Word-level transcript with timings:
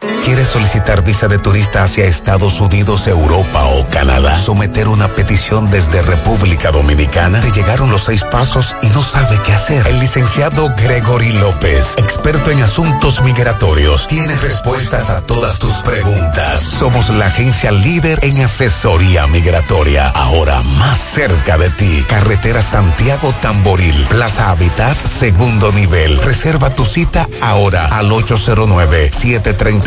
¿Quieres 0.00 0.48
solicitar 0.48 1.02
visa 1.02 1.28
de 1.28 1.38
turista 1.38 1.84
hacia 1.84 2.04
Estados 2.04 2.60
Unidos, 2.60 3.06
Europa 3.06 3.64
o 3.64 3.86
Canadá? 3.88 4.36
¿Someter 4.36 4.88
una 4.88 5.08
petición 5.08 5.70
desde 5.70 6.02
República 6.02 6.70
Dominicana? 6.70 7.40
Te 7.40 7.52
llegaron 7.52 7.90
los 7.90 8.04
seis 8.04 8.22
pasos 8.24 8.74
y 8.82 8.88
no 8.88 9.02
sabe 9.02 9.38
qué 9.46 9.52
hacer. 9.52 9.86
El 9.86 10.00
licenciado 10.00 10.74
Gregory 10.76 11.32
López, 11.32 11.94
experto 11.96 12.50
en 12.50 12.62
asuntos 12.62 13.22
migratorios, 13.22 14.08
tiene 14.08 14.36
respuestas 14.36 15.08
a 15.10 15.20
todas 15.22 15.58
tus 15.58 15.72
preguntas. 15.74 16.60
Somos 16.60 17.08
la 17.10 17.26
agencia 17.26 17.70
líder 17.70 18.18
en 18.22 18.42
asesoría 18.42 19.26
migratoria. 19.28 20.08
Ahora 20.08 20.60
más 20.62 20.98
cerca 20.98 21.56
de 21.56 21.70
ti. 21.70 22.04
Carretera 22.08 22.62
Santiago 22.62 23.32
Tamboril, 23.40 24.04
Plaza 24.08 24.50
Habitat, 24.50 24.98
segundo 25.06 25.72
nivel. 25.72 26.20
Reserva 26.20 26.70
tu 26.70 26.84
cita 26.84 27.28
ahora 27.40 27.86
al 27.86 28.10
809 28.10 29.10
734 29.12 29.85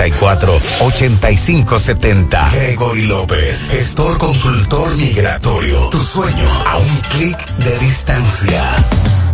8570. 0.80 2.52
Gregory 2.52 3.02
López, 3.02 3.70
gestor 3.70 4.18
consultor 4.18 4.96
migratorio. 4.96 5.90
Tu 5.90 6.02
sueño 6.02 6.64
a 6.66 6.78
un 6.78 6.96
clic 7.12 7.38
de 7.58 7.80
distancia. 7.80 9.19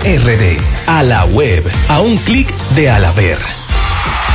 RD. 0.00 0.58
A 0.86 1.02
la 1.02 1.24
web. 1.26 1.64
A 1.88 2.00
un 2.00 2.16
clic 2.18 2.52
de 2.74 2.90
Alaber. 2.90 3.38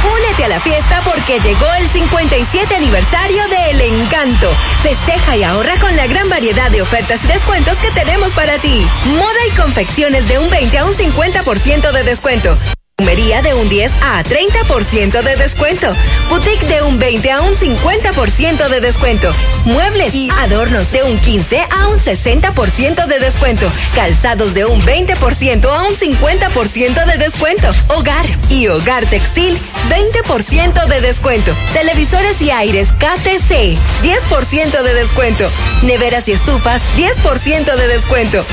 Únete 0.04 0.44
a 0.44 0.48
la 0.50 0.60
fiesta 0.60 1.02
porque 1.04 1.40
llegó 1.40 1.66
el 1.80 1.88
57 1.88 2.76
aniversario 2.76 3.48
de 3.48 3.70
El 3.72 3.82
Encanto. 3.82 4.50
Festeja 4.82 5.38
y 5.38 5.44
ahorra 5.44 5.76
con 5.80 5.96
la 5.96 6.08
gran 6.08 6.30
variedad 6.30 6.70
de 6.72 6.82
ofertas 6.82 7.24
y 7.24 7.28
descuentos 7.28 7.78
que 7.78 7.92
tenemos 7.92 8.34
para 8.34 8.58
ti. 8.60 8.86
Moda 9.18 9.48
y 9.48 9.56
confecciones 9.56 10.28
de 10.28 10.40
un 10.40 10.50
20 10.50 10.78
a 10.78 10.86
un 10.86 10.94
50% 10.94 11.92
de 11.92 12.04
descuento. 12.04 12.58
Perfumería 12.96 13.42
de 13.42 13.56
un 13.56 13.68
10 13.70 13.92
a 14.04 14.22
30% 14.24 15.24
de 15.24 15.36
descuento. 15.36 15.92
Boutique 16.30 16.68
de 16.68 16.84
un 16.84 17.00
20 17.00 17.32
a 17.32 17.42
un 17.42 17.56
50% 17.56 18.70
de 18.70 18.82
descuento. 18.82 19.34
Muebles 19.66 20.14
y 20.14 20.30
adornos 20.30 20.92
de 20.92 21.02
un 21.02 21.18
15 21.18 21.60
a 21.72 21.88
un 21.88 21.98
60% 21.98 23.08
de 23.08 23.20
descuento. 23.20 23.68
Calzados 23.96 24.54
de 24.54 24.66
un 24.66 24.80
20% 24.84 25.66
a 25.66 25.88
un 25.88 25.96
50% 25.96 27.06
de 27.06 27.18
descuento. 27.18 27.72
Hogar 27.88 28.28
y 28.50 28.68
hogar 28.68 29.08
textil 29.08 29.58
20% 29.90 30.86
de 30.86 31.02
descuento. 31.02 31.52
Televisores 31.74 32.40
y 32.44 32.52
aires 32.52 32.94
KTC 32.94 33.76
10% 34.04 34.84
de 34.84 34.94
descuento. 34.94 35.50
Neveras 35.82 36.28
y 36.28 36.34
estufas 36.34 36.84
10% 36.96 37.76
de 37.76 37.88
descuento. 37.88 38.46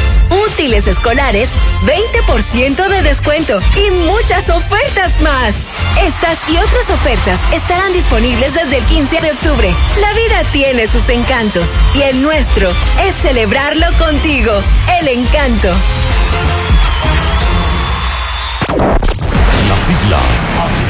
Útiles 0.48 0.86
escolares 0.86 1.50
20% 1.84 2.88
de 2.88 3.02
descuento 3.02 3.60
y 3.76 3.90
muchas 4.30 4.50
ofertas 4.50 5.20
más. 5.22 5.68
Estas 6.04 6.38
y 6.48 6.56
otras 6.56 6.88
ofertas 6.90 7.40
estarán 7.52 7.92
disponibles 7.92 8.54
desde 8.54 8.78
el 8.78 8.84
15 8.84 9.20
de 9.22 9.32
octubre. 9.32 9.74
La 10.00 10.12
vida 10.12 10.48
tiene 10.52 10.86
sus 10.86 11.08
encantos 11.08 11.68
y 11.96 12.02
el 12.02 12.22
nuestro 12.22 12.70
es 13.02 13.14
celebrarlo 13.16 13.86
contigo. 13.98 14.52
El 15.00 15.08
encanto. 15.08 15.68
Las 19.68 19.80
siglas 19.80 20.89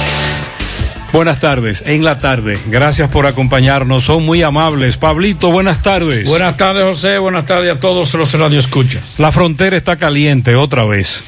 Buenas 1.13 1.41
tardes, 1.41 1.83
en 1.85 2.05
la 2.05 2.19
tarde. 2.19 2.57
Gracias 2.67 3.09
por 3.09 3.25
acompañarnos, 3.25 4.05
son 4.05 4.25
muy 4.25 4.43
amables. 4.43 4.95
Pablito, 4.95 5.51
buenas 5.51 5.83
tardes. 5.83 6.25
Buenas 6.25 6.55
tardes, 6.55 6.85
José. 6.85 7.17
Buenas 7.17 7.45
tardes 7.45 7.75
a 7.75 7.79
todos 7.81 8.13
los 8.13 8.33
radioescuchas. 8.33 9.19
La 9.19 9.33
frontera 9.33 9.75
está 9.75 9.97
caliente 9.97 10.55
otra 10.55 10.85
vez. 10.85 11.21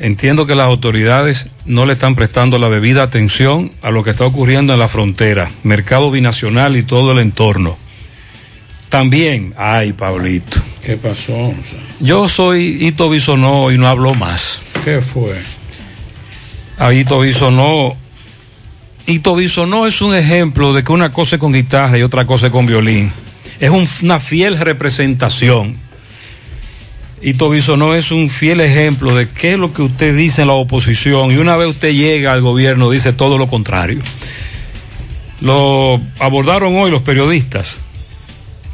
Entiendo 0.00 0.44
que 0.44 0.56
las 0.56 0.66
autoridades 0.66 1.46
no 1.66 1.86
le 1.86 1.92
están 1.92 2.16
prestando 2.16 2.58
la 2.58 2.68
debida 2.68 3.04
atención 3.04 3.70
a 3.80 3.92
lo 3.92 4.02
que 4.02 4.10
está 4.10 4.26
ocurriendo 4.26 4.72
en 4.72 4.80
la 4.80 4.88
frontera, 4.88 5.48
mercado 5.62 6.10
binacional 6.10 6.76
y 6.76 6.82
todo 6.82 7.12
el 7.12 7.20
entorno. 7.20 7.78
También, 8.88 9.54
ay, 9.56 9.92
Pablito. 9.92 10.60
¿Qué 10.84 10.96
pasó? 10.96 11.54
Yo 12.00 12.28
soy 12.28 12.84
Ito 12.86 13.08
Bisonó 13.08 13.70
y 13.70 13.78
no 13.78 13.86
hablo 13.86 14.14
más. 14.14 14.60
¿Qué 14.84 15.00
fue? 15.00 15.40
A 16.78 16.92
Ito 16.92 17.20
Bisonó 17.20 17.96
y 19.12 19.20
no 19.66 19.86
es 19.86 20.00
un 20.00 20.14
ejemplo 20.14 20.72
de 20.72 20.82
que 20.82 20.92
una 20.92 21.12
cosa 21.12 21.36
es 21.36 21.40
con 21.40 21.52
guitarra 21.52 21.98
y 21.98 22.02
otra 22.02 22.26
cosa 22.26 22.46
es 22.46 22.52
con 22.52 22.66
violín. 22.66 23.12
Es 23.60 23.70
una 24.02 24.18
fiel 24.18 24.58
representación. 24.58 25.76
Y 27.20 27.34
no 27.34 27.94
es 27.94 28.10
un 28.10 28.30
fiel 28.30 28.60
ejemplo 28.60 29.14
de 29.14 29.28
qué 29.28 29.52
es 29.52 29.58
lo 29.58 29.72
que 29.72 29.82
usted 29.82 30.16
dice 30.16 30.42
en 30.42 30.48
la 30.48 30.54
oposición 30.54 31.30
y 31.30 31.36
una 31.36 31.56
vez 31.56 31.68
usted 31.68 31.92
llega 31.92 32.32
al 32.32 32.40
gobierno 32.40 32.90
dice 32.90 33.12
todo 33.12 33.38
lo 33.38 33.48
contrario. 33.48 34.00
Lo 35.40 36.00
abordaron 36.18 36.74
hoy 36.76 36.90
los 36.90 37.02
periodistas, 37.02 37.78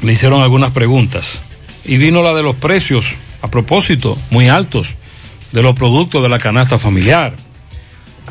le 0.03 0.12
hicieron 0.12 0.41
algunas 0.41 0.70
preguntas 0.70 1.43
y 1.84 1.97
vino 1.97 2.22
la 2.22 2.32
de 2.32 2.43
los 2.43 2.55
precios, 2.56 3.16
a 3.43 3.50
propósito, 3.50 4.16
muy 4.31 4.49
altos, 4.49 4.94
de 5.53 5.62
los 5.62 5.75
productos 5.75 6.22
de 6.22 6.28
la 6.28 6.38
canasta 6.38 6.78
familiar 6.78 7.34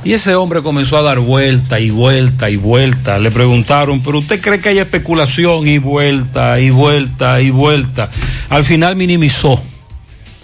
y 0.08 0.14
ese 0.14 0.36
hombre 0.36 0.64
comenzó 0.64 0.96
a 0.96 1.02
dar 1.02 1.20
vuelta 1.20 1.82
y 1.82 1.90
vuelta 1.90 2.50
y 2.50 2.56
vuelta. 2.56 3.20
Le 3.20 3.30
preguntaron, 3.30 4.00
pero 4.00 4.20
usted 4.20 4.40
cree 4.40 4.62
que 4.62 4.70
hay 4.70 4.80
especulación 4.80 5.68
y 5.68 5.80
vuelta 5.80 6.62
y 6.62 6.70
vuelta 6.70 7.42
y 7.42 7.50
vuelta. 7.50 8.10
Al 8.48 8.64
final 8.64 8.96
minimizó. 8.96 9.62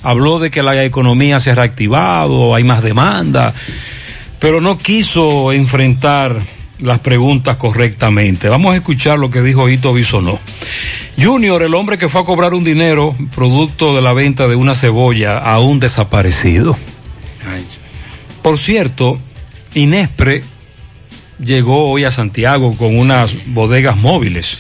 Habló 0.02 0.40
de 0.40 0.52
que 0.52 0.64
la 0.64 0.84
economía 0.84 1.40
se 1.40 1.52
ha 1.52 1.56
reactivado, 1.56 2.54
hay 2.54 2.66
más 2.66 2.84
demanda, 2.84 3.54
pero 4.38 4.60
no 4.60 4.78
quiso 4.78 5.54
enfrentar 5.54 6.42
las 6.80 7.00
preguntas 7.00 7.56
correctamente. 7.56 8.50
Vamos 8.50 8.74
a 8.74 8.76
escuchar 8.76 9.18
lo 9.18 9.32
que 9.32 9.42
dijo 9.42 9.70
Hito 9.70 9.94
Bisonó. 9.94 10.40
Junior, 11.18 11.64
el 11.64 11.74
hombre 11.74 11.98
que 11.98 12.10
fue 12.10 12.20
a 12.20 12.26
cobrar 12.26 12.54
un 12.54 12.66
dinero 12.66 13.16
producto 13.34 13.96
de 13.96 14.02
la 14.02 14.12
venta 14.12 14.50
de 14.50 14.58
una 14.58 14.76
cebolla, 14.76 15.38
aún 15.38 15.80
desaparecido. 15.80 16.78
Por 18.42 18.58
cierto, 18.58 19.20
Inespre 19.76 20.44
llegó 21.40 21.90
hoy 21.90 22.04
a 22.04 22.12
Santiago 22.12 22.76
con 22.78 22.98
unas 22.98 23.36
bodegas 23.48 23.98
móviles, 23.98 24.60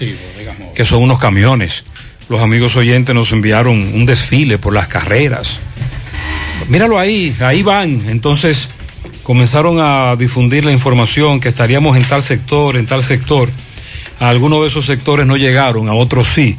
que 0.75 0.85
son 0.85 1.03
unos 1.03 1.19
camiones. 1.19 1.83
Los 2.29 2.41
amigos 2.41 2.75
oyentes 2.75 3.13
nos 3.13 3.31
enviaron 3.31 3.77
un 3.93 4.05
desfile 4.05 4.57
por 4.57 4.73
las 4.73 4.87
carreras. 4.87 5.59
Míralo 6.67 6.97
ahí, 6.97 7.35
ahí 7.39 7.61
van. 7.63 8.03
Entonces, 8.07 8.69
comenzaron 9.23 9.77
a 9.79 10.15
difundir 10.15 10.65
la 10.65 10.71
información 10.71 11.39
que 11.39 11.49
estaríamos 11.49 11.97
en 11.97 12.05
tal 12.05 12.23
sector, 12.23 12.77
en 12.77 12.85
tal 12.85 13.03
sector. 13.03 13.49
A 14.19 14.29
algunos 14.29 14.61
de 14.61 14.67
esos 14.67 14.85
sectores 14.85 15.25
no 15.25 15.37
llegaron, 15.37 15.89
a 15.89 15.93
otros 15.93 16.27
sí. 16.27 16.57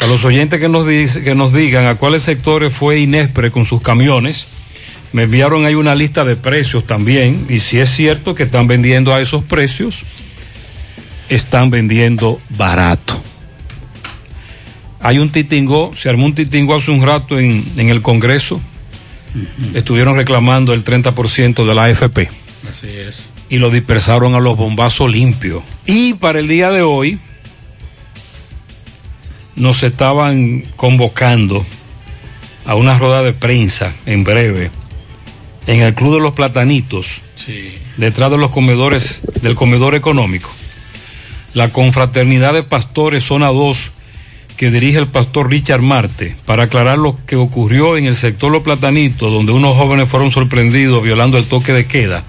A 0.00 0.06
los 0.06 0.24
oyentes 0.24 0.60
que 0.60 0.68
nos, 0.68 0.86
dice, 0.86 1.22
que 1.22 1.34
nos 1.34 1.52
digan 1.52 1.86
a 1.86 1.96
cuáles 1.96 2.22
sectores 2.22 2.72
fue 2.72 3.00
Inespre 3.00 3.50
con 3.50 3.64
sus 3.64 3.82
camiones. 3.82 4.46
Me 5.12 5.24
enviaron 5.24 5.64
ahí 5.64 5.74
una 5.74 5.94
lista 5.94 6.24
de 6.24 6.36
precios 6.36 6.86
también. 6.86 7.46
Y 7.48 7.60
si 7.60 7.78
es 7.78 7.90
cierto 7.90 8.34
que 8.34 8.44
están 8.44 8.66
vendiendo 8.66 9.12
a 9.12 9.20
esos 9.20 9.42
precios, 9.42 10.02
están 11.28 11.70
vendiendo 11.70 12.40
barato. 12.50 13.20
Hay 15.00 15.18
un 15.18 15.32
titingo, 15.32 15.92
se 15.96 16.10
armó 16.10 16.26
un 16.26 16.34
titingo 16.34 16.76
hace 16.76 16.90
un 16.90 17.04
rato 17.04 17.38
en, 17.38 17.64
en 17.76 17.88
el 17.88 18.02
Congreso. 18.02 18.60
Estuvieron 19.74 20.16
reclamando 20.16 20.74
el 20.74 20.84
30% 20.84 21.64
de 21.64 21.74
la 21.74 21.84
AFP. 21.84 22.28
Así 22.70 22.88
es. 22.88 23.30
Y 23.48 23.58
lo 23.58 23.70
dispersaron 23.70 24.34
a 24.34 24.40
los 24.40 24.56
bombazos 24.56 25.10
limpios. 25.10 25.62
Y 25.86 26.14
para 26.14 26.38
el 26.38 26.46
día 26.46 26.70
de 26.70 26.82
hoy 26.82 27.18
nos 29.56 29.82
estaban 29.82 30.62
convocando 30.76 31.64
a 32.64 32.74
una 32.74 32.98
rueda 32.98 33.22
de 33.22 33.32
prensa 33.32 33.92
en 34.06 34.22
breve 34.22 34.70
en 35.70 35.82
el 35.82 35.94
Club 35.94 36.14
de 36.14 36.20
los 36.20 36.34
Platanitos, 36.34 37.22
Sí. 37.36 37.72
detrás 37.96 38.30
de 38.32 38.38
los 38.38 38.50
comedores 38.50 39.20
del 39.40 39.54
comedor 39.54 39.94
económico. 39.94 40.50
La 41.54 41.68
confraternidad 41.68 42.54
de 42.54 42.64
pastores 42.64 43.24
zona 43.24 43.48
2 43.48 43.92
que 44.56 44.72
dirige 44.72 44.98
el 44.98 45.06
pastor 45.06 45.48
Richard 45.48 45.80
Marte 45.80 46.36
para 46.44 46.64
aclarar 46.64 46.98
lo 46.98 47.16
que 47.24 47.36
ocurrió 47.36 47.96
en 47.96 48.06
el 48.06 48.16
sector 48.16 48.50
Los 48.50 48.64
Platanitos, 48.64 49.32
donde 49.32 49.52
unos 49.52 49.76
jóvenes 49.76 50.08
fueron 50.08 50.32
sorprendidos 50.32 51.02
violando 51.04 51.38
el 51.38 51.46
toque 51.46 51.72
de 51.72 51.86
queda 51.86 52.24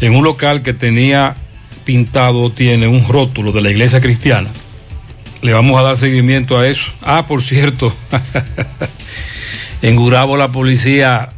en 0.00 0.14
un 0.14 0.24
local 0.24 0.62
que 0.62 0.74
tenía 0.74 1.36
pintado, 1.84 2.50
tiene 2.50 2.88
un 2.88 3.06
rótulo 3.06 3.52
de 3.52 3.60
la 3.60 3.70
iglesia 3.70 4.00
cristiana. 4.00 4.50
Le 5.42 5.52
vamos 5.52 5.78
a 5.78 5.82
dar 5.82 5.96
seguimiento 5.96 6.58
a 6.58 6.66
eso. 6.66 6.90
Ah, 7.02 7.26
por 7.28 7.40
cierto, 7.42 7.94
en 9.82 9.94
Gurabo 9.94 10.36
la 10.36 10.50
policía 10.50 11.30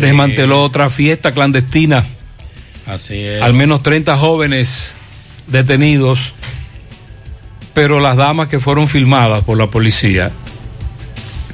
Sí. 0.00 0.06
desmanteló 0.06 0.62
otra 0.62 0.90
fiesta 0.90 1.32
clandestina. 1.32 2.04
Así 2.86 3.20
es. 3.20 3.42
Al 3.42 3.54
menos 3.54 3.82
30 3.82 4.16
jóvenes 4.16 4.94
detenidos, 5.46 6.34
pero 7.74 8.00
las 8.00 8.16
damas 8.16 8.48
que 8.48 8.60
fueron 8.60 8.88
filmadas 8.88 9.44
por 9.44 9.56
la 9.56 9.68
policía 9.68 10.30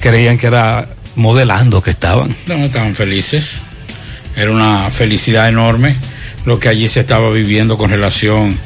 creían 0.00 0.38
que 0.38 0.46
era 0.46 0.88
modelando 1.14 1.82
que 1.82 1.90
estaban. 1.90 2.34
No, 2.46 2.54
estaban 2.54 2.94
felices. 2.94 3.62
Era 4.36 4.50
una 4.50 4.90
felicidad 4.90 5.48
enorme 5.48 5.96
lo 6.46 6.60
que 6.60 6.68
allí 6.68 6.88
se 6.88 7.00
estaba 7.00 7.30
viviendo 7.30 7.76
con 7.76 7.90
relación 7.90 8.56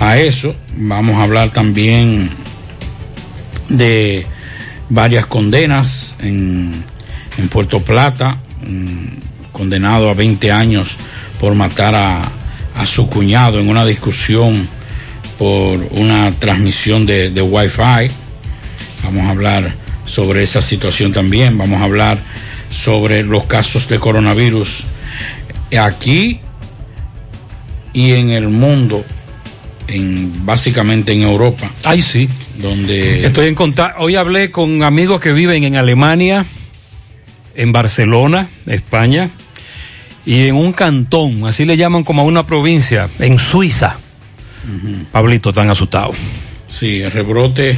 a 0.00 0.18
eso. 0.18 0.54
Vamos 0.76 1.16
a 1.16 1.22
hablar 1.22 1.50
también 1.50 2.30
de 3.68 4.26
varias 4.88 5.26
condenas 5.26 6.16
en, 6.18 6.84
en 7.38 7.48
Puerto 7.48 7.80
Plata, 7.80 8.38
condenado 9.52 10.08
a 10.10 10.14
20 10.14 10.50
años 10.50 10.96
por 11.40 11.54
matar 11.54 11.94
a, 11.94 12.22
a 12.76 12.86
su 12.86 13.08
cuñado 13.08 13.60
en 13.60 13.68
una 13.68 13.84
discusión 13.84 14.68
por 15.38 15.78
una 15.92 16.32
transmisión 16.38 17.06
de, 17.06 17.30
de 17.30 17.42
Wi-Fi. 17.42 18.10
Vamos 19.04 19.26
a 19.26 19.30
hablar 19.30 19.74
sobre 20.06 20.42
esa 20.42 20.62
situación 20.62 21.12
también. 21.12 21.58
Vamos 21.58 21.80
a 21.80 21.84
hablar 21.84 22.18
sobre 22.70 23.22
los 23.22 23.44
casos 23.44 23.88
de 23.88 23.98
coronavirus 23.98 24.86
aquí 25.78 26.40
y 27.92 28.12
en 28.12 28.30
el 28.30 28.48
mundo, 28.48 29.04
en, 29.88 30.46
básicamente 30.46 31.12
en 31.12 31.22
Europa, 31.22 31.70
Ay, 31.84 32.02
sí. 32.02 32.28
donde 32.58 33.26
Estoy 33.26 33.48
en 33.48 33.54
contacto. 33.54 34.02
Hoy 34.02 34.16
hablé 34.16 34.50
con 34.50 34.82
amigos 34.82 35.20
que 35.20 35.32
viven 35.32 35.64
en 35.64 35.76
Alemania, 35.76 36.46
en 37.54 37.72
Barcelona, 37.72 38.48
España, 38.66 39.30
y 40.24 40.46
en 40.46 40.54
un 40.54 40.72
cantón, 40.72 41.46
así 41.46 41.64
le 41.64 41.76
llaman 41.76 42.04
como 42.04 42.22
a 42.22 42.24
una 42.24 42.46
provincia, 42.46 43.08
en 43.18 43.38
Suiza. 43.38 43.98
Pablito, 45.10 45.50
están 45.50 45.68
asustados. 45.70 46.14
sí, 46.68 47.00
el 47.02 47.10
rebrote, 47.10 47.76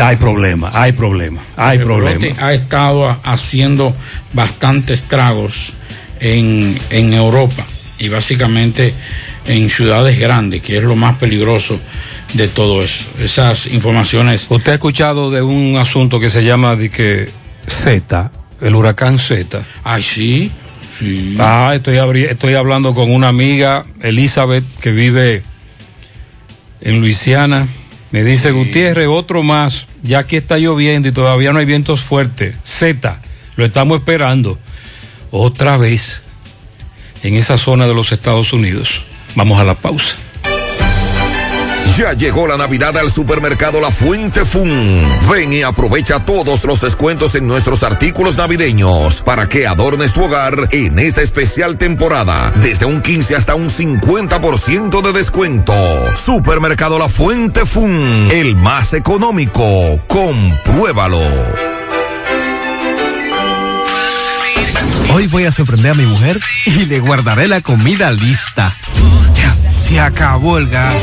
Hay 0.00 0.16
problema, 0.16 0.70
hay 0.74 0.92
problema, 0.92 1.42
hay 1.56 1.78
el 1.78 1.86
rebrote 1.86 2.12
problema. 2.18 2.46
ha 2.46 2.52
estado 2.52 3.16
haciendo 3.24 3.94
bastantes 4.34 5.00
estragos 5.02 5.72
en, 6.20 6.78
en 6.90 7.14
Europa 7.14 7.64
y 7.98 8.08
básicamente 8.08 8.92
en 9.46 9.70
ciudades 9.70 10.18
grandes, 10.18 10.60
que 10.60 10.76
es 10.76 10.82
lo 10.84 10.96
más 10.96 11.16
peligroso 11.16 11.80
de 12.34 12.48
todo 12.48 12.82
eso. 12.82 13.06
Esas 13.20 13.68
informaciones 13.68 14.46
Usted 14.50 14.72
ha 14.72 14.74
escuchado 14.74 15.30
de 15.30 15.40
un 15.40 15.76
asunto 15.78 16.20
que 16.20 16.28
se 16.28 16.44
llama 16.44 16.76
de 16.76 16.90
que 16.90 17.30
Z, 17.66 18.30
el 18.60 18.74
huracán 18.74 19.18
Z. 19.18 19.64
Ay, 19.84 20.02
sí, 20.02 20.50
sí. 20.98 21.36
Ah, 21.38 21.72
estoy, 21.74 21.98
estoy 22.22 22.54
hablando 22.54 22.94
con 22.94 23.10
una 23.10 23.28
amiga, 23.28 23.84
Elizabeth, 24.00 24.64
que 24.80 24.90
vive 24.90 25.42
en 26.80 27.00
Luisiana. 27.00 27.68
Me 28.12 28.24
dice, 28.24 28.52
Gutiérrez, 28.52 29.08
otro 29.08 29.42
más. 29.42 29.86
Ya 30.02 30.20
aquí 30.20 30.36
está 30.36 30.58
lloviendo 30.58 31.08
y 31.08 31.12
todavía 31.12 31.52
no 31.52 31.58
hay 31.58 31.66
vientos 31.66 32.00
fuertes. 32.00 32.56
Z, 32.64 33.18
lo 33.56 33.64
estamos 33.64 33.98
esperando. 33.98 34.58
Otra 35.30 35.76
vez 35.76 36.22
en 37.22 37.34
esa 37.34 37.58
zona 37.58 37.86
de 37.86 37.94
los 37.94 38.12
Estados 38.12 38.52
Unidos. 38.52 39.02
Vamos 39.34 39.58
a 39.58 39.64
la 39.64 39.74
pausa. 39.74 40.16
Ya 41.96 42.12
llegó 42.12 42.46
la 42.46 42.58
Navidad 42.58 42.94
al 42.98 43.10
supermercado 43.10 43.80
La 43.80 43.90
Fuente 43.90 44.44
Fun. 44.44 45.02
Ven 45.30 45.50
y 45.50 45.62
aprovecha 45.62 46.20
todos 46.20 46.64
los 46.64 46.82
descuentos 46.82 47.34
en 47.36 47.46
nuestros 47.46 47.82
artículos 47.82 48.36
navideños 48.36 49.22
para 49.22 49.48
que 49.48 49.66
adornes 49.66 50.12
tu 50.12 50.24
hogar 50.24 50.68
en 50.72 50.98
esta 50.98 51.22
especial 51.22 51.78
temporada. 51.78 52.52
Desde 52.56 52.84
un 52.84 53.00
15 53.00 53.36
hasta 53.36 53.54
un 53.54 53.70
50% 53.70 55.00
de 55.00 55.12
descuento. 55.14 55.72
Supermercado 56.22 56.98
La 56.98 57.08
Fuente 57.08 57.64
Fun, 57.64 58.28
el 58.30 58.56
más 58.56 58.92
económico. 58.92 59.98
Compruébalo. 60.06 61.22
Hoy 65.14 65.28
voy 65.28 65.44
a 65.44 65.52
sorprender 65.52 65.92
a 65.92 65.94
mi 65.94 66.04
mujer 66.04 66.38
y 66.66 66.84
le 66.84 67.00
guardaré 67.00 67.48
la 67.48 67.62
comida 67.62 68.10
lista. 68.10 68.70
Ya, 69.34 69.56
se 69.72 69.98
acabó 69.98 70.58
el 70.58 70.68
gas. 70.68 71.02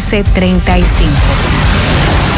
809-736-1335. 0.00 2.37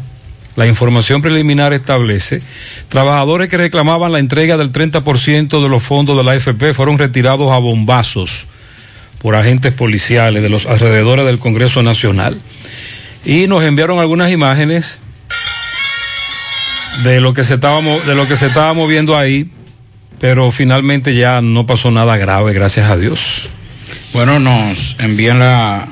la 0.55 0.65
información 0.65 1.21
preliminar 1.21 1.73
establece, 1.73 2.41
trabajadores 2.89 3.49
que 3.49 3.57
reclamaban 3.57 4.11
la 4.11 4.19
entrega 4.19 4.57
del 4.57 4.71
30% 4.71 5.61
de 5.61 5.69
los 5.69 5.83
fondos 5.83 6.17
de 6.17 6.23
la 6.23 6.31
AFP 6.31 6.73
fueron 6.73 6.97
retirados 6.97 7.51
a 7.51 7.57
bombazos 7.57 8.47
por 9.25 9.35
agentes 9.35 9.73
policiales 9.73 10.43
de 10.43 10.49
los 10.49 10.67
alrededores 10.67 11.25
del 11.25 11.39
Congreso 11.39 11.81
Nacional. 11.81 12.39
Y 13.25 13.47
nos 13.47 13.63
enviaron 13.63 13.97
algunas 13.97 14.31
imágenes 14.31 14.99
de 17.03 17.19
lo 17.19 17.33
que 17.33 17.43
se 17.43 17.55
estaba, 17.55 17.81
de 17.81 18.13
lo 18.13 18.27
que 18.27 18.35
se 18.35 18.45
estaba 18.45 18.71
moviendo 18.73 19.17
ahí, 19.17 19.49
pero 20.19 20.51
finalmente 20.51 21.15
ya 21.15 21.41
no 21.41 21.65
pasó 21.65 21.89
nada 21.89 22.17
grave, 22.17 22.53
gracias 22.53 22.87
a 22.87 22.97
Dios. 22.97 23.49
Bueno, 24.13 24.37
nos 24.37 24.95
envían 24.99 25.39
la, 25.39 25.87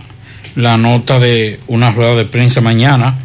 la 0.54 0.78
nota 0.78 1.18
de 1.18 1.60
una 1.66 1.90
rueda 1.90 2.14
de 2.14 2.26
prensa 2.26 2.62
mañana 2.62 3.18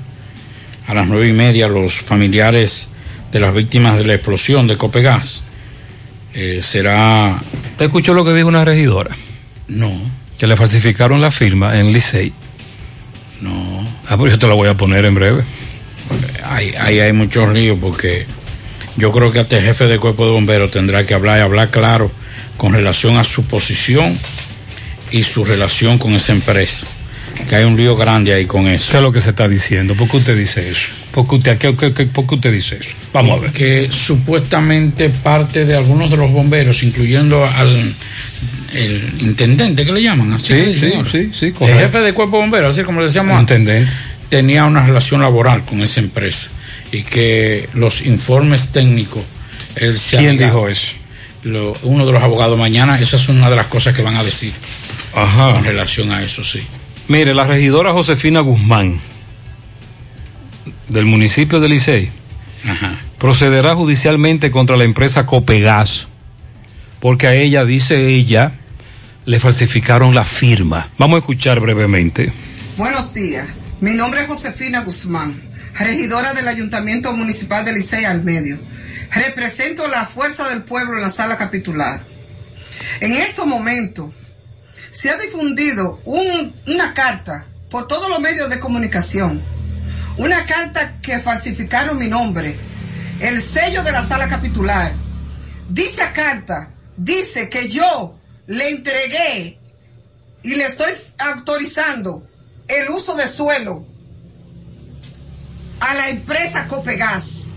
a 0.87 0.95
las 0.95 1.07
nueve 1.07 1.29
y 1.29 1.35
media 1.35 1.69
los 1.69 1.99
familiares 1.99 2.89
de 3.31 3.41
las 3.41 3.53
víctimas 3.53 3.99
de 3.99 4.05
la 4.05 4.15
explosión 4.15 4.69
de 4.69 4.79
Copegas. 4.79 5.43
Eh, 6.33 6.61
será. 6.63 7.39
¿Te 7.77 7.85
escuchó 7.85 8.15
lo 8.15 8.25
que 8.25 8.33
dijo 8.33 8.49
una 8.49 8.65
regidora? 8.65 9.15
No. 9.69 9.93
Que 10.39 10.47
le 10.47 10.57
falsificaron 10.57 11.21
la 11.21 11.31
firma 11.31 11.79
en 11.79 11.93
Licey. 11.93 12.33
No. 13.41 13.87
Ah, 14.09 14.17
pues 14.17 14.33
yo 14.33 14.39
te 14.39 14.47
la 14.47 14.55
voy 14.55 14.69
a 14.69 14.75
poner 14.75 15.05
en 15.05 15.15
breve. 15.15 15.43
Ahí 16.45 16.73
hay, 16.79 17.01
hay 17.01 17.13
muchos 17.13 17.53
líos 17.53 17.79
porque 17.81 18.27
yo 18.97 19.13
creo 19.13 19.31
que 19.31 19.41
hasta 19.41 19.59
el 19.59 19.65
jefe 19.65 19.87
de 19.87 19.99
cuerpo 19.99 20.25
de 20.25 20.33
bomberos 20.33 20.71
tendrá 20.71 21.05
que 21.05 21.15
hablar 21.15 21.39
y 21.39 21.43
hablar 21.43 21.71
claro 21.71 22.11
con 22.57 22.73
relación 22.73 23.17
a 23.19 23.25
su 23.25 23.45
posición 23.45 24.17
y 25.11 25.23
su 25.23 25.45
relación 25.45 25.99
con 25.99 26.13
esa 26.13 26.33
empresa. 26.33 26.87
Que 27.49 27.57
hay 27.57 27.65
un 27.65 27.77
lío 27.77 27.95
grande 27.95 28.35
ahí 28.35 28.47
con 28.47 28.67
eso. 28.67 28.91
¿Qué 28.91 28.97
es 28.97 29.03
lo 29.03 29.13
que 29.13 29.21
se 29.21 29.31
está 29.31 29.47
diciendo? 29.47 29.95
¿Por 29.95 30.09
qué 30.09 30.17
usted 30.17 30.37
dice 30.37 30.69
eso? 30.69 30.89
¿Por 31.13 31.29
qué 31.29 31.35
usted, 31.37 31.59
qué, 31.59 31.77
qué, 31.77 31.93
qué, 31.95 32.07
por 32.07 32.27
qué 32.27 32.35
usted 32.35 32.53
dice 32.53 32.79
eso? 32.81 32.91
Vamos 33.13 33.39
a 33.39 33.43
ver. 33.43 33.53
Que 33.53 33.89
supuestamente 33.93 35.09
parte 35.09 35.65
de 35.65 35.77
algunos 35.77 36.11
de 36.11 36.17
los 36.17 36.33
bomberos, 36.33 36.83
incluyendo 36.83 37.45
al 37.45 37.95
el 38.73 39.13
intendente, 39.21 39.85
que 39.85 39.93
le 39.93 40.03
llaman? 40.03 40.33
Así 40.35 40.53
sí, 40.53 40.79
sí, 40.79 40.93
sí, 41.11 41.31
sí, 41.33 41.55
El 41.65 41.79
jefe 41.79 41.99
de 42.01 42.13
cuerpo 42.13 42.37
de 42.37 42.43
bomberos, 42.43 42.75
así 42.75 42.85
como 42.85 43.01
le 43.01 43.07
decíamos 43.07 43.39
intendente. 43.41 43.91
tenía 44.29 44.65
una 44.67 44.85
relación 44.85 45.21
laboral 45.23 45.65
con 45.65 45.81
esa 45.81 46.01
empresa 46.01 46.51
y 46.93 47.03
que 47.03 47.69
los 47.75 48.03
informes 48.03 48.69
técnicos 48.73 49.23
él 49.77 49.99
se 49.99 50.17
¿Quién 50.19 50.37
dijo 50.39 50.69
eso? 50.69 50.93
lo- 51.45 51.77
uno 51.83 52.05
de 52.05 52.13
los 52.13 52.23
abogados 52.23 52.59
mañana, 52.59 52.99
esa 53.01 53.17
es 53.17 53.29
una 53.29 53.49
de 53.49 53.57
las 53.57 53.69
cosas 53.69 53.95
que 53.95 54.03
van 54.03 54.17
a 54.17 54.25
decir 54.25 54.53
Ajá. 55.15 55.53
con 55.53 55.65
relación 55.65 56.11
a 56.11 56.23
eso, 56.23 56.43
sí. 56.45 56.61
Mire, 57.07 57.33
la 57.35 57.45
regidora 57.45 57.93
Josefina 57.93 58.41
Guzmán, 58.41 59.01
del 60.89 61.05
municipio 61.07 61.61
de 61.61 61.69
Licey, 61.69 62.11
Ajá. 62.69 62.99
procederá 63.19 63.75
judicialmente 63.77 64.51
contra 64.51 64.77
la 64.77 64.85
empresa 64.85 65.25
Copegas, 65.27 66.08
porque 67.01 67.27
a 67.27 67.35
ella, 67.35 67.65
dice 67.65 68.09
ella, 68.09 68.53
le 69.25 69.41
falsificaron 69.41 70.15
la 70.15 70.25
firma. 70.25 70.91
Vamos 70.99 71.17
a 71.17 71.19
escuchar 71.21 71.61
brevemente. 71.61 72.33
Buenos 72.77 73.15
días. 73.15 73.47
Mi 73.81 73.95
nombre 73.95 74.23
es 74.23 74.27
Josefina 74.27 74.81
Guzmán, 74.83 75.41
regidora 75.79 76.33
del 76.35 76.49
Ayuntamiento 76.49 77.13
Municipal 77.13 77.65
de 77.65 77.73
Licey 77.73 78.05
al 78.05 78.25
Medio. 78.25 78.59
Represento 79.13 79.87
la 79.87 80.07
fuerza 80.07 80.49
del 80.49 80.63
pueblo 80.63 80.97
en 80.97 81.03
la 81.03 81.11
sala 81.11 81.37
capitular. 81.37 82.01
En 83.01 83.13
este 83.15 83.45
momento 83.45 84.13
se 84.91 85.11
ha 85.11 85.17
difundido 85.17 86.01
un- 86.05 86.53
una 86.67 86.95
carta 86.95 87.45
por 87.71 87.87
todos 87.87 88.09
los 88.09 88.21
medios 88.21 88.51
de 88.51 88.59
comunicación. 88.59 89.41
Una 90.17 90.45
carta 90.47 90.97
que 91.01 91.19
falsificaron 91.21 91.99
mi 91.99 92.09
nombre, 92.09 92.55
el 93.21 93.41
sello 93.43 93.83
de 93.85 93.93
la 93.93 94.07
sala 94.07 94.29
capitular. 94.29 94.93
Dicha 95.69 96.13
carta 96.13 96.71
dice 96.99 97.49
que 97.49 97.69
yo 97.69 98.15
le 98.47 98.69
entregué 98.71 99.59
y 100.43 100.55
le 100.55 100.65
estoy 100.65 100.93
autorizando 101.19 102.27
el 102.69 102.91
uso 102.91 103.15
de 103.15 103.29
suelo 103.29 103.87
a 105.81 105.95
la 105.95 106.11
empresa 106.11 106.67
Copegas. 106.69 107.49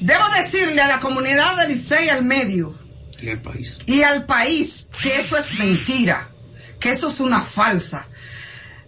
Debo 0.00 0.24
decirle 0.42 0.80
a 0.80 0.88
la 0.88 1.00
comunidad 1.00 1.56
de 1.58 1.68
Licey 1.68 2.08
al 2.08 2.24
medio 2.24 2.76
En 3.20 3.28
el 3.28 3.40
país. 3.40 3.78
y 3.86 4.02
al 4.02 4.26
país 4.26 4.88
que 5.00 5.20
eso 5.20 5.36
es 5.36 5.58
mentira, 5.58 6.28
que 6.80 6.90
eso 6.90 7.08
es 7.08 7.20
una 7.20 7.40
falsa. 7.40 8.06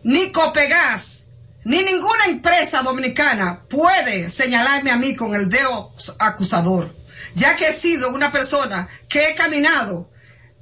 Ni 0.02 0.33
Copegas, 0.33 1.28
ni 1.64 1.83
ninguna 1.83 2.26
empresa 2.26 2.83
dominicana 2.83 3.61
puede 3.68 4.28
señalarme 4.28 4.90
a 4.90 4.97
mí 4.97 5.14
con 5.14 5.35
el 5.35 5.49
dedo 5.49 5.92
acusador, 6.18 6.94
ya 7.35 7.57
que 7.57 7.69
he 7.69 7.78
sido 7.78 8.11
una 8.11 8.31
persona 8.31 8.88
que 9.09 9.31
he 9.31 9.35
caminado 9.35 10.11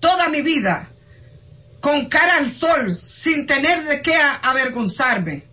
toda 0.00 0.28
mi 0.28 0.42
vida 0.42 0.88
con 1.80 2.08
cara 2.08 2.36
al 2.36 2.50
sol, 2.50 2.96
sin 2.96 3.46
tener 3.46 3.82
de 3.84 4.02
qué 4.02 4.14
avergonzarme. 4.42 5.44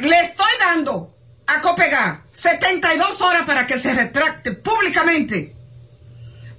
Le 0.00 0.20
estoy 0.20 0.52
dando 0.60 1.14
a 1.46 1.60
Copegas 1.60 2.18
72 2.32 3.20
horas 3.20 3.44
para 3.46 3.66
que 3.66 3.78
se 3.78 3.92
retracte 3.92 4.52
públicamente 4.52 5.54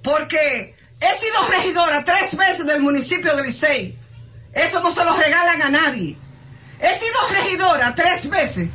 porque 0.04 0.76
he 1.00 1.18
sido 1.18 1.48
regidora 1.50 2.04
tres 2.04 2.36
veces 2.38 2.66
del 2.66 2.82
municipio 2.82 3.36
de 3.36 3.44
Licey. 3.44 3.98
Eso 4.54 4.80
no 4.82 4.94
se 4.94 5.04
lo 5.04 5.16
regalan 5.16 5.62
a 5.62 5.70
nadie. 5.70 6.18
He 6.80 7.00
sido 7.00 7.30
regidora 7.32 7.94
tres 7.96 8.30
veces 8.30 8.70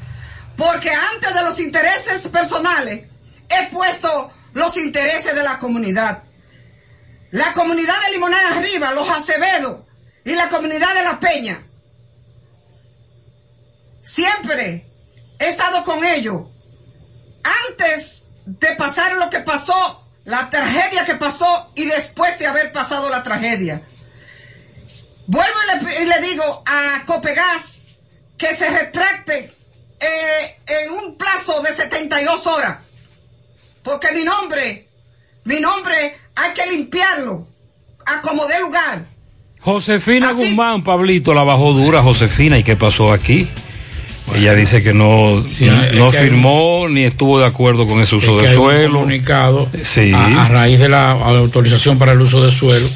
porque 0.56 0.90
antes 0.90 1.34
de 1.34 1.42
los 1.42 1.58
intereses 1.58 2.20
personales 2.28 3.06
he 3.48 3.70
puesto 3.70 4.32
los 4.54 4.76
intereses 4.76 5.34
de 5.34 5.42
la 5.42 5.58
comunidad. 5.58 6.22
La 7.30 7.52
comunidad 7.52 7.94
de 8.06 8.12
Limonada 8.12 8.56
Arriba, 8.56 8.92
los 8.92 9.08
Acevedo 9.08 9.86
y 10.24 10.34
la 10.34 10.48
comunidad 10.48 10.94
de 10.94 11.02
La 11.02 11.18
Peña. 11.18 11.66
Siempre 14.02 14.86
he 15.38 15.48
estado 15.48 15.82
con 15.84 16.04
ellos. 16.04 16.42
Antes 17.68 18.24
de 18.46 18.68
pasar 18.76 19.14
lo 19.14 19.30
que 19.30 19.40
pasó, 19.40 20.06
la 20.24 20.48
tragedia 20.48 21.04
que 21.04 21.14
pasó 21.14 21.72
y 21.74 21.86
después 21.86 22.38
de 22.38 22.46
haber 22.46 22.72
pasado 22.72 23.10
la 23.10 23.22
tragedia. 23.22 23.82
Vuelvo 25.26 25.58
y 26.00 26.04
le, 26.04 26.20
digo 26.20 26.62
a 26.66 27.02
Copegas 27.06 27.84
que 28.36 28.54
se 28.54 28.68
retracte 28.68 29.52
eh, 30.00 30.60
en 30.66 30.92
un 30.92 31.16
plazo 31.16 31.62
de 31.62 31.72
72 31.72 32.46
horas. 32.46 32.78
Porque 33.84 34.08
mi 34.14 34.24
nombre, 34.24 34.86
mi 35.44 35.60
nombre 35.60 35.94
hay 36.36 36.52
que 36.54 36.70
limpiarlo 36.76 37.46
a 38.06 38.20
como 38.22 38.46
dé 38.46 38.58
lugar. 38.60 39.06
Josefina 39.60 40.32
Guzmán, 40.32 40.82
Pablito, 40.84 41.32
la 41.34 41.42
bajó 41.42 41.72
dura, 41.72 42.02
Josefina, 42.02 42.58
¿y 42.58 42.64
qué 42.64 42.76
pasó 42.76 43.12
aquí? 43.12 43.48
Ella 44.34 44.54
dice 44.54 44.82
que 44.82 44.92
no, 44.94 45.44
Sí, 45.46 45.66
no, 45.66 45.84
es 45.84 45.94
no 45.94 46.10
que 46.10 46.18
hay- 46.18 46.24
firmó 46.24 46.86
ni 46.88 47.04
estuvo 47.04 47.38
de 47.38 47.46
acuerdo 47.46 47.86
con 47.86 48.00
ese 48.00 48.16
uso 48.16 48.36
Es 48.36 48.42
que 48.42 48.48
de 48.48 48.52
hay 48.52 48.56
un 48.56 48.62
suelo. 48.64 48.94
comunicado 49.00 49.68
Sí. 49.82 50.12
a, 50.14 50.44
a 50.46 50.48
raíz 50.48 50.80
de 50.80 50.88
la 50.88 51.12
autorización 51.12 51.98
para 51.98 52.12
el 52.12 52.20
uso 52.20 52.42
de 52.42 52.50
suelo 52.50 52.88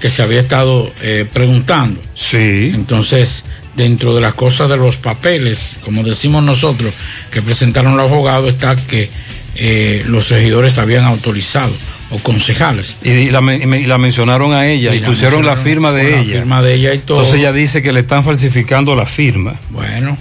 que 0.00 0.08
se 0.10 0.22
había 0.22 0.40
estado 0.40 0.90
eh, 1.02 1.26
preguntando. 1.30 2.00
Sí. 2.14 2.72
Entonces, 2.74 3.44
dentro 3.76 4.14
de 4.14 4.20
las 4.22 4.34
cosas 4.34 4.68
de 4.70 4.76
los 4.78 4.96
papeles, 4.96 5.78
como 5.84 6.02
decimos 6.02 6.42
nosotros, 6.42 6.92
que 7.30 7.40
presentaron 7.42 7.96
los 7.96 8.10
abogados, 8.10 8.48
está 8.52 8.74
que 8.76 9.10
eh, 9.56 10.04
los 10.06 10.28
regidores 10.30 10.78
habían 10.78 11.04
autorizado 11.04 11.72
o 12.10 12.18
concejales. 12.18 12.96
Y 13.02 13.30
la, 13.30 13.40
men- 13.40 13.74
y 13.74 13.86
la 13.86 13.98
mencionaron 13.98 14.52
a 14.52 14.66
ella 14.68 14.94
y, 14.94 15.00
la 15.00 15.06
pusieron 15.08 15.44
la 15.46 15.56
firma 15.56 15.92
de 15.92 16.02
con 16.02 16.10
la 16.12 16.18
ella. 16.20 16.32
firma 16.40 16.62
de 16.62 16.74
ella 16.74 16.94
y 16.94 16.98
todo. 16.98 17.18
Entonces 17.18 17.40
ella 17.40 17.52
dice 17.52 17.82
que 17.82 17.92
le 17.92 18.00
están 18.00 18.24
falsificando 18.24 18.94
la 18.94 19.06
firma. 19.06 19.54
Bueno, 19.70 20.16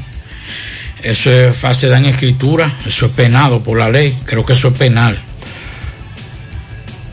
eso 1.03 1.31
es 1.31 1.55
fase 1.55 1.89
de 1.89 1.97
en 1.97 2.05
escritura, 2.05 2.71
eso 2.87 3.07
es 3.07 3.11
penado 3.11 3.61
por 3.61 3.77
la 3.77 3.89
ley, 3.89 4.17
creo 4.25 4.45
que 4.45 4.53
eso 4.53 4.69
es 4.69 4.77
penal. 4.77 5.19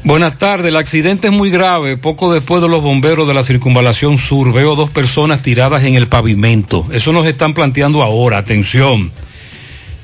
Buenas 0.03 0.39
tardes, 0.39 0.69
el 0.69 0.77
accidente 0.77 1.29
es 1.29 1.33
muy 1.35 1.51
grave. 1.51 1.99
Poco 1.99 2.33
después 2.33 2.63
de 2.63 2.69
los 2.69 2.83
bomberos 2.83 3.29
de 3.29 3.35
la 3.35 3.43
circunvalación 3.43 4.17
sur, 4.17 4.51
veo 4.53 4.75
dos 4.75 4.89
personas 4.89 5.43
tiradas 5.43 5.85
en 5.85 5.95
el 5.95 6.07
pavimento. 6.09 6.87
Eso 6.91 7.13
nos 7.13 7.27
están 7.27 7.53
planteando 7.53 8.03
ahora, 8.03 8.39
atención. 8.39 9.13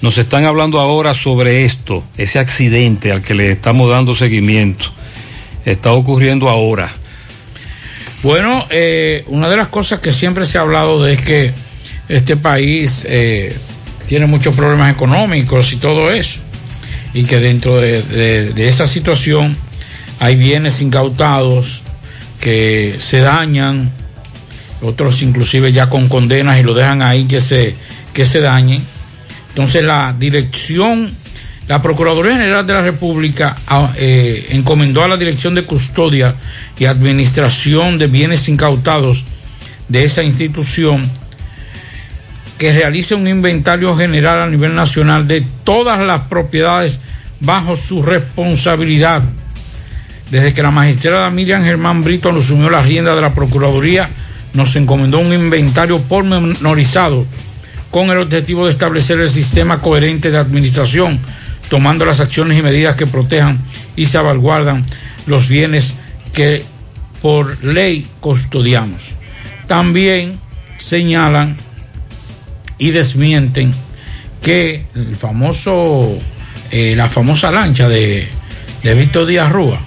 Nos 0.03 0.19
están 0.19 0.45
hablando 0.45 0.79
ahora 0.79 1.15
sobre 1.15 1.65
esto, 1.65 2.05
ese 2.17 2.39
accidente 2.39 3.13
al 3.13 3.23
que 3.23 3.35
le 3.35 3.51
estamos 3.51 3.91
dando 3.91 4.15
seguimiento. 4.15 4.87
Está 5.65 5.93
ocurriendo 5.93 6.49
ahora. 6.49 6.93
Bueno, 8.23 8.67
eh, 8.71 9.25
una 9.29 9.49
de 9.49 9.57
las 9.57 9.69
cosas 9.69 10.01
que 10.01 10.13
siempre 10.13 10.47
se 10.47 10.59
ha 10.59 10.63
hablado 10.63 11.03
de 11.03 11.15
es 11.15 11.23
que 11.23 11.53
este 12.09 12.37
país 12.37 13.07
eh, 13.09 13.57
tiene 14.07 14.27
muchos 14.27 14.55
problemas 14.55 14.93
económicos 14.93 15.73
y 15.73 15.77
todo 15.77 16.11
eso. 16.11 16.41
Y 17.15 17.25
que 17.25 17.41
dentro 17.41 17.81
de, 17.81 18.53
esa 18.57 18.87
situación 18.87 19.57
hay 20.19 20.37
bienes 20.37 20.83
incautados 20.83 21.83
que 22.41 22.97
se 22.99 23.21
dañan, 23.21 23.91
otros 24.83 25.23
inclusive 25.23 25.73
ya 25.73 25.89
con 25.89 26.09
condenas 26.09 26.61
y 26.61 26.63
lo 26.63 26.75
dejan 26.75 27.01
ahí 27.01 27.25
que 27.25 27.41
se, 27.41 27.75
que 28.13 28.25
se 28.25 28.41
dañen. 28.41 28.83
Entonces 29.57 29.85
la 29.85 30.15
dirección, 30.19 31.11
la 31.67 31.81
Procuraduría 31.81 32.35
General 32.35 32.67
de 32.67 32.75
la 32.75 32.83
República 32.83 33.57
ah, 33.67 33.91
eh, 33.97 34.49
encomendó 34.51 35.03
a 35.03 35.09
la 35.09 35.17
Dirección 35.17 35.55
de 35.55 35.65
Custodia 35.65 36.35
y 36.79 36.85
Administración 36.85 37.97
de 37.97 38.07
Bienes 38.07 38.51
Incautados 38.51 39.25
de 39.89 40.05
esa 40.05 40.23
institución 40.23 41.11
que 42.59 42.71
realice 42.71 43.15
un 43.15 43.27
inventario 43.27 43.97
general 43.97 44.43
a 44.43 44.47
nivel 44.47 44.75
nacional 44.75 45.27
de 45.27 45.43
todas 45.65 46.01
las 46.01 46.25
propiedades 46.29 47.01
bajo 47.41 47.77
su 47.77 48.03
responsabilidad. 48.03 49.23
Desde 50.31 50.53
que 50.53 50.63
la 50.63 50.71
magistrada 50.71 51.31
Miriam 51.31 51.65
Germán 51.65 52.05
Brito 52.05 52.31
nos 52.31 52.45
asumió 52.45 52.69
la 52.69 52.83
rienda 52.83 53.15
de 53.15 53.23
la 53.23 53.33
Procuraduría, 53.33 54.11
nos 54.53 54.77
encomendó 54.77 55.19
un 55.21 55.33
inventario 55.33 55.99
pormenorizado 56.03 57.25
con 57.91 58.11
el 58.11 58.19
objetivo 58.19 58.67
de 58.67 58.73
establecer 58.73 59.21
el 59.21 59.29
sistema 59.29 59.81
coherente 59.81 60.31
de 60.31 60.39
administración, 60.39 61.19
tomando 61.69 62.05
las 62.05 62.21
acciones 62.21 62.59
y 62.59 62.63
medidas 62.63 62.97
que 62.97 63.07
protejan 63.07 63.59
y 63.97 64.07
salvaguardan 64.07 64.85
los 65.27 65.49
bienes 65.49 65.95
que 66.33 66.65
por 67.23 67.63
ley 67.65 68.07
custodiamos. 68.21 69.13
También 69.67 70.39
señalan 70.79 71.57
y 72.79 72.91
desmienten 72.91 73.75
que 74.43 74.85
el 74.95 75.17
famoso, 75.17 76.17
eh, 76.71 76.95
la 76.97 77.09
famosa 77.09 77.51
lancha 77.51 77.89
de, 77.89 78.29
de 78.83 78.95
Víctor 78.95 79.27
Díaz 79.27 79.51
Rúa, 79.51 79.81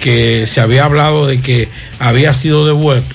que 0.00 0.46
se 0.46 0.60
había 0.60 0.84
hablado 0.84 1.26
de 1.26 1.38
que 1.38 1.68
había 1.98 2.32
sido 2.32 2.66
devuelto, 2.66 3.14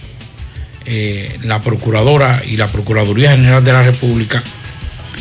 eh, 0.89 1.39
la 1.43 1.61
Procuradora 1.61 2.41
y 2.45 2.57
la 2.57 2.67
Procuraduría 2.67 3.31
General 3.31 3.63
de 3.63 3.71
la 3.71 3.83
República 3.83 4.43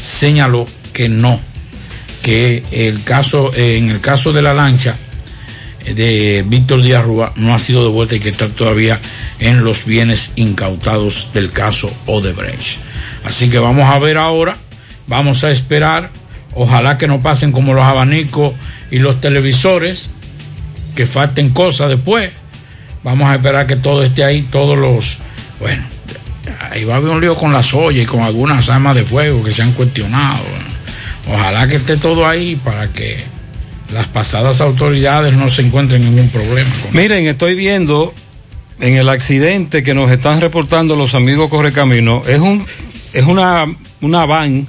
señaló 0.03 0.67
que 0.93 1.09
no, 1.09 1.41
que 2.23 2.65
el 2.73 3.05
caso, 3.05 3.53
eh, 3.55 3.77
en 3.77 3.91
el 3.91 4.01
caso 4.01 4.33
de 4.33 4.43
la 4.43 4.55
lancha 4.55 4.97
eh, 5.85 5.95
de 5.95 6.45
Víctor 6.47 6.83
Díaz 6.83 7.05
Rúa 7.05 7.33
no 7.37 7.55
ha 7.55 7.59
sido 7.59 7.85
devuelta 7.85 8.17
y 8.17 8.21
que 8.21 8.31
está 8.31 8.49
todavía 8.49 8.99
en 9.39 9.63
los 9.63 9.85
bienes 9.85 10.33
incautados 10.35 11.29
del 11.35 11.51
caso 11.51 11.93
Odebrecht. 12.07 12.79
Así 13.25 13.49
que 13.51 13.59
vamos 13.59 13.89
a 13.89 13.99
ver 13.99 14.17
ahora, 14.17 14.57
vamos 15.07 15.45
a 15.45 15.51
esperar 15.51 16.11
Ojalá 16.61 16.99
que 16.99 17.07
no 17.07 17.21
pasen 17.21 17.53
como 17.53 17.73
los 17.73 17.85
abanicos 17.85 18.53
y 18.91 18.99
los 18.99 19.21
televisores, 19.21 20.11
que 20.97 21.07
falten 21.07 21.51
cosas 21.51 21.89
después. 21.89 22.31
Vamos 23.05 23.29
a 23.29 23.37
esperar 23.37 23.69
que 23.69 23.77
todo 23.77 24.03
esté 24.03 24.25
ahí, 24.25 24.43
todos 24.43 24.77
los... 24.77 25.19
Bueno, 25.61 25.83
ahí 26.71 26.85
va 26.85 26.95
a 26.95 26.97
haber 26.99 27.11
un 27.11 27.21
lío 27.21 27.35
con 27.37 27.53
las 27.53 27.73
ollas 27.75 28.03
y 28.03 28.07
con 28.07 28.21
algunas 28.21 28.69
armas 28.69 28.97
de 28.97 29.05
fuego 29.05 29.43
que 29.43 29.53
se 29.53 29.63
han 29.63 29.73
cuestionado. 29.73 30.43
Ojalá 31.27 31.67
que 31.69 31.77
esté 31.77 31.97
todo 31.97 32.27
ahí 32.27 32.57
para 32.57 32.89
que 32.89 33.19
las 33.93 34.07
pasadas 34.07 34.61
autoridades 34.61 35.35
no 35.35 35.51
se 35.51 35.63
encuentren 35.63 36.03
ningún 36.03 36.29
problema. 36.29 36.71
Miren, 36.93 37.27
estoy 37.27 37.55
viendo 37.55 38.15
en 38.81 38.95
el 38.95 39.09
accidente 39.09 39.83
que 39.83 39.95
nos 39.95 40.11
están 40.11 40.41
reportando 40.41 40.95
los 40.95 41.15
amigos 41.15 41.51
Correcamino, 41.51 42.23
es 42.27 42.39
un 42.39 42.65
es 43.13 43.27
una, 43.27 43.67
una 44.01 44.27
van, 44.27 44.69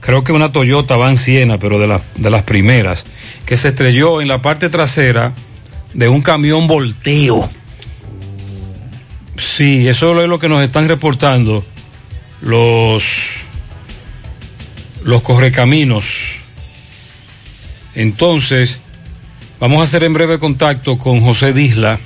creo 0.00 0.24
que 0.24 0.32
una 0.32 0.52
Toyota 0.52 0.96
Van 0.96 1.16
Siena, 1.16 1.58
pero 1.58 1.78
de, 1.78 1.86
la, 1.86 2.00
de 2.16 2.30
las 2.30 2.42
primeras, 2.42 3.04
que 3.44 3.56
se 3.56 3.68
estrelló 3.68 4.20
en 4.20 4.28
la 4.28 4.40
parte 4.40 4.70
trasera 4.70 5.32
de 5.92 6.08
un 6.08 6.22
camión 6.22 6.66
volteo. 6.66 7.50
Sí, 9.40 9.88
eso 9.88 10.20
es 10.20 10.28
lo 10.28 10.38
que 10.38 10.48
nos 10.48 10.62
están 10.62 10.86
reportando 10.86 11.64
los, 12.42 13.04
los 15.02 15.22
correcaminos. 15.22 16.34
Entonces, 17.94 18.78
vamos 19.58 19.80
a 19.80 19.84
hacer 19.84 20.04
en 20.04 20.12
breve 20.12 20.38
contacto 20.38 20.98
con 20.98 21.22
José 21.22 21.54
Disla, 21.54 21.98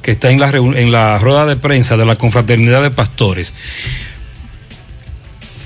que 0.00 0.12
está 0.12 0.30
en 0.30 0.40
la, 0.40 0.48
en 0.48 0.90
la 0.90 1.18
rueda 1.18 1.44
de 1.44 1.56
prensa 1.56 1.98
de 1.98 2.06
la 2.06 2.16
Confraternidad 2.16 2.82
de 2.82 2.90
Pastores. 2.90 3.52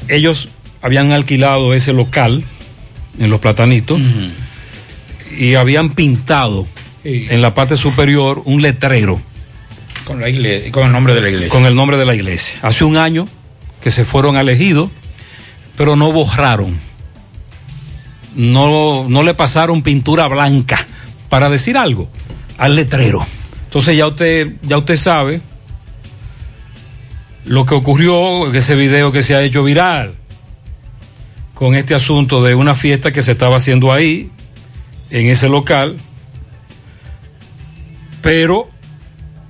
Ellos 0.09 0.49
habían 0.83 1.13
alquilado 1.13 1.73
ese 1.73 1.93
local 1.93 2.45
en 3.21 3.31
los 3.31 3.41
platanitos 3.41 4.01
y 5.39 5.55
habían 5.55 5.95
pintado 5.95 6.67
en 7.05 7.41
la 7.41 7.55
parte 7.55 7.77
superior 7.77 8.43
un 8.45 8.61
letrero. 8.61 9.21
Con, 10.05 10.21
la 10.21 10.29
iglesia, 10.29 10.73
con 10.73 10.87
el 10.87 10.93
nombre 10.93 11.15
de 11.15 11.21
la 11.21 11.29
iglesia. 11.29 11.49
Con 11.51 11.67
el 11.67 11.75
nombre 11.75 11.97
de 11.97 12.05
la 12.05 12.15
iglesia. 12.15 12.59
Hace 12.63 12.85
un 12.85 12.97
año 12.97 13.29
que 13.81 13.91
se 13.91 14.05
fueron 14.05 14.37
elegidos, 14.37 14.91
pero 15.77 15.97
no 15.97 16.13
borraron. 16.13 16.79
No, 18.35 19.09
no 19.09 19.23
le 19.23 19.35
pasaron 19.35 19.83
pintura 19.83 20.27
blanca 20.27 20.87
para 21.29 21.49
decir 21.51 21.77
algo 21.77 22.09
al 22.59 22.77
letrero. 22.77 23.27
Entonces 23.65 23.97
ya 23.97 24.07
usted, 24.07 24.57
ya 24.63 24.79
usted 24.79 24.97
sabe 24.97 25.41
lo 27.45 27.67
que 27.67 27.75
ocurrió, 27.75 28.53
ese 28.53 28.75
video 28.75 29.13
que 29.13 29.23
se 29.23 29.35
ha 29.35 29.43
hecho 29.43 29.65
viral 29.65 30.15
con 31.55 31.75
este 31.75 31.95
asunto 31.95 32.43
de 32.43 32.55
una 32.55 32.75
fiesta 32.75 33.13
que 33.13 33.23
se 33.23 33.33
estaba 33.33 33.57
haciendo 33.57 33.93
ahí, 33.93 34.31
en 35.11 35.29
ese 35.29 35.49
local, 35.49 35.97
pero 38.21 38.69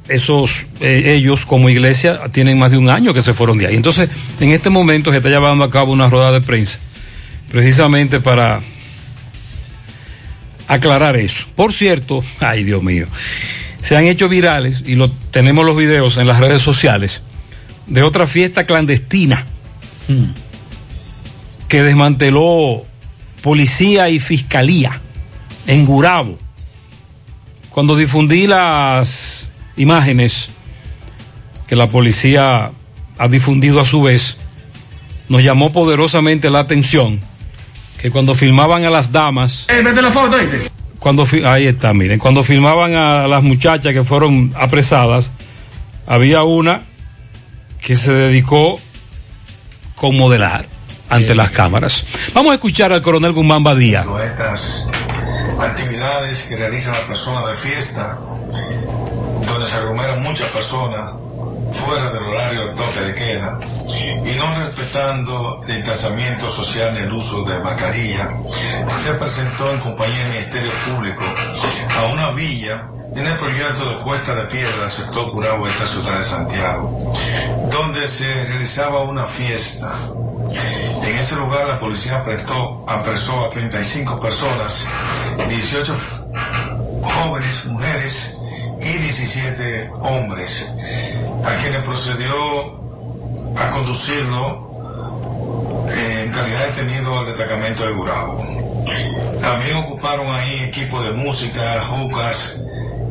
esos 0.08 0.66
eh, 0.80 1.14
ellos 1.14 1.46
como 1.46 1.68
iglesia 1.68 2.20
tienen 2.30 2.58
más 2.58 2.70
de 2.70 2.78
un 2.78 2.88
año 2.88 3.14
que 3.14 3.22
se 3.22 3.34
fueron 3.34 3.58
de 3.58 3.66
ahí. 3.66 3.76
Entonces, 3.76 4.08
en 4.40 4.50
este 4.50 4.70
momento 4.70 5.10
se 5.10 5.18
está 5.18 5.28
llevando 5.28 5.64
a 5.64 5.70
cabo 5.70 5.92
una 5.92 6.08
rueda 6.08 6.32
de 6.32 6.40
prensa, 6.40 6.78
precisamente 7.50 8.20
para 8.20 8.60
aclarar 10.68 11.16
eso. 11.16 11.46
Por 11.54 11.72
cierto, 11.72 12.24
ay 12.40 12.64
Dios 12.64 12.82
mío, 12.82 13.06
se 13.82 13.96
han 13.96 14.04
hecho 14.04 14.28
virales 14.28 14.82
y 14.86 14.94
lo 14.94 15.10
tenemos 15.10 15.64
los 15.64 15.76
videos 15.76 16.16
en 16.16 16.26
las 16.26 16.40
redes 16.40 16.62
sociales 16.62 17.22
de 17.86 18.02
otra 18.02 18.26
fiesta 18.26 18.64
clandestina 18.64 19.46
que 21.68 21.82
desmanteló 21.82 22.84
policía 23.40 24.08
y 24.08 24.18
fiscalía 24.18 25.00
en 25.66 25.84
Gurabo. 25.84 26.38
Cuando 27.70 27.96
difundí 27.96 28.46
las 28.46 29.48
imágenes 29.76 30.50
que 31.66 31.76
la 31.76 31.88
policía 31.88 32.70
ha 33.18 33.28
difundido 33.28 33.80
a 33.80 33.84
su 33.84 34.02
vez, 34.02 34.36
nos 35.28 35.42
llamó 35.42 35.72
poderosamente 35.72 36.50
la 36.50 36.60
atención 36.60 37.20
que 37.98 38.10
cuando 38.10 38.34
filmaban 38.34 38.84
a 38.84 38.90
las 38.90 39.12
damas... 39.12 39.66
Eh, 39.68 39.80
vete 39.82 40.02
la 40.02 40.10
foto, 40.10 40.36
¿viste? 40.36 40.70
Cuando, 40.98 41.26
ahí 41.46 41.66
está, 41.66 41.94
miren, 41.94 42.18
cuando 42.18 42.44
filmaban 42.44 42.94
a 42.94 43.26
las 43.26 43.42
muchachas 43.42 43.92
que 43.92 44.04
fueron 44.04 44.52
apresadas, 44.56 45.30
había 46.06 46.42
una 46.42 46.82
que 47.80 47.96
se 47.96 48.12
dedicó 48.12 48.80
con 49.94 50.16
modelar 50.16 50.66
ante 51.08 51.34
las 51.34 51.50
cámaras. 51.50 52.04
Vamos 52.34 52.52
a 52.52 52.54
escuchar 52.54 52.92
al 52.92 53.02
coronel 53.02 53.32
Guzmán 53.32 53.62
Badía. 53.62 54.04
Estas 54.24 54.88
actividades 55.60 56.42
que 56.48 56.56
realizan 56.56 56.92
las 56.94 57.02
personas 57.02 57.50
de 57.50 57.56
fiesta, 57.56 58.18
donde 59.46 59.66
se 59.66 59.76
aglomeran 59.76 60.22
muchas 60.22 60.48
personas 60.50 61.12
fuera 61.72 62.10
del 62.10 62.22
horario 62.22 62.66
de 62.66 62.74
toque 62.74 63.00
de 63.00 63.14
queda 63.14 63.58
y 64.24 64.38
no 64.38 64.66
respetando 64.66 65.60
el 65.66 65.76
distanciamiento 65.76 66.48
social 66.48 66.94
ni 66.94 67.00
el 67.00 67.12
uso 67.12 67.44
de 67.44 67.58
mascarilla, 67.60 68.30
se 69.02 69.14
presentó 69.14 69.70
en 69.70 69.80
compañía 69.80 70.18
del 70.18 70.32
Ministerio 70.32 70.72
Público 70.86 71.24
a 71.24 72.12
una 72.12 72.30
villa 72.30 72.88
en 73.14 73.26
el 73.26 73.36
proyecto 73.36 73.88
de 73.88 73.96
Cuesta 74.02 74.34
de 74.34 74.42
Piedra, 74.44 74.88
sector 74.88 75.30
Curabo 75.30 75.66
esta 75.66 75.86
ciudad 75.86 76.18
de 76.18 76.24
Santiago, 76.24 77.12
donde 77.70 78.08
se 78.08 78.44
realizaba 78.44 79.02
una 79.02 79.26
fiesta. 79.26 79.92
En 81.02 81.14
ese 81.14 81.36
lugar 81.36 81.66
la 81.66 81.78
policía 81.78 82.18
apresó, 82.18 82.84
apresó 82.88 83.44
a 83.44 83.50
35 83.50 84.20
personas, 84.20 84.86
18 85.48 85.94
jóvenes, 87.02 87.64
mujeres 87.66 88.41
y 88.82 88.98
17 88.98 89.90
hombres, 90.00 90.72
a 91.44 91.62
quienes 91.62 91.82
procedió 91.82 92.82
a 93.56 93.68
conducirlo 93.70 94.70
en 95.88 96.30
calidad 96.30 96.60
de 96.60 96.82
detenido 96.82 97.18
al 97.18 97.26
destacamento 97.26 97.86
de 97.86 97.92
Gurabo. 97.92 98.44
También 99.40 99.76
ocuparon 99.76 100.34
ahí 100.34 100.64
equipos 100.64 101.04
de 101.04 101.12
música, 101.12 101.80
jucas, 101.82 102.62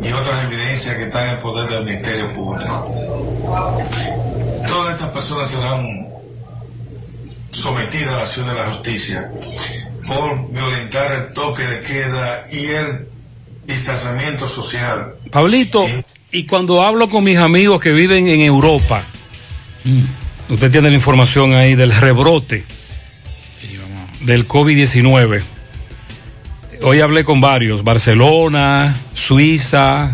y 0.03 0.11
otras 0.11 0.43
evidencias 0.45 0.95
que 0.95 1.03
están 1.03 1.29
en 1.29 1.39
poder 1.39 1.69
del 1.69 1.85
Ministerio 1.85 2.33
Público. 2.33 2.91
Todas 4.67 4.93
estas 4.93 5.09
personas 5.09 5.47
serán 5.47 5.85
sometidas 7.51 8.13
a 8.13 8.17
la 8.17 8.23
acción 8.23 8.47
de 8.47 8.53
la 8.53 8.71
justicia 8.71 9.31
por 10.07 10.51
violentar 10.51 11.11
el 11.11 11.33
toque 11.33 11.63
de 11.63 11.81
queda 11.81 12.43
y 12.51 12.65
el 12.67 13.10
distanciamiento 13.65 14.47
social. 14.47 15.15
Pablito, 15.31 15.85
y 16.31 16.45
cuando 16.45 16.83
hablo 16.83 17.09
con 17.09 17.23
mis 17.23 17.37
amigos 17.37 17.79
que 17.81 17.91
viven 17.91 18.27
en 18.27 18.41
Europa, 18.41 19.03
usted 20.49 20.71
tiene 20.71 20.89
la 20.89 20.95
información 20.95 21.53
ahí 21.53 21.75
del 21.75 21.93
rebrote 21.93 22.63
del 24.21 24.47
COVID-19 24.47 25.41
hoy 26.83 26.99
hablé 26.99 27.23
con 27.23 27.41
varios, 27.41 27.83
Barcelona, 27.83 28.95
Suiza, 29.13 30.11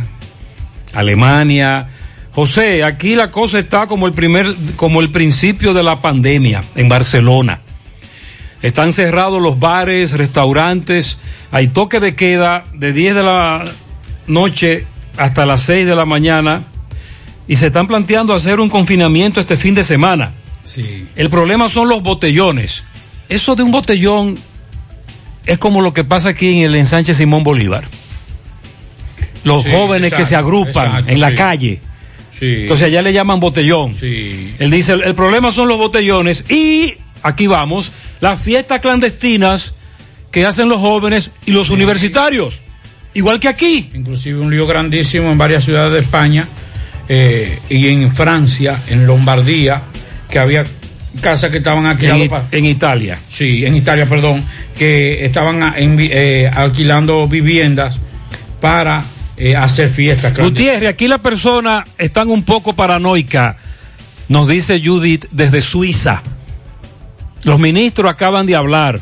Alemania. 0.94 1.90
José, 2.34 2.84
aquí 2.84 3.16
la 3.16 3.32
cosa 3.32 3.60
está 3.60 3.88
como 3.88 4.08
el 4.08 4.14
primer, 4.14 4.54
como 4.76 5.02
el 5.02 5.10
principio 5.10 5.74
de 5.74 5.84
la 5.84 6.02
pandemia 6.02 6.64
en 6.76 6.90
Barcelona. 6.90 7.62
Están 8.62 8.92
cerrados 8.94 9.42
los 9.42 9.60
bares, 9.60 10.12
restaurantes, 10.12 11.20
hay 11.52 11.68
toque 11.68 12.00
de 12.00 12.16
queda 12.16 12.64
de 12.74 12.92
10 12.94 13.16
de 13.16 13.24
la 13.24 13.66
noche 14.26 14.86
hasta 15.18 15.46
las 15.46 15.62
6 15.62 15.86
de 15.86 15.96
la 15.96 16.06
mañana 16.06 16.64
y 17.48 17.56
se 17.58 17.68
están 17.68 17.88
planteando 17.88 18.34
hacer 18.34 18.60
un 18.60 18.70
confinamiento 18.70 19.40
este 19.40 19.58
fin 19.58 19.76
de 19.76 19.84
semana. 19.84 20.32
Sí. 20.64 21.08
El 21.16 21.30
problema 21.30 21.70
son 21.70 21.88
los 21.88 22.02
botellones. 22.04 22.84
Eso 23.30 23.56
de 23.56 23.64
un 23.64 23.72
botellón 23.72 24.38
es 25.46 25.58
como 25.60 25.82
lo 25.82 25.94
que 25.94 26.04
pasa 26.04 26.30
aquí 26.30 26.58
en 26.58 26.64
el 26.64 26.76
ensanche 26.76 27.14
Simón 27.14 27.44
Bolívar. 27.44 27.88
Los 29.44 29.64
Sí, 29.64 29.70
jóvenes 29.72 30.14
que 30.14 30.26
se 30.26 30.36
agrupan 30.36 30.88
exacto, 30.88 31.12
en 31.12 31.22
la 31.22 31.30
sí. 31.30 31.36
calle. 31.36 31.82
Sí. 32.38 32.54
Entonces 32.64 32.88
allá 32.88 33.02
le 33.02 33.14
llaman 33.14 33.40
botellón. 33.40 33.94
Sí. 33.94 34.54
Él 34.60 34.70
dice, 34.72 34.94
el, 34.94 35.04
el 35.04 35.16
problema 35.16 35.52
son 35.52 35.68
los 35.70 35.78
botellones 35.78 36.44
y 36.50 36.96
aquí 37.24 37.48
vamos, 37.48 37.92
las 38.20 38.42
fiestas 38.42 38.80
clandestinas 38.80 39.74
que 40.32 40.46
hacen 40.46 40.70
los 40.70 40.80
jóvenes 40.80 41.32
y 41.46 41.52
los 41.52 41.70
universitarios. 41.70 42.62
Igual 43.14 43.40
que 43.40 43.48
aquí. 43.48 43.90
Inclusive 43.94 44.40
un 44.40 44.52
lío 44.52 44.68
grandísimo 44.68 45.32
en 45.32 45.38
varias 45.38 45.64
ciudades 45.64 45.94
de 45.94 46.00
España 46.00 46.48
eh, 47.10 47.60
y 47.70 47.88
en 47.88 48.14
Francia, 48.14 48.82
en 48.90 49.08
Lombardía, 49.08 49.82
que 50.30 50.40
había 50.40 50.66
casas 51.22 51.50
que 51.50 51.58
estaban 51.58 51.86
alquiladas 51.86 52.44
En, 52.52 52.66
Italia. 52.66 53.20
Sí, 53.30 53.66
en 53.66 53.76
Italia, 53.76 54.06
perdón, 54.06 54.44
que 54.78 55.26
estaban 55.26 55.74
en 55.78 55.98
eh, 56.00 56.50
alquilando 56.54 57.28
viviendas 57.28 58.00
para 58.62 59.04
eh, 59.38 59.56
hacer 59.56 59.90
fiestas. 59.90 60.38
Gutiérrez, 60.38 60.90
aquí 60.90 61.08
las 61.08 61.22
personas 61.22 61.90
están 61.98 62.30
un 62.30 62.44
poco 62.44 62.76
paranoicas, 62.76 63.56
nos 64.30 64.48
dice 64.48 64.82
Judith 64.84 65.26
desde 65.32 65.62
Suiza. 65.62 66.22
Los 67.48 67.60
ministros 67.60 68.12
acaban 68.12 68.46
de 68.46 68.58
hablar 68.58 69.00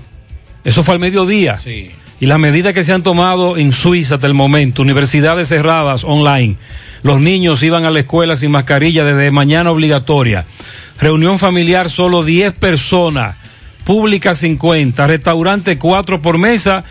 Eso 0.64 0.84
fue 0.84 0.94
al 0.94 1.00
mediodía. 1.00 1.60
Sí. 1.64 1.90
Y 2.20 2.28
las 2.28 2.38
medidas 2.38 2.74
que 2.74 2.84
se 2.84 2.94
han 2.94 3.02
tomado 3.02 3.58
en 3.58 3.74
Suiza 3.74 4.16
hasta 4.16 4.28
el 4.28 4.36
momento, 4.36 4.84
universidades 4.84 5.50
cerradas 5.50 6.04
online, 6.04 6.56
los 7.02 7.20
niños 7.20 7.64
iban 7.64 7.86
a 7.86 7.92
la 7.92 8.02
escuela 8.02 8.36
sin 8.36 8.52
mascarilla 8.52 9.04
desde 9.04 9.32
mañana 9.32 9.72
obligatoria, 9.72 10.46
reunión 11.00 11.40
familiar 11.40 11.90
solo 11.90 12.24
10 12.24 12.54
personas, 12.54 13.36
pública 13.84 14.36
50, 14.36 15.08
restaurante 15.08 15.80
4 15.80 16.22
por 16.22 16.38
mesa 16.38 16.84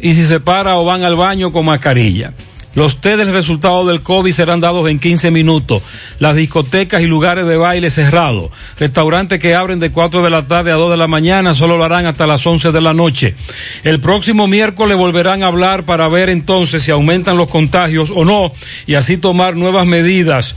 y 0.00 0.14
si 0.14 0.24
se 0.24 0.38
para 0.38 0.76
o 0.76 0.84
van 0.84 1.02
al 1.02 1.16
baño 1.16 1.50
con 1.50 1.64
mascarilla. 1.64 2.34
Los 2.74 3.00
test 3.00 3.18
del 3.18 3.32
resultado 3.32 3.84
del 3.84 4.00
COVID 4.00 4.32
serán 4.32 4.60
dados 4.60 4.88
en 4.88 5.00
15 5.00 5.32
minutos. 5.32 5.82
Las 6.20 6.36
discotecas 6.36 7.02
y 7.02 7.06
lugares 7.06 7.46
de 7.46 7.56
baile 7.56 7.90
cerrados. 7.90 8.52
Restaurantes 8.78 9.40
que 9.40 9.56
abren 9.56 9.80
de 9.80 9.90
4 9.90 10.22
de 10.22 10.30
la 10.30 10.46
tarde 10.46 10.70
a 10.70 10.76
2 10.76 10.92
de 10.92 10.96
la 10.96 11.08
mañana 11.08 11.54
solo 11.54 11.76
lo 11.76 11.84
harán 11.84 12.06
hasta 12.06 12.28
las 12.28 12.46
11 12.46 12.70
de 12.70 12.80
la 12.80 12.94
noche. 12.94 13.34
El 13.82 13.98
próximo 13.98 14.46
miércoles 14.46 14.96
volverán 14.96 15.42
a 15.42 15.48
hablar 15.48 15.84
para 15.84 16.08
ver 16.08 16.28
entonces 16.28 16.84
si 16.84 16.92
aumentan 16.92 17.36
los 17.36 17.50
contagios 17.50 18.12
o 18.14 18.24
no 18.24 18.52
y 18.86 18.94
así 18.94 19.16
tomar 19.16 19.56
nuevas 19.56 19.84
medidas. 19.84 20.54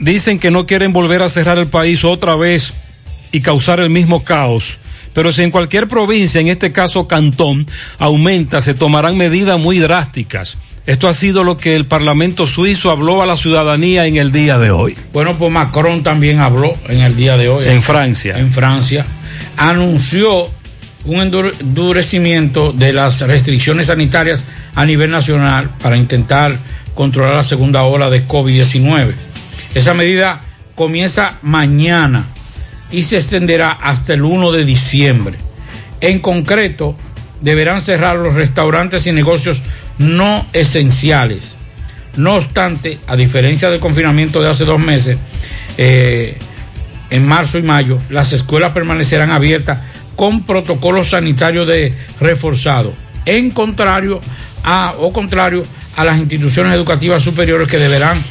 Dicen 0.00 0.40
que 0.40 0.50
no 0.50 0.66
quieren 0.66 0.92
volver 0.92 1.22
a 1.22 1.28
cerrar 1.28 1.58
el 1.58 1.68
país 1.68 2.04
otra 2.04 2.34
vez 2.34 2.72
y 3.30 3.42
causar 3.42 3.78
el 3.78 3.90
mismo 3.90 4.24
caos. 4.24 4.79
Pero 5.12 5.32
si 5.32 5.42
en 5.42 5.50
cualquier 5.50 5.88
provincia, 5.88 6.40
en 6.40 6.48
este 6.48 6.72
caso 6.72 7.08
Cantón, 7.08 7.66
aumenta, 7.98 8.60
se 8.60 8.74
tomarán 8.74 9.16
medidas 9.16 9.58
muy 9.58 9.78
drásticas. 9.78 10.56
Esto 10.86 11.08
ha 11.08 11.14
sido 11.14 11.44
lo 11.44 11.56
que 11.56 11.76
el 11.76 11.86
Parlamento 11.86 12.46
suizo 12.46 12.90
habló 12.90 13.22
a 13.22 13.26
la 13.26 13.36
ciudadanía 13.36 14.06
en 14.06 14.16
el 14.16 14.32
día 14.32 14.58
de 14.58 14.70
hoy. 14.70 14.96
Bueno, 15.12 15.36
pues 15.36 15.52
Macron 15.52 16.02
también 16.02 16.40
habló 16.40 16.74
en 16.88 17.00
el 17.02 17.16
día 17.16 17.36
de 17.36 17.48
hoy. 17.48 17.68
En 17.68 17.82
Francia. 17.82 18.38
En 18.38 18.50
Francia. 18.50 19.04
Anunció 19.56 20.48
un 21.04 21.20
endurecimiento 21.20 22.72
de 22.72 22.92
las 22.92 23.20
restricciones 23.20 23.88
sanitarias 23.88 24.42
a 24.74 24.84
nivel 24.84 25.10
nacional 25.10 25.70
para 25.82 25.96
intentar 25.96 26.56
controlar 26.94 27.34
la 27.34 27.44
segunda 27.44 27.84
ola 27.84 28.10
de 28.10 28.26
COVID-19. 28.26 29.12
Esa 29.74 29.94
medida 29.94 30.40
comienza 30.74 31.34
mañana 31.42 32.26
y 32.90 33.04
se 33.04 33.16
extenderá 33.16 33.70
hasta 33.70 34.14
el 34.14 34.22
1 34.22 34.52
de 34.52 34.64
diciembre. 34.64 35.38
En 36.00 36.20
concreto, 36.20 36.96
deberán 37.40 37.80
cerrar 37.80 38.16
los 38.16 38.34
restaurantes 38.34 39.06
y 39.06 39.12
negocios 39.12 39.62
no 39.98 40.46
esenciales. 40.52 41.56
No 42.16 42.36
obstante, 42.36 42.98
a 43.06 43.16
diferencia 43.16 43.70
del 43.70 43.80
confinamiento 43.80 44.42
de 44.42 44.50
hace 44.50 44.64
dos 44.64 44.80
meses, 44.80 45.16
eh, 45.78 46.36
en 47.10 47.26
marzo 47.26 47.58
y 47.58 47.62
mayo, 47.62 47.98
las 48.08 48.32
escuelas 48.32 48.72
permanecerán 48.72 49.30
abiertas 49.30 49.78
con 50.16 50.44
protocolos 50.44 51.10
sanitarios 51.10 51.66
de 51.66 51.94
reforzado, 52.20 52.92
en 53.24 53.50
contrario 53.50 54.20
a, 54.62 54.94
o 54.98 55.12
contrario 55.12 55.64
a 55.96 56.04
las 56.04 56.18
instituciones 56.18 56.72
educativas 56.74 57.22
superiores 57.22 57.70
que 57.70 57.78
deberán 57.78 58.22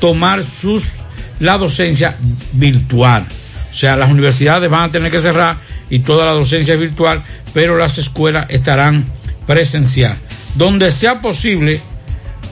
tomar 0.00 0.44
sus, 0.44 0.92
la 1.40 1.58
docencia 1.58 2.16
virtual. 2.52 3.26
O 3.70 3.74
sea, 3.74 3.96
las 3.96 4.10
universidades 4.10 4.68
van 4.70 4.88
a 4.88 4.92
tener 4.92 5.10
que 5.10 5.20
cerrar 5.20 5.56
y 5.90 6.00
toda 6.00 6.26
la 6.26 6.32
docencia 6.32 6.74
es 6.74 6.80
virtual, 6.80 7.22
pero 7.52 7.76
las 7.76 7.98
escuelas 7.98 8.46
estarán 8.48 9.04
presencial. 9.46 10.16
Donde 10.54 10.90
sea 10.92 11.20
posible, 11.20 11.80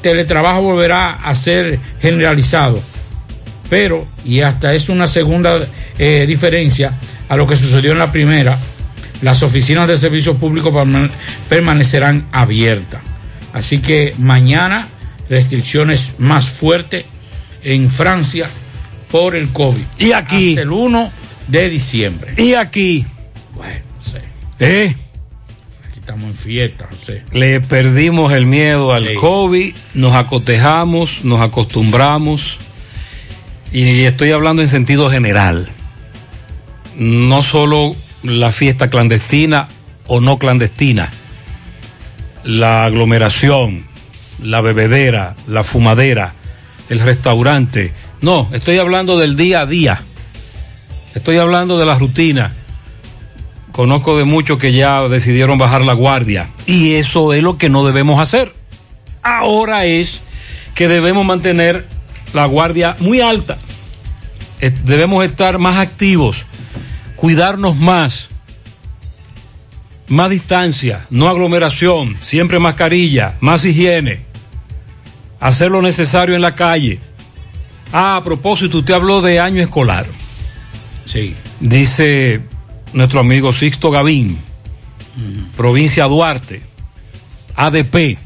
teletrabajo 0.02 0.62
volverá 0.62 1.14
a 1.14 1.34
ser 1.34 1.78
generalizado. 2.00 2.80
Pero, 3.68 4.06
y 4.24 4.40
hasta 4.40 4.72
es 4.72 4.88
una 4.88 5.08
segunda 5.08 5.58
eh, 5.98 6.24
diferencia 6.28 6.92
a 7.28 7.36
lo 7.36 7.46
que 7.46 7.56
sucedió 7.56 7.92
en 7.92 7.98
la 7.98 8.12
primera, 8.12 8.58
las 9.22 9.42
oficinas 9.42 9.88
de 9.88 9.96
servicios 9.96 10.36
públicos 10.36 10.72
permanecerán 11.48 12.26
abiertas. 12.32 13.00
Así 13.52 13.78
que 13.78 14.14
mañana 14.18 14.86
restricciones 15.28 16.12
más 16.18 16.48
fuertes 16.48 17.04
en 17.64 17.90
Francia 17.90 18.48
por 19.16 19.34
el 19.34 19.48
COVID. 19.48 19.82
Y 19.98 20.12
aquí. 20.12 20.50
Hasta 20.50 20.62
el 20.62 20.70
1 20.72 21.10
de 21.48 21.70
diciembre. 21.70 22.34
Y 22.36 22.52
aquí. 22.52 23.06
Bueno, 23.54 23.80
no 23.96 24.12
sé. 24.12 24.20
¿Eh? 24.60 24.94
Aquí 25.88 26.00
estamos 26.00 26.24
en 26.24 26.34
fiesta, 26.34 26.86
no 26.90 26.96
sé. 26.98 27.22
Le 27.32 27.60
perdimos 27.60 28.32
el 28.34 28.44
miedo 28.44 28.92
al 28.92 29.06
Sí. 29.06 29.14
COVID, 29.14 29.74
nos 29.94 30.14
acotejamos, 30.14 31.24
nos 31.24 31.40
acostumbramos. 31.40 32.58
Y 33.72 34.04
estoy 34.04 34.32
hablando 34.32 34.60
en 34.60 34.68
sentido 34.68 35.08
general. 35.08 35.68
No 36.98 37.42
solo 37.42 37.96
la 38.22 38.52
fiesta 38.52 38.90
clandestina 38.90 39.68
o 40.06 40.20
no 40.20 40.38
clandestina, 40.38 41.10
la 42.44 42.84
aglomeración, 42.84 43.86
la 44.42 44.60
bebedera, 44.60 45.36
la 45.48 45.64
fumadera, 45.64 46.34
el 46.90 47.00
restaurante. 47.00 47.92
No, 48.20 48.48
estoy 48.52 48.78
hablando 48.78 49.18
del 49.18 49.36
día 49.36 49.60
a 49.60 49.66
día. 49.66 50.02
Estoy 51.14 51.38
hablando 51.38 51.78
de 51.78 51.86
la 51.86 51.98
rutina. 51.98 52.52
Conozco 53.72 54.16
de 54.16 54.24
muchos 54.24 54.58
que 54.58 54.72
ya 54.72 55.02
decidieron 55.08 55.58
bajar 55.58 55.82
la 55.82 55.92
guardia. 55.92 56.48
Y 56.66 56.94
eso 56.94 57.32
es 57.32 57.42
lo 57.42 57.58
que 57.58 57.68
no 57.68 57.84
debemos 57.84 58.20
hacer. 58.20 58.54
Ahora 59.22 59.84
es 59.84 60.20
que 60.74 60.88
debemos 60.88 61.24
mantener 61.24 61.86
la 62.32 62.46
guardia 62.46 62.96
muy 63.00 63.20
alta. 63.20 63.58
Debemos 64.60 65.24
estar 65.24 65.58
más 65.58 65.78
activos, 65.78 66.46
cuidarnos 67.16 67.76
más, 67.76 68.28
más 70.08 70.30
distancia, 70.30 71.06
no 71.10 71.28
aglomeración, 71.28 72.16
siempre 72.20 72.58
mascarilla, 72.58 73.36
más 73.40 73.64
higiene, 73.64 74.20
hacer 75.40 75.70
lo 75.70 75.82
necesario 75.82 76.34
en 76.34 76.42
la 76.42 76.54
calle. 76.54 77.00
Ah, 77.92 78.16
a 78.16 78.24
propósito, 78.24 78.78
usted 78.78 78.94
habló 78.94 79.22
de 79.22 79.40
año 79.40 79.62
escolar. 79.62 80.06
Sí. 81.06 81.34
Dice 81.60 82.40
nuestro 82.92 83.20
amigo 83.20 83.52
Sixto 83.52 83.90
Gavín, 83.90 84.38
provincia 85.56 86.04
Duarte, 86.04 86.62
ADP, 87.56 88.18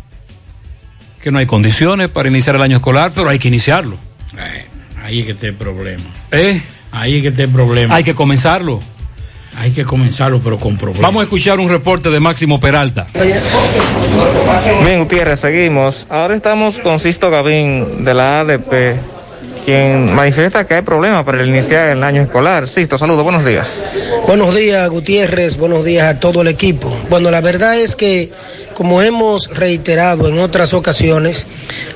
que 1.23 1.31
no 1.31 1.39
hay 1.39 1.47
condiciones 1.47 2.09
para 2.09 2.29
iniciar 2.29 2.57
el 2.57 2.63
año 2.63 2.77
escolar, 2.77 3.13
pero 3.15 3.29
hay 3.29 3.39
que 3.39 3.49
iniciarlo. 3.49 3.97
Eh, 4.39 4.65
ahí 5.03 5.21
es 5.21 5.27
que 5.27 5.33
está 5.33 5.47
el 5.47 5.55
problema. 5.55 6.05
¿Eh? 6.31 6.63
Ahí 6.93 7.17
es 7.17 7.23
que 7.23 7.29
está 7.29 7.43
el 7.43 7.51
problema. 7.51 7.95
Hay 7.95 8.05
que 8.05 8.15
comenzarlo. 8.15 8.81
Hay 9.57 9.73
que 9.73 9.85
comenzarlo, 9.85 10.41
pero 10.41 10.59
con 10.59 10.77
problemas. 10.77 11.03
Vamos 11.03 11.21
a 11.21 11.25
escuchar 11.25 11.59
un 11.59 11.69
reporte 11.69 12.09
de 12.09 12.21
Máximo 12.21 12.61
Peralta. 12.61 13.07
Bien, 14.85 15.01
Gutiérrez, 15.01 15.41
seguimos. 15.41 16.07
Ahora 16.09 16.35
estamos 16.37 16.79
con 16.79 17.01
Sisto 17.01 17.31
Gavín 17.31 18.05
de 18.05 18.15
la 18.15 18.41
ADP, 18.41 18.97
quien 19.71 20.13
manifiesta 20.13 20.67
que 20.67 20.75
hay 20.75 20.83
problemas 20.83 21.23
para 21.23 21.47
iniciar 21.47 21.91
el 21.91 22.03
año 22.03 22.23
escolar. 22.23 22.67
Sisto, 22.67 22.99
saludos, 22.99 23.23
buenos 23.23 23.45
días. 23.45 23.85
Buenos 24.27 24.53
días, 24.53 24.91
Gutiérrez. 24.91 25.57
Buenos 25.57 25.85
días 25.85 26.13
a 26.13 26.19
todo 26.19 26.43
el 26.43 26.49
equipo. 26.49 26.93
Bueno, 27.09 27.31
la 27.31 27.41
verdad 27.41 27.79
es 27.79 27.95
que, 27.95 28.33
como 28.81 29.03
hemos 29.03 29.49
reiterado 29.49 30.27
en 30.27 30.39
otras 30.39 30.73
ocasiones, 30.73 31.47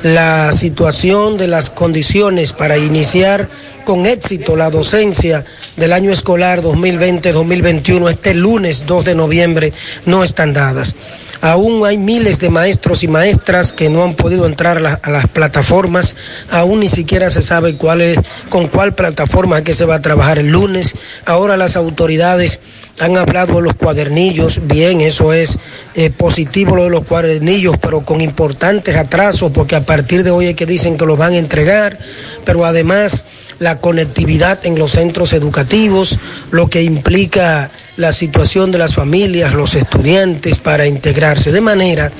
la 0.02 0.52
situación 0.52 1.38
de 1.38 1.48
las 1.48 1.70
condiciones 1.70 2.52
para 2.52 2.76
iniciar 2.76 3.48
con 3.86 4.04
éxito 4.04 4.54
la 4.54 4.68
docencia 4.68 5.46
del 5.78 5.94
año 5.94 6.12
escolar 6.12 6.60
2020-2021 6.60 8.10
este 8.10 8.34
lunes 8.34 8.84
2 8.84 9.02
de 9.02 9.14
noviembre 9.14 9.72
no 10.04 10.22
están 10.22 10.52
dadas. 10.52 10.94
Aún 11.40 11.86
hay 11.86 11.96
miles 11.96 12.38
de 12.38 12.50
maestros 12.50 13.02
y 13.02 13.08
maestras 13.08 13.72
que 13.72 13.88
no 13.88 14.04
han 14.04 14.12
podido 14.14 14.44
entrar 14.44 14.76
a, 14.76 14.80
la- 14.80 15.00
a 15.02 15.10
las 15.10 15.26
plataformas. 15.28 16.16
Aún 16.50 16.80
ni 16.80 16.90
siquiera 16.90 17.30
se 17.30 17.40
sabe 17.40 17.76
cuál 17.78 18.22
con 18.50 18.68
cuál 18.68 18.94
plataforma 18.94 19.62
que 19.62 19.72
se 19.72 19.86
va 19.86 19.94
a 19.96 20.02
trabajar 20.02 20.38
el 20.38 20.48
lunes. 20.52 20.94
Ahora 21.24 21.56
las 21.56 21.76
autoridades 21.76 22.60
han 22.98 23.16
hablado 23.16 23.56
de 23.56 23.62
los 23.62 23.74
cuadernillos. 23.74 24.66
Bien, 24.66 25.00
eso 25.00 25.32
es 25.32 25.58
eh, 25.94 26.10
positivo 26.10 26.76
lo 26.76 26.84
de 26.84 26.90
los 26.90 27.04
cuadernillos, 27.04 27.76
pero 27.78 28.04
con 28.04 28.20
importantes 28.20 28.96
atrasos, 28.96 29.50
porque 29.52 29.76
a 29.76 29.84
partir 29.84 30.22
de 30.22 30.30
hoy 30.30 30.46
es 30.46 30.54
que 30.54 30.66
dicen 30.66 30.96
que 30.96 31.06
los 31.06 31.18
van 31.18 31.32
a 31.32 31.38
entregar. 31.38 31.98
Pero 32.44 32.64
además 32.64 33.24
la 33.58 33.80
conectividad 33.80 34.64
en 34.66 34.78
los 34.78 34.92
centros 34.92 35.32
educativos, 35.32 36.18
lo 36.50 36.68
que 36.68 36.82
implica 36.82 37.70
la 37.96 38.12
situación 38.12 38.72
de 38.72 38.78
las 38.78 38.94
familias, 38.94 39.54
los 39.54 39.74
estudiantes 39.74 40.58
para 40.58 40.86
integrarse. 40.86 41.52
De 41.52 41.60
manera 41.60 42.10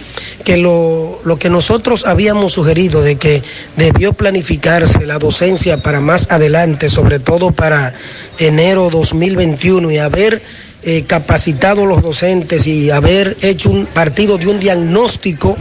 que 0.44 0.56
lo, 0.56 1.20
lo 1.24 1.38
que 1.38 1.50
nosotros 1.50 2.06
habíamos 2.06 2.52
sugerido 2.52 3.02
de 3.02 3.16
que 3.16 3.42
debió 3.76 4.12
planificarse 4.12 5.04
la 5.04 5.18
docencia 5.18 5.82
para 5.82 6.00
más 6.00 6.30
adelante, 6.30 6.88
sobre 6.88 7.18
todo 7.18 7.50
para 7.50 7.94
enero 8.38 8.88
2021 8.90 9.90
y 9.90 9.98
haber 9.98 10.42
eh, 10.86 11.04
capacitado 11.06 11.86
los 11.86 12.02
docentes 12.02 12.66
y 12.66 12.90
haber 12.90 13.36
hecho 13.42 13.70
un 13.70 13.86
partido 13.86 14.38
de 14.38 14.48
un 14.48 14.60
diagnóstico 14.60 15.56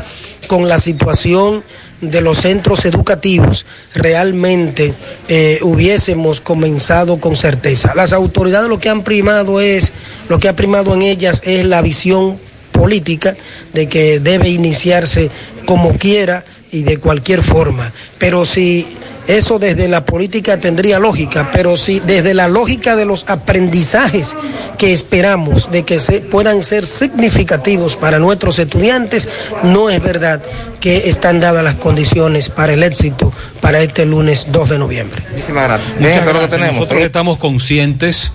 con 0.47 0.67
la 0.67 0.79
situación 0.79 1.63
de 2.01 2.21
los 2.21 2.39
centros 2.39 2.83
educativos 2.85 3.65
realmente 3.93 4.93
eh, 5.29 5.59
hubiésemos 5.61 6.41
comenzado 6.41 7.19
con 7.19 7.35
certeza. 7.35 7.93
Las 7.95 8.13
autoridades 8.13 8.69
lo 8.69 8.79
que 8.79 8.89
han 8.89 9.03
primado 9.03 9.61
es, 9.61 9.93
lo 10.27 10.39
que 10.39 10.49
ha 10.49 10.55
primado 10.55 10.93
en 10.93 11.01
ellas 11.01 11.41
es 11.45 11.65
la 11.65 11.81
visión 11.81 12.37
política 12.71 13.35
de 13.73 13.87
que 13.87 14.19
debe 14.19 14.49
iniciarse 14.49 15.29
como 15.65 15.97
quiera 15.97 16.43
y 16.71 16.83
de 16.83 16.97
cualquier 16.97 17.43
forma. 17.43 17.93
Pero 18.17 18.45
si 18.45 18.85
eso 19.27 19.59
desde 19.59 19.87
la 19.87 20.05
política 20.05 20.59
tendría 20.59 20.99
lógica, 20.99 21.49
pero 21.51 21.77
si 21.77 21.99
desde 21.99 22.33
la 22.33 22.47
lógica 22.47 22.95
de 22.95 23.05
los 23.05 23.25
aprendizajes 23.27 24.35
que 24.77 24.93
esperamos 24.93 25.71
de 25.71 25.83
que 25.83 25.99
se, 25.99 26.21
puedan 26.21 26.63
ser 26.63 26.85
significativos 26.85 27.95
para 27.95 28.19
nuestros 28.19 28.59
estudiantes, 28.59 29.29
no 29.63 29.89
es 29.89 30.01
verdad 30.01 30.41
que 30.79 31.09
están 31.09 31.39
dadas 31.39 31.63
las 31.63 31.75
condiciones 31.75 32.49
para 32.49 32.73
el 32.73 32.83
éxito 32.83 33.33
para 33.61 33.81
este 33.81 34.05
lunes 34.05 34.51
2 34.51 34.69
de 34.69 34.79
noviembre. 34.79 35.21
Muchísimas 35.31 35.63
gracias. 35.63 35.89
Muchas 35.95 36.07
Bien, 36.07 36.25
gracias. 36.25 36.51
tenemos. 36.51 36.75
Nosotros 36.75 37.01
estamos 37.03 37.37
conscientes 37.37 38.33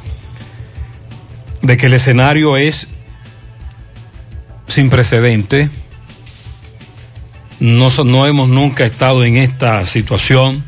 de 1.62 1.76
que 1.76 1.86
el 1.86 1.94
escenario 1.94 2.56
es 2.56 2.88
sin 4.68 4.90
precedente. 4.90 5.70
No 7.60 8.26
hemos 8.26 8.48
nunca 8.48 8.84
estado 8.86 9.24
en 9.24 9.36
esta 9.36 9.84
situación. 9.84 10.64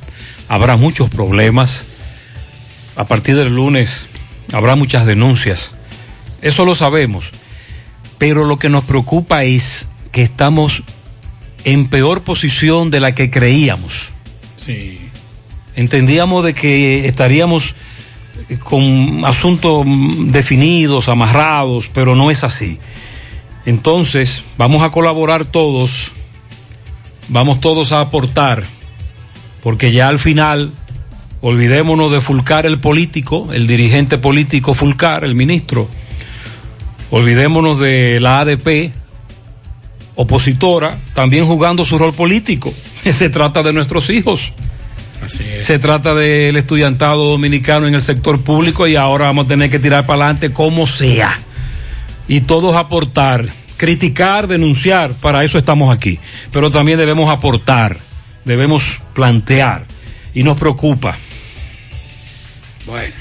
Habrá 0.50 0.76
muchos 0.76 1.08
problemas. 1.08 1.84
A 2.96 3.06
partir 3.06 3.36
del 3.36 3.54
lunes 3.54 4.08
habrá 4.52 4.74
muchas 4.74 5.06
denuncias. 5.06 5.76
Eso 6.42 6.64
lo 6.64 6.74
sabemos. 6.74 7.30
Pero 8.18 8.44
lo 8.44 8.58
que 8.58 8.68
nos 8.68 8.82
preocupa 8.82 9.44
es 9.44 9.86
que 10.10 10.22
estamos 10.22 10.82
en 11.62 11.86
peor 11.86 12.24
posición 12.24 12.90
de 12.90 12.98
la 12.98 13.14
que 13.14 13.30
creíamos. 13.30 14.08
Sí. 14.56 14.98
Entendíamos 15.76 16.42
de 16.42 16.52
que 16.52 17.06
estaríamos 17.06 17.76
eh, 18.48 18.58
con 18.58 19.24
asuntos 19.24 19.84
mm, 19.86 20.32
definidos, 20.32 21.08
amarrados, 21.08 21.88
pero 21.94 22.16
no 22.16 22.28
es 22.28 22.42
así. 22.42 22.80
Entonces, 23.66 24.42
vamos 24.58 24.82
a 24.82 24.90
colaborar 24.90 25.44
todos, 25.44 26.10
vamos 27.28 27.60
todos 27.60 27.92
a 27.92 28.00
aportar, 28.00 28.64
porque 29.62 29.92
ya 29.92 30.08
al 30.08 30.18
final, 30.18 30.70
olvidémonos 31.40 32.12
de 32.12 32.20
Fulcar 32.20 32.66
el 32.66 32.78
político, 32.78 33.48
el 33.52 33.66
dirigente 33.66 34.18
político 34.18 34.74
Fulcar, 34.74 35.24
el 35.24 35.34
ministro, 35.34 35.88
olvidémonos 37.10 37.80
de 37.80 38.18
la 38.20 38.40
ADP, 38.40 38.92
opositora, 40.14 40.98
también 41.14 41.46
jugando 41.46 41.84
su 41.84 41.98
rol 41.98 42.12
político. 42.12 42.72
Se 43.10 43.30
trata 43.30 43.62
de 43.62 43.72
nuestros 43.72 44.10
hijos. 44.10 44.52
Así 45.24 45.44
es. 45.44 45.66
Se 45.66 45.78
trata 45.78 46.14
del 46.14 46.56
estudiantado 46.56 47.30
dominicano 47.30 47.86
en 47.86 47.94
el 47.94 48.02
sector 48.02 48.40
público 48.40 48.86
y 48.86 48.96
ahora 48.96 49.26
vamos 49.26 49.46
a 49.46 49.48
tener 49.48 49.70
que 49.70 49.78
tirar 49.78 50.06
para 50.06 50.24
adelante 50.24 50.52
como 50.52 50.86
sea. 50.86 51.38
Y 52.26 52.42
todos 52.42 52.76
aportar, 52.76 53.46
criticar, 53.76 54.46
denunciar, 54.46 55.14
para 55.14 55.44
eso 55.44 55.58
estamos 55.58 55.94
aquí. 55.94 56.18
Pero 56.52 56.70
también 56.70 56.98
debemos 56.98 57.28
aportar, 57.28 57.98
debemos 58.44 59.00
plantear. 59.14 59.84
Y 60.34 60.42
nos 60.42 60.56
preocupa. 60.58 61.16
Bueno, 62.86 63.14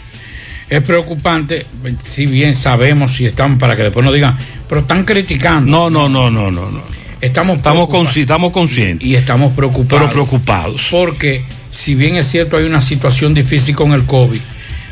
es 0.69 0.82
preocupante, 0.84 1.65
si 2.03 2.25
bien 2.25 2.55
sabemos 2.55 3.12
si 3.13 3.25
estamos, 3.25 3.60
para 3.60 3.75
que 3.75 3.84
después 3.84 4.03
nos 4.05 4.13
digan, 4.13 4.38
pero 4.67 4.82
están 4.82 5.03
criticando. 5.03 5.69
No, 5.69 5.89
no, 5.89 6.08
no, 6.10 6.29
no, 6.29 6.51
no. 6.51 6.69
no. 6.71 6.82
Estamos, 7.21 7.58
Estamos, 7.58 7.89
consci- 7.89 8.21
estamos 8.21 8.51
conscientes. 8.53 9.08
Y 9.08 9.15
estamos 9.15 9.53
preocupados. 9.53 9.99
Pero 10.03 10.10
preocupados. 10.12 10.88
Porque, 10.89 11.43
si 11.71 11.95
bien 11.95 12.15
es 12.15 12.27
cierto, 12.29 12.55
hay 12.58 12.63
una 12.63 12.82
situación 12.82 13.34
difícil 13.34 13.75
con 13.75 13.91
el 13.93 14.05
COVID, 14.05 14.39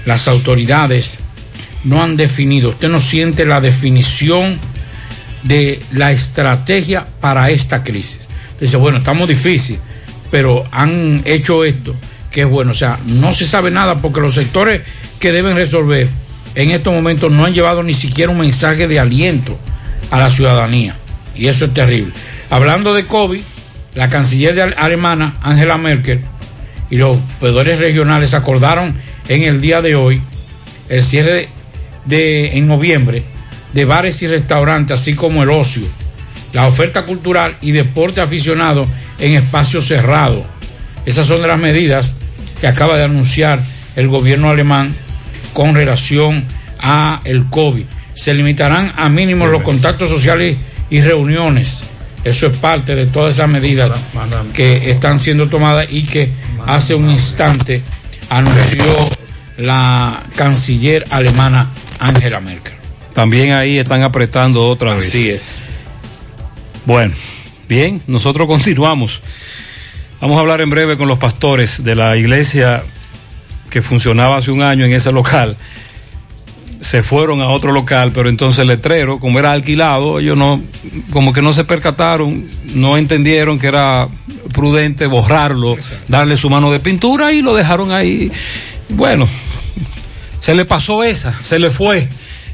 las 0.06 0.28
autoridades 0.28 1.20
no 1.84 2.04
han 2.04 2.18
definido, 2.18 2.70
usted 2.70 2.90
no 2.90 3.00
siente 3.00 3.46
la 3.46 3.62
definición 3.62 4.60
de 5.44 5.82
la 5.92 6.12
estrategia 6.12 7.08
para 7.22 7.50
esta 7.50 7.82
crisis. 7.84 8.28
Dice, 8.60 8.76
bueno, 8.76 8.98
estamos 8.98 9.30
difícil, 9.30 9.80
pero 10.32 10.66
han 10.72 11.22
hecho 11.26 11.63
esto, 11.63 11.96
que 12.32 12.42
es 12.42 12.48
bueno. 12.48 12.72
O 12.72 12.76
sea, 12.76 13.00
no 13.06 13.34
se 13.34 13.48
sabe 13.48 13.72
nada 13.72 13.96
porque 13.98 14.22
los 14.22 14.34
sectores 14.34 14.82
que 15.20 15.32
deben 15.32 15.56
resolver 15.56 16.08
en 16.56 16.72
estos 16.72 16.94
momentos 16.94 17.32
no 17.32 17.46
han 17.46 17.54
llevado 17.54 17.84
ni 17.84 17.94
siquiera 17.94 18.32
un 18.32 18.40
mensaje 18.40 18.88
de 18.88 19.00
aliento 19.00 19.58
a 20.12 20.20
la 20.20 20.30
ciudadanía. 20.30 20.96
Y 21.36 21.48
eso 21.48 21.66
es 21.66 21.74
terrible. 21.74 22.13
Hablando 22.50 22.94
de 22.94 23.06
COVID, 23.06 23.42
la 23.96 24.10
canciller 24.10 24.56
de 24.56 24.62
Ale- 24.63 24.76
alemana, 24.78 25.36
Angela 25.42 25.78
Merkel, 25.78 26.22
y 26.90 26.98
los 26.98 27.18
poderes 27.40 27.80
regionales 27.80 28.34
acordaron 28.34 28.96
en 29.28 29.44
el 29.44 29.60
día 29.60 29.82
de 29.82 29.96
hoy 29.96 30.22
el 30.90 31.04
cierre 31.04 31.50
de, 32.06 32.58
en 32.58 32.68
noviembre 32.68 33.24
de 33.74 33.86
bares 33.86 34.22
y 34.22 34.28
restaurantes, 34.28 35.00
así 35.00 35.13
como 35.13 35.44
el 35.44 35.50
ocio, 35.50 35.84
la 36.54 36.66
oferta 36.66 37.06
cultural 37.06 37.58
y 37.62 37.72
deporte 37.72 38.22
aficionado 38.22 38.88
en 39.20 39.34
espacios 39.34 39.88
cerrados. 39.88 40.44
Esas 41.06 41.26
son 41.26 41.42
de 41.42 41.48
las 41.48 41.60
medidas 41.60 42.16
que 42.60 42.68
acaba 42.68 42.98
de 42.98 43.04
anunciar 43.04 43.60
el 43.96 44.08
gobierno 44.08 44.50
alemán 44.50 44.96
con 45.54 45.74
relación 45.76 46.44
a 46.80 47.22
el 47.26 47.46
COVID. 47.46 47.86
Se 48.14 48.34
limitarán 48.34 48.94
a 48.96 49.10
mínimos 49.10 49.50
los 49.50 49.62
contactos 49.64 50.10
sociales 50.10 50.58
y 50.90 51.02
reuniones. 51.02 51.84
Eso 52.24 52.48
es 52.48 52.58
parte 52.58 52.96
de 52.96 53.06
todas 53.06 53.36
esas 53.36 53.48
medidas 53.48 53.92
que 54.54 54.92
están 54.92 55.20
siendo 55.20 55.48
tomadas 55.48 55.88
y 55.92 56.04
que 56.04 56.30
hace 56.66 56.94
un 56.96 57.10
instante 57.10 57.82
anunció 58.30 59.10
la 59.58 60.24
canciller 60.36 61.06
alemana 61.10 61.70
Angela 62.00 62.40
Merkel. 62.40 62.74
También 63.14 63.54
ahí 63.54 63.80
están 63.80 64.04
apretando 64.04 64.68
otra 64.68 64.94
vez. 64.94 65.08
Así 65.08 65.30
es. 65.30 65.64
Bueno, 66.86 67.14
bien, 67.68 68.02
nosotros 68.08 68.48
continuamos. 68.48 69.22
Vamos 70.22 70.38
a 70.38 70.42
hablar 70.42 70.62
en 70.62 70.70
breve 70.70 70.98
con 70.98 71.08
los 71.08 71.20
pastores 71.20 71.84
de 71.84 71.96
la 71.96 72.18
iglesia 72.18 72.84
que 73.70 73.82
funcionaba 73.82 74.38
hace 74.38 74.52
un 74.52 74.62
año 74.62 74.86
en 74.86 74.94
ese 74.94 75.12
local. 75.12 75.58
Se 76.82 77.04
fueron 77.04 77.42
a 77.42 77.50
otro 77.50 77.72
local, 77.72 78.12
pero 78.14 78.30
entonces 78.30 78.60
el 78.60 78.68
letrero, 78.68 79.20
como 79.20 79.40
era 79.40 79.52
alquilado, 79.52 80.20
ellos 80.20 80.38
no, 80.38 80.62
como 81.12 81.34
que 81.34 81.42
no 81.42 81.54
se 81.54 81.64
percataron, 81.64 82.48
no 82.74 82.98
entendieron 82.98 83.60
que 83.60 83.68
era 83.68 84.08
prudente 84.54 85.08
borrarlo, 85.08 85.76
darle 86.08 86.38
su 86.38 86.50
mano 86.50 86.72
de 86.72 86.80
pintura 86.80 87.34
y 87.34 87.42
lo 87.42 87.56
dejaron 87.56 87.92
ahí. 87.92 88.32
Bueno, 88.90 89.28
se 90.40 90.56
le 90.56 90.66
pasó 90.66 91.04
esa, 91.04 91.42
se 91.44 91.60
le 91.60 91.72
fue 91.72 92.08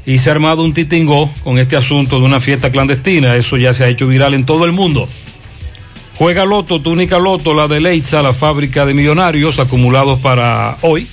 y 0.06 0.18
se 0.18 0.28
ha 0.28 0.32
armado 0.32 0.62
un 0.62 0.74
titingó 0.74 1.30
con 1.42 1.58
este 1.58 1.76
asunto 1.76 2.20
de 2.20 2.26
una 2.26 2.40
fiesta 2.40 2.70
clandestina. 2.70 3.36
Eso 3.36 3.56
ya 3.56 3.72
se 3.72 3.84
ha 3.84 3.88
hecho 3.88 4.06
viral 4.06 4.34
en 4.34 4.44
todo 4.44 4.64
el 4.64 4.72
mundo. 4.72 5.08
Juega 6.16 6.44
Loto, 6.44 6.80
túnica 6.80 7.18
Loto, 7.18 7.54
la 7.54 7.66
de 7.66 7.80
Leitza, 7.80 8.22
la 8.22 8.34
fábrica 8.34 8.86
de 8.86 8.94
millonarios 8.94 9.58
acumulados 9.58 10.20
para 10.20 10.76
hoy. 10.82 11.08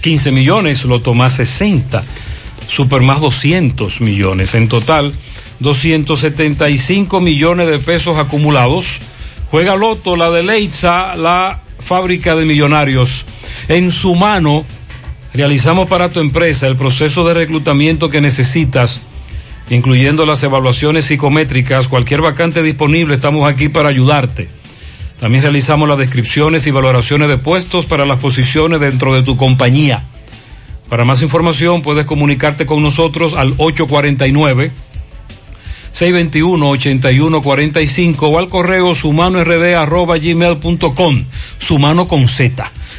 15 0.00 0.32
millones, 0.32 0.84
Loto 0.84 1.14
más 1.14 1.34
60, 1.34 2.02
Super 2.66 3.02
más 3.02 3.20
200 3.20 4.00
millones. 4.00 4.54
En 4.54 4.68
total, 4.68 5.12
275 5.60 7.20
millones 7.20 7.68
de 7.68 7.78
pesos 7.78 8.18
acumulados. 8.18 9.00
Juega 9.50 9.76
Loto, 9.76 10.16
la 10.16 10.30
de 10.30 10.42
Leitza, 10.42 11.14
la 11.14 11.60
fábrica 11.78 12.34
de 12.34 12.46
millonarios. 12.46 13.26
En 13.68 13.92
su 13.92 14.14
mano, 14.16 14.64
realizamos 15.34 15.88
para 15.88 16.10
tu 16.10 16.20
empresa 16.20 16.66
el 16.66 16.76
proceso 16.76 17.26
de 17.26 17.34
reclutamiento 17.34 18.10
que 18.10 18.20
necesitas, 18.20 19.00
incluyendo 19.70 20.26
las 20.26 20.42
evaluaciones 20.42 21.06
psicométricas, 21.06 21.88
cualquier 21.88 22.20
vacante 22.20 22.62
disponible, 22.62 23.14
estamos 23.14 23.50
aquí 23.50 23.68
para 23.68 23.88
ayudarte. 23.88 24.48
También 25.18 25.42
realizamos 25.42 25.88
las 25.88 25.98
descripciones 25.98 26.66
y 26.66 26.72
valoraciones 26.72 27.28
de 27.28 27.38
puestos 27.38 27.86
para 27.86 28.06
las 28.06 28.18
posiciones 28.18 28.80
dentro 28.80 29.14
de 29.14 29.22
tu 29.22 29.36
compañía. 29.36 30.04
Para 30.88 31.04
más 31.04 31.22
información 31.22 31.82
puedes 31.82 32.06
comunicarte 32.06 32.66
con 32.66 32.82
nosotros 32.82 33.34
al 33.34 33.54
849 33.56 34.72
621-8145 35.92 38.16
o 38.22 38.38
al 38.38 38.48
correo 38.48 38.94
sumanord@gmail.com, 38.94 41.24
sumano 41.58 42.08
con 42.08 42.26
Z. 42.28 42.72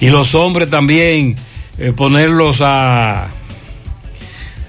y 0.00 0.10
los 0.10 0.34
hombres 0.34 0.68
también 0.68 1.36
eh, 1.78 1.92
ponerlos 1.96 2.58
a 2.60 3.28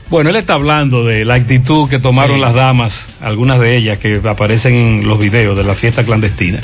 bueno, 0.09 0.29
él 0.29 0.35
está 0.35 0.53
hablando 0.53 1.03
de 1.03 1.25
la 1.25 1.33
actitud 1.33 1.89
que 1.89 1.97
tomaron 1.97 2.35
Sí. 2.35 2.41
las 2.41 2.53
damas, 2.53 3.07
algunas 3.19 3.59
de 3.59 3.75
ellas 3.75 3.97
que 3.97 4.21
aparecen 4.23 4.75
en 4.75 5.07
los 5.07 5.17
videos 5.17 5.57
de 5.57 5.63
la 5.63 5.73
fiesta 5.73 6.03
clandestina. 6.03 6.61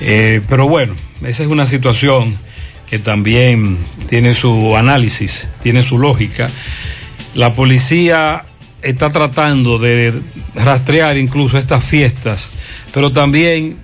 Eh, 0.00 0.40
pero 0.48 0.66
bueno, 0.68 0.94
esa 1.22 1.42
es 1.42 1.50
una 1.50 1.66
situación 1.66 2.38
que 2.88 2.98
también 2.98 3.76
tiene 4.08 4.32
su 4.32 4.74
análisis, 4.74 5.50
tiene 5.62 5.82
su 5.82 5.98
lógica. 5.98 6.48
La 7.34 7.52
policía 7.52 8.44
está 8.82 9.10
tratando 9.10 9.78
de 9.78 10.12
rastrear 10.54 11.16
incluso 11.16 11.58
estas 11.58 11.84
fiestas, 11.84 12.50
pero 12.92 13.12
también 13.12 13.76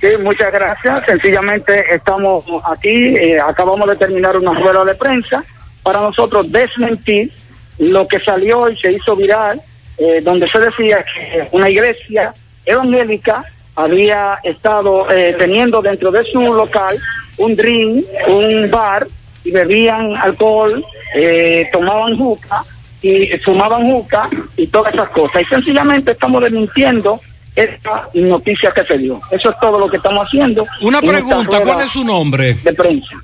Sí, 0.00 0.08
muchas 0.18 0.50
gracias. 0.50 1.04
Sencillamente 1.04 1.84
estamos 1.94 2.44
aquí, 2.64 3.16
eh, 3.16 3.38
acabamos 3.38 3.86
de 3.88 3.96
terminar 3.96 4.36
una 4.36 4.52
rueda 4.52 4.84
de 4.84 4.94
prensa 4.94 5.44
para 5.82 6.00
nosotros 6.00 6.50
desmentir 6.50 7.30
lo 7.78 8.06
que 8.06 8.18
salió 8.20 8.70
y 8.70 8.78
se 8.78 8.92
hizo 8.92 9.14
viral, 9.14 9.60
eh, 9.98 10.20
donde 10.22 10.48
se 10.48 10.58
decía 10.58 11.04
que 11.04 11.48
una 11.52 11.68
iglesia 11.68 12.32
evangélica 12.64 13.44
había 13.76 14.38
estado 14.44 15.10
eh, 15.10 15.34
teniendo 15.38 15.80
dentro 15.82 16.10
de 16.10 16.24
su 16.24 16.40
local 16.40 16.98
un 17.38 17.56
drink, 17.56 18.04
un 18.28 18.70
bar, 18.70 19.06
y 19.44 19.50
bebían 19.52 20.14
alcohol, 20.16 20.84
eh, 21.16 21.66
tomaban 21.72 22.16
juca 22.18 22.62
y 23.00 23.28
fumaban 23.38 23.90
juca 23.90 24.28
y 24.56 24.66
todas 24.66 24.92
esas 24.92 25.08
cosas. 25.10 25.40
Y 25.42 25.44
sencillamente 25.46 26.10
estamos 26.12 26.42
desmintiendo 26.42 27.18
esta 27.56 28.08
noticia 28.12 28.70
que 28.72 28.84
se 28.84 28.98
dio. 28.98 29.18
Eso 29.30 29.50
es 29.50 29.56
todo 29.58 29.78
lo 29.78 29.88
que 29.88 29.96
estamos 29.96 30.26
haciendo. 30.26 30.66
Una 30.82 31.00
pregunta, 31.00 31.62
¿cuál 31.62 31.80
es 31.80 31.90
su 31.90 32.04
nombre? 32.04 32.54
De 32.62 32.72
prensa. 32.74 33.14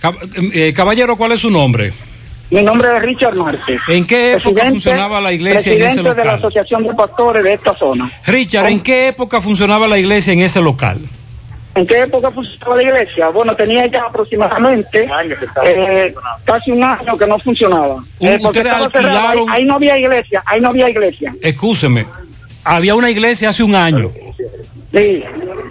Cab- 0.00 0.18
eh, 0.54 0.72
caballero, 0.72 1.16
¿cuál 1.16 1.32
es 1.32 1.40
su 1.40 1.50
nombre? 1.50 1.92
Mi 2.50 2.62
nombre 2.62 2.88
es 2.94 3.02
Richard 3.02 3.34
Márquez. 3.34 3.80
¿En 3.88 4.06
qué 4.06 4.32
época 4.34 4.44
Presidente- 4.44 4.70
funcionaba 4.70 5.20
la 5.20 5.32
iglesia 5.32 5.72
en 5.72 5.78
ese 5.78 5.84
presidente 5.86 6.10
de 6.10 6.16
la 6.16 6.24
local? 6.32 6.38
Asociación 6.38 6.84
de 6.84 6.94
Pastores 6.94 7.42
de 7.44 7.52
esta 7.54 7.74
zona. 7.76 8.10
Richard, 8.26 8.66
¿en 8.68 8.80
qué 8.80 9.08
época 9.08 9.40
funcionaba 9.40 9.88
la 9.88 9.98
iglesia 9.98 10.32
en 10.32 10.40
ese 10.40 10.60
local? 10.62 11.00
¿En 11.74 11.86
qué 11.86 12.00
época 12.02 12.30
funcionaba 12.30 12.76
la 12.76 12.82
iglesia? 12.84 13.26
Bueno, 13.28 13.54
tenía 13.56 13.86
ya 13.90 14.02
aproximadamente 14.04 15.08
eh, 15.64 16.14
casi 16.44 16.70
un 16.70 16.82
año 16.84 17.18
que 17.18 17.26
no 17.26 17.38
funcionaba. 17.38 17.96
Eh, 18.20 18.38
ustedes. 18.40 18.72
Ahí, 18.72 18.82
alquilaron- 18.84 19.50
ahí 19.50 19.64
no 19.64 19.74
había 19.74 19.98
iglesia, 19.98 20.42
ahí 20.46 20.60
no 20.60 20.68
había 20.68 20.88
iglesia. 20.88 21.34
Excúseme, 21.42 22.06
había 22.64 22.94
una 22.94 23.10
iglesia 23.10 23.48
hace 23.50 23.62
un 23.62 23.74
año. 23.74 24.10
Sí. 24.94 25.22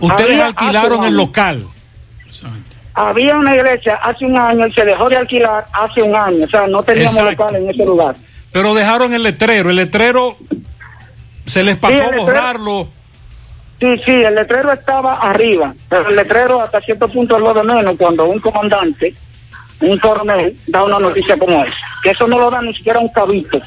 Ustedes 0.01 0.31
Había 0.31 0.45
alquilaron 0.47 0.99
el 0.99 1.05
año. 1.07 1.17
local. 1.17 1.65
Había 2.95 3.35
una 3.37 3.53
iglesia 3.55 3.95
hace 3.95 4.25
un 4.25 4.37
año 4.37 4.67
y 4.67 4.73
se 4.73 4.85
dejó 4.85 5.09
de 5.09 5.17
alquilar 5.17 5.65
hace 5.73 6.01
un 6.01 6.15
año. 6.15 6.45
O 6.45 6.47
sea, 6.47 6.65
no 6.67 6.81
teníamos 6.81 7.13
Exacto. 7.17 7.43
local 7.43 7.55
en 7.57 7.69
ese 7.69 7.85
lugar. 7.85 8.15
Pero 8.51 8.73
dejaron 8.73 9.13
el 9.13 9.23
letrero. 9.23 9.69
El 9.69 9.75
letrero 9.75 10.37
se 11.45 11.63
les 11.63 11.77
pasó 11.77 11.93
Sí, 11.95 11.99
a 12.01 12.17
borrarlo. 12.17 12.87
Sí, 13.79 13.87
sí, 14.05 14.11
el 14.11 14.33
letrero 14.33 14.71
estaba 14.71 15.15
arriba, 15.15 15.73
pero 15.89 16.07
el 16.07 16.15
letrero 16.15 16.61
hasta 16.61 16.79
cierto 16.79 17.09
punto 17.09 17.35
es 17.35 17.43
lo 17.43 17.53
de 17.53 17.63
menos 17.63 17.97
cuando 17.97 18.23
un 18.23 18.39
comandante, 18.39 19.13
un 19.81 19.99
coronel, 19.99 20.55
da 20.67 20.85
una 20.85 20.97
noticia 20.97 21.35
como 21.37 21.61
esa. 21.61 21.75
Que 22.01 22.11
eso 22.11 22.25
no 22.25 22.39
lo 22.39 22.49
da 22.49 22.61
ni 22.61 22.73
siquiera 22.73 22.99
un 22.99 23.09
cabito. 23.09 23.59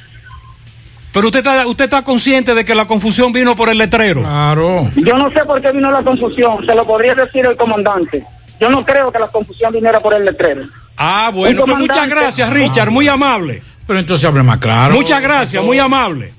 Pero 1.12 1.26
usted 1.26 1.41
está, 1.41 1.66
usted 1.66 1.85
está 1.85 2.03
consciente 2.03 2.55
de 2.55 2.64
que 2.64 2.74
la 2.74 2.87
confusión 2.87 3.33
vino 3.33 3.55
por 3.55 3.68
el 3.68 3.76
letrero. 3.76 4.22
Claro. 4.22 4.89
Yo 4.97 5.14
no 5.18 5.29
sé 5.31 5.45
por 5.45 5.61
qué 5.61 5.70
vino 5.72 5.91
la 5.91 6.03
confusión, 6.03 6.64
se 6.64 6.74
lo 6.74 6.87
podría 6.87 7.14
decir 7.14 7.45
el 7.45 7.57
comandante. 7.57 8.24
Yo 8.61 8.68
no 8.70 8.84
creo 8.84 9.11
que 9.12 9.18
la 9.18 9.28
confusión 9.28 9.72
viniera 9.72 10.00
por 10.00 10.14
el 10.14 10.24
letrero. 10.24 10.62
Ah, 10.96 11.30
bueno, 11.32 11.62
pues 11.64 11.76
muchas 11.78 12.09
gracias, 12.09 12.50
Richard, 12.52 12.90
muy 12.90 13.06
amable. 13.09 13.62
Pero 13.86 13.98
entonces 14.00 14.24
hable 14.28 14.42
más 14.42 14.59
claro. 14.59 14.94
Muchas 14.94 15.22
gracias, 15.22 15.62
muy 15.62 15.78
amable. 15.78 16.32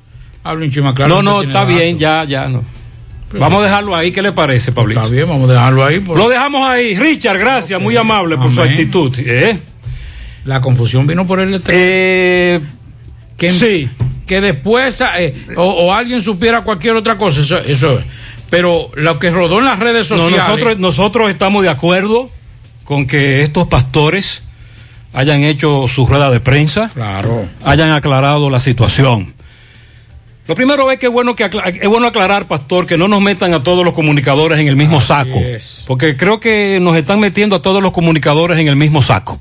Hable 0.43 0.69
un 0.77 0.83
más 0.83 0.93
claro. 0.93 1.15
No, 1.15 1.21
no, 1.21 1.41
está 1.41 1.65
bien, 1.65 1.97
ya, 1.97 2.23
ya, 2.25 2.47
no. 2.47 2.63
Vamos 3.31 3.61
a 3.61 3.65
dejarlo 3.65 3.95
ahí, 3.95 4.11
¿qué 4.11 4.21
le 4.21 4.31
parece, 4.31 4.71
Pablito? 4.71 5.01
Está 5.01 5.13
bien, 5.13 5.27
vamos 5.29 5.49
a 5.49 5.53
dejarlo 5.53 5.85
ahí. 5.85 5.99
por- 5.99 6.17
Lo 6.17 6.29
dejamos 6.29 6.67
ahí. 6.67 6.95
Richard, 6.97 7.37
gracias, 7.37 7.79
muy 7.79 7.95
amable 7.95 8.37
por 8.37 8.51
su 8.51 8.61
actitud. 8.61 9.13
¿eh? 9.19 9.61
La 10.45 10.59
confusión 10.61 11.05
vino 11.05 11.27
por 11.27 11.39
el 11.39 11.51
letrero. 11.51 11.79
Eh, 11.79 12.59
que, 13.37 13.51
sí. 13.51 13.89
Que 14.25 14.41
después 14.41 15.01
eh, 15.17 15.35
o, 15.55 15.63
o 15.63 15.93
alguien 15.93 16.21
supiera 16.21 16.61
cualquier 16.61 16.95
otra 16.95 17.17
cosa, 17.17 17.41
eso, 17.41 17.57
eso 17.59 17.99
es. 17.99 18.05
Pero 18.49 18.89
lo 18.95 19.19
que 19.19 19.29
rodó 19.31 19.59
en 19.59 19.65
las 19.65 19.79
redes 19.79 20.09
No, 20.11 20.17
sociales. 20.17 20.45
nosotros, 20.47 20.79
nosotros 20.79 21.29
estamos 21.29 21.63
de 21.63 21.69
acuerdo 21.69 22.29
con 22.83 23.05
que 23.05 23.43
estos 23.43 23.67
pastores 23.67 24.41
hayan 25.13 25.43
hecho 25.43 25.87
su 25.87 26.05
rueda 26.07 26.29
de 26.31 26.39
prensa, 26.39 26.89
Claro. 26.93 27.47
hayan 27.63 27.91
aclarado 27.91 28.49
la 28.49 28.59
situación. 28.59 29.33
Lo 30.47 30.55
primero 30.55 30.89
es 30.89 30.97
que 30.97 31.05
es 31.05 31.11
bueno, 31.11 31.35
que 31.35 31.43
es 31.79 31.87
bueno 31.87 32.07
aclarar, 32.07 32.47
pastor, 32.47 32.87
que 32.87 32.97
no 32.97 33.07
nos 33.07 33.21
metan 33.21 33.53
a 33.53 33.61
todos 33.63 33.85
los 33.85 33.93
comunicadores 33.93 34.57
en 34.59 34.67
el 34.67 34.75
mismo 34.75 34.99
saco. 34.99 35.37
es. 35.37 35.83
Porque 35.85 36.17
creo 36.17 36.39
que 36.39 36.79
nos 36.81 36.97
están 36.97 37.19
metiendo 37.19 37.55
a 37.57 37.61
todos 37.61 37.83
los 37.83 37.91
comunicadores 37.91 38.57
en 38.57 38.67
el 38.67 38.75
mismo 38.75 39.03
saco. 39.03 39.39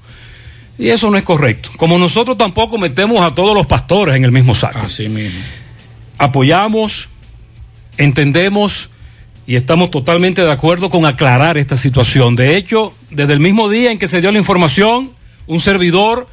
Y 0.78 0.90
eso 0.90 1.10
no 1.10 1.16
es 1.16 1.24
correcto. 1.24 1.70
Como 1.78 1.98
nosotros 1.98 2.36
tampoco 2.36 2.76
metemos 2.76 3.20
a 3.22 3.34
todos 3.34 3.54
los 3.54 3.66
pastores 3.66 4.16
en 4.16 4.24
el 4.24 4.32
mismo 4.32 4.54
saco. 4.54 4.80
Así 4.84 5.08
mismo. 5.08 5.40
Apoyamos, 6.18 7.08
entendemos 7.96 8.90
y 9.48 9.56
estamos 9.56 9.90
totalmente 9.90 10.42
de 10.42 10.52
acuerdo 10.52 10.90
con 10.90 11.06
aclarar 11.06 11.56
esta 11.56 11.78
situación. 11.78 12.36
De 12.36 12.58
hecho, 12.58 12.92
desde 13.10 13.32
el 13.32 13.40
mismo 13.40 13.70
día 13.70 13.90
en 13.90 13.98
que 13.98 14.06
se 14.06 14.20
dio 14.20 14.30
la 14.30 14.36
información, 14.36 15.12
un 15.46 15.60
servidor 15.60 16.28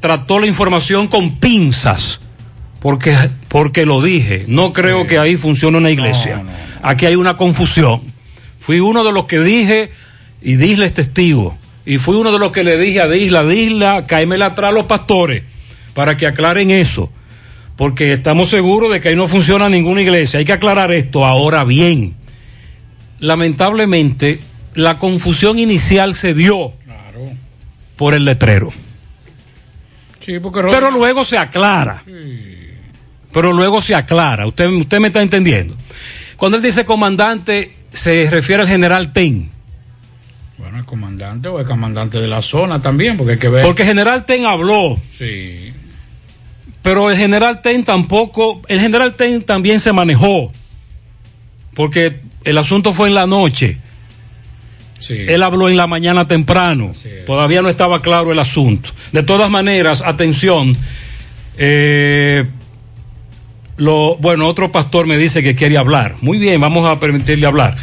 trató 0.00 0.40
la 0.40 0.48
información 0.48 1.06
con 1.06 1.36
pinzas, 1.36 2.18
porque, 2.80 3.16
porque 3.46 3.86
lo 3.86 4.02
dije. 4.02 4.44
No 4.48 4.72
creo 4.72 5.06
que 5.06 5.20
ahí 5.20 5.36
funcione 5.36 5.78
una 5.78 5.92
iglesia. 5.92 6.42
Aquí 6.82 7.06
hay 7.06 7.14
una 7.14 7.36
confusión. 7.36 8.02
Fui 8.58 8.80
uno 8.80 9.04
de 9.04 9.12
los 9.12 9.26
que 9.26 9.38
dije, 9.38 9.92
y 10.42 10.56
Disla 10.56 10.86
es 10.86 10.94
testigo, 10.94 11.56
y 11.86 11.98
fui 11.98 12.16
uno 12.16 12.32
de 12.32 12.40
los 12.40 12.50
que 12.50 12.64
le 12.64 12.76
dije 12.76 13.00
a 13.00 13.06
Disla, 13.06 13.44
Disla, 13.44 14.06
cáemela 14.08 14.46
atrás 14.46 14.70
a 14.70 14.74
los 14.74 14.86
pastores, 14.86 15.44
para 15.94 16.16
que 16.16 16.26
aclaren 16.26 16.72
eso. 16.72 17.08
Porque 17.76 18.12
estamos 18.12 18.48
seguros 18.48 18.90
de 18.90 19.00
que 19.00 19.10
ahí 19.10 19.16
no 19.16 19.28
funciona 19.28 19.68
ninguna 19.68 20.02
iglesia. 20.02 20.40
Hay 20.40 20.44
que 20.44 20.52
aclarar 20.52 20.90
esto 20.90 21.24
ahora 21.24 21.62
bien 21.62 22.17
lamentablemente, 23.20 24.40
la 24.74 24.98
confusión 24.98 25.58
inicial 25.58 26.14
se 26.14 26.34
dio 26.34 26.72
por 27.96 28.14
el 28.14 28.24
letrero. 28.24 28.72
Sí, 30.24 30.38
porque 30.38 30.60
Pero 30.70 30.90
luego 30.90 31.24
se 31.24 31.38
aclara. 31.38 32.02
Pero 33.32 33.52
luego 33.52 33.80
se 33.80 33.94
aclara. 33.94 34.46
Usted, 34.46 34.68
usted 34.68 35.00
me 35.00 35.08
está 35.08 35.22
entendiendo. 35.22 35.76
Cuando 36.36 36.56
él 36.56 36.62
dice 36.62 36.84
comandante, 36.84 37.74
se 37.92 38.28
refiere 38.30 38.62
al 38.62 38.68
general 38.68 39.12
Ten. 39.12 39.50
Bueno, 40.58 40.78
el 40.78 40.84
comandante 40.84 41.48
o 41.48 41.60
el 41.60 41.66
comandante 41.66 42.20
de 42.20 42.28
la 42.28 42.42
zona 42.42 42.80
también, 42.80 43.16
porque 43.16 43.32
hay 43.32 43.38
que 43.38 43.48
ver. 43.48 43.64
Porque 43.64 43.84
general 43.84 44.24
Ten 44.24 44.46
habló. 44.46 45.00
Sí. 45.12 45.72
Pero 46.82 47.10
el 47.10 47.16
general 47.16 47.62
Ten 47.62 47.84
tampoco, 47.84 48.62
el 48.68 48.80
general 48.80 49.14
Ten 49.14 49.42
también 49.42 49.80
se 49.80 49.92
manejó. 49.92 50.52
Porque 51.74 52.20
el 52.48 52.56
asunto 52.56 52.94
fue 52.94 53.08
en 53.08 53.14
la 53.14 53.26
noche. 53.26 53.76
Él 55.10 55.42
habló 55.42 55.68
en 55.68 55.76
la 55.76 55.86
mañana 55.86 56.26
temprano. 56.26 56.92
Todavía 57.26 57.60
no 57.60 57.68
estaba 57.68 58.00
claro 58.00 58.32
el 58.32 58.38
asunto. 58.38 58.90
De 59.12 59.22
todas 59.22 59.50
maneras, 59.50 60.02
atención. 60.04 60.74
eh, 61.58 62.44
lo, 63.76 64.16
bueno, 64.16 64.48
otro 64.48 64.72
pastor 64.72 65.06
me 65.06 65.18
dice 65.18 65.42
que 65.42 65.54
quiere 65.54 65.76
hablar. 65.76 66.16
Muy 66.22 66.38
bien, 66.38 66.58
vamos 66.60 66.88
a 66.88 66.98
permitirle 66.98 67.46
hablar. 67.46 67.76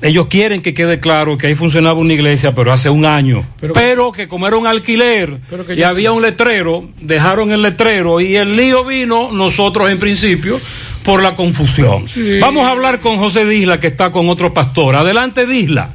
Ellos 0.00 0.26
quieren 0.28 0.62
que 0.62 0.72
quede 0.72 1.00
claro 1.00 1.36
que 1.36 1.48
ahí 1.48 1.54
funcionaba 1.54 1.98
una 1.98 2.12
iglesia, 2.12 2.54
pero 2.54 2.72
hace 2.72 2.88
un 2.88 3.04
año. 3.04 3.44
Pero, 3.74 4.12
que 4.12 4.28
como 4.28 4.46
era 4.46 4.56
un 4.56 4.66
alquiler 4.66 5.40
y 5.76 5.82
había 5.82 6.12
un 6.12 6.22
letrero, 6.22 6.88
dejaron 7.00 7.50
el 7.50 7.62
letrero 7.62 8.20
y 8.20 8.36
el 8.36 8.56
lío 8.56 8.84
vino, 8.84 9.32
nosotros 9.32 9.90
en 9.90 9.98
principio, 9.98 10.60
por 11.04 11.22
la 11.22 11.34
confusión. 11.36 12.04
Vamos 12.40 12.64
a 12.66 12.70
hablar 12.70 13.00
con 13.00 13.18
José 13.18 13.44
Disla, 13.44 13.78
que 13.78 13.88
está 13.88 14.10
con 14.10 14.28
otro 14.28 14.52
pastor. 14.54 14.96
Adelante, 14.96 15.46
Disla. 15.46 15.90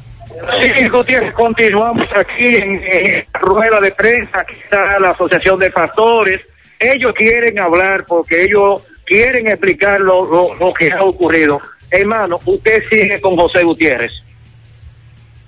Sí, 0.62 0.88
Gutiérrez, 0.88 1.34
continuamos 1.34 2.08
aquí 2.16 2.46
en, 2.56 2.82
en 2.84 3.26
rueda 3.42 3.82
de 3.82 3.92
prensa, 3.92 4.40
aquí 4.40 4.56
está 4.64 5.00
la 5.00 5.10
Asociación 5.12 5.60
de 5.60 5.70
Pastores. 5.72 6.40
Ellos 6.80 7.14
quieren 7.18 7.60
hablar 7.60 8.06
porque 8.08 8.46
ellos 8.46 8.84
quieren 9.06 9.48
explicar 9.48 10.00
lo, 10.00 10.24
lo- 10.26 10.56
lo 10.56 10.74
que 10.74 10.92
ha 10.94 11.04
ocurrido. 11.04 11.60
Hermano, 11.92 12.40
usted 12.46 12.84
sigue 12.90 13.20
con 13.20 13.36
José 13.36 13.64
Gutiérrez. 13.64 14.12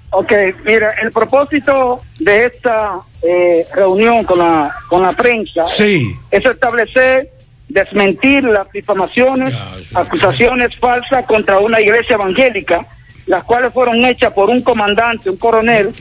Ok, 0.10 0.34
mira, 0.66 0.92
el 1.02 1.12
propósito 1.14 2.02
de 2.20 2.46
esta 2.48 2.96
eh, 3.24 3.66
reunión 3.74 4.26
con 4.26 4.40
la, 4.40 4.76
con 4.90 5.02
la 5.04 5.14
prensa 5.14 5.68
Sí. 5.70 6.12
es 6.30 6.46
establecer, 6.46 7.30
desmentir 7.72 8.44
las 8.44 8.70
difamaciones, 8.72 9.54
acusaciones 9.94 10.76
falsas 10.78 11.26
contra 11.26 11.60
una 11.60 11.80
iglesia 11.80 12.16
evangélica, 12.16 12.86
las 13.28 13.44
cuales 13.44 13.74
fueron 13.74 14.04
hechas 14.06 14.34
por 14.34 14.50
un 14.50 14.62
comandante, 14.62 15.30
un 15.30 15.38
coronel 15.38 15.92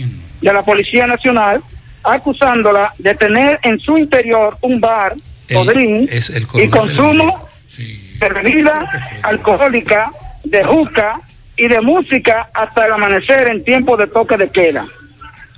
de 0.40 0.52
la 0.52 0.62
Policía 0.62 1.06
Nacional, 1.06 1.62
acusándola 2.02 2.92
de 2.98 3.14
tener 3.14 3.60
en 3.62 3.78
su 3.78 3.98
interior 3.98 4.56
un 4.62 4.80
bar, 4.80 5.14
podrín, 5.52 6.08
Es 6.10 6.30
el 6.30 6.46
y 6.54 6.68
consumo 6.68 7.48
de 7.76 8.28
bebida 8.28 8.88
alcohólica, 9.22 10.10
de 10.44 10.64
juca 10.64 11.20
y 11.56 11.68
de 11.68 11.80
música 11.80 12.48
hasta 12.54 12.86
el 12.86 12.92
amanecer 12.92 13.48
en 13.48 13.62
tiempo 13.62 13.96
de 13.96 14.06
toque 14.06 14.36
de 14.36 14.48
queda. 14.48 14.86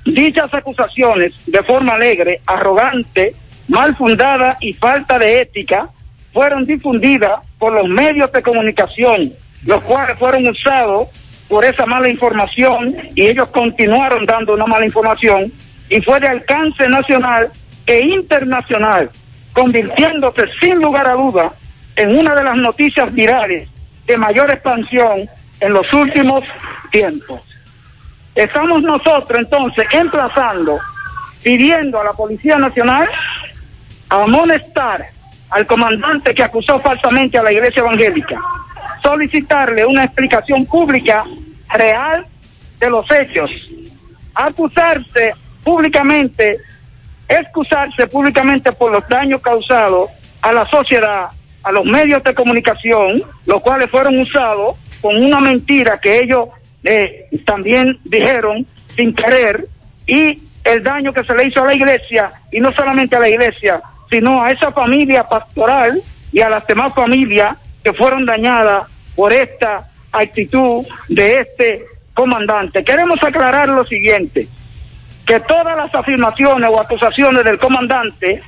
Dichas 0.04 0.52
acusaciones, 0.52 1.32
de 1.46 1.62
forma 1.62 1.94
alegre, 1.94 2.40
arrogante, 2.44 3.34
mal 3.68 3.94
fundada 3.96 4.56
y 4.60 4.72
falta 4.72 5.18
de 5.18 5.42
ética, 5.42 5.88
fueron 6.32 6.64
difundidas 6.66 7.40
por 7.58 7.72
los 7.72 7.88
medios 7.88 8.32
de 8.32 8.42
comunicación, 8.42 9.32
los 9.66 9.82
cuales 9.82 10.18
fueron 10.18 10.48
usados 10.48 11.08
por 11.48 11.64
esa 11.64 11.84
mala 11.86 12.08
información 12.08 12.96
y 13.14 13.26
ellos 13.26 13.48
continuaron 13.50 14.24
dando 14.24 14.54
una 14.54 14.66
mala 14.66 14.86
información 14.86 15.52
y 15.88 16.00
fue 16.00 16.18
de 16.20 16.28
alcance 16.28 16.88
nacional 16.88 17.50
e 17.86 18.00
internacional, 18.00 19.10
convirtiéndose 19.52 20.46
sin 20.58 20.76
lugar 20.76 21.06
a 21.06 21.12
duda 21.12 21.52
en 21.96 22.16
una 22.16 22.34
de 22.34 22.44
las 22.44 22.56
noticias 22.56 23.12
virales 23.12 23.68
de 24.06 24.16
mayor 24.16 24.50
expansión 24.50 25.28
en 25.60 25.72
los 25.72 25.92
últimos 25.92 26.44
tiempos. 26.90 27.40
Estamos 28.34 28.82
nosotros 28.82 29.38
entonces 29.38 29.84
emplazando, 29.92 30.78
pidiendo 31.42 32.00
a 32.00 32.04
la 32.04 32.12
Policía 32.14 32.56
Nacional 32.56 33.08
amonestar 34.08 35.10
al 35.52 35.66
comandante 35.66 36.34
que 36.34 36.42
acusó 36.42 36.80
falsamente 36.80 37.36
a 37.38 37.42
la 37.42 37.52
Iglesia 37.52 37.80
Evangélica, 37.80 38.40
solicitarle 39.02 39.84
una 39.84 40.04
explicación 40.04 40.64
pública 40.64 41.24
real 41.74 42.26
de 42.78 42.90
los 42.90 43.08
hechos, 43.10 43.50
acusarse 44.34 45.34
públicamente, 45.62 46.58
excusarse 47.28 48.06
públicamente 48.06 48.72
por 48.72 48.92
los 48.92 49.06
daños 49.08 49.42
causados 49.42 50.10
a 50.40 50.52
la 50.52 50.66
sociedad, 50.66 51.26
a 51.62 51.72
los 51.72 51.84
medios 51.84 52.24
de 52.24 52.34
comunicación, 52.34 53.22
los 53.44 53.62
cuales 53.62 53.90
fueron 53.90 54.18
usados 54.20 54.76
con 55.02 55.22
una 55.22 55.38
mentira 55.38 56.00
que 56.00 56.20
ellos 56.20 56.48
eh, 56.82 57.26
también 57.44 57.98
dijeron 58.04 58.66
sin 58.96 59.14
querer 59.14 59.66
y 60.06 60.42
el 60.64 60.82
daño 60.82 61.12
que 61.12 61.24
se 61.24 61.34
le 61.34 61.48
hizo 61.48 61.62
a 61.62 61.66
la 61.66 61.74
iglesia 61.74 62.30
y 62.50 62.58
no 62.60 62.72
solamente 62.72 63.16
a 63.16 63.20
la 63.20 63.28
iglesia, 63.28 63.82
sino 64.12 64.44
a 64.44 64.50
esa 64.50 64.70
familia 64.72 65.24
pastoral 65.24 66.02
y 66.30 66.42
a 66.42 66.50
las 66.50 66.66
demás 66.66 66.94
familias 66.94 67.56
que 67.82 67.94
fueron 67.94 68.26
dañadas 68.26 68.86
por 69.16 69.32
esta 69.32 69.88
actitud 70.12 70.86
de 71.08 71.40
este 71.40 71.86
comandante. 72.12 72.84
Queremos 72.84 73.18
aclarar 73.22 73.70
lo 73.70 73.86
siguiente, 73.86 74.46
que 75.24 75.40
todas 75.40 75.74
las 75.74 75.94
afirmaciones 75.94 76.68
o 76.70 76.78
acusaciones 76.78 77.42
del 77.42 77.58
comandante 77.58 78.42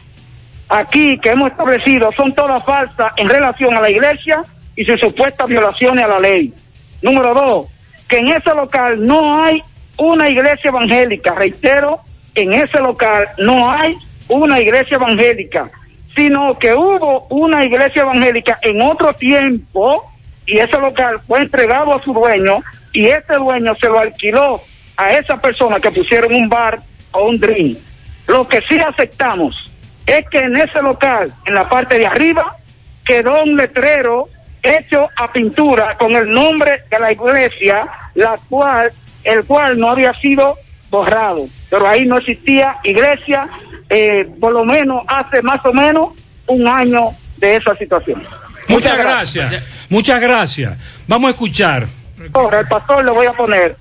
aquí 0.68 1.18
que 1.18 1.30
hemos 1.30 1.50
establecido 1.50 2.10
son 2.12 2.34
todas 2.34 2.62
falsas 2.66 3.14
en 3.16 3.30
relación 3.30 3.74
a 3.74 3.80
la 3.80 3.90
iglesia 3.90 4.42
y 4.76 4.84
sus 4.84 5.00
supuestas 5.00 5.48
violaciones 5.48 6.04
a 6.04 6.08
la 6.08 6.20
ley. 6.20 6.52
Número 7.00 7.32
dos, 7.32 7.66
que 8.06 8.18
en 8.18 8.28
ese 8.28 8.50
local 8.54 9.06
no 9.06 9.42
hay 9.42 9.62
una 9.96 10.28
iglesia 10.28 10.68
evangélica, 10.68 11.34
reitero, 11.34 12.00
en 12.34 12.52
ese 12.52 12.80
local 12.80 13.28
no 13.38 13.70
hay 13.70 13.96
una 14.28 14.60
iglesia 14.60 14.96
evangélica, 14.96 15.70
sino 16.14 16.54
que 16.58 16.72
hubo 16.74 17.26
una 17.30 17.64
iglesia 17.64 18.02
evangélica 18.02 18.58
en 18.62 18.80
otro 18.82 19.14
tiempo 19.14 20.04
y 20.46 20.58
ese 20.58 20.78
local 20.78 21.20
fue 21.26 21.40
entregado 21.40 21.94
a 21.94 22.02
su 22.02 22.12
dueño 22.12 22.62
y 22.92 23.06
ese 23.06 23.34
dueño 23.34 23.74
se 23.76 23.88
lo 23.88 23.98
alquiló 23.98 24.60
a 24.96 25.12
esa 25.12 25.40
persona 25.40 25.80
que 25.80 25.90
pusieron 25.90 26.34
un 26.34 26.48
bar 26.48 26.80
o 27.12 27.28
un 27.28 27.38
drink. 27.38 27.78
Lo 28.26 28.46
que 28.46 28.62
sí 28.68 28.78
aceptamos 28.78 29.70
es 30.06 30.28
que 30.28 30.38
en 30.38 30.56
ese 30.56 30.80
local, 30.82 31.32
en 31.46 31.54
la 31.54 31.68
parte 31.68 31.98
de 31.98 32.06
arriba, 32.06 32.56
quedó 33.04 33.42
un 33.42 33.56
letrero 33.56 34.28
hecho 34.62 35.08
a 35.16 35.30
pintura 35.30 35.96
con 35.96 36.14
el 36.14 36.30
nombre 36.30 36.84
de 36.90 36.98
la 36.98 37.12
iglesia, 37.12 37.86
la 38.14 38.38
cual, 38.48 38.92
el 39.24 39.44
cual 39.44 39.78
no 39.78 39.90
había 39.90 40.12
sido 40.14 40.56
borrado. 40.90 41.46
Pero 41.68 41.86
ahí 41.86 42.06
no 42.06 42.18
existía 42.18 42.78
iglesia, 42.82 43.48
eh, 43.89 44.28
por 44.41 44.53
lo 44.53 44.64
menos 44.64 45.05
hace 45.09 45.43
más 45.43 45.64
o 45.64 45.72
menos 45.72 46.09
un 46.47 46.66
año 46.66 47.11
de 47.37 47.57
esa 47.57 47.76
situación. 47.76 48.22
Muchas 48.68 48.99
gracias. 48.99 49.87
Muchas 49.89 50.20
gracias. 50.20 50.78
Vamos 51.07 51.28
a 51.28 51.30
escuchar. 51.30 51.87
Ahora, 52.32 52.61
el 52.61 52.68
pastor 52.68 53.05
le 53.05 53.11
voy 53.11 53.26
a 53.26 53.32
poner 53.32 53.76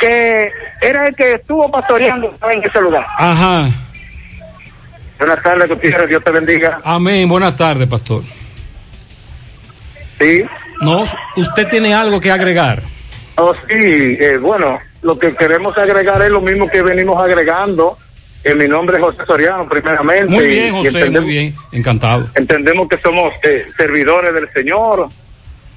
que 0.00 0.50
era 0.80 1.06
el 1.06 1.14
que 1.14 1.34
estuvo 1.34 1.70
pastoreando 1.70 2.36
en 2.50 2.64
ese 2.64 2.80
lugar. 2.80 3.06
Ajá. 3.16 3.70
Buenas 5.18 5.42
tardes, 5.42 5.68
Gutiérrez, 5.68 6.08
Dios 6.08 6.24
te 6.24 6.30
bendiga. 6.30 6.78
Amén. 6.84 7.28
Buenas 7.28 7.56
tardes, 7.56 7.88
pastor. 7.88 8.22
Sí. 10.18 10.42
No, 10.80 11.04
usted 11.36 11.68
tiene 11.68 11.94
algo 11.94 12.20
que 12.20 12.30
agregar. 12.30 12.82
Oh, 13.36 13.54
sí, 13.66 14.16
eh, 14.20 14.38
bueno, 14.38 14.78
lo 15.02 15.18
que 15.18 15.34
queremos 15.34 15.76
agregar 15.78 16.20
es 16.22 16.30
lo 16.30 16.40
mismo 16.40 16.68
que 16.68 16.82
venimos 16.82 17.16
agregando. 17.18 17.96
Eh, 18.44 18.54
mi 18.54 18.68
nombre 18.68 18.98
es 18.98 19.02
José 19.02 19.24
Soriano, 19.26 19.66
primeramente. 19.66 20.26
Muy 20.26 20.46
bien, 20.46 20.74
José, 20.74 21.08
muy 21.08 21.24
bien. 21.24 21.54
Encantado. 21.72 22.26
Entendemos 22.34 22.88
que 22.88 22.98
somos 22.98 23.32
eh, 23.42 23.66
servidores 23.74 24.34
del 24.34 24.52
Señor 24.52 25.08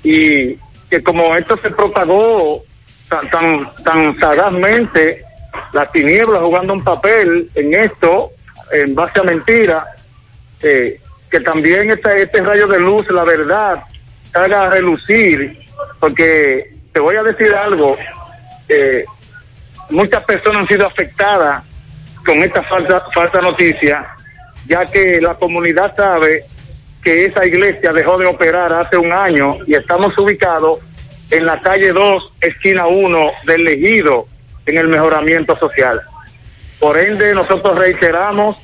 y 0.04 0.58
que 0.90 1.02
como 1.02 1.34
esto 1.36 1.58
se 1.62 1.70
propagó 1.70 2.62
tan, 3.08 3.30
tan, 3.30 3.70
tan 3.86 4.20
sagazmente, 4.20 5.24
las 5.72 5.90
tinieblas 5.94 6.42
jugando 6.42 6.74
un 6.74 6.84
papel 6.84 7.50
en 7.56 7.74
esto, 7.74 8.32
en 8.74 8.94
base 8.94 9.22
a 9.22 9.24
mentiras, 9.24 9.86
eh, 10.62 11.00
que 11.32 11.40
también 11.40 11.90
este, 11.90 12.24
este 12.24 12.42
rayo 12.42 12.68
de 12.68 12.80
luz, 12.80 13.10
la 13.10 13.24
verdad, 13.24 13.84
haga 14.34 14.70
relucir, 14.70 15.58
porque 16.02 16.74
te 16.92 17.00
voy 17.00 17.16
a 17.16 17.24
decir 17.24 17.54
algo, 17.54 17.96
eh, 18.68 19.06
muchas 19.90 20.24
personas 20.26 20.64
han 20.64 20.68
sido 20.68 20.86
afectadas 20.86 21.64
con 22.28 22.44
esta 22.44 22.62
falsa, 22.64 23.02
falsa 23.14 23.40
noticia, 23.40 24.06
ya 24.68 24.86
que 24.86 25.22
la 25.22 25.36
comunidad 25.36 25.96
sabe 25.96 26.44
que 27.02 27.26
esa 27.26 27.46
iglesia 27.46 27.94
dejó 27.94 28.18
de 28.18 28.26
operar 28.26 28.74
hace 28.74 28.98
un 28.98 29.14
año 29.14 29.56
y 29.66 29.76
estamos 29.76 30.16
ubicados 30.18 30.82
en 31.32 31.46
la 31.46 31.62
calle 31.62 31.94
2, 31.94 32.34
esquina 32.42 32.86
1 32.86 33.32
del 33.46 33.68
Ejido, 33.70 34.28
en 34.66 34.78
el 34.78 34.90
mejoramiento 34.90 35.56
social. 35.56 36.02
Por 36.82 36.98
ende, 36.98 37.34
nosotros 37.34 37.78
reiteramos 37.78 38.58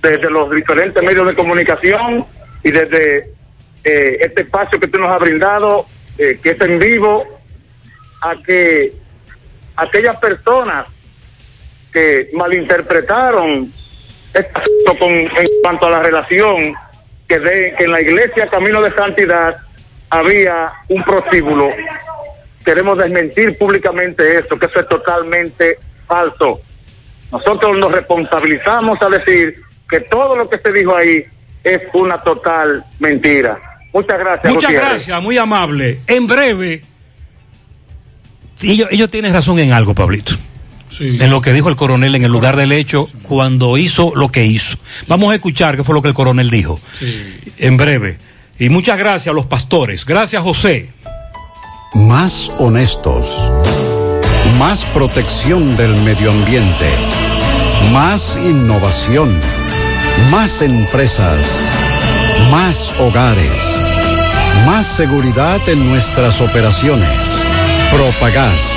desde 0.00 0.30
los 0.30 0.50
diferentes 0.50 1.02
medios 1.02 1.26
de 1.26 1.34
comunicación 1.34 2.24
y 2.64 2.70
desde 2.70 3.28
eh, 3.84 4.16
este 4.20 4.42
espacio 4.42 4.80
que 4.80 4.88
tú 4.88 4.98
nos 4.98 5.10
has 5.10 5.20
brindado, 5.20 5.84
eh, 6.16 6.38
que 6.42 6.50
es 6.52 6.60
en 6.62 6.78
vivo, 6.78 7.26
a 8.22 8.34
que 8.46 8.94
aquellas 9.76 10.18
personas 10.18 10.86
que 11.92 12.30
malinterpretaron 12.32 13.72
esto 14.34 14.98
con, 14.98 15.10
en 15.10 15.48
cuanto 15.62 15.86
a 15.86 15.90
la 15.90 16.02
relación 16.02 16.74
que, 17.28 17.38
de, 17.38 17.74
que 17.76 17.84
en 17.84 17.92
la 17.92 18.00
iglesia 18.00 18.48
Camino 18.48 18.80
de 18.82 18.94
Santidad 18.94 19.56
había 20.10 20.72
un 20.88 21.02
prostíbulo. 21.04 21.70
Queremos 22.64 22.98
desmentir 22.98 23.56
públicamente 23.56 24.38
eso, 24.38 24.58
que 24.58 24.66
eso 24.66 24.80
es 24.80 24.88
totalmente 24.88 25.78
falso. 26.06 26.60
Nosotros 27.32 27.76
nos 27.78 27.92
responsabilizamos 27.92 29.00
a 29.02 29.08
decir 29.08 29.60
que 29.88 30.00
todo 30.00 30.36
lo 30.36 30.48
que 30.48 30.58
se 30.58 30.72
dijo 30.72 30.96
ahí 30.96 31.24
es 31.64 31.80
una 31.94 32.20
total 32.20 32.84
mentira. 32.98 33.58
Muchas 33.92 34.18
gracias. 34.18 34.52
Muchas 34.52 34.72
gracias, 34.72 35.22
muy 35.22 35.38
amable. 35.38 36.00
En 36.06 36.26
breve, 36.26 36.82
ellos, 38.62 38.88
ellos 38.90 39.10
tienen 39.10 39.32
razón 39.32 39.58
en 39.58 39.72
algo, 39.72 39.94
Pablito. 39.94 40.34
En 40.98 41.30
lo 41.30 41.40
que 41.40 41.52
dijo 41.52 41.68
el 41.68 41.76
coronel 41.76 42.14
en 42.14 42.24
el 42.24 42.32
lugar 42.32 42.56
del 42.56 42.72
hecho 42.72 43.08
cuando 43.22 43.78
hizo 43.78 44.12
lo 44.14 44.30
que 44.30 44.44
hizo. 44.44 44.76
Vamos 45.06 45.32
a 45.32 45.34
escuchar 45.34 45.76
qué 45.76 45.84
fue 45.84 45.94
lo 45.94 46.02
que 46.02 46.08
el 46.08 46.14
coronel 46.14 46.50
dijo. 46.50 46.80
En 47.58 47.76
breve. 47.76 48.18
Y 48.58 48.68
muchas 48.68 48.98
gracias 48.98 49.28
a 49.28 49.34
los 49.34 49.46
pastores. 49.46 50.04
Gracias, 50.04 50.42
José. 50.42 50.90
Más 51.94 52.52
honestos. 52.58 53.50
Más 54.58 54.84
protección 54.86 55.76
del 55.76 55.96
medio 56.02 56.30
ambiente. 56.30 56.90
Más 57.92 58.38
innovación. 58.44 59.34
Más 60.30 60.60
empresas. 60.60 61.46
Más 62.50 62.92
hogares. 62.98 63.50
Más 64.66 64.86
seguridad 64.86 65.66
en 65.68 65.88
nuestras 65.88 66.40
operaciones. 66.40 67.08
Propagás. 67.90 68.76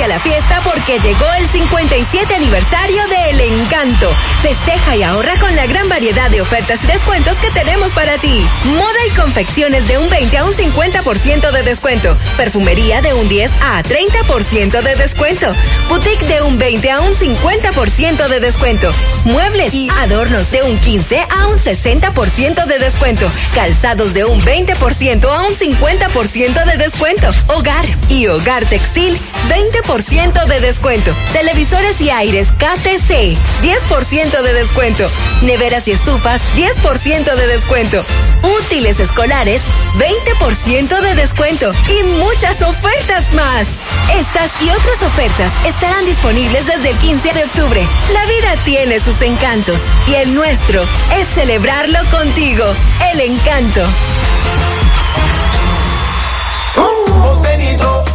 A 0.00 0.08
la 0.08 0.18
fiesta 0.18 0.62
porque 0.64 0.98
llegó 0.98 1.26
el 1.38 1.46
57 1.48 2.34
aniversario 2.34 3.06
de 3.08 3.30
El 3.30 3.40
Encanto. 3.40 4.10
Festeja 4.40 4.96
y 4.96 5.02
ahorra 5.02 5.34
con 5.38 5.54
la 5.54 5.66
gran 5.66 5.88
variedad 5.88 6.30
de 6.30 6.40
ofertas 6.40 6.82
y 6.82 6.86
descuentos 6.86 7.36
que 7.36 7.50
tenemos 7.50 7.92
para 7.92 8.16
ti. 8.18 8.44
Moda 8.64 9.06
y 9.06 9.10
confecciones 9.10 9.86
de 9.86 9.98
un 9.98 10.08
20 10.08 10.38
a 10.38 10.44
un 10.44 10.52
50% 10.54 11.52
de 11.52 11.62
descuento. 11.62 12.16
Perfumería 12.38 13.02
de 13.02 13.12
un 13.12 13.28
10 13.28 13.52
a 13.62 13.82
30% 13.82 14.82
de 14.82 14.96
descuento. 14.96 15.52
Boutique 15.88 16.26
de 16.26 16.40
un 16.40 16.58
20 16.58 16.90
a 16.90 17.00
un 17.00 17.12
50% 17.12 18.28
de 18.28 18.40
descuento. 18.40 18.92
Muebles 19.24 19.74
y 19.74 19.88
adornos 20.00 20.50
de 20.50 20.62
un 20.62 20.78
15 20.78 21.20
a 21.28 21.46
un 21.48 21.58
60% 21.58 22.64
de 22.64 22.78
descuento. 22.78 23.30
Calzados 23.54 24.14
de 24.14 24.24
un 24.24 24.40
20% 24.42 25.24
a 25.26 25.42
un 25.42 25.54
50% 25.54 26.64
de 26.64 26.76
descuento. 26.78 27.30
Hogar 27.48 27.84
y 28.08 28.26
hogar 28.26 28.64
textil 28.64 29.20
20% 29.48 29.81
de 30.46 30.60
descuento. 30.60 31.12
Televisores 31.32 32.00
y 32.00 32.08
aires 32.08 32.52
KTC 32.52 33.36
10% 33.62 34.42
de 34.42 34.52
descuento. 34.54 35.10
Neveras 35.42 35.86
y 35.86 35.92
estufas 35.92 36.40
10% 36.56 37.34
de 37.34 37.46
descuento. 37.46 38.02
Útiles 38.60 39.00
escolares 39.00 39.62
20% 39.98 41.00
de 41.00 41.14
descuento 41.14 41.72
y 41.88 42.04
muchas 42.24 42.62
ofertas 42.62 43.34
más. 43.34 43.80
Estas 44.16 44.50
y 44.62 44.70
otras 44.70 45.02
ofertas 45.02 45.52
estarán 45.66 46.06
disponibles 46.06 46.66
desde 46.66 46.90
el 46.90 46.98
15 46.98 47.32
de 47.34 47.44
octubre. 47.44 47.86
La 48.12 48.24
vida 48.24 48.56
tiene 48.64 48.98
sus 48.98 49.20
encantos 49.20 49.80
y 50.06 50.14
el 50.14 50.34
nuestro 50.34 50.82
es 51.18 51.28
celebrarlo 51.28 51.98
contigo. 52.10 52.64
El 53.12 53.20
encanto. 53.20 53.86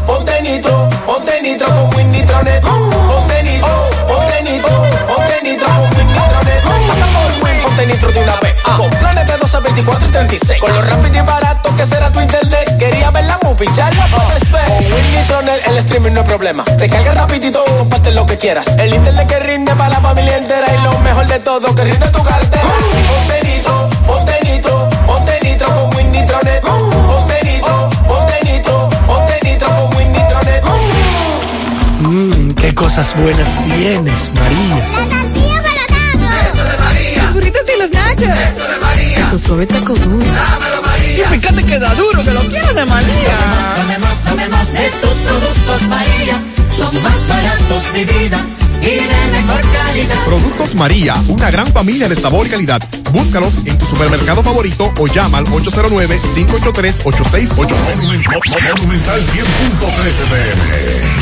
Ponte 0.08 0.41
nitro, 0.41 0.89
ponte 1.05 1.41
nitro 1.41 1.68
con 1.68 1.95
Win 1.95 2.12
Nitronet. 2.12 2.62
Ponte 2.64 3.43
nitro, 3.43 3.89
ponte 4.08 4.43
nitro, 4.43 4.76
ponte 5.08 5.41
nitro 5.43 5.68
con 5.68 5.97
Win 5.97 6.08
Nitronet. 6.08 6.62
Pasa 6.88 7.05
por 7.14 7.43
Win, 7.43 7.62
ponte 7.62 7.86
nitro 7.86 8.12
de 8.12 8.20
una 8.22 8.36
vez. 8.38 8.55
Con 8.64 8.89
planes 8.89 9.28
de 9.28 9.38
12, 9.38 9.60
24 9.60 10.08
y 10.08 10.12
36. 10.12 10.62
Con 10.62 10.74
lo 10.74 10.82
rápido 10.82 11.18
y 11.18 11.22
barato 11.22 11.76
que 11.76 11.86
será 11.86 12.10
tu 12.12 12.22
internet. 12.22 12.78
Quería 12.80 13.12
ver 13.12 13.26
la 13.26 13.38
movie, 13.43 13.70
ya 13.76 13.91
la 13.91 14.08
puedes 14.08 14.51
ver. 14.51 14.66
Con 14.68 14.93
Win 14.93 15.16
Nitronet 15.16 15.68
el 15.68 15.78
streaming 15.78 16.14
no 16.14 16.22
es 16.22 16.28
problema. 16.28 16.64
Te 16.64 16.89
carga 16.89 17.14
rapidito, 17.14 17.64
comparte 17.78 18.12
lo 18.12 18.26
que 18.26 18.38
quieras. 18.38 18.68
El 18.80 18.93
internet 18.93 19.28
que 19.28 19.39
rinde 19.39 19.76
para 19.76 19.89
la 19.89 19.99
familia 19.99 20.38
entera. 20.38 20.68
Y 20.74 20.84
lo 20.84 20.97
mejor 20.99 21.28
de 21.28 21.39
todo, 21.39 21.76
que 21.76 21.84
rinde 21.84 22.08
tu 22.10 22.24
cartera. 22.24 22.64
Ponte 22.64 23.47
nitro, 23.47 23.89
ponte 24.08 24.39
nitro, 24.43 24.89
ponte 25.05 25.39
nitro 25.43 25.68
con 25.68 25.95
Win 25.95 26.12
Nitronet. 26.12 26.64
Cosas 32.98 33.22
buenas 33.22 33.64
tienes, 33.64 34.32
María. 34.34 34.76
La 34.76 35.22
tortilla 35.22 35.62
para 35.62 36.50
Eso 36.50 36.64
de 36.64 36.78
María. 36.84 37.24
Los 37.24 37.34
burritos 37.34 37.62
y 37.76 37.80
los 37.80 37.91
nachos. 37.91 38.24
Eso 38.24 38.64
de 38.64 38.78
María. 38.80 39.30
Tu 39.30 39.39
suave 39.39 39.68
taco 39.68 39.93
duro. 39.93 40.26
Dámelo, 40.26 40.82
María. 40.82 41.26
Y 41.26 41.39
fíjate 41.39 41.64
que 41.64 41.80
da 41.80 41.93
duro, 41.93 42.24
que 42.24 42.32
lo 42.32 42.41
quiero 42.50 42.74
de 42.74 42.86
María. 42.86 43.38
Tomemos, 43.78 44.24
tomemos 44.26 44.74
de 44.74 44.89
tus 45.02 45.14
productos, 45.28 45.82
María. 45.84 46.43
Son 46.76 47.04
más 47.04 47.28
baratos 47.28 47.93
de 47.93 48.06
vida. 48.06 48.45
Productos 50.25 50.75
María, 50.75 51.15
una 51.28 51.49
gran 51.49 51.67
familia 51.67 52.09
de 52.09 52.15
sabor 52.15 52.47
y 52.47 52.49
calidad. 52.49 52.82
Búscalos 53.11 53.53
en 53.65 53.78
tu 53.78 53.86
supermercado 53.86 54.43
favorito 54.43 54.93
o 54.99 55.07
llama 55.07 55.38
al 55.39 55.45
809-583-8688. 55.45 57.67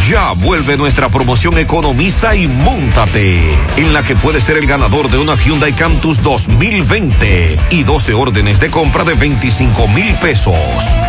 Ya 0.10 0.34
vuelve 0.34 0.78
nuestra 0.78 1.10
promoción 1.10 1.58
Economiza 1.58 2.36
y 2.36 2.48
Móntate, 2.48 3.40
en 3.78 3.94
la 3.94 4.04
que 4.04 4.16
puedes 4.16 4.44
ser 4.44 4.58
el 4.58 4.68
ganador 4.68 5.10
de 5.10 5.18
una 5.18 5.36
Hyundai 5.36 5.74
Cantus 5.74 6.22
2020 6.22 7.60
y 7.72 7.84
12 7.84 8.14
órdenes 8.14 8.60
de 8.60 8.70
compra 8.70 9.04
de 9.04 9.16
25 9.16 9.88
mil 9.90 10.14
pesos. 10.16 10.54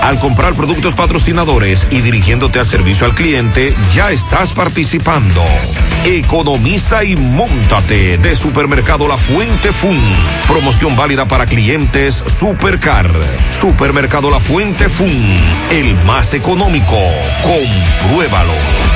Al 0.02 0.18
comprar 0.18 0.54
productos 0.54 0.94
patrocinadores 0.94 1.86
y 1.90 2.00
dirigiéndote 2.00 2.58
al 2.58 2.66
servicio 2.66 3.06
al 3.06 3.14
cliente, 3.14 3.74
ya 3.94 4.10
estás 4.12 4.52
participando. 4.52 5.42
Economiza 6.36 7.02
y 7.02 7.16
Móntate 7.16 8.18
de 8.18 8.36
Supermercado 8.36 9.08
La 9.08 9.16
Fuente 9.16 9.72
Fun. 9.72 9.98
Promoción 10.46 10.94
válida 10.94 11.24
para 11.24 11.46
clientes 11.46 12.22
Supercar. 12.26 13.10
Supermercado 13.50 14.28
La 14.28 14.38
Fuente 14.38 14.90
Fun. 14.90 15.08
El 15.70 15.94
más 16.04 16.34
económico. 16.34 16.94
Compruébalo. 17.42 18.95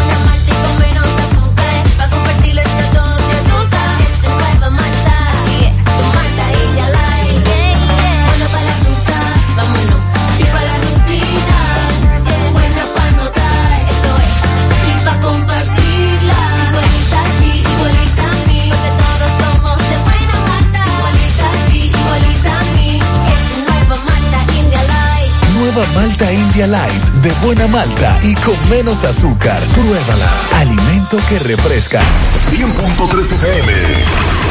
Malta 25.95 26.31
India 26.31 26.67
Light, 26.67 27.03
de 27.21 27.31
buena 27.45 27.67
malta 27.67 28.19
y 28.23 28.33
con 28.35 28.55
menos 28.69 29.03
azúcar. 29.03 29.61
Pruébala. 29.73 30.29
Alimento 30.57 31.17
que 31.27 31.39
refresca. 31.39 32.01
100.3 32.49 33.31
FM. 33.33 34.40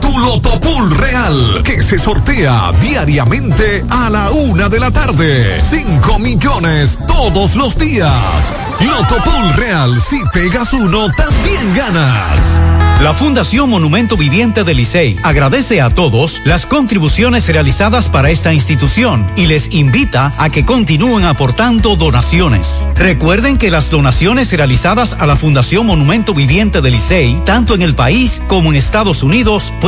tu 0.00 0.18
Loto 0.18 0.60
Pool 0.60 0.90
Real, 0.96 1.62
que 1.64 1.82
se 1.82 1.98
sortea 1.98 2.72
diariamente 2.80 3.84
a 3.88 4.10
la 4.10 4.30
una 4.30 4.68
de 4.68 4.80
la 4.80 4.90
tarde. 4.90 5.60
5 5.60 6.18
millones 6.18 6.98
todos 7.06 7.54
los 7.56 7.76
días. 7.78 8.52
Loto 8.80 9.16
Pool 9.22 9.54
Real, 9.56 10.00
si 10.00 10.20
pegas 10.32 10.72
uno, 10.72 11.08
también 11.16 11.74
ganas. 11.74 12.60
La 13.00 13.14
Fundación 13.14 13.70
Monumento 13.70 14.16
Viviente 14.16 14.64
del 14.64 14.78
Licey 14.78 15.16
agradece 15.22 15.80
a 15.80 15.88
todos 15.88 16.40
las 16.44 16.66
contribuciones 16.66 17.46
realizadas 17.46 18.08
para 18.08 18.30
esta 18.30 18.52
institución 18.52 19.24
y 19.36 19.46
les 19.46 19.72
invita 19.72 20.34
a 20.36 20.50
que 20.50 20.64
continúen 20.64 21.24
aportando 21.24 21.94
donaciones. 21.94 22.88
Recuerden 22.96 23.56
que 23.56 23.70
las 23.70 23.90
donaciones 23.90 24.52
realizadas 24.52 25.12
a 25.12 25.26
la 25.26 25.36
Fundación 25.36 25.86
Monumento 25.86 26.34
Viviente 26.34 26.80
del 26.80 26.94
Licey, 26.94 27.40
tanto 27.44 27.76
en 27.76 27.82
el 27.82 27.94
país 27.94 28.42
como 28.48 28.70
en 28.70 28.76
Estados 28.76 29.22
Unidos, 29.22 29.72
pueden 29.80 29.87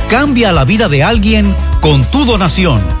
Cambia 0.11 0.51
la 0.51 0.65
vida 0.65 0.89
de 0.89 1.03
alguien 1.03 1.55
con 1.79 2.03
tu 2.03 2.25
donación. 2.25 3.00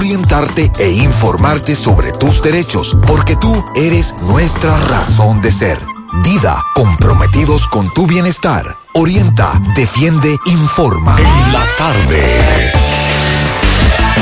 orientarte 0.01 0.71
e 0.79 0.89
informarte 0.89 1.75
sobre 1.75 2.11
tus 2.11 2.41
derechos, 2.41 2.97
porque 3.05 3.35
tú 3.39 3.53
eres 3.75 4.15
nuestra 4.23 4.75
razón 4.89 5.41
de 5.43 5.51
ser. 5.51 5.77
Dida, 6.23 6.55
comprometidos 6.73 7.67
con 7.67 7.93
tu 7.93 8.07
bienestar. 8.07 8.65
Orienta, 8.95 9.51
defiende, 9.75 10.35
informa. 10.47 11.15
En 11.19 11.53
la 11.53 11.63
tarde. 11.77 12.71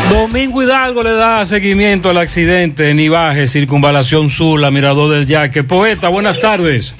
Domingo 0.10 0.62
Hidalgo 0.62 1.02
le 1.02 1.14
da 1.14 1.46
seguimiento 1.46 2.10
al 2.10 2.18
accidente 2.18 2.90
en 2.90 3.00
Ibaje, 3.00 3.48
Circunvalación 3.48 4.30
Sur, 4.30 4.60
la 4.60 4.72
Mirador 4.72 5.12
del 5.12 5.28
Yaque. 5.28 5.64
Poeta, 5.64 6.10
buenas 6.10 6.40
tardes. 6.40 6.94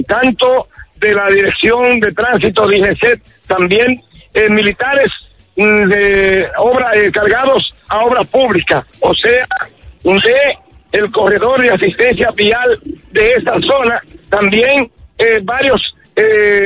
tanto 0.07 0.67
de 0.97 1.13
la 1.13 1.27
Dirección 1.27 1.99
de 1.99 2.11
Tránsito 2.13 2.67
de 2.67 2.77
IGC, 2.77 3.21
también 3.47 4.01
eh, 4.33 4.49
militares 4.49 5.07
mm, 5.57 5.89
de 5.89 6.47
obra 6.57 6.91
eh, 6.93 7.11
cargados 7.11 7.73
a 7.89 7.99
obra 8.05 8.23
pública, 8.23 8.85
o 9.01 9.13
sea, 9.13 9.45
de 10.03 10.57
el 10.93 11.11
corredor 11.11 11.61
de 11.61 11.69
asistencia 11.69 12.31
vial 12.31 12.79
de 13.11 13.29
esta 13.31 13.59
zona, 13.61 13.99
también 14.29 14.89
eh, 15.17 15.39
varios 15.43 15.81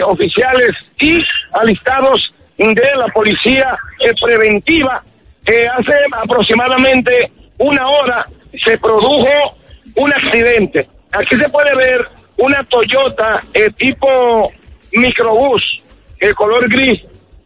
oficiales 0.08 0.72
y 1.00 1.24
alistados 1.54 2.34
de 2.58 2.92
la 2.98 3.08
policía 3.14 3.78
preventiva. 4.22 5.02
Eh, 5.46 5.68
hace 5.68 5.94
aproximadamente 6.12 7.32
una 7.58 7.88
hora 7.88 8.28
se 8.64 8.78
produjo 8.78 9.58
un 9.96 10.14
accidente. 10.14 10.88
Aquí 11.12 11.36
se 11.36 11.50
puede 11.50 11.76
ver 11.76 12.08
una 12.38 12.64
Toyota 12.66 13.44
eh, 13.54 13.70
tipo 13.78 14.52
microbús, 14.94 15.84
el 16.20 16.34
color 16.36 16.68
gris, 16.70 17.02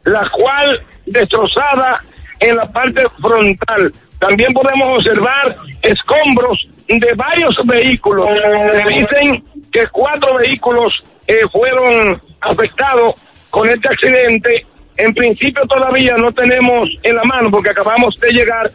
la 0.05 0.27
cual 0.29 0.81
destrozada 1.05 2.03
en 2.39 2.55
la 2.55 2.65
parte 2.67 3.03
frontal. 3.21 3.91
También 4.19 4.53
podemos 4.53 4.99
observar 4.99 5.57
escombros 5.81 6.67
de 6.87 7.13
varios 7.15 7.55
vehículos. 7.65 8.25
Se 8.73 8.89
dicen 8.89 9.43
que 9.71 9.87
cuatro 9.91 10.35
vehículos 10.35 11.03
eh, 11.27 11.41
fueron 11.51 12.21
afectados 12.41 13.15
con 13.49 13.67
este 13.69 13.87
accidente. 13.87 14.65
En 14.99 15.13
principio 15.13 15.65
todavía 15.65 16.13
no 16.17 16.29
tenemos 16.33 16.89
en 17.03 17.15
la 17.15 17.23
mano, 17.23 17.49
porque 17.49 17.69
acabamos 17.69 18.19
de 18.19 18.33
llegar, 18.33 18.69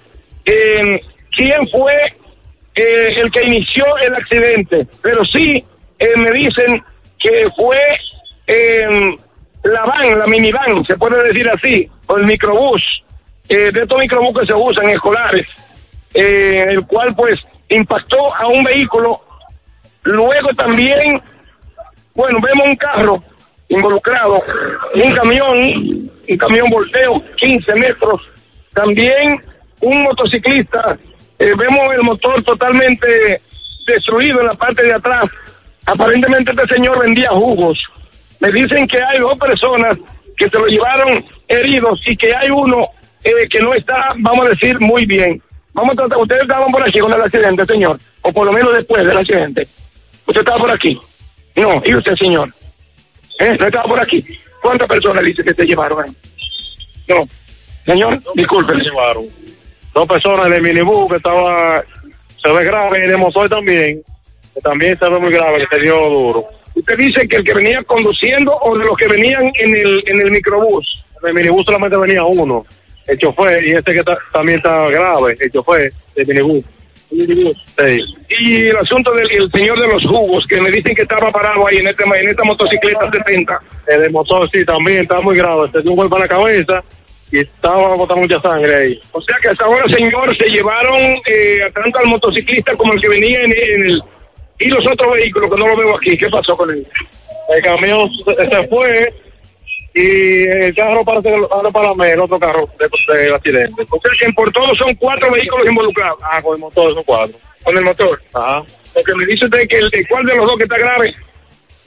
eh, 0.47 0.99
quién 1.31 1.69
fue 1.69 1.95
eh, 2.75 3.13
el 3.17 3.31
que 3.31 3.43
inició 3.43 3.85
el 3.99 4.15
accidente, 4.15 4.87
pero 5.03 5.23
sí 5.27 5.63
eh, 5.99 6.17
me 6.17 6.31
dicen 6.33 6.83
que 7.19 7.47
fue 7.55 7.79
la 9.65 9.85
van, 9.85 10.19
la 10.19 10.27
minivan, 10.27 10.85
se 10.87 10.97
puede 10.97 11.23
decir 11.25 11.47
así, 11.51 11.89
o 12.07 12.17
el 12.17 12.27
microbús, 12.27 13.05
de 13.49 13.69
estos 13.69 13.99
microbús 13.99 14.41
que 14.41 14.47
se 14.47 14.55
usan 14.55 14.89
escolares, 14.91 15.47
el 16.15 16.87
cual 16.87 17.15
pues 17.15 17.39
impactó 17.69 18.35
a 18.35 18.47
un 18.47 18.63
vehículo. 18.65 19.21
Luego 20.03 20.49
también, 20.55 21.21
bueno, 22.15 22.39
vemos 22.41 22.67
un 22.67 22.77
carro 22.77 23.23
involucrado, 23.75 24.43
un 24.95 25.13
camión, 25.13 25.59
un 26.29 26.37
camión 26.39 26.69
volteo, 26.71 27.23
15 27.37 27.75
metros. 27.75 28.23
También 28.73 29.43
un 29.81 30.03
motociclista, 30.03 30.99
eh, 31.39 31.53
vemos 31.57 31.95
el 31.95 32.03
motor 32.03 32.43
totalmente 32.43 33.41
destruido 33.87 34.41
en 34.41 34.47
la 34.47 34.55
parte 34.55 34.83
de 34.83 34.95
atrás. 34.95 35.27
Aparentemente 35.87 36.53
este 36.53 36.75
señor 36.75 37.01
vendía 37.01 37.31
jugos. 37.31 37.79
Me 38.41 38.51
dicen 38.51 38.87
que 38.87 38.99
hay 39.03 39.19
dos 39.19 39.39
personas 39.39 39.97
que 40.37 40.49
se 40.49 40.59
lo 40.59 40.67
llevaron 40.67 41.25
heridos 41.49 42.01
y 42.07 42.17
que 42.17 42.35
hay 42.35 42.51
uno 42.51 42.89
eh, 43.23 43.49
que 43.49 43.61
no 43.61 43.75
está, 43.75 44.15
vamos 44.19 44.47
a 44.47 44.51
decir, 44.51 44.79
muy 44.81 45.07
bien. 45.07 45.41
Vamos 45.73 45.93
a 45.93 45.97
tratar, 45.97 46.19
ustedes 46.19 46.43
estaban 46.43 46.71
por 46.71 46.87
aquí 46.87 46.99
con 47.01 47.13
el 47.13 47.21
accidente, 47.21 47.67
señor, 47.67 47.99
o 48.23 48.33
por 48.33 48.47
lo 48.47 48.53
menos 48.53 48.73
después 48.75 49.03
del 49.03 49.17
accidente. 49.17 49.67
Usted 50.27 50.41
estaba 50.41 50.59
por 50.59 50.71
aquí. 50.71 50.99
No, 51.57 51.83
y 51.85 51.95
usted, 51.95 52.15
señor. 52.17 52.53
¿Eh? 53.39 53.57
No 53.59 53.67
estaba 53.67 53.85
por 53.85 54.01
aquí. 54.01 54.25
¿Cuántas 54.63 54.89
personas 54.89 55.25
dice 55.25 55.43
que 55.45 55.55
se 55.55 55.65
llevaron 55.65 56.03
ahí? 56.05 56.11
No. 57.09 57.29
Señor, 57.85 58.19
disculpe. 58.35 58.75
Se 58.77 58.83
llevaron 58.85 59.25
dos 59.93 60.09
personas 60.09 60.51
del 60.51 60.63
minibús 60.63 61.09
que 61.09 61.17
estaba, 61.17 61.83
se 62.37 62.51
ve 62.51 62.65
grave, 62.65 63.05
y 63.05 63.09
de 63.09 63.17
motor 63.17 63.49
también, 63.49 64.03
que 64.55 64.61
también 64.61 64.99
se 64.99 65.09
ve 65.11 65.19
muy 65.19 65.33
grave, 65.33 65.59
que 65.67 65.77
se 65.77 65.83
dio 65.83 65.97
duro. 65.97 66.47
Usted 66.75 66.97
dice 66.97 67.29
que 67.29 67.37
el 67.37 67.45
que 67.45 67.55
venía 67.55 67.83
conduciendo 67.85 68.53
o 68.57 68.77
de 68.77 68.85
los 68.85 68.97
que 68.97 69.07
venían 69.07 69.45
en 69.55 69.77
el, 69.77 70.03
en 70.07 70.21
el 70.21 70.31
microbús. 70.31 71.05
En 71.23 71.29
el 71.29 71.35
minibús 71.35 71.65
solamente 71.65 71.97
venía 71.97 72.25
uno, 72.25 72.67
el 73.07 73.19
chofer, 73.19 73.65
y 73.65 73.73
este 73.73 73.93
que 73.95 74.03
ta- 74.03 74.19
también 74.33 74.59
está 74.59 74.89
grave, 74.89 75.37
el 75.39 75.51
chofer 75.53 75.93
del 76.17 76.27
minibús. 76.27 76.65
Sí. 77.11 78.01
Y 78.41 78.57
el 78.67 78.77
asunto 78.77 79.13
del 79.13 79.31
el 79.31 79.51
señor 79.51 79.79
de 79.79 79.87
los 79.87 80.05
jugos, 80.07 80.45
que 80.49 80.61
me 80.61 80.71
dicen 80.71 80.95
que 80.95 81.03
estaba 81.03 81.31
parado 81.31 81.67
ahí 81.69 81.79
en, 81.79 81.87
este, 81.87 82.05
en 82.05 82.29
esta 82.29 82.45
motocicleta 82.45 83.11
70. 83.11 83.61
El 83.89 84.11
motor 84.11 84.49
sí 84.53 84.65
también 84.65 85.03
está 85.03 85.21
muy 85.21 85.37
grave, 85.37 85.71
se 85.73 85.83
dio 85.83 85.91
un 85.91 85.97
golpe 85.97 86.17
en 86.17 86.23
la 86.23 86.29
cabeza 86.29 86.85
y 87.31 87.39
estaba 87.41 87.95
botando 87.97 88.23
mucha 88.23 88.41
sangre 88.41 88.75
ahí. 88.75 89.01
O 89.13 89.21
sea 89.21 89.37
que 89.41 89.49
hasta 89.49 89.65
ahora, 89.65 89.85
señor, 89.89 90.37
se 90.37 90.49
llevaron 90.49 91.01
eh, 91.27 91.61
tanto 91.75 91.99
al 91.99 92.07
motociclista 92.07 92.75
como 92.77 92.93
el 92.93 93.01
que 93.01 93.09
venía 93.09 93.41
en, 93.41 93.53
en 93.53 93.87
el... 93.87 94.03
Y 94.61 94.69
los 94.69 94.87
otros 94.87 95.15
vehículos, 95.15 95.51
que 95.51 95.61
no 95.61 95.67
lo 95.67 95.77
veo 95.77 95.97
aquí. 95.97 96.17
¿Qué 96.17 96.29
pasó 96.29 96.57
con 96.57 96.71
él? 96.71 96.87
El 97.55 97.63
camión 97.63 98.09
se, 98.25 98.51
se 98.51 98.69
fue 98.69 99.13
y 99.95 100.43
el 100.43 100.75
carro 100.75 101.01
anda 101.01 101.71
para 101.71 101.95
la 101.95 102.13
el 102.13 102.21
otro 102.21 102.39
carro 102.39 102.69
de- 102.79 103.19
del 103.21 103.35
accidente. 103.35 103.83
O 103.91 104.01
sea 104.01 104.11
que 104.19 104.33
por 104.33 104.51
todos 104.53 104.77
son 104.77 104.95
cuatro 104.97 105.31
vehículos 105.31 105.67
involucrados. 105.69 106.19
Ah, 106.23 106.43
con 106.43 106.55
el 106.57 106.61
motor 106.61 106.93
son 106.95 107.05
cuatro. 107.05 107.37
Con 107.63 107.77
el 107.79 107.85
motor. 107.85 108.21
Ajá. 108.35 108.63
Porque 108.93 109.15
me 109.15 109.25
dice 109.27 109.45
usted 109.45 109.69
que 109.69 109.79
el, 109.79 109.89
el 109.93 110.09
cuál 110.09 110.27
de 110.27 110.37
los 110.37 110.47
dos 110.47 110.57
que 110.57 110.65
está 110.65 110.79
grave. 110.79 111.15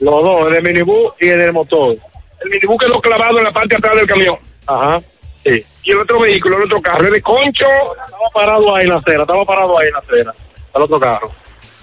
Los 0.00 0.22
dos, 0.22 0.48
el 0.48 0.54
del 0.54 0.62
minibús 0.62 1.12
y 1.20 1.28
el 1.28 1.38
del 1.38 1.52
motor. 1.52 1.96
El 2.40 2.50
minibús 2.50 2.76
quedó 2.80 3.00
clavado 3.00 3.38
en 3.38 3.44
la 3.44 3.52
parte 3.52 3.68
de 3.68 3.76
atrás 3.76 3.96
del 3.96 4.06
camión. 4.06 4.36
Ajá. 4.66 5.00
Sí. 5.44 5.64
Y 5.84 5.90
el 5.92 6.00
otro 6.00 6.20
vehículo, 6.20 6.56
el 6.58 6.64
otro 6.64 6.80
carro, 6.82 7.04
¿es 7.04 7.10
de 7.12 7.22
concho? 7.22 7.66
Estaba 7.66 8.28
parado 8.34 8.74
ahí 8.76 8.84
en 8.84 8.90
la 8.92 8.98
acera, 8.98 9.22
estaba 9.22 9.44
parado 9.44 9.78
ahí 9.80 9.88
en 9.88 9.92
la 9.92 9.98
acera. 10.00 10.34
El 10.74 10.82
otro 10.82 10.98
carro. 11.00 11.30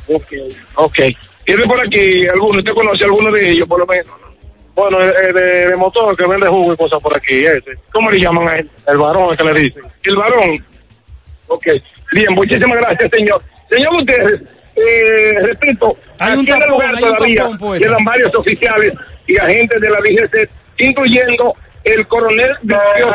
Ok. 0.08 0.28
Ok. 0.76 1.00
¿Tiene 1.46 1.64
por 1.66 1.80
aquí 1.80 2.28
alguno? 2.28 2.60
¿Usted 2.60 2.74
conoce 2.74 3.04
alguno 3.04 3.32
de 3.32 3.50
ellos, 3.52 3.68
por 3.68 3.80
lo 3.80 3.86
menos? 3.86 4.10
Bueno, 4.76 5.00
el, 5.00 5.14
el 5.28 5.34
de, 5.34 5.68
de 5.70 5.76
motor 5.76 6.16
que 6.18 6.28
vende 6.28 6.48
jugo 6.48 6.74
y 6.74 6.78
cosas 6.78 7.00
por 7.02 7.16
aquí, 7.16 7.46
ese. 7.46 7.78
¿Cómo 7.94 8.12
le 8.12 8.20
llaman 8.20 8.50
a 8.50 8.56
él? 8.56 8.70
El 8.88 8.98
varón, 8.98 9.32
el 9.32 9.38
que 9.38 9.44
le 9.46 9.60
dicen. 9.60 9.84
El 10.04 10.16
varón. 10.18 10.66
Ok. 11.48 11.68
Bien, 12.12 12.34
muchísimas 12.34 12.78
gracias, 12.82 13.10
señor. 13.12 13.42
Señor 13.70 13.94
Gutiérrez, 14.00 14.42
eh, 14.76 15.40
repito, 15.42 15.96
Hay 16.20 16.34
un 16.34 16.40
aquí 16.42 16.52
en 16.52 16.62
el 16.64 16.70
lugar 16.70 16.98
todavía 17.00 17.50
poeta. 17.58 17.86
quedan 17.86 18.04
varios 18.04 18.36
oficiales 18.36 18.92
y 19.28 19.38
agentes 19.38 19.80
de 19.82 19.90
la 19.90 19.98
DGC, 20.00 20.50
incluyendo 20.78 21.56
el 21.84 22.08
coronel 22.08 22.52
28, 22.64 23.14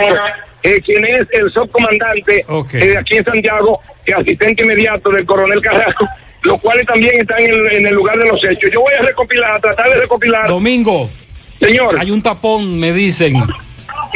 eh, 0.62 0.80
quien 0.84 1.04
es 1.04 1.20
el 1.32 1.50
subcomandante 1.52 2.44
Ok. 2.48 2.74
eh, 2.74 2.96
aquí 2.98 3.16
en 3.18 3.24
Santiago, 3.24 3.80
y 4.06 4.12
asistente 4.12 4.62
inmediato 4.64 5.10
del 5.10 5.24
coronel 5.26 5.60
Carrasco, 5.60 6.06
los 6.42 6.60
cuales 6.60 6.86
también 6.86 7.20
están 7.20 7.40
en, 7.40 7.54
en 7.70 7.86
el 7.86 7.94
lugar 7.94 8.16
de 8.18 8.26
los 8.28 8.42
hechos. 8.44 8.70
Yo 8.72 8.80
voy 8.80 8.94
a 8.94 9.02
recopilar, 9.02 9.52
a 9.56 9.60
tratar 9.60 9.88
de 9.90 9.96
recopilar. 9.96 10.48
Domingo. 10.48 11.10
Señor. 11.60 11.96
Hay 11.98 12.10
un 12.10 12.22
tapón, 12.22 12.78
me 12.78 12.92
dicen. 12.92 13.34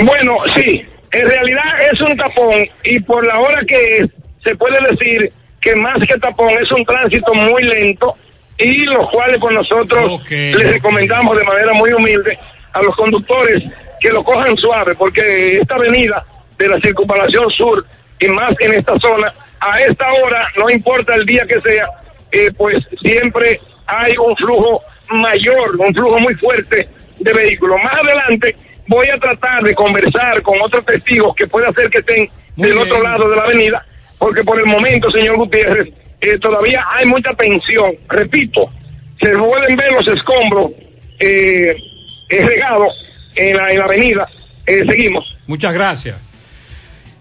Bueno, 0.03 0.38
sí, 0.57 0.82
en 1.12 1.26
realidad 1.28 1.62
es 1.92 2.01
un 2.01 2.16
tapón 2.16 2.66
y 2.84 2.99
por 3.01 3.26
la 3.26 3.38
hora 3.38 3.61
que 3.66 3.99
es, 3.99 4.07
se 4.42 4.55
puede 4.57 4.78
decir 4.90 5.32
que 5.61 5.76
más 5.76 5.99
que 6.07 6.18
tapón 6.18 6.51
es 6.61 6.70
un 6.72 6.84
tránsito 6.84 7.32
muy 7.34 7.62
lento 7.62 8.14
y 8.59 8.84
los 8.86 9.11
cuales 9.11 9.38
por 9.38 9.53
nosotros 9.53 10.20
les 10.28 10.72
recomendamos 10.72 11.36
de 11.36 11.45
manera 11.45 11.72
muy 11.74 11.92
humilde 11.92 12.38
a 12.72 12.82
los 12.82 12.95
conductores 12.97 13.62
que 14.01 14.11
lo 14.11 14.24
cojan 14.24 14.57
suave 14.57 14.95
porque 14.95 15.59
esta 15.59 15.74
avenida 15.74 16.24
de 16.59 16.68
la 16.68 16.80
circunvalación 16.80 17.51
sur 17.51 17.84
y 18.20 18.28
más 18.28 18.55
en 18.61 18.74
esta 18.74 18.99
zona, 19.01 19.32
a 19.61 19.80
esta 19.80 20.12
hora, 20.12 20.47
no 20.57 20.70
importa 20.70 21.14
el 21.14 21.26
día 21.26 21.45
que 21.47 21.61
sea, 21.61 21.86
eh, 22.32 22.51
pues 22.57 22.76
siempre 23.03 23.61
hay 23.86 24.16
un 24.16 24.36
flujo 24.36 24.82
mayor, 25.11 25.76
un 25.78 25.95
flujo 25.95 26.18
muy 26.18 26.34
fuerte 26.34 26.88
de 27.24 27.32
vehículos. 27.32 27.76
Más 27.82 27.94
adelante 27.94 28.54
voy 28.86 29.08
a 29.08 29.18
tratar 29.18 29.62
de 29.62 29.74
conversar 29.74 30.42
con 30.42 30.60
otros 30.60 30.84
testigos 30.84 31.34
que 31.34 31.46
puede 31.46 31.66
hacer 31.66 31.88
que 31.90 31.98
estén 31.98 32.28
del 32.56 32.78
otro 32.78 33.02
lado 33.02 33.28
de 33.28 33.36
la 33.36 33.42
avenida, 33.42 33.84
porque 34.18 34.44
por 34.44 34.58
el 34.58 34.66
momento, 34.66 35.10
señor 35.10 35.36
Gutiérrez, 35.36 35.92
eh, 36.20 36.38
todavía 36.38 36.84
hay 36.96 37.06
mucha 37.06 37.30
tensión. 37.30 37.92
Repito, 38.08 38.70
se 39.20 39.30
pueden 39.30 39.76
ver 39.76 39.92
los 39.92 40.06
escombros 40.06 40.70
eh, 41.18 41.76
eh, 42.28 42.44
regados 42.44 42.92
en 43.34 43.56
la, 43.56 43.70
en 43.70 43.78
la 43.78 43.84
avenida. 43.84 44.28
Eh, 44.66 44.84
seguimos. 44.88 45.36
Muchas 45.46 45.74
gracias. 45.74 46.16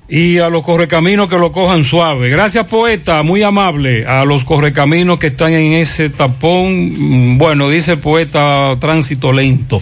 Y 0.09 0.37
a 0.39 0.49
los 0.49 0.63
correcaminos 0.63 1.29
que 1.29 1.37
lo 1.37 1.51
cojan 1.53 1.85
suave. 1.85 2.29
Gracias, 2.29 2.65
poeta, 2.67 3.23
muy 3.23 3.41
amable. 3.41 4.05
A 4.05 4.25
los 4.25 4.43
correcaminos 4.43 5.17
que 5.17 5.27
están 5.27 5.53
en 5.53 5.73
ese 5.73 6.09
tapón, 6.09 7.33
mm, 7.33 7.37
bueno, 7.37 7.69
dice 7.69 7.93
el 7.93 7.99
poeta, 7.99 8.75
tránsito 8.79 9.31
lento. 9.31 9.81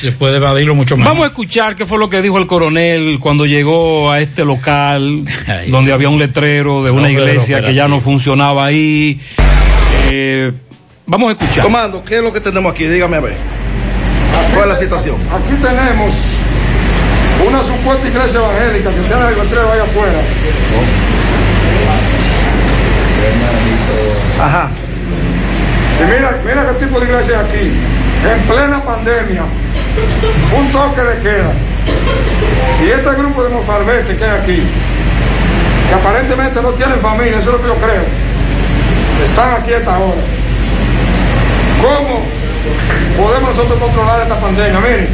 Se 0.00 0.12
puede 0.12 0.38
evadirlo 0.38 0.74
mucho 0.74 0.96
más. 0.96 1.06
Vamos 1.06 1.24
a 1.24 1.26
escuchar 1.28 1.76
qué 1.76 1.84
fue 1.84 1.98
lo 1.98 2.08
que 2.08 2.22
dijo 2.22 2.38
el 2.38 2.46
coronel 2.46 3.18
cuando 3.20 3.44
llegó 3.44 4.10
a 4.10 4.20
este 4.20 4.46
local 4.46 5.24
donde 5.68 5.92
había 5.92 6.08
un 6.08 6.18
letrero 6.18 6.82
de 6.82 6.90
una 6.90 7.02
No, 7.02 7.08
pero 7.08 7.28
iglesia 7.28 7.62
que 7.62 7.74
ya 7.74 7.86
no 7.86 8.00
funcionaba 8.00 8.64
ahí. 8.64 9.20
Eh, 10.10 10.52
vamos 11.06 11.28
a 11.28 11.32
escuchar. 11.32 11.64
Comando, 11.64 12.02
¿qué 12.02 12.16
es 12.16 12.22
lo 12.22 12.32
que 12.32 12.40
tenemos 12.40 12.72
aquí? 12.72 12.86
Dígame 12.86 13.18
a 13.18 13.20
ver. 13.20 13.34
¿Cuál 14.54 14.62
es 14.62 14.68
la 14.68 14.74
situación? 14.74 15.16
Aquí 15.32 15.54
tenemos 15.62 16.14
una 17.46 17.62
supuesta 17.62 18.08
iglesia 18.08 18.40
evangélica 18.40 18.90
que 18.90 19.00
tiene 19.00 19.28
el 19.28 19.38
letrero 19.38 19.72
ahí 19.72 19.80
afuera. 19.80 20.20
Ajá. 24.40 24.68
Y 26.00 26.04
mira, 26.04 26.38
mira 26.44 26.66
qué 26.66 26.84
tipo 26.84 27.00
de 27.00 27.06
iglesia 27.06 27.38
hay 27.38 27.46
aquí. 27.46 27.72
En 28.24 28.40
plena 28.42 28.82
pandemia. 28.82 29.44
Un 30.56 30.72
toque 30.72 31.00
de 31.02 31.18
queda. 31.22 31.52
Y 32.82 32.90
este 32.90 33.10
grupo 33.20 33.42
de 33.42 33.50
mozalbetes 33.50 34.16
que 34.16 34.24
hay 34.24 34.40
aquí, 34.40 34.62
que 35.88 35.94
aparentemente 35.94 36.62
no 36.62 36.70
tienen 36.70 37.00
familia, 37.00 37.38
eso 37.38 37.50
es 37.50 37.56
lo 37.56 37.62
que 37.62 37.68
yo 37.68 37.74
creo. 37.76 38.02
Están 39.24 39.54
aquí 39.54 39.72
a 39.72 39.78
esta 39.78 39.98
hora. 39.98 40.22
¿Cómo 41.82 42.22
podemos 43.18 43.50
nosotros 43.50 43.78
controlar 43.78 44.22
esta 44.22 44.36
pandemia? 44.36 44.80
Miren, 44.80 45.08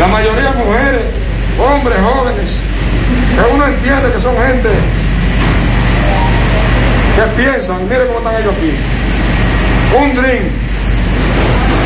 la 0.00 0.06
mayoría 0.08 0.52
mujeres, 0.52 1.02
hombres, 1.58 1.96
jóvenes, 2.02 2.58
que 3.34 3.54
uno 3.54 3.66
entiende 3.66 4.12
que 4.12 4.20
son 4.20 4.36
gente 4.36 4.68
que 7.16 7.42
piensan, 7.42 7.88
mire 7.88 8.06
cómo 8.06 8.18
están 8.18 8.34
ellos 8.36 8.52
aquí. 8.52 8.72
Un 9.96 10.14
drink, 10.14 10.44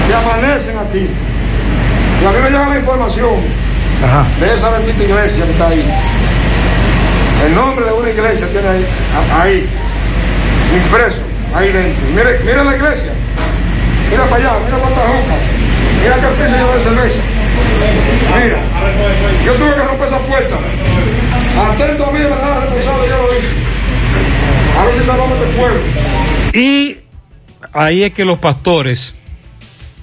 que 0.08 0.14
amanecen 0.14 0.76
aquí. 0.78 1.06
Y 1.06 2.26
a 2.26 2.30
mí 2.30 2.38
me 2.42 2.50
llega 2.50 2.68
la 2.68 2.78
información 2.78 3.38
de 4.40 4.54
esa 4.54 4.70
bendita 4.70 5.04
iglesia 5.04 5.44
que 5.44 5.52
está 5.52 5.68
ahí. 5.68 5.84
El 7.46 7.54
nombre 7.54 7.84
de 7.84 7.92
una 7.92 8.10
iglesia 8.10 8.46
tiene 8.48 8.68
ahí, 9.40 9.66
impreso, 10.74 11.22
ahí 11.54 11.72
dentro. 11.72 12.02
Mire, 12.14 12.40
mire 12.44 12.64
la 12.64 12.76
iglesia. 12.76 13.12
Mira 14.10 14.24
para 14.24 14.36
allá, 14.36 14.52
mira 14.66 14.78
cuántas 14.78 15.04
hojas. 15.04 15.40
Mira 16.02 16.16
que 16.16 16.26
piso 16.42 16.56
lleva 16.56 16.74
de 16.74 16.82
cerveza. 16.82 17.39
Mira, 18.42 18.58
yo 19.44 19.52
tuve 19.54 19.74
que 19.74 19.82
romper 19.82 20.06
esa 20.06 20.18
puerta. 20.20 20.56
Atento 21.72 22.06
a 22.06 22.12
mí, 22.12 22.18
¿verdad? 22.20 22.60
Responsable, 22.60 23.08
yo 23.08 23.16
lo 23.16 23.38
hice. 23.38 23.54
A 24.78 24.84
ver 24.84 24.94
si 24.98 25.04
salvamos 25.06 25.38
este 25.38 25.56
pueblo. 25.58 25.80
Y 26.54 26.96
ahí 27.72 28.02
es 28.04 28.12
que 28.12 28.24
los 28.24 28.38
pastores 28.38 29.14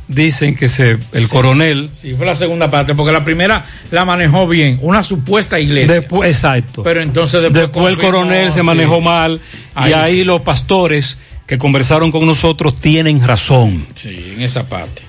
dicen 0.07 0.55
que 0.55 0.69
se, 0.69 0.97
el 1.13 1.29
coronel. 1.29 1.89
Sí, 1.93 2.13
fue 2.15 2.25
la 2.25 2.35
segunda 2.35 2.69
parte, 2.69 2.93
porque 2.95 3.11
la 3.11 3.23
primera 3.25 3.65
la 3.91 4.05
manejó 4.05 4.47
bien, 4.47 4.77
una 4.81 5.03
supuesta 5.03 5.59
iglesia. 5.59 5.95
Después, 5.95 6.29
exacto. 6.31 6.83
Pero 6.83 7.01
entonces 7.01 7.41
después, 7.41 7.63
Después 7.63 7.87
el 7.87 7.97
coronel 7.97 8.51
se 8.51 8.59
sí. 8.59 8.65
manejó 8.65 9.01
mal 9.01 9.41
Ahí 9.73 9.91
y 9.91 9.93
ahí 9.93 10.13
sí. 10.19 10.23
los 10.25 10.41
pastores 10.41 11.17
que 11.45 11.57
conversaron 11.57 12.11
con 12.11 12.25
nosotros 12.25 12.79
tienen 12.79 13.25
razón. 13.25 13.85
Sí, 13.95 14.33
en 14.35 14.41
esa 14.41 14.67
parte. 14.67 15.01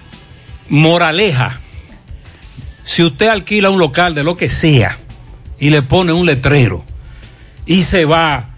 Moraleja. 0.68 1.61
Si 2.89 3.03
usted 3.03 3.28
alquila 3.28 3.68
un 3.68 3.78
local 3.78 4.14
de 4.14 4.24
lo 4.24 4.34
que 4.34 4.49
sea 4.49 4.97
y 5.61 5.68
le 5.68 5.82
pone 5.82 6.11
un 6.14 6.24
letrero 6.24 6.84
y 7.66 7.82
se 7.82 8.07
va, 8.07 8.49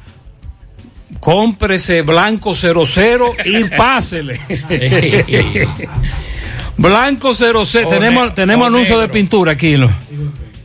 cómprese 1.19 2.03
blanco 2.03 2.55
00 2.55 3.35
y 3.45 3.65
pásele. 3.77 4.41
blanco 6.77 7.35
00. 7.35 7.61
O 7.61 7.67
tenemos 7.89 8.27
ne- 8.29 8.31
tenemos 8.35 8.67
anuncio 8.69 8.99
de 9.01 9.09
pintura 9.09 9.53
aquí. 9.53 9.77
¿no? 9.77 9.93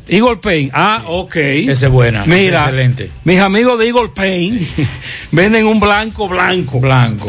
Eagle 0.08 0.38
Paint. 0.38 0.72
Ah, 0.74 1.04
ok. 1.08 1.36
Esa 1.36 1.88
es 1.88 1.92
buena. 1.92 2.24
Mira, 2.26 2.66
Excelente. 2.66 3.10
mis 3.24 3.40
amigos 3.40 3.80
de 3.80 3.88
Eagle 3.88 4.10
Paint 4.10 4.62
venden 5.32 5.66
un 5.66 5.80
blanco 5.80 6.28
blanco. 6.28 6.80
Blanco. 6.80 7.28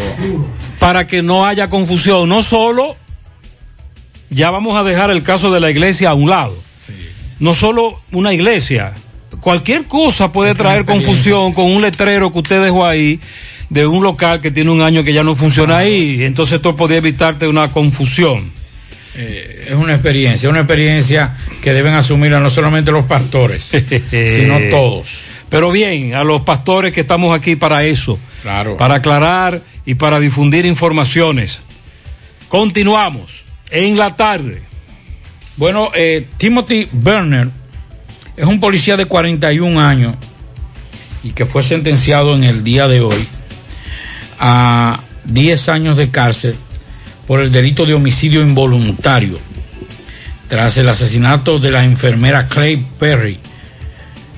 Para 0.78 1.06
que 1.06 1.22
no 1.22 1.46
haya 1.46 1.70
confusión. 1.70 2.28
No 2.28 2.42
solo, 2.42 2.96
ya 4.30 4.50
vamos 4.50 4.76
a 4.78 4.82
dejar 4.82 5.10
el 5.10 5.22
caso 5.22 5.52
de 5.52 5.60
la 5.60 5.70
iglesia 5.70 6.10
a 6.10 6.14
un 6.14 6.30
lado. 6.30 6.56
No 7.38 7.54
solo 7.54 8.00
una 8.12 8.32
iglesia. 8.32 8.94
Cualquier 9.40 9.84
cosa 9.84 10.32
puede 10.32 10.54
traer 10.54 10.84
confusión 10.84 11.52
con 11.52 11.66
un 11.66 11.82
letrero 11.82 12.32
que 12.32 12.38
usted 12.38 12.62
dejó 12.62 12.86
ahí 12.86 13.20
de 13.68 13.86
un 13.86 14.02
local 14.02 14.40
que 14.40 14.50
tiene 14.50 14.70
un 14.70 14.80
año 14.80 15.04
que 15.04 15.12
ya 15.12 15.22
no 15.22 15.34
funciona 15.34 15.78
ahí. 15.78 16.24
Entonces 16.24 16.56
esto 16.56 16.74
podría 16.74 16.98
evitarte 16.98 17.46
una 17.46 17.70
confusión. 17.70 18.50
Eh, 19.18 19.68
es 19.68 19.74
una 19.74 19.94
experiencia, 19.94 20.48
una 20.48 20.60
experiencia 20.60 21.36
que 21.62 21.72
deben 21.72 21.94
asumirla 21.94 22.38
no 22.38 22.50
solamente 22.50 22.92
los 22.92 23.06
pastores, 23.06 23.64
sino 24.10 24.58
todos. 24.70 25.22
Pero 25.48 25.70
bien, 25.70 26.14
a 26.14 26.24
los 26.24 26.42
pastores 26.42 26.92
que 26.92 27.00
estamos 27.00 27.34
aquí 27.34 27.56
para 27.56 27.84
eso. 27.84 28.18
Claro. 28.42 28.76
Para 28.76 28.96
aclarar 28.96 29.62
y 29.86 29.94
para 29.94 30.20
difundir 30.20 30.66
informaciones. 30.66 31.60
Continuamos 32.48 33.45
en 33.70 33.96
la 33.96 34.16
tarde. 34.16 34.62
Bueno, 35.56 35.90
eh, 35.94 36.28
Timothy 36.36 36.88
Berner 36.92 37.48
es 38.36 38.44
un 38.44 38.60
policía 38.60 38.96
de 38.96 39.06
41 39.06 39.80
años 39.80 40.14
y 41.22 41.30
que 41.30 41.46
fue 41.46 41.62
sentenciado 41.62 42.34
en 42.34 42.44
el 42.44 42.62
día 42.62 42.86
de 42.88 43.00
hoy 43.00 43.26
a 44.38 45.00
10 45.24 45.68
años 45.70 45.96
de 45.96 46.10
cárcel 46.10 46.54
por 47.26 47.40
el 47.40 47.50
delito 47.50 47.86
de 47.86 47.94
homicidio 47.94 48.42
involuntario 48.42 49.38
tras 50.48 50.76
el 50.78 50.88
asesinato 50.88 51.58
de 51.58 51.70
la 51.70 51.84
enfermera 51.84 52.46
Clay 52.46 52.84
Perry 52.98 53.40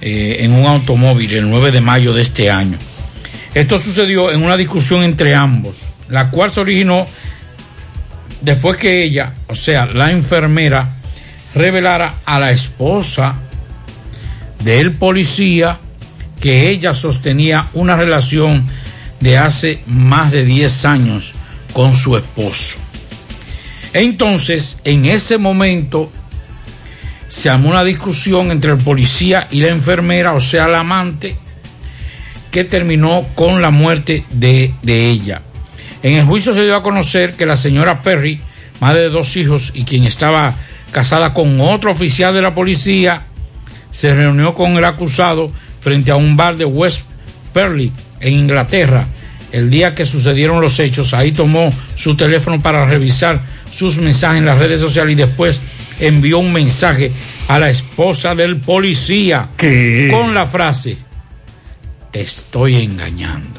eh, 0.01 0.37
en 0.41 0.53
un 0.53 0.67
automóvil 0.67 1.35
el 1.35 1.51
9 1.51 1.73
de 1.73 1.81
mayo 1.81 2.15
de 2.15 2.23
este 2.23 2.51
año. 2.51 2.79
Esto 3.55 3.79
sucedió 3.79 4.31
en 4.31 4.43
una 4.43 4.57
discusión 4.57 5.03
entre 5.03 5.35
ambos, 5.35 5.77
la 6.09 6.31
cual 6.31 6.53
se 6.53 6.61
originó 6.61 7.07
después 8.41 8.79
que 8.79 9.03
ella, 9.03 9.35
o 9.49 9.55
sea, 9.55 9.87
la 9.87 10.11
enfermera, 10.11 10.97
revelara 11.55 12.17
a 12.25 12.39
la 12.39 12.51
esposa 12.51 13.35
del 14.63 14.95
policía 14.95 15.79
que 16.41 16.71
ella 16.71 16.95
sostenía 16.95 17.69
una 17.73 17.97
relación 17.97 18.65
de 19.21 19.39
hace 19.39 19.81
más 19.87 20.31
de 20.31 20.45
10 20.45 20.85
años 20.85 21.35
con 21.73 21.95
su 21.95 22.17
esposo. 22.17 22.79
Entonces, 23.93 24.81
en 24.85 25.07
ese 25.07 25.39
momento, 25.39 26.13
se 27.27 27.51
armó 27.51 27.71
una 27.71 27.85
discusión 27.85 28.51
entre 28.51 28.73
el 28.73 28.79
policía 28.79 29.49
y 29.51 29.61
la 29.61 29.69
enfermera, 29.69 30.33
o 30.35 30.41
sea, 30.41 30.69
la 30.69 30.81
amante, 30.81 31.37
que 32.51 32.65
terminó 32.65 33.27
con 33.35 33.61
la 33.61 33.71
muerte 33.71 34.25
de, 34.31 34.73
de 34.83 35.11
ella. 35.11 35.43
En 36.03 36.17
el 36.17 36.25
juicio 36.25 36.53
se 36.55 36.65
dio 36.65 36.77
a 36.77 36.83
conocer 36.83 37.35
que 37.35 37.47
la 37.47 37.57
señora 37.57 38.03
Perry, 38.03 38.41
madre 38.81 39.01
de 39.03 39.09
dos 39.09 39.37
hijos 39.37 39.73
y 39.75 39.85
quien 39.85 40.05
estaba 40.05 40.55
casada 40.93 41.35
con 41.35 41.61
otro 41.61 41.91
oficial 41.91 42.35
de 42.35 42.43
la 42.43 42.55
policía, 42.55 43.25
se 43.91 44.15
reunió 44.15 44.55
con 44.55 44.77
el 44.77 44.85
acusado 44.85 45.51
frente 45.81 46.11
a 46.11 46.17
un 46.17 46.37
bar 46.37 46.57
de 46.57 46.65
West 46.65 47.03
Perry 47.53 47.93
en 48.21 48.35
Inglaterra 48.35 49.07
el 49.53 49.71
día 49.71 49.95
que 49.95 50.05
sucedieron 50.05 50.61
los 50.61 50.79
hechos. 50.79 51.15
Ahí 51.15 51.33
tomó 51.33 51.73
su 51.97 52.17
teléfono 52.17 52.61
para 52.61 52.85
revisar 52.85 53.41
sus 53.73 53.99
mensajes 53.99 54.39
en 54.39 54.47
las 54.47 54.59
redes 54.59 54.81
sociales 54.81 55.13
y 55.13 55.17
después 55.17 55.61
envió 56.01 56.39
un 56.39 56.53
mensaje 56.53 57.13
a 57.49 57.59
la 57.59 57.71
esposa 57.71 58.35
del 58.35 58.59
policía 58.59 59.49
con 60.11 60.35
la 60.35 60.47
frase, 60.47 60.97
te 62.11 62.21
estoy 62.21 62.77
engañando. 62.77 63.58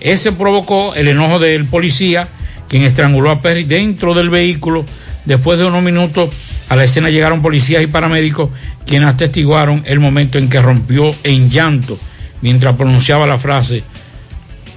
Ese 0.00 0.32
provocó 0.32 0.94
el 0.94 1.08
enojo 1.08 1.38
del 1.38 1.66
policía, 1.66 2.28
quien 2.68 2.82
estranguló 2.82 3.30
a 3.30 3.40
Perry 3.40 3.64
dentro 3.64 4.14
del 4.14 4.30
vehículo. 4.30 4.84
Después 5.24 5.58
de 5.58 5.64
unos 5.64 5.82
minutos 5.82 6.30
a 6.68 6.76
la 6.76 6.84
escena 6.84 7.10
llegaron 7.10 7.42
policías 7.42 7.82
y 7.82 7.86
paramédicos, 7.86 8.50
quienes 8.86 9.08
atestiguaron 9.08 9.82
el 9.86 10.00
momento 10.00 10.38
en 10.38 10.48
que 10.48 10.60
rompió 10.60 11.14
en 11.24 11.50
llanto 11.50 11.98
mientras 12.42 12.76
pronunciaba 12.76 13.26
la 13.26 13.38
frase, 13.38 13.82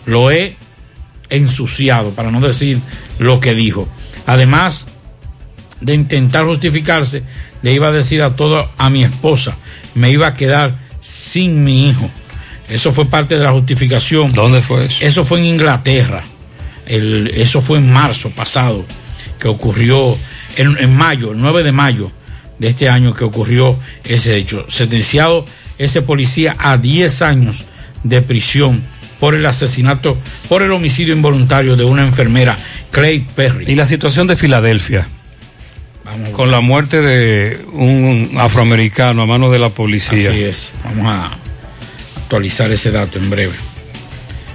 lo 0.05 0.32
he 0.32 0.55
ensuciado, 1.30 2.11
para 2.11 2.32
no 2.32 2.41
decir 2.41 2.80
lo 3.20 3.39
que 3.39 3.53
dijo. 3.53 3.88
Además 4.26 4.88
de 5.82 5.93
intentar 5.93 6.45
justificarse, 6.45 7.24
le 7.61 7.74
iba 7.74 7.88
a 7.88 7.91
decir 7.91 8.22
a 8.22 8.36
todo 8.36 8.70
a 8.78 8.89
mi 8.89 9.03
esposa, 9.03 9.55
me 9.95 10.11
iba 10.11 10.28
a 10.28 10.34
quedar 10.34 10.78
sin 11.01 11.63
mi 11.63 11.89
hijo. 11.89 12.09
Eso 12.70 12.91
fue 12.91 13.05
parte 13.05 13.38
de 13.38 13.43
la 13.43 13.51
justificación. 13.51 14.32
¿Dónde 14.32 14.61
fue 14.61 14.86
eso? 14.86 14.97
Eso 15.01 15.26
fue 15.26 15.39
en 15.39 15.45
Inglaterra. 15.45 16.24
El- 16.86 17.28
eso 17.36 17.61
fue 17.61 17.78
en 17.80 17.91
marzo 17.91 18.30
pasado, 18.32 18.86
que 19.39 19.47
ocurrió 19.47 20.17
en, 20.57 20.76
en 20.80 20.95
mayo, 20.95 21.32
el 21.32 21.39
9 21.41 21.63
de 21.63 21.72
mayo 21.72 22.11
de 22.57 22.70
este 22.70 22.89
año 22.89 23.13
que 23.13 23.24
ocurrió 23.24 23.78
ese 24.03 24.36
hecho. 24.36 24.65
Sentenciado 24.70 25.45
ese 25.78 26.01
policía 26.01 26.55
a 26.59 26.78
10 26.78 27.22
años 27.22 27.65
de 28.03 28.22
prisión 28.22 28.82
por 29.20 29.34
el 29.36 29.45
asesinato, 29.45 30.17
por 30.47 30.61
el 30.61 30.72
homicidio 30.72 31.13
involuntario 31.13 31.76
de 31.76 31.84
una 31.86 32.03
enfermera, 32.03 32.57
Clay 32.91 33.28
Perry. 33.36 33.65
Y 33.72 33.76
la 33.76 33.86
situación 33.86 34.28
de 34.28 34.36
Filadelfia. 34.36 35.07
Con 36.34 36.49
la 36.51 36.59
muerte 36.59 37.01
de 37.01 37.59
un 37.72 38.32
afroamericano 38.39 39.22
a 39.22 39.26
manos 39.28 39.51
de 39.51 39.59
la 39.59 39.70
policía. 39.70 40.32
Así 40.32 40.43
es. 40.43 40.72
Vamos 40.84 41.05
a 41.13 41.38
actualizar 42.30 42.71
ese 42.71 42.91
dato 42.91 43.17
en 43.17 43.27
breve. 43.32 43.53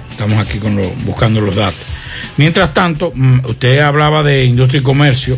Estamos 0.09 0.39
aquí 0.39 0.59
con 0.59 0.77
lo- 0.77 0.89
buscando 1.03 1.41
los 1.41 1.57
datos. 1.57 1.81
Mientras 2.37 2.73
tanto, 2.73 3.11
mm, 3.13 3.39
usted 3.49 3.79
hablaba 3.79 4.23
de 4.23 4.45
industria 4.45 4.79
y 4.79 4.83
comercio. 4.83 5.37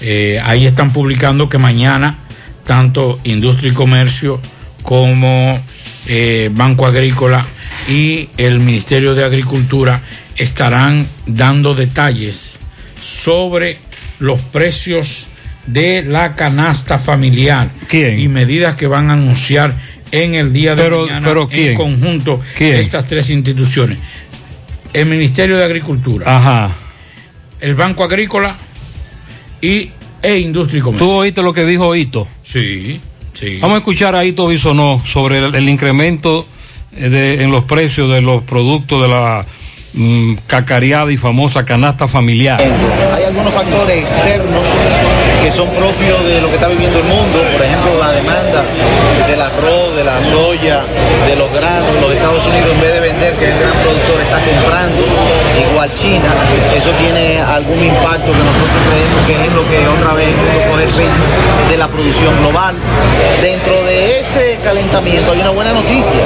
Eh, 0.00 0.42
ahí 0.44 0.66
están 0.66 0.92
publicando 0.92 1.48
que 1.48 1.58
mañana 1.58 2.18
tanto 2.66 3.20
industria 3.22 3.70
y 3.70 3.74
comercio 3.74 4.40
como 4.82 5.60
eh, 6.08 6.50
Banco 6.52 6.84
Agrícola 6.84 7.46
y 7.88 8.28
el 8.38 8.58
Ministerio 8.58 9.14
de 9.14 9.24
Agricultura 9.24 10.00
estarán 10.36 11.06
dando 11.26 11.76
detalles 11.76 12.58
sobre 13.00 13.78
los 14.18 14.40
precios 14.40 15.28
de 15.66 16.02
la 16.02 16.34
canasta 16.34 16.98
familiar 16.98 17.70
y 17.92 18.26
medidas 18.26 18.74
que 18.74 18.88
van 18.88 19.10
a 19.10 19.12
anunciar 19.12 19.76
en 20.12 20.34
el 20.34 20.52
día 20.52 20.74
de 20.76 20.82
Pero- 20.84 21.00
mañana 21.06 21.26
pero 21.26 21.48
en 21.50 21.74
conjunto 21.74 22.40
¿Quién? 22.56 22.76
estas 22.76 23.06
tres 23.06 23.28
instituciones. 23.30 23.98
El 24.92 25.06
Ministerio 25.06 25.56
de 25.56 25.64
Agricultura, 25.64 26.36
Ajá. 26.36 26.70
el 27.60 27.74
Banco 27.74 28.04
Agrícola 28.04 28.56
y 29.60 29.90
e 30.22 30.38
Industria 30.38 30.78
y 30.78 30.82
Comercio. 30.82 31.06
¿Tú 31.06 31.12
oíste 31.14 31.42
lo 31.42 31.52
que 31.52 31.64
dijo 31.64 31.94
Hito? 31.96 32.28
Sí, 32.44 33.00
sí. 33.32 33.58
Vamos 33.60 33.76
a 33.76 33.78
escuchar 33.78 34.14
a 34.14 34.24
Hito 34.24 34.46
Bisonó 34.46 35.00
sobre 35.04 35.38
el, 35.38 35.54
el 35.54 35.68
incremento 35.68 36.46
eh, 36.94 37.08
de- 37.08 37.42
en 37.42 37.50
los 37.50 37.64
precios 37.64 38.10
de 38.12 38.20
los 38.20 38.42
productos 38.42 39.00
de 39.02 39.08
la 39.08 39.46
mm, 39.94 40.34
cacareada 40.46 41.10
y 41.10 41.16
famosa 41.16 41.64
canasta 41.64 42.06
familiar. 42.06 42.60
Hay 42.60 43.24
algunos 43.24 43.52
factores 43.54 44.02
externos 44.02 44.62
que 45.42 45.50
son 45.50 45.68
propios 45.70 46.24
de 46.26 46.40
lo 46.40 46.48
que 46.48 46.54
está 46.54 46.68
viviendo 46.68 46.98
el 46.98 47.04
mundo, 47.06 47.38
por 47.56 47.64
ejemplo 47.66 47.98
la 47.98 48.12
demanda 48.12 48.64
del 49.26 49.40
arroz, 49.40 49.94
de 49.96 50.04
la 50.04 50.22
soya, 50.24 50.82
de 51.26 51.36
los 51.36 51.52
granos, 51.52 51.90
los 52.00 52.12
Estados 52.12 52.44
Unidos 52.46 52.70
en 52.72 52.80
vez 52.80 52.94
de 52.94 53.00
vender, 53.00 53.32
que 53.34 53.44
es 53.44 53.50
el 53.52 53.58
gran 53.60 53.76
productor, 53.82 54.20
está 54.20 54.38
comprando, 54.40 55.02
igual 55.70 55.90
China, 55.96 56.30
eso 56.76 56.90
tiene 56.98 57.40
algún 57.40 57.80
impacto 57.82 58.32
que 58.32 58.44
nosotros 58.44 58.80
creemos 58.88 59.20
que 59.26 59.34
es 59.36 59.52
lo 59.52 59.64
que 59.68 59.78
otra 59.88 60.12
vez 60.14 60.28
coge 60.68 60.84
el 60.84 60.92
ritmo 60.92 61.24
de 61.70 61.76
la 61.76 61.88
producción 61.88 62.36
global. 62.40 62.74
Dentro 63.40 63.84
de 63.84 64.20
ese 64.20 64.58
calentamiento 64.62 65.32
hay 65.32 65.40
una 65.40 65.50
buena 65.50 65.72
noticia 65.72 66.20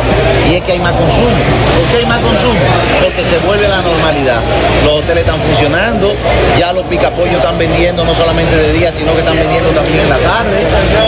y 0.51 0.55
es 0.55 0.63
que 0.63 0.73
hay 0.73 0.81
más 0.81 0.93
consumo. 0.93 1.37
¿Por 1.77 1.85
qué 1.91 1.97
hay 1.99 2.07
más 2.07 2.21
consumo? 2.21 2.61
Porque 3.03 3.23
se 3.25 3.39
vuelve 3.47 3.69
la 3.69 3.83
normalidad. 3.83 4.41
Los 4.85 5.03
hoteles 5.03 5.25
están 5.25 5.41
funcionando, 5.41 6.15
ya 6.59 6.73
los 6.73 6.85
picapollos 6.87 7.37
están 7.37 7.59
vendiendo 7.59 8.05
no 8.05 8.15
solamente 8.15 8.57
de 8.57 8.73
día, 8.73 8.93
sino 8.93 9.13
que 9.13 9.21
están 9.21 9.37
vendiendo 9.37 9.71
también 9.71 10.01
en 10.01 10.11
la 10.11 10.19
tarde 10.19 10.59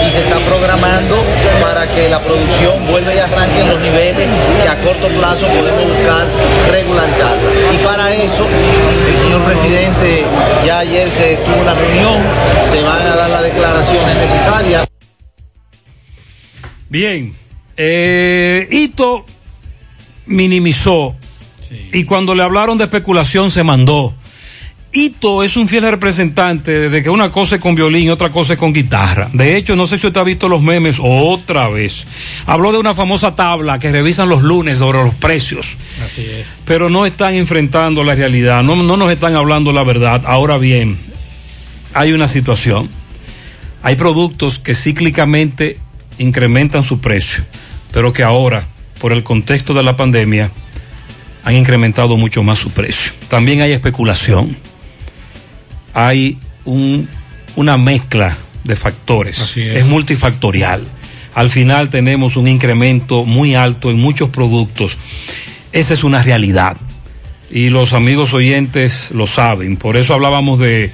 y 0.06 0.10
se 0.10 0.20
está 0.20 0.38
programando 0.46 1.16
para 1.60 1.67
que 1.68 2.08
la 2.08 2.18
producción 2.20 2.86
vuelva 2.86 3.14
y 3.14 3.18
arranque 3.18 3.60
en 3.60 3.68
los 3.68 3.80
niveles 3.80 4.28
que 4.62 4.68
a 4.68 4.80
corto 4.80 5.06
plazo 5.08 5.46
podemos 5.48 5.84
buscar 5.84 6.26
regularizar. 6.70 7.36
Y 7.74 7.84
para 7.84 8.14
eso, 8.14 8.46
el 9.06 9.16
señor 9.18 9.42
presidente 9.42 10.24
ya 10.64 10.78
ayer 10.78 11.08
se 11.10 11.36
tuvo 11.36 11.60
una 11.60 11.74
reunión, 11.74 12.22
se 12.70 12.80
van 12.82 13.06
a 13.06 13.16
dar 13.16 13.30
las 13.30 13.42
declaraciones 13.42 14.16
necesarias. 14.16 14.88
Bien, 16.88 17.36
eh, 17.76 18.66
Ito 18.70 19.26
minimizó 20.26 21.16
y 21.92 22.04
cuando 22.04 22.34
le 22.34 22.42
hablaron 22.42 22.78
de 22.78 22.84
especulación 22.84 23.50
se 23.50 23.62
mandó. 23.62 24.14
Ito 24.98 25.44
es 25.44 25.56
un 25.56 25.68
fiel 25.68 25.88
representante 25.88 26.90
de 26.90 27.02
que 27.04 27.08
una 27.08 27.30
cosa 27.30 27.54
es 27.54 27.60
con 27.60 27.76
violín 27.76 28.06
y 28.06 28.10
otra 28.10 28.30
cosa 28.30 28.54
es 28.54 28.58
con 28.58 28.72
guitarra. 28.72 29.30
De 29.32 29.56
hecho, 29.56 29.76
no 29.76 29.86
sé 29.86 29.96
si 29.96 30.08
usted 30.08 30.20
ha 30.20 30.24
visto 30.24 30.48
los 30.48 30.60
memes 30.60 30.96
otra 31.00 31.68
vez. 31.68 32.04
Habló 32.46 32.72
de 32.72 32.78
una 32.78 32.94
famosa 32.94 33.36
tabla 33.36 33.78
que 33.78 33.92
revisan 33.92 34.28
los 34.28 34.42
lunes 34.42 34.78
sobre 34.78 35.00
los 35.04 35.14
precios. 35.14 35.76
Así 36.04 36.22
es. 36.22 36.62
Pero 36.64 36.90
no 36.90 37.06
están 37.06 37.34
enfrentando 37.34 38.02
la 38.02 38.16
realidad, 38.16 38.64
no, 38.64 38.74
no 38.74 38.96
nos 38.96 39.12
están 39.12 39.36
hablando 39.36 39.72
la 39.72 39.84
verdad. 39.84 40.24
Ahora 40.26 40.58
bien, 40.58 40.98
hay 41.94 42.12
una 42.12 42.26
situación. 42.26 42.90
Hay 43.84 43.94
productos 43.94 44.58
que 44.58 44.74
cíclicamente 44.74 45.78
incrementan 46.18 46.82
su 46.82 46.98
precio, 46.98 47.44
pero 47.92 48.12
que 48.12 48.24
ahora, 48.24 48.66
por 48.98 49.12
el 49.12 49.22
contexto 49.22 49.74
de 49.74 49.84
la 49.84 49.96
pandemia, 49.96 50.50
han 51.44 51.54
incrementado 51.54 52.16
mucho 52.16 52.42
más 52.42 52.58
su 52.58 52.70
precio. 52.72 53.12
También 53.28 53.60
hay 53.60 53.70
especulación. 53.70 54.56
Hay 56.06 56.38
un- 56.64 57.08
una 57.56 57.76
mezcla 57.76 58.36
de 58.64 58.76
factores. 58.76 59.38
Así 59.40 59.62
es. 59.62 59.76
es 59.76 59.86
multifactorial. 59.86 60.84
Al 61.34 61.50
final 61.50 61.90
tenemos 61.90 62.36
un 62.36 62.46
incremento 62.48 63.24
muy 63.24 63.54
alto 63.54 63.90
en 63.90 63.98
muchos 63.98 64.30
productos. 64.30 64.96
Esa 65.72 65.94
es 65.94 66.04
una 66.04 66.22
realidad. 66.22 66.76
Y 67.50 67.70
los 67.70 67.92
amigos 67.94 68.32
oyentes 68.34 69.10
lo 69.12 69.26
saben. 69.26 69.76
Por 69.76 69.96
eso 69.96 70.14
hablábamos 70.14 70.58
de 70.58 70.90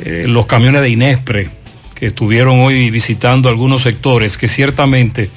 eh, 0.00 0.24
los 0.28 0.46
camiones 0.46 0.82
de 0.82 0.90
Inespre 0.90 1.48
que 1.94 2.06
estuvieron 2.06 2.60
hoy 2.60 2.90
visitando 2.90 3.48
algunos 3.48 3.82
sectores 3.82 4.36
que 4.36 4.48
ciertamente 4.48 5.30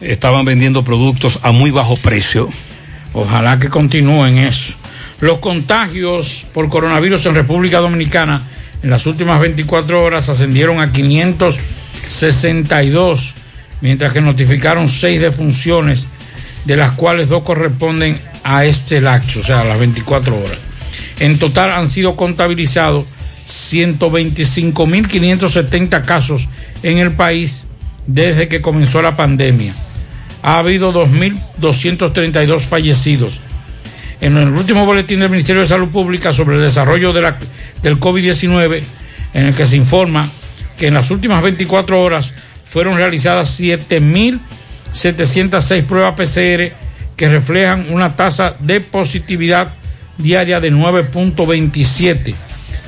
estaban 0.00 0.44
vendiendo 0.44 0.84
productos 0.84 1.40
a 1.42 1.50
muy 1.50 1.70
bajo 1.72 1.96
precio. 1.96 2.48
Ojalá 3.12 3.58
que 3.58 3.68
continúen 3.68 4.38
eso. 4.38 4.74
Los 5.20 5.38
contagios 5.38 6.46
por 6.54 6.68
coronavirus 6.68 7.26
en 7.26 7.34
República 7.34 7.78
Dominicana 7.78 8.40
en 8.82 8.90
las 8.90 9.06
últimas 9.06 9.40
24 9.40 10.02
horas 10.02 10.30
ascendieron 10.30 10.80
a 10.80 10.90
562, 10.90 13.34
mientras 13.82 14.12
que 14.12 14.22
notificaron 14.22 14.88
seis 14.88 15.20
defunciones, 15.20 16.08
de 16.64 16.76
las 16.76 16.92
cuales 16.92 17.28
dos 17.28 17.42
corresponden 17.42 18.18
a 18.42 18.64
este 18.64 19.02
lapso, 19.02 19.40
o 19.40 19.42
sea, 19.42 19.60
a 19.60 19.64
las 19.64 19.78
24 19.78 20.34
horas. 20.36 20.56
En 21.18 21.38
total 21.38 21.72
han 21.72 21.86
sido 21.86 22.16
contabilizados 22.16 23.04
125.570 23.46 26.02
casos 26.04 26.48
en 26.82 26.96
el 26.98 27.12
país 27.12 27.66
desde 28.06 28.48
que 28.48 28.62
comenzó 28.62 29.02
la 29.02 29.16
pandemia. 29.16 29.74
Ha 30.42 30.58
habido 30.58 30.94
2.232 30.94 32.60
fallecidos. 32.60 33.42
En 34.20 34.36
el 34.36 34.48
último 34.48 34.84
boletín 34.84 35.20
del 35.20 35.30
Ministerio 35.30 35.62
de 35.62 35.68
Salud 35.68 35.88
Pública 35.88 36.32
sobre 36.32 36.56
el 36.56 36.62
desarrollo 36.62 37.12
del 37.12 37.98
COVID-19, 37.98 38.82
en 39.32 39.46
el 39.46 39.54
que 39.54 39.64
se 39.64 39.76
informa 39.76 40.28
que 40.76 40.88
en 40.88 40.94
las 40.94 41.10
últimas 41.10 41.42
24 41.42 42.02
horas 42.02 42.34
fueron 42.64 42.96
realizadas 42.96 43.60
7.706 43.60 45.86
pruebas 45.86 46.14
PCR 46.14 46.72
que 47.16 47.28
reflejan 47.28 47.86
una 47.90 48.16
tasa 48.16 48.56
de 48.60 48.80
positividad 48.80 49.74
diaria 50.18 50.60
de 50.60 50.72
9.27, 50.72 52.34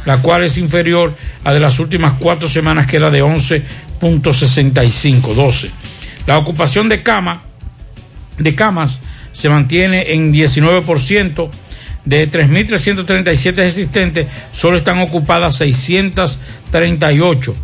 la 0.05 0.19
cual 0.19 0.45
es 0.45 0.59
inferior 0.59 1.17
a 1.45 1.53
de 1.53 1.61
las 1.61 1.79
últimas 1.79 2.15
cuatro 2.19 2.49
semanas 2.49 2.87
que 2.87 2.97
era 2.97 3.11
de 3.11 3.23
11.65, 3.23 5.35
12. 5.35 5.71
La 6.27 6.39
ocupación 6.39 6.89
de 6.89 7.03
cama 7.03 7.43
de 8.39 8.55
camas 8.55 9.03
se 9.33 9.49
mantiene 9.49 10.13
en 10.13 10.33
19%. 10.33 11.51
De 12.05 12.29
3.337 12.29 13.61
existentes, 13.61 14.27
solo 14.53 14.79
están 14.79 14.99
ocupadas 14.99 15.55
638, 15.57 17.55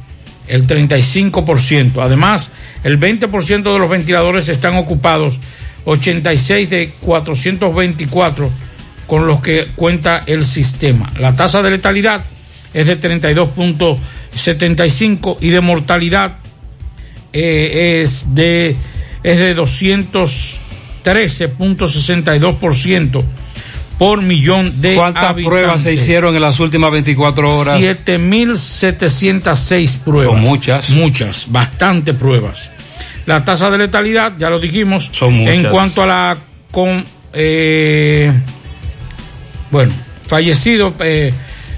el 0.46 0.64
35%. 0.64 2.00
Además, 2.00 2.52
el 2.84 3.00
20% 3.00 3.72
de 3.72 3.78
los 3.80 3.90
ventiladores 3.90 4.48
están 4.48 4.76
ocupados, 4.76 5.40
86 5.86 6.70
de 6.70 6.92
424 7.00 8.48
con 9.08 9.26
los 9.26 9.40
que 9.40 9.66
cuenta 9.74 10.22
el 10.26 10.44
sistema. 10.44 11.12
La 11.18 11.34
tasa 11.34 11.60
de 11.62 11.72
letalidad 11.72 12.22
es 12.74 12.86
de 12.86 13.00
32.75 13.00 15.38
y 15.40 15.48
de 15.48 15.60
mortalidad 15.60 16.36
eh, 17.32 18.02
es 18.02 18.34
de 18.34 18.76
es 19.22 19.38
de 19.38 19.54
213.62% 21.05 23.24
por 23.99 24.22
millón 24.22 24.80
de 24.80 24.94
¿Cuántas 24.94 25.24
habitantes. 25.24 25.46
pruebas 25.46 25.82
se 25.82 25.92
hicieron 25.92 26.34
en 26.34 26.40
las 26.42 26.59
últimas 26.61 26.90
24 26.92 27.59
horas? 27.59 27.78
7.706 27.80 29.99
pruebas. 29.99 30.34
Son 30.34 30.40
muchas. 30.40 30.88
Muchas, 30.90 31.51
bastante 31.51 32.14
pruebas. 32.14 32.70
La 33.26 33.44
tasa 33.44 33.70
de 33.70 33.78
letalidad, 33.78 34.34
ya 34.38 34.51
lo 34.51 34.61
dijimos. 34.61 35.11
Son 35.12 35.34
muchas. 35.34 35.57
En 35.57 35.64
cuanto 35.64 36.03
a 36.03 36.07
la 36.07 36.36
con 36.70 37.05
eh, 37.32 38.32
bueno, 39.70 39.92
fallecido, 40.26 40.94
eh, 41.01 41.32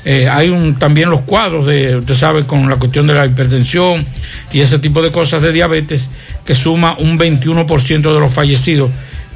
eh, 0.04 0.28
hay 0.28 0.48
un, 0.48 0.78
también 0.78 1.10
los 1.10 1.22
cuadros 1.22 1.66
de, 1.66 1.96
usted 1.96 2.14
sabe, 2.14 2.46
con 2.46 2.68
la 2.68 2.76
cuestión 2.76 3.06
de 3.06 3.14
la 3.14 3.26
hipertensión 3.26 4.06
y 4.52 4.60
ese 4.60 4.78
tipo 4.78 5.02
de 5.02 5.10
cosas 5.10 5.42
de 5.42 5.52
diabetes, 5.52 6.08
que 6.44 6.54
suma 6.54 6.94
un 6.98 7.18
21% 7.18 8.14
de 8.14 8.20
los 8.20 8.32
fallecidos 8.32 8.90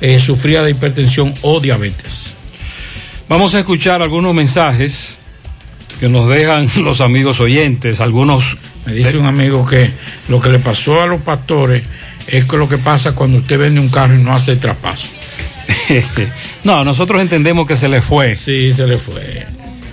eh, 0.04 0.20
sufría 0.20 0.62
de 0.62 0.72
hipertensión 0.72 1.32
o 1.40 1.60
diabetes. 1.60 2.34
Vamos 3.26 3.54
a 3.54 3.60
escuchar 3.60 4.02
algunos 4.02 4.34
mensajes 4.34 5.18
que 5.98 6.10
nos 6.10 6.28
dejan 6.28 6.68
los 6.84 7.00
amigos 7.00 7.40
oyentes, 7.40 8.00
algunos... 8.00 8.58
Me 8.84 8.92
dice 8.92 9.16
un 9.16 9.24
amigo 9.24 9.66
que 9.66 9.90
lo 10.28 10.42
que 10.42 10.50
le 10.50 10.58
pasó 10.58 11.00
a 11.00 11.06
los 11.06 11.22
pastores 11.22 11.84
es 12.26 12.44
que 12.44 12.56
lo 12.58 12.68
que 12.68 12.76
pasa 12.76 13.12
cuando 13.14 13.38
usted 13.38 13.58
vende 13.58 13.80
un 13.80 13.88
carro 13.88 14.14
y 14.14 14.22
no 14.22 14.34
hace 14.34 14.56
traspaso. 14.56 15.08
no, 16.64 16.84
nosotros 16.84 17.22
entendemos 17.22 17.66
que 17.66 17.78
se 17.78 17.88
le 17.88 18.02
fue. 18.02 18.34
Sí, 18.34 18.74
se 18.74 18.86
le 18.86 18.98
fue. 18.98 19.46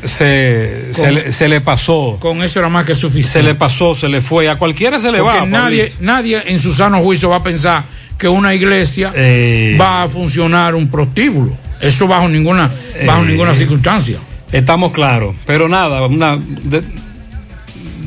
Se, 0.04 0.88
Con- 0.94 1.04
se, 1.06 1.12
le, 1.14 1.32
se 1.32 1.48
le 1.48 1.62
pasó. 1.62 2.18
Con 2.20 2.44
eso 2.44 2.60
era 2.60 2.68
más 2.68 2.84
que 2.84 2.96
suficiente. 2.96 3.32
Se 3.32 3.44
le 3.44 3.56
pasó, 3.56 3.96
se 3.96 4.10
le 4.10 4.20
fue. 4.20 4.50
A 4.50 4.58
cualquiera 4.58 5.00
se 5.00 5.10
le 5.10 5.20
Porque 5.20 5.40
va. 5.40 5.46
nadie, 5.46 5.84
Pablito. 5.84 6.04
nadie 6.04 6.44
en 6.48 6.60
su 6.60 6.74
sano 6.74 7.02
juicio 7.02 7.30
va 7.30 7.38
a 7.38 7.44
pensar 7.44 7.86
que 8.22 8.28
una 8.28 8.54
iglesia 8.54 9.12
Eh. 9.16 9.76
va 9.82 10.04
a 10.04 10.08
funcionar 10.08 10.76
un 10.76 10.88
prostíbulo. 10.92 11.58
Eso 11.82 12.08
bajo 12.08 12.30
ninguna, 12.30 12.70
bajo 13.08 13.24
Eh. 13.24 13.28
ninguna 13.30 13.56
circunstancia. 13.56 14.20
Estamos 14.52 14.92
claros. 14.92 15.36
Pero 15.48 15.68
nada, 15.68 16.06
una, 16.06 16.38
de, 16.38 16.84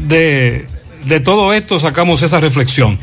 de, 0.06 0.66
de 1.04 1.20
todo 1.20 1.52
esto 1.52 1.80
sacamos 1.80 2.22
esa 2.22 2.38
reflexión. 2.38 2.96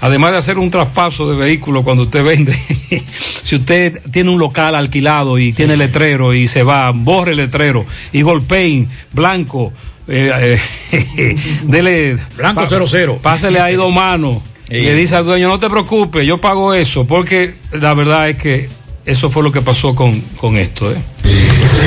Además 0.00 0.32
de 0.32 0.38
hacer 0.38 0.58
un 0.58 0.70
traspaso 0.70 1.30
de 1.30 1.36
vehículo 1.36 1.84
cuando 1.84 2.04
usted 2.04 2.24
vende, 2.24 2.52
si 3.44 3.54
usted 3.54 4.00
tiene 4.10 4.30
un 4.30 4.38
local 4.40 4.74
alquilado 4.74 5.38
y 5.38 5.52
tiene 5.52 5.76
letrero 5.76 6.34
y 6.34 6.48
se 6.48 6.64
va, 6.64 6.90
borre 6.90 7.32
el 7.32 7.36
letrero 7.36 7.86
y 8.12 8.22
golpeen 8.22 8.88
blanco, 9.12 9.72
eh, 10.08 10.58
eh, 10.90 11.36
dele 11.62 12.18
Blanco 12.36 12.62
pa- 12.62 12.66
00. 12.66 13.18
Pásele 13.18 13.60
ahí 13.60 13.76
dos 13.76 13.92
manos. 13.94 14.38
Y 14.70 14.82
le 14.82 14.94
dice 14.94 15.16
al 15.16 15.24
dueño, 15.24 15.48
no 15.48 15.58
te 15.58 15.68
preocupes, 15.68 16.24
yo 16.26 16.38
pago 16.38 16.72
eso, 16.74 17.04
porque 17.06 17.54
la 17.72 17.92
verdad 17.94 18.28
es 18.28 18.36
que 18.36 18.68
Eso 19.06 19.30
fue 19.30 19.42
lo 19.42 19.50
que 19.50 19.62
pasó 19.62 19.94
con, 19.94 20.20
con 20.36 20.56
esto. 20.56 20.92
¿eh? 20.92 20.96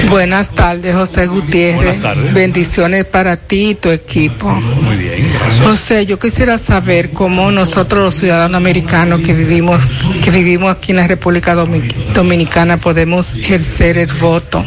Buenas 0.09 0.49
tardes, 0.49 0.93
José 0.95 1.27
Gutiérrez. 1.27 1.75
Buenas 1.75 2.01
tardes. 2.01 2.33
Bendiciones 2.33 3.05
para 3.05 3.37
ti 3.37 3.69
y 3.69 3.75
tu 3.75 3.89
equipo. 3.89 4.49
Muy 4.49 4.97
bien, 4.97 5.29
gracias. 5.31 5.61
José, 5.65 6.05
yo 6.07 6.17
quisiera 6.19 6.57
saber 6.57 7.11
cómo 7.11 7.51
nosotros 7.51 8.03
los 8.03 8.15
ciudadanos 8.15 8.57
americanos 8.57 9.21
que 9.21 9.33
vivimos, 9.33 9.79
que 10.23 10.31
vivimos 10.31 10.71
aquí 10.75 10.91
en 10.91 10.97
la 10.97 11.07
República 11.07 11.53
Domi- 11.55 11.87
Dominicana 12.13 12.77
podemos 12.77 13.33
ejercer 13.35 13.97
el 13.99 14.11
voto, 14.13 14.65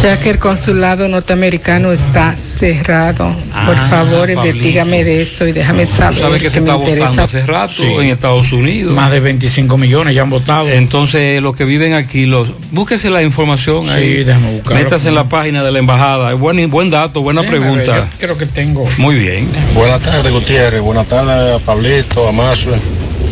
ya 0.00 0.18
que 0.18 0.30
el 0.30 0.38
consulado 0.38 1.08
norteamericano 1.08 1.92
está 1.92 2.34
cerrado. 2.58 3.34
Por 3.34 3.74
Ah, 3.76 3.86
favor, 3.90 4.20
Pablito. 4.32 4.46
investigame 4.46 5.04
de 5.04 5.22
eso 5.22 5.46
y 5.46 5.52
déjame 5.52 5.86
Tú 5.86 5.96
saber. 5.96 6.14
sabes 6.20 6.42
que 6.42 6.50
se 6.50 6.60
me 6.60 6.66
está 6.70 6.78
interesa. 6.78 7.04
votando 7.04 7.22
hace 7.24 7.46
rato 7.46 7.72
Sí. 7.72 7.84
en 7.84 8.02
Estados 8.08 8.52
Unidos. 8.52 8.94
Más 8.94 9.10
de 9.10 9.20
25 9.20 9.76
millones 9.78 10.14
ya 10.14 10.22
han 10.22 10.30
votado. 10.30 10.68
Entonces, 10.68 11.40
los 11.42 11.54
que 11.54 11.64
viven 11.64 11.94
aquí, 11.94 12.26
los 12.26 12.48
búsquese 12.72 13.10
la 13.10 13.22
información 13.22 13.86
Sí, 13.86 13.92
ahí. 13.92 14.24
déjame 14.24 14.52
buscarlo. 14.54 14.82
Métase 14.84 15.08
en 15.08 15.14
la 15.14 15.24
página 15.28 15.62
de 15.62 15.70
la 15.72 15.78
embajada. 15.78 16.34
Buen, 16.34 16.70
buen 16.70 16.90
dato, 16.90 17.22
buena 17.22 17.42
Déjame 17.42 17.58
ver, 17.60 17.68
pregunta. 17.84 18.08
yo 18.12 18.18
creo 18.18 18.38
que 18.38 18.46
tengo. 18.46 18.88
Muy 18.98 19.16
bien. 19.16 19.48
Buenas 19.74 20.00
tardes, 20.02 20.32
Gutiérrez. 20.32 20.80
Buenas 20.80 21.06
tardes 21.08 21.56
a 21.56 21.58
Pablito, 21.64 22.26
a 22.28 22.32
Mazue 22.32 22.74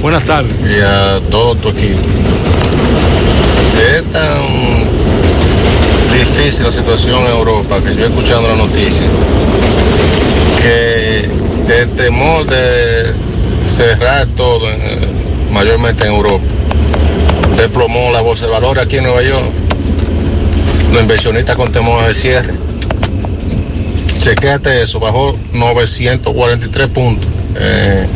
Buenas 0.03 0.25
tardes. 0.25 0.53
y 0.69 0.81
a 0.81 1.21
todo 1.31 1.55
tu 1.57 1.69
equipo. 1.71 1.99
Es 3.97 4.05
tan 4.13 4.90
difícil 6.21 6.65
la 6.65 6.71
situación 6.71 7.21
en 7.23 7.29
Europa 7.33 7.81
que 7.83 7.95
yo 7.97 8.07
escuchando 8.07 8.49
la 8.49 8.57
noticia 8.57 9.07
que 10.63 11.29
el 11.69 11.89
temor 11.97 12.47
de 12.47 13.13
cerrar 13.67 14.27
todo, 14.37 14.71
en- 14.71 15.53
mayormente 15.53 16.05
en 16.05 16.13
Europa, 16.13 16.45
desplomó 17.57 18.11
la 18.13 18.21
bolsa 18.21 18.47
de 18.47 18.53
valores 18.53 18.85
aquí 18.85 18.97
en 18.99 19.05
Nueva 19.05 19.23
York. 19.23 19.47
Los 20.93 21.01
inversionistas 21.03 21.57
con 21.57 21.73
temor 21.73 22.07
de 22.07 22.15
cierre. 22.15 22.53
Chequéate 24.23 24.83
eso, 24.83 25.01
bajó 25.01 25.37
943 25.53 26.89
puntos. 26.89 27.29
Eh, 27.57 28.07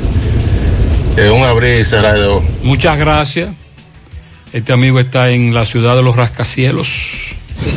un 1.35 1.43
abrir 1.45 1.81
y 1.81 1.85
cerrar 1.85 2.19
de. 2.19 2.41
Muchas 2.63 2.99
gracias. 2.99 3.51
Este 4.53 4.73
amigo 4.73 4.99
está 5.01 5.31
en 5.31 5.55
la 5.55 5.65
ciudad 5.65 5.97
de 5.97 6.03
los 6.03 6.17
rascacielos. 6.17 7.24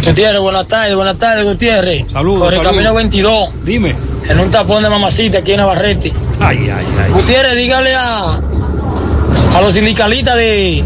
Gutiérrez, 0.06 0.40
buenas 0.42 0.68
tardes, 0.68 0.96
buenas 0.96 1.18
tardes, 1.18 1.46
Gutiérrez. 1.46 2.06
Saludos, 2.12 2.46
Por 2.46 2.54
el 2.54 2.62
camino 2.62 2.94
22. 2.94 3.50
Dime. 3.64 3.96
En 4.28 4.40
un 4.40 4.52
tapón 4.52 4.84
de 4.84 4.90
mamacita 4.90 5.40
aquí 5.40 5.52
en 5.54 5.58
Navarrete. 5.58 6.14
Ay, 6.40 6.70
ay, 6.70 6.86
ay. 7.04 7.12
Gutiérrez, 7.12 7.56
dígale 7.56 7.96
a, 7.96 8.36
a 9.56 9.62
los 9.62 9.74
sindicalistas 9.74 10.36
de, 10.36 10.84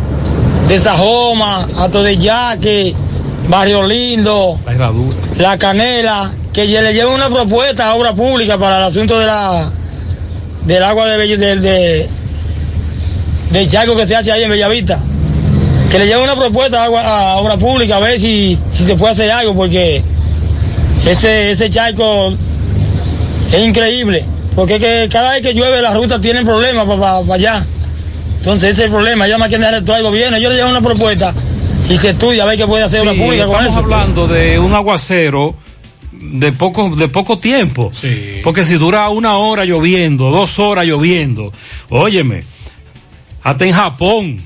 de 0.67 0.79
Sajoma, 0.79 1.67
a 1.75 1.87
de 1.87 2.17
Yaque, 2.17 2.95
Barrio 3.47 3.87
Lindo, 3.87 4.55
La 5.37 5.57
Canela, 5.57 6.31
que 6.53 6.65
le 6.65 6.93
lleven 6.93 7.13
una 7.13 7.29
propuesta 7.29 7.89
a 7.89 7.95
obra 7.95 8.13
pública 8.13 8.57
para 8.57 8.77
el 8.77 8.83
asunto 8.83 9.17
de 9.19 9.25
la 9.25 9.71
del 10.65 10.83
agua 10.83 11.07
de, 11.07 11.37
del 11.37 11.61
de, 11.61 12.09
del 13.49 13.67
charco 13.67 13.95
que 13.95 14.05
se 14.05 14.15
hace 14.15 14.31
ahí 14.31 14.43
en 14.43 14.49
Bellavista. 14.51 15.03
Que 15.91 15.99
le 15.99 16.05
lleven 16.07 16.23
una 16.23 16.35
propuesta 16.37 16.85
a, 16.85 17.37
obra 17.37 17.57
pública 17.57 17.97
a 17.97 17.99
ver 17.99 18.19
si, 18.19 18.57
si 18.71 18.85
se 18.85 18.95
puede 18.95 19.11
hacer 19.11 19.29
algo, 19.29 19.53
porque 19.53 20.01
ese, 21.05 21.51
ese 21.51 21.69
charco 21.69 22.33
es 23.51 23.59
increíble. 23.65 24.23
Porque 24.55 24.75
es 24.75 24.79
que 24.81 25.09
cada 25.11 25.33
vez 25.33 25.41
que 25.41 25.53
llueve 25.53 25.81
las 25.81 25.93
rutas 25.95 26.21
tienen 26.21 26.45
problemas 26.45 26.85
para 26.85 27.17
allá. 27.35 27.65
Entonces 28.37 28.71
ese 28.71 28.81
es 28.81 28.85
el 28.85 28.91
problema. 28.91 29.27
Ellos 29.27 29.39
más 29.39 29.49
que 29.49 29.57
dejar 29.57 29.83
todo 29.83 29.97
el 29.97 30.03
gobierno. 30.03 30.37
Ellos 30.37 30.51
le 30.51 30.57
llevan 30.57 30.71
una 30.71 30.81
propuesta 30.81 31.33
y 31.89 31.97
se 31.97 32.11
estudia 32.11 32.43
a 32.43 32.45
ver 32.47 32.57
qué 32.57 32.65
puede 32.67 32.83
hacer 32.83 33.01
obra 33.01 33.13
Sí, 33.13 33.19
pública 33.19 33.45
con 33.45 33.55
estamos 33.55 33.71
eso. 33.73 33.79
hablando 33.79 34.27
de 34.27 34.59
un 34.59 34.73
aguacero 34.73 35.55
de 36.11 36.51
poco, 36.53 36.95
de 36.95 37.07
poco 37.09 37.37
tiempo. 37.37 37.91
Porque 38.43 38.63
si 38.63 38.75
dura 38.75 39.09
una 39.09 39.37
hora 39.37 39.65
lloviendo, 39.65 40.31
dos 40.31 40.57
horas 40.59 40.85
lloviendo, 40.85 41.51
óyeme, 41.89 42.43
hasta 43.43 43.65
en 43.65 43.73
Japón, 43.73 44.41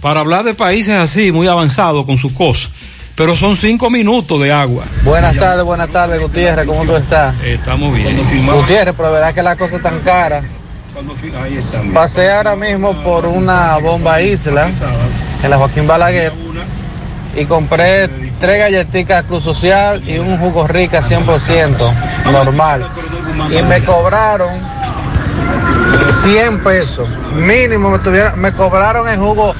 para 0.00 0.20
hablar 0.20 0.44
de 0.44 0.54
países 0.54 0.94
así, 0.94 1.32
muy 1.32 1.48
avanzados 1.48 2.04
con 2.04 2.18
sus 2.18 2.32
cosas, 2.32 2.70
pero 3.14 3.34
son 3.34 3.56
cinco 3.56 3.90
minutos 3.90 4.40
de 4.40 4.52
agua. 4.52 4.84
Buenas 5.04 5.36
tardes, 5.36 5.64
buenas 5.64 5.88
tardes, 5.88 6.20
Gutiérrez, 6.20 6.66
¿cómo 6.66 6.84
tú 6.84 6.96
estás? 6.96 7.34
Estamos 7.42 7.94
bien. 7.94 8.16
Gutiérrez, 8.46 8.94
pero 8.96 9.08
la 9.08 9.14
verdad 9.14 9.34
que 9.34 9.42
la 9.42 9.56
cosa 9.56 9.76
es 9.76 9.82
tan 9.82 10.00
cara. 10.00 10.42
Pasé 11.92 12.30
ahora 12.32 12.56
mismo 12.56 12.94
por 13.02 13.26
una 13.26 13.76
bomba 13.78 14.22
isla 14.22 14.70
en 15.42 15.50
la 15.50 15.58
Joaquín 15.58 15.86
Balaguer 15.86 16.32
y 17.36 17.44
compré 17.44 18.08
tres 18.40 18.58
galletitas 18.58 19.24
Cruz 19.24 19.44
Social 19.44 20.02
y 20.08 20.18
un 20.18 20.38
jugo 20.38 20.66
rica 20.66 21.02
100% 21.02 21.92
normal. 22.32 22.88
Y 23.50 23.62
me 23.62 23.84
cobraron 23.84 24.48
100 26.22 26.64
pesos. 26.64 27.08
Mínimo 27.34 27.90
me, 27.90 27.98
tuvieron, 27.98 28.40
me 28.40 28.52
cobraron 28.52 29.08
el 29.08 29.18
jugo 29.18 29.54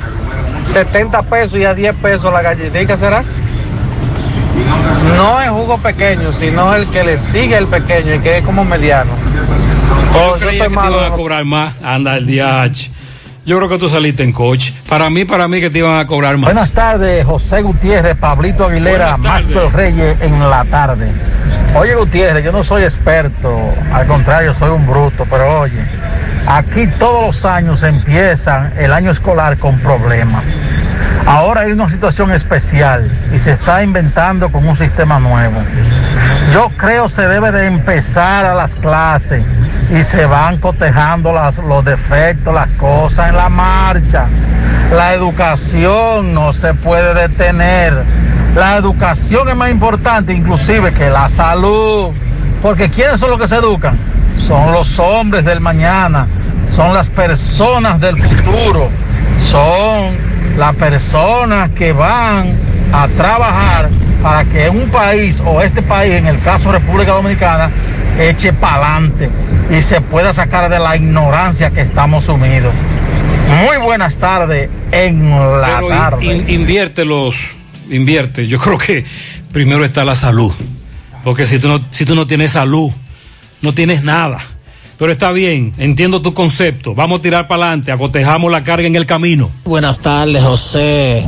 70 0.67 1.23
pesos 1.23 1.59
y 1.59 1.65
a 1.65 1.75
10 1.75 1.95
pesos 1.97 2.33
la 2.33 2.43
galletita, 2.43 2.97
¿será? 2.97 3.23
No 5.17 5.41
es 5.41 5.49
jugo 5.51 5.79
pequeño, 5.79 6.33
sino 6.33 6.75
el 6.75 6.87
que 6.89 7.05
le 7.05 7.19
sigue 7.19 7.57
el 7.57 7.67
pequeño 7.67 8.15
y 8.15 8.19
que 8.21 8.39
es 8.39 8.45
como 8.45 8.65
mediano. 8.65 9.11
Yo 9.35 10.19
Oh, 10.19 10.33
creía 10.39 10.65
estoy 10.65 10.77
que 10.77 10.83
te 10.83 10.89
iban 10.91 11.13
a 11.13 11.15
cobrar 11.15 11.45
más. 11.45 11.75
Anda, 11.83 12.17
el 12.17 12.27
DH. 12.27 12.91
Yo 13.45 13.59
creo 13.59 13.69
que 13.69 13.79
tú 13.79 13.89
saliste 13.89 14.25
en 14.25 14.33
coche. 14.33 14.73
Para 14.89 15.09
mí, 15.11 15.25
para 15.25 15.47
mí 15.47 15.61
que 15.61 15.71
te 15.71 15.79
iban 15.79 15.99
a 16.01 16.07
cobrar 16.07 16.37
más. 16.37 16.47
Buenas 16.47 16.73
tardes, 16.73 17.25
José 17.25 17.63
Gutiérrez, 17.63 18.17
Pablito 18.17 18.65
Aguilera. 18.67 19.17
Maxwell 19.19 19.71
Reyes 19.73 20.17
en 20.23 20.41
la 20.51 20.65
tarde. 20.65 21.13
Oye 21.75 21.95
Gutiérrez, 21.95 22.45
yo 22.45 22.51
no 22.53 22.65
soy 22.65 22.83
experto, 22.85 23.55
al 23.93 24.07
contrario, 24.07 24.55
soy 24.55 24.71
un 24.71 24.87
bruto, 24.87 25.27
pero 25.31 25.61
oye, 25.61 25.75
aquí 26.47 26.87
todos 26.87 27.27
los 27.27 27.45
años 27.45 27.83
empiezan 27.83 28.73
el 28.79 28.93
año 28.93 29.11
escolar 29.11 29.57
con 29.59 29.79
problemas. 29.79 30.45
Ahora 31.27 31.63
hay 31.63 31.73
una 31.73 31.89
situación 31.89 32.31
especial 32.33 33.11
y 33.33 33.39
se 33.39 33.53
está 33.53 33.83
inventando 33.83 34.51
con 34.51 34.67
un 34.67 34.77
sistema 34.77 35.19
nuevo. 35.19 35.61
Yo 36.53 36.71
creo 36.77 37.09
se 37.09 37.27
debe 37.27 37.51
de 37.51 37.67
empezar 37.67 38.47
a 38.47 38.55
las 38.55 38.75
clases 38.75 39.45
y 39.91 40.03
se 40.03 40.27
van 40.27 40.59
cotejando 40.59 41.33
los 41.33 41.85
defectos, 41.85 42.55
las 42.55 42.71
cosas 42.73 43.31
en 43.31 43.37
la 43.37 43.49
marcha. 43.49 44.27
La 44.93 45.15
educación 45.15 46.33
no 46.33 46.53
se 46.53 46.75
puede 46.75 47.15
detener. 47.15 47.93
La 48.55 48.77
educación 48.77 49.49
es 49.49 49.57
más 49.57 49.71
importante 49.71 50.33
inclusive 50.33 50.93
que 50.93 51.11
la 51.11 51.29
salud. 51.29 52.15
Porque 52.63 52.89
¿quiénes 52.89 53.21
son 53.21 53.31
los 53.31 53.41
que 53.41 53.49
se 53.49 53.57
educan? 53.57 54.16
Son 54.47 54.73
los 54.73 54.99
hombres 55.01 55.45
del 55.45 55.61
mañana, 55.61 56.29
son 56.75 56.95
las 56.95 57.09
personas 57.11 58.01
del 58.01 58.17
futuro, 58.17 58.89
son 59.51 60.15
las 60.57 60.75
personas 60.77 61.71
que 61.71 61.93
van 61.93 62.53
a 62.93 63.09
trabajar 63.09 63.89
para 64.23 64.45
que 64.45 64.69
un 64.69 64.89
país 64.91 65.43
o 65.45 65.61
este 65.63 65.83
país, 65.83 66.15
en 66.15 66.27
el 66.27 66.41
caso 66.41 66.71
República 66.71 67.13
Dominicana, 67.13 67.71
eche 68.21 68.53
para 68.53 68.97
adelante 68.97 69.29
y 69.71 69.83
se 69.83 70.01
pueda 70.01 70.33
sacar 70.33 70.71
de 70.71 70.79
la 70.79 70.97
ignorancia 70.97 71.71
que 71.71 71.81
estamos 71.83 72.25
sumidos. 72.25 72.73
Muy 73.65 73.77
buenas 73.79 74.17
tardes 74.19 74.71
en 74.93 75.31
la 75.61 75.77
Pero 75.77 75.89
tarde. 75.89 76.25
in- 76.25 76.49
in- 76.49 76.61
invierte 76.61 77.05
los, 77.05 77.37
invierte. 77.91 78.47
Yo 78.47 78.59
creo 78.59 78.79
que 78.79 79.05
primero 79.53 79.85
está 79.85 80.05
la 80.05 80.15
salud. 80.15 80.53
Porque 81.25 81.47
si 81.47 81.59
tú 81.59 81.69
no, 81.69 81.81
si 81.91 82.05
tú 82.05 82.15
no 82.15 82.27
tienes 82.27 82.53
salud, 82.53 82.91
no 83.67 83.75
tienes 83.75 84.05
nada. 84.05 84.39
Pero 84.97 85.11
está 85.13 85.33
bien, 85.33 85.75
entiendo 85.77 86.23
tu 86.23 86.33
concepto. 86.33 86.95
Vamos 86.95 87.19
a 87.19 87.23
tirar 87.23 87.49
para 87.49 87.65
adelante, 87.65 87.91
acotejamos 87.91 88.51
la 88.51 88.63
carga 88.63 88.87
en 88.87 88.95
el 88.95 89.05
camino. 89.05 89.51
Buenas 89.65 90.01
tardes, 90.01 90.43
José 90.43 91.27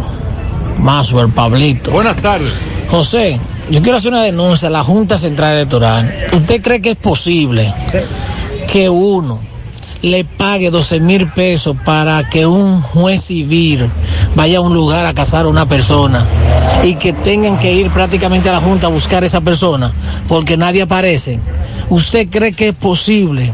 Maswell, 0.78 1.31
Pablito. 1.31 1.90
Buenas 1.90 2.16
tardes. 2.16 2.52
José, 2.89 3.39
yo 3.70 3.82
quiero 3.82 3.98
hacer 3.98 4.12
una 4.12 4.23
denuncia 4.23 4.69
a 4.69 4.70
la 4.70 4.85
Junta 4.85 5.19
Central 5.19 5.56
Electoral. 5.56 6.28
¿Usted 6.32 6.62
cree 6.62 6.81
que 6.81 6.93
es 6.93 6.97
posible 6.97 7.70
que 8.73 8.89
uno 8.89 9.40
le 10.03 10.25
pague 10.25 10.70
12 10.70 11.01
mil 11.01 11.29
pesos 11.33 11.77
para 11.85 12.29
que 12.29 12.47
un 12.47 12.81
juez 12.81 13.25
civil 13.25 13.89
vaya 14.35 14.59
a 14.59 14.61
un 14.61 14.75
lugar 14.75 15.07
a 15.07 15.15
casar 15.15 15.47
a 15.47 15.49
una 15.49 15.66
persona 15.66 16.25
y 16.85 16.95
que 16.95 17.12
tengan 17.12 17.59
que 17.59 17.73
ir 17.73 17.91
prácticamente 17.91 18.49
a 18.49 18.53
la 18.53 18.61
Junta 18.61 18.87
a 18.87 18.91
buscar 18.91 19.23
a 19.23 19.27
esa 19.27 19.41
persona 19.41 19.93
porque 20.29 20.57
nadie 20.57 20.83
aparece? 20.83 21.41
¿Usted 21.91 22.29
cree 22.29 22.53
que 22.53 22.69
es 22.69 22.75
posible? 22.75 23.51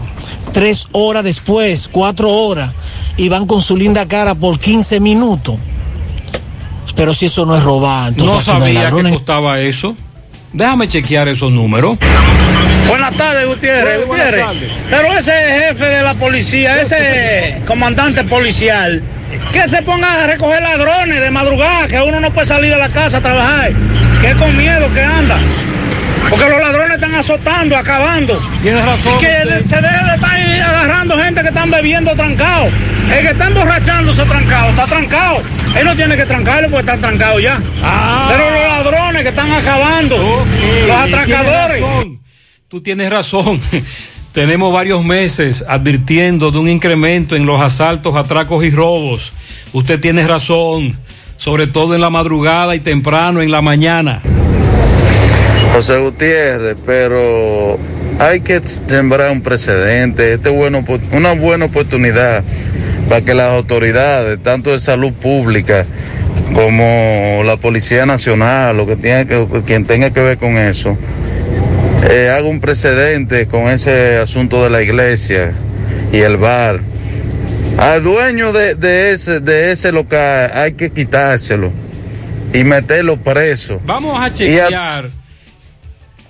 Tres 0.52 0.88
horas 0.92 1.24
después, 1.24 1.88
cuatro 1.90 2.30
horas, 2.30 2.72
y 3.16 3.28
van 3.28 3.46
con 3.46 3.62
su 3.62 3.76
linda 3.76 4.06
cara 4.06 4.34
por 4.34 4.58
15 4.58 5.00
minutos. 5.00 5.56
Pero 6.96 7.14
si 7.14 7.26
eso 7.26 7.44
no 7.46 7.56
es 7.56 7.62
robar, 7.62 8.08
entonces 8.08 8.34
no 8.34 8.40
sabía 8.40 8.66
que 8.66 8.84
ladrones. 8.84 9.12
costaba 9.14 9.60
eso. 9.60 9.96
Déjame 10.52 10.86
chequear 10.86 11.26
esos 11.28 11.50
números. 11.50 11.98
Buenas 12.88 13.16
tardes, 13.16 13.46
Gutiérrez. 13.46 14.06
Buenas 14.06 14.26
Gutiérrez. 14.26 14.46
tardes. 14.46 14.72
Pero 14.90 15.12
ese 15.18 15.32
jefe 15.32 15.84
de 15.84 16.02
la 16.02 16.14
policía, 16.14 16.80
ese 16.80 17.62
comandante 17.66 18.24
policial, 18.24 19.02
que 19.52 19.68
se 19.68 19.82
ponga 19.82 20.24
a 20.24 20.26
recoger 20.26 20.62
ladrones 20.62 21.20
de 21.20 21.30
madrugada, 21.30 21.86
que 21.88 22.00
uno 22.00 22.20
no 22.20 22.32
puede 22.32 22.46
salir 22.46 22.70
de 22.70 22.78
la 22.78 22.88
casa 22.90 23.18
a 23.18 23.20
trabajar, 23.20 23.72
que 24.20 24.30
es 24.30 24.34
con 24.36 24.56
miedo 24.56 24.92
que 24.92 25.02
anda. 25.02 25.38
Porque 26.30 26.48
los 26.48 26.58
ladrones 26.58 26.94
están 26.94 27.14
azotando, 27.14 27.76
acabando. 27.76 28.40
Tienes 28.62 28.84
razón. 28.84 29.14
Y 29.14 29.18
que 29.18 29.64
se 29.64 29.76
debe 29.76 30.04
de 30.08 30.14
estar 30.14 30.70
agarrando 30.70 31.18
gente 31.18 31.42
que 31.42 31.48
están 31.48 31.70
bebiendo 31.70 32.14
trancado. 32.14 32.70
El 33.14 33.20
que 33.20 33.28
está 33.28 33.46
emborrachándose 33.46 34.24
trancado, 34.24 34.70
está 34.70 34.86
trancado. 34.86 35.42
Él 35.76 35.84
no 35.84 35.94
tiene 35.94 36.16
que 36.16 36.24
trancarlo 36.24 36.70
porque 36.70 36.90
está 36.90 36.98
trancado 36.98 37.38
ya. 37.40 37.60
Ah. 37.82 38.28
Pero 38.30 38.50
los 38.50 38.62
ladrones 38.62 39.22
que 39.22 39.28
están 39.28 39.52
acabando, 39.52 40.46
los 40.86 40.96
atracadores. 40.96 41.84
Tú 42.74 42.80
tienes 42.80 43.08
razón. 43.08 43.60
Tenemos 44.32 44.72
varios 44.72 45.04
meses 45.04 45.64
advirtiendo 45.68 46.50
de 46.50 46.58
un 46.58 46.68
incremento 46.68 47.36
en 47.36 47.46
los 47.46 47.60
asaltos, 47.60 48.16
atracos 48.16 48.64
y 48.64 48.70
robos. 48.70 49.32
Usted 49.72 50.00
tiene 50.00 50.26
razón, 50.26 50.98
sobre 51.36 51.68
todo 51.68 51.94
en 51.94 52.00
la 52.00 52.10
madrugada 52.10 52.74
y 52.74 52.80
temprano 52.80 53.42
en 53.42 53.52
la 53.52 53.62
mañana. 53.62 54.22
José 55.72 56.00
Gutiérrez, 56.00 56.76
pero 56.84 57.78
hay 58.18 58.40
que 58.40 58.60
sembrar 58.60 59.30
un 59.30 59.42
precedente. 59.42 60.32
Este 60.32 60.48
es 60.48 60.56
bueno, 60.56 60.84
una 61.12 61.34
buena 61.34 61.66
oportunidad 61.66 62.42
para 63.08 63.20
que 63.20 63.34
las 63.34 63.52
autoridades, 63.52 64.42
tanto 64.42 64.70
de 64.70 64.80
salud 64.80 65.12
pública 65.12 65.86
como 66.52 67.42
la 67.44 67.56
Policía 67.56 68.04
Nacional, 68.04 68.80
o 68.80 68.86
que 68.88 68.96
tenga 68.96 69.24
que, 69.26 69.62
quien 69.64 69.84
tenga 69.84 70.10
que 70.10 70.20
ver 70.20 70.38
con 70.38 70.58
eso, 70.58 70.98
eh, 72.10 72.28
haga 72.30 72.46
un 72.48 72.60
precedente 72.60 73.46
con 73.46 73.68
ese 73.68 74.18
asunto 74.18 74.62
de 74.62 74.70
la 74.70 74.82
iglesia 74.82 75.52
y 76.12 76.18
el 76.18 76.36
bar. 76.36 76.80
Al 77.78 78.02
dueño 78.02 78.52
de, 78.52 78.74
de 78.76 79.12
ese, 79.12 79.40
de 79.40 79.72
ese 79.72 79.90
local 79.90 80.50
hay 80.54 80.74
que 80.74 80.90
quitárselo 80.92 81.72
y 82.52 82.62
meterlo 82.64 83.16
preso. 83.16 83.80
Vamos 83.84 84.16
a- 84.20 84.32
chequear 84.32 85.10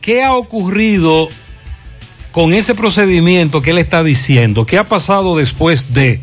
qué 0.00 0.22
ha 0.22 0.32
ocurrido 0.34 1.28
con 2.32 2.52
ese 2.54 2.74
procedimiento 2.74 3.60
que 3.62 3.70
él 3.70 3.78
está 3.78 4.02
diciendo. 4.02 4.64
¿Qué 4.66 4.78
ha 4.78 4.84
pasado 4.84 5.36
después 5.36 5.92
de 5.92 6.20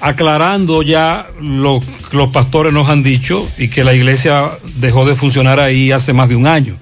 aclarando 0.00 0.82
ya 0.82 1.28
lo 1.40 1.80
que 2.10 2.16
los 2.16 2.28
pastores 2.30 2.72
nos 2.72 2.88
han 2.88 3.02
dicho 3.02 3.48
y 3.58 3.68
que 3.68 3.84
la 3.84 3.94
iglesia 3.94 4.50
dejó 4.76 5.04
de 5.06 5.14
funcionar 5.14 5.60
ahí 5.60 5.92
hace 5.92 6.12
más 6.12 6.28
de 6.28 6.36
un 6.36 6.46
año? 6.46 6.76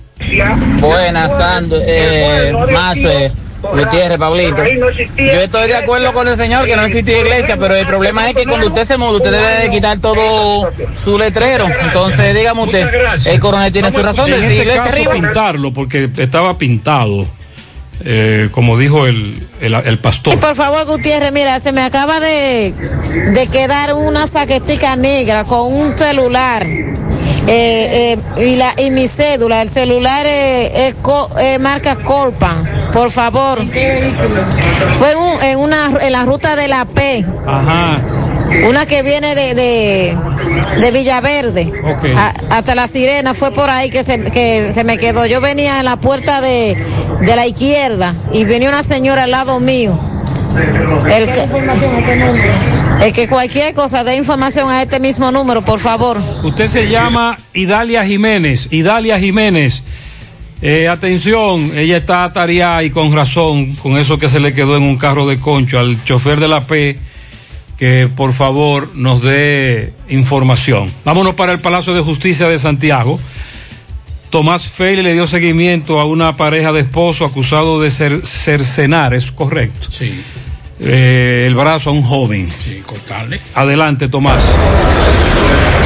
Buenas, 0.81 1.31
Sando, 1.36 1.81
eh, 1.85 2.53
Mazo, 2.73 3.35
Gutiérrez, 3.74 4.19
Pablito. 4.19 4.62
Yo 5.16 5.40
estoy 5.40 5.69
de 5.69 5.77
acuerdo 5.77 6.12
con 6.12 6.27
el 6.27 6.36
señor 6.36 6.66
que 6.66 6.74
no 6.77 6.85
existe 6.85 7.20
iglesia, 7.20 7.57
pero 7.59 7.74
el 7.77 7.86
problema 7.86 8.28
es 8.28 8.35
que 8.35 8.44
cuando 8.44 8.66
usted 8.66 8.85
se 8.85 8.97
muda, 8.99 9.12
usted 9.12 9.31
debe 9.31 9.62
de 9.62 9.70
quitar 9.70 9.99
todo 10.01 10.69
su 11.03 11.16
letrero. 11.19 11.66
Entonces, 11.85 12.35
dígame 12.35 12.62
usted, 12.62 12.89
el 13.27 13.40
coronel 13.40 13.73
tiene 13.73 13.90
su 13.93 14.03
razón 14.03 14.31
de 14.31 14.40
decir 14.40 14.51
este 14.51 14.62
iglesia 14.62 14.85
arriba. 14.85 15.12
pintarlo 15.12 15.73
porque 15.73 16.11
estaba 16.16 16.59
pintado, 16.59 17.27
eh, 18.05 18.49
como 18.51 18.77
dijo 18.77 19.07
el, 19.07 19.47
el, 19.61 19.74
el 19.74 19.99
pastor. 20.01 20.35
Y 20.35 20.36
por 20.39 20.57
favor, 20.57 20.85
Gutiérrez, 20.86 21.32
mira, 21.32 21.61
se 21.61 21.70
me 21.70 21.82
acaba 21.82 22.19
de, 22.19 22.74
de 23.32 23.47
quedar 23.47 23.94
una 23.94 24.27
saquetica 24.27 24.97
negra 24.97 25.44
con 25.44 25.73
un 25.73 25.97
celular. 25.97 26.66
Eh, 27.47 28.16
eh, 28.36 28.44
y, 28.44 28.56
la, 28.56 28.73
y 28.77 28.90
mi 28.90 29.09
cédula, 29.09 29.62
el 29.62 29.70
celular 29.70 30.27
es, 30.27 30.94
marca 31.60 31.97
Colpan, 31.97 32.90
por 32.93 33.10
favor. 33.10 33.59
Fue 34.98 35.12
en, 35.12 35.19
un- 35.19 35.43
en 35.43 35.59
una, 35.59 35.90
en 36.01 36.12
la 36.12 36.24
ruta 36.24 36.55
de 36.56 36.69
la 36.69 36.85
P, 36.85 37.24
Ajá. 37.47 37.98
una 38.69 38.86
que 38.86 39.02
viene 39.02 39.35
de, 39.35 39.55
de, 39.55 40.16
de 40.81 40.90
Villaverde 40.93 41.73
Ok. 41.85 42.05
a- 42.16 42.35
hasta 42.56 42.74
la 42.74 42.86
Sirena, 42.86 43.35
fue 43.35 43.51
por 43.52 43.70
ahí 43.70 43.90
que 43.90 44.02
se, 44.05 44.20
que 44.23 44.73
se 44.73 44.85
me 44.85 44.97
quedó. 44.98 45.27
Yo 45.27 45.40
venía 45.40 45.78
en 45.81 45.85
la 45.86 45.97
puerta 45.97 46.40
de, 46.40 46.77
de 47.20 47.36
la 47.36 47.47
izquierda 47.47 48.14
y 48.32 48.44
venía 48.44 48.69
una 48.69 48.82
señora 48.85 49.24
al 49.24 49.31
lado 49.32 49.59
mío. 49.59 49.98
El 51.10 51.32
que, 51.32 51.48
el 53.03 53.12
que 53.12 53.27
cualquier 53.27 53.74
cosa 53.74 54.05
dé 54.05 54.16
información 54.16 54.70
a 54.70 54.81
este 54.81 55.01
mismo 55.01 55.33
número, 55.33 55.65
por 55.65 55.81
favor. 55.81 56.20
Usted 56.45 56.69
se 56.69 56.89
llama 56.89 57.37
Idalia 57.53 58.05
Jiménez. 58.05 58.69
Idalia 58.70 59.19
Jiménez. 59.19 59.83
Eh, 60.61 60.87
atención, 60.87 61.73
ella 61.74 61.97
está 61.97 62.23
atareada 62.23 62.85
y 62.85 62.91
con 62.91 63.12
razón 63.12 63.74
con 63.74 63.97
eso 63.99 64.20
que 64.20 64.29
se 64.29 64.39
le 64.39 64.55
quedó 64.55 64.77
en 64.77 64.85
un 64.85 64.97
carro 64.97 65.27
de 65.27 65.41
concho 65.41 65.81
al 65.81 66.05
chofer 66.05 66.39
de 66.39 66.47
la 66.47 66.61
P, 66.61 66.97
que 67.77 68.09
por 68.15 68.33
favor 68.33 68.91
nos 68.95 69.20
dé 69.20 69.93
información. 70.09 70.89
Vámonos 71.05 71.35
para 71.35 71.51
el 71.51 71.59
Palacio 71.59 71.95
de 71.95 72.01
Justicia 72.03 72.49
de 72.49 72.59
Santiago. 72.59 73.19
Tomás 74.31 74.69
Feli 74.69 75.03
le 75.03 75.15
dio 75.15 75.27
seguimiento 75.27 75.99
a 75.99 76.05
una 76.05 76.37
pareja 76.37 76.73
de 76.73 76.83
esposo 76.83 77.24
acusado 77.24 77.81
de 77.81 77.91
ser, 77.91 78.24
cercenar, 78.24 79.12
¿es 79.12 79.33
correcto? 79.33 79.89
Sí, 79.91 80.23
Eh, 80.85 81.45
el 81.47 81.55
brazo 81.55 81.91
a 81.91 81.93
un 81.93 82.03
joven. 82.03 82.53
sí, 82.59 82.83
cortarle. 82.85 83.41
Adelante, 83.55 84.09
Tomás. 84.09 84.43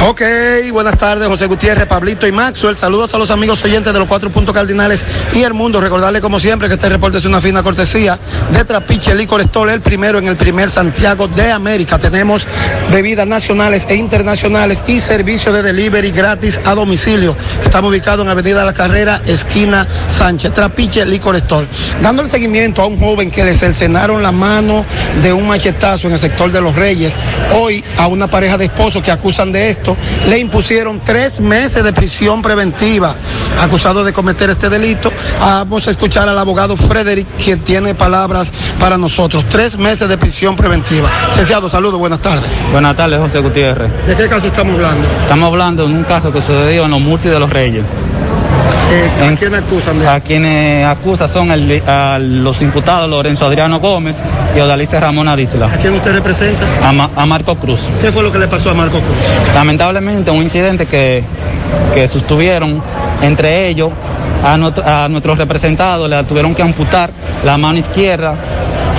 Ok, 0.05 0.21
buenas 0.71 0.97
tardes, 0.97 1.27
José 1.27 1.47
Gutiérrez, 1.47 1.85
Pablito 1.87 2.27
y 2.27 2.31
Maxwell. 2.31 2.77
Saludos 2.77 3.13
a 3.13 3.17
los 3.17 3.31
amigos 3.31 3.63
oyentes 3.63 3.91
de 3.91 3.99
los 3.99 4.07
cuatro 4.07 4.29
puntos 4.29 4.53
cardinales 4.53 5.03
y 5.33 5.41
el 5.41 5.53
mundo. 5.53 5.81
Recordarle, 5.81 6.21
como 6.21 6.39
siempre, 6.39 6.67
que 6.69 6.75
este 6.75 6.87
reporte 6.87 7.17
es 7.17 7.25
una 7.25 7.41
fina 7.41 7.63
cortesía 7.63 8.17
de 8.53 8.63
Trapiche 8.63 9.15
Licor 9.15 9.41
Store, 9.41 9.73
el 9.73 9.81
primero 9.81 10.19
en 10.19 10.27
el 10.27 10.37
primer 10.37 10.69
Santiago 10.69 11.27
de 11.27 11.51
América. 11.51 11.97
Tenemos 11.97 12.47
bebidas 12.91 13.27
nacionales 13.27 13.85
e 13.89 13.95
internacionales 13.95 14.83
y 14.87 14.99
servicio 14.99 15.51
de 15.51 15.63
delivery 15.63 16.11
gratis 16.11 16.59
a 16.63 16.73
domicilio. 16.75 17.35
Estamos 17.65 17.89
ubicados 17.89 18.23
en 18.23 18.31
Avenida 18.31 18.63
La 18.63 18.73
Carrera, 18.73 19.21
esquina 19.25 19.87
Sánchez. 20.07 20.53
Trapiche 20.53 21.05
Licor 21.05 21.35
Store. 21.37 21.67
Dando 22.01 22.21
el 22.21 22.29
seguimiento 22.29 22.81
a 22.81 22.85
un 22.85 22.97
joven 22.97 23.29
que 23.29 23.43
le 23.43 23.55
cercenaron 23.55 24.21
la 24.21 24.31
mano 24.31 24.85
de 25.21 25.33
un 25.33 25.47
machetazo 25.47 26.07
en 26.07 26.13
el 26.13 26.19
sector 26.19 26.51
de 26.51 26.61
Los 26.61 26.75
Reyes. 26.75 27.13
Hoy 27.53 27.83
a 27.97 28.07
una 28.07 28.27
pareja 28.27 28.57
de 28.57 28.65
esposos 28.65 29.01
que 29.01 29.11
acusan 29.11 29.51
de 29.51 29.69
esto, 29.69 29.95
le 30.27 30.37
impusieron 30.37 31.01
tres 31.03 31.39
meses 31.39 31.83
de 31.83 31.93
prisión 31.93 32.41
preventiva, 32.41 33.15
acusado 33.59 34.03
de 34.03 34.13
cometer 34.13 34.49
este 34.49 34.69
delito. 34.69 35.11
Vamos 35.39 35.87
a 35.87 35.91
escuchar 35.91 36.27
al 36.29 36.37
abogado 36.37 36.75
Frederick, 36.77 37.27
quien 37.43 37.59
tiene 37.59 37.95
palabras 37.95 38.51
para 38.79 38.97
nosotros. 38.97 39.45
Tres 39.49 39.77
meses 39.77 40.07
de 40.09 40.17
prisión 40.17 40.55
preventiva. 40.55 41.09
Licenciado, 41.29 41.69
saludos, 41.69 41.99
buenas 41.99 42.19
tardes. 42.19 42.49
Buenas 42.71 42.95
tardes, 42.95 43.19
José 43.19 43.39
Gutiérrez. 43.39 43.91
¿De 44.05 44.15
qué 44.15 44.27
caso 44.27 44.47
estamos 44.47 44.75
hablando? 44.75 45.07
Estamos 45.23 45.47
hablando 45.47 45.87
de 45.87 45.93
un 45.93 46.03
caso 46.03 46.31
que 46.31 46.41
sucedió 46.41 46.85
en 46.85 46.91
los 46.91 47.01
multis 47.01 47.31
de 47.31 47.39
los 47.39 47.49
Reyes. 47.49 47.85
¿A 48.87 49.35
quién 49.35 49.53
acusan? 49.53 50.07
A 50.07 50.19
quienes 50.21 50.85
acusan 50.85 51.29
son 51.29 51.51
el- 51.51 51.83
a 51.85 52.17
los 52.19 52.61
imputados 52.61 53.09
Lorenzo 53.09 53.45
Adriano 53.45 53.79
Gómez 53.79 54.15
y 54.55 54.59
Odalice 54.61 54.97
Ramón 54.99 55.27
Adisla. 55.27 55.65
¿A 55.67 55.77
quién 55.77 55.93
usted 55.93 56.13
representa? 56.13 56.65
A, 56.83 56.93
Ma- 56.93 57.09
a 57.15 57.25
Marco 57.25 57.55
Cruz. 57.57 57.81
¿Qué 58.01 58.11
fue 58.13 58.23
lo 58.23 58.31
que 58.31 58.39
le 58.39 58.47
pasó 58.47 58.69
a 58.69 58.73
Marco 58.73 58.99
Cruz? 58.99 59.53
Lamentablemente 59.53 60.31
un 60.31 60.41
incidente 60.41 60.85
que, 60.85 61.21
que 61.93 62.07
sostuvieron 62.07 62.81
entre 63.21 63.67
ellos 63.67 63.89
a, 64.45 64.55
nuestro- 64.57 64.87
a 64.87 65.09
nuestros 65.09 65.37
representados 65.37 66.09
le 66.09 66.23
tuvieron 66.23 66.55
que 66.55 66.61
amputar 66.61 67.09
la 67.43 67.57
mano 67.57 67.77
izquierda 67.79 68.35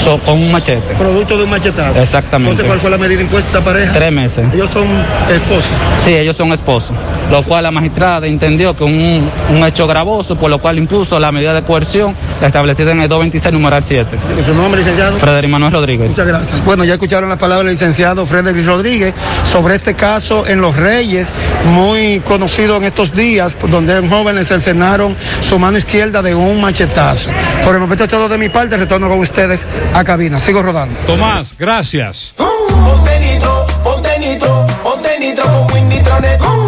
so- 0.04 0.18
con 0.18 0.34
un 0.34 0.52
machete. 0.52 0.94
Producto 0.98 1.38
de 1.38 1.44
un 1.44 1.50
machetazo. 1.50 1.98
Exactamente. 1.98 2.50
Entonces, 2.50 2.66
¿cuál 2.66 2.80
fue 2.80 2.90
la 2.90 2.98
medida 2.98 3.22
impuesta 3.22 3.48
a 3.48 3.58
esta 3.60 3.64
pareja? 3.72 3.92
Tres 3.94 4.12
meses. 4.12 4.44
Ellos 4.52 4.70
son 4.70 4.86
esposos. 5.34 5.70
Sí, 5.98 6.14
ellos 6.14 6.36
son 6.36 6.52
esposos, 6.52 6.94
lo 7.30 7.42
cual 7.42 7.64
la 7.64 7.70
magistrada 7.70 8.26
entendió 8.26 8.76
que 8.76 8.84
un, 8.84 9.30
un 9.50 9.64
hecho 9.64 9.86
gravoso, 9.86 10.36
por 10.36 10.50
lo 10.50 10.58
cual 10.58 10.78
impuso 10.78 11.18
la 11.18 11.32
medida 11.32 11.54
de 11.54 11.62
coerción 11.62 12.14
establecida 12.42 12.92
en 12.92 13.00
el 13.00 13.08
226 13.08 13.52
numeral 13.52 13.82
7. 13.84 14.16
¿Y 14.40 14.44
su 14.44 14.54
nombre, 14.54 14.80
licenciado? 14.80 15.16
Frederic 15.18 15.50
Manuel 15.50 15.72
Rodríguez. 15.72 16.10
Muchas 16.10 16.26
gracias. 16.26 16.64
Bueno, 16.64 16.84
ya 16.84 16.94
escucharon 16.94 17.28
las 17.28 17.38
palabras 17.38 17.66
del 17.66 17.74
licenciado 17.74 18.26
Frederick 18.26 18.66
Rodríguez 18.66 19.14
sobre 19.44 19.76
este 19.76 19.94
caso 19.94 20.46
en 20.46 20.60
Los 20.60 20.76
Reyes, 20.76 21.32
muy 21.66 22.20
conocido 22.20 22.76
en 22.76 22.84
estos 22.84 23.14
días, 23.14 23.56
donde 23.70 23.98
un 24.00 24.08
joven 24.08 24.36
le 24.36 24.44
cercenaron 24.44 25.16
su 25.40 25.58
mano 25.58 25.78
izquierda 25.78 26.22
de 26.22 26.34
un 26.34 26.60
machetazo. 26.60 27.30
Por 27.64 27.74
el 27.74 27.80
momento 27.80 28.04
es 28.04 28.10
todo 28.10 28.28
de 28.28 28.38
mi 28.38 28.48
parte, 28.48 28.76
retorno 28.76 29.08
con 29.08 29.20
ustedes 29.20 29.66
a 29.94 30.04
cabina. 30.04 30.40
Sigo 30.40 30.62
rodando. 30.62 30.98
Tomás, 31.06 31.54
gracias. 31.58 32.32
Ponte 32.36 33.20
nitro, 33.20 33.66
ponte 33.82 34.18
nitro, 34.18 34.66
ponte 34.82 35.18
nitro 35.20 35.44
con 35.44 35.72
Win 35.72 35.88
Nitronet. 35.88 36.38
Ponte 36.38 36.67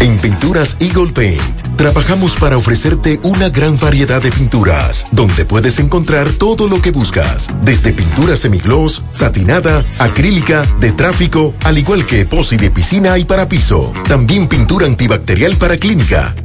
En 0.00 0.16
Pinturas 0.16 0.78
Eagle 0.80 1.12
Paint 1.12 1.76
trabajamos 1.76 2.34
para 2.36 2.56
ofrecerte 2.56 3.20
una 3.22 3.48
gran 3.48 3.78
variedad 3.78 4.22
de 4.22 4.30
pinturas, 4.30 5.04
donde 5.12 5.44
puedes 5.46 5.78
encontrar 5.78 6.30
todo 6.30 6.68
lo 6.68 6.80
que 6.82 6.90
buscas, 6.90 7.48
desde 7.62 7.92
pintura 7.92 8.36
semigloss, 8.36 9.02
satinada, 9.12 9.82
acrílica, 9.98 10.62
de 10.78 10.92
tráfico, 10.92 11.54
al 11.64 11.78
igual 11.78 12.06
que 12.06 12.20
epoxi 12.20 12.58
de 12.58 12.70
piscina 12.70 13.16
y 13.18 13.24
para 13.24 13.48
piso. 13.48 13.92
También 14.08 14.46
pintura 14.48 14.86
antibacterial 14.86 15.56
para 15.56 15.76
clínica, 15.76 16.34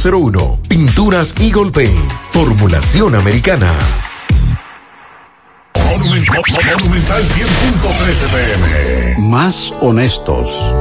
809-853-3401. 0.00 0.58
Pinturas 0.68 1.34
Eagle 1.38 1.70
Paint. 1.70 2.12
Formulación 2.32 3.14
americana. 3.14 3.70
Monumental 5.74 7.22
100.13 7.22 8.28
pm. 8.30 9.18
Más 9.28 9.74
honestos. 9.80 10.74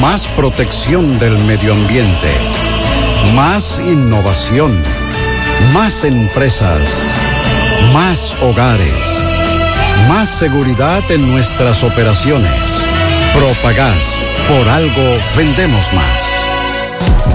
Más 0.00 0.26
protección 0.28 1.18
del 1.18 1.38
medio 1.44 1.72
ambiente. 1.72 2.32
Más 3.34 3.80
innovación. 3.86 4.76
Más 5.72 6.04
empresas. 6.04 6.82
Más 7.92 8.36
hogares. 8.42 8.92
Más 10.08 10.28
seguridad 10.28 11.02
en 11.10 11.30
nuestras 11.30 11.82
operaciones. 11.82 12.62
Propagás. 13.34 14.18
Por 14.48 14.68
algo 14.68 15.18
vendemos 15.36 15.92
más. 15.94 16.39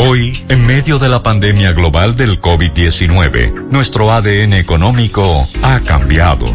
Hoy, 0.00 0.44
en 0.48 0.64
medio 0.64 1.00
de 1.00 1.08
la 1.08 1.20
pandemia 1.22 1.72
global 1.72 2.16
del 2.16 2.40
COVID-19, 2.40 3.68
nuestro 3.70 4.12
ADN 4.12 4.52
económico 4.54 5.44
ha 5.62 5.80
cambiado 5.80 6.54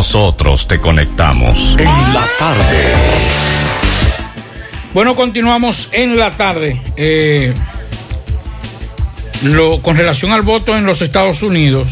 nosotros 0.01 0.67
te 0.67 0.79
conectamos. 0.81 1.75
En 1.77 1.85
la 1.85 2.25
tarde. 2.39 2.93
Bueno, 4.95 5.15
continuamos 5.15 5.89
en 5.91 6.17
la 6.17 6.35
tarde. 6.35 6.81
Eh, 6.97 7.53
lo, 9.43 9.79
con 9.83 9.95
relación 9.95 10.31
al 10.31 10.41
voto 10.41 10.75
en 10.75 10.87
los 10.87 11.03
Estados 11.03 11.43
Unidos, 11.43 11.87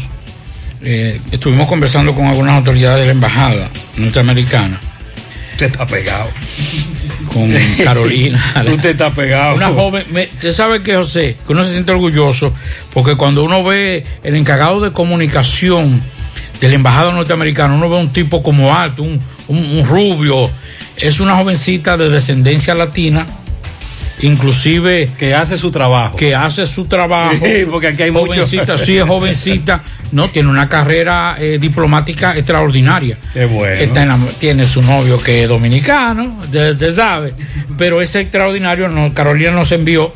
eh, 0.82 1.20
estuvimos 1.30 1.68
conversando 1.68 2.12
con 2.12 2.26
algunas 2.26 2.56
autoridades 2.56 2.98
de 3.02 3.06
la 3.06 3.12
embajada 3.12 3.68
norteamericana. 3.96 4.80
Usted 5.52 5.66
está 5.66 5.86
pegado. 5.86 6.30
Con 7.32 7.48
Carolina. 7.84 8.42
Usted 8.74 8.90
está 8.90 9.14
pegado. 9.14 9.54
Una 9.54 9.68
joven, 9.68 10.04
me- 10.10 10.30
usted 10.34 10.52
sabe 10.52 10.82
que 10.82 10.96
José, 10.96 11.36
que 11.46 11.52
uno 11.52 11.62
se 11.64 11.70
siente 11.70 11.92
orgulloso, 11.92 12.52
porque 12.92 13.14
cuando 13.14 13.44
uno 13.44 13.62
ve 13.62 14.04
el 14.24 14.34
encargado 14.34 14.80
de 14.80 14.90
comunicación 14.90 16.02
de 16.60 16.68
la 16.68 16.74
embajada 16.74 17.12
norteamericana, 17.12 17.74
uno 17.74 17.88
ve 17.88 17.96
un 17.96 18.12
tipo 18.12 18.42
como 18.42 18.74
alto, 18.76 19.02
un, 19.02 19.20
un- 19.48 19.78
un 19.78 19.86
rubio, 19.86 20.50
es 20.96 21.18
una 21.20 21.36
jovencita 21.36 21.96
de 21.96 22.08
descendencia 22.10 22.74
latina, 22.74 23.26
inclusive 24.22 25.10
que 25.18 25.34
hace 25.34 25.56
su 25.56 25.70
trabajo. 25.70 26.16
Que 26.16 26.34
hace 26.34 26.66
su 26.66 26.84
trabajo. 26.86 27.34
Sí, 27.42 27.64
porque 27.70 27.88
aquí 27.88 28.02
hay 28.04 28.10
mucho. 28.10 28.26
jovencita, 28.26 28.76
sí 28.78 28.98
es 28.98 29.04
jovencita, 29.04 29.82
no 30.12 30.28
tiene 30.28 30.48
una 30.50 30.68
carrera 30.68 31.36
eh, 31.38 31.58
diplomática 31.60 32.36
extraordinaria. 32.36 33.16
Qué 33.32 33.46
bueno. 33.46 33.76
Está 33.80 34.02
en 34.02 34.08
la- 34.08 34.18
tiene 34.38 34.64
su 34.66 34.82
novio 34.82 35.18
que 35.18 35.44
es 35.44 35.48
dominicano, 35.48 36.40
usted 36.42 36.92
sabe, 36.92 37.34
pero 37.78 38.00
es 38.02 38.14
extraordinario. 38.14 38.88
No, 38.88 39.12
Carolina 39.14 39.52
nos 39.52 39.72
envió 39.72 40.12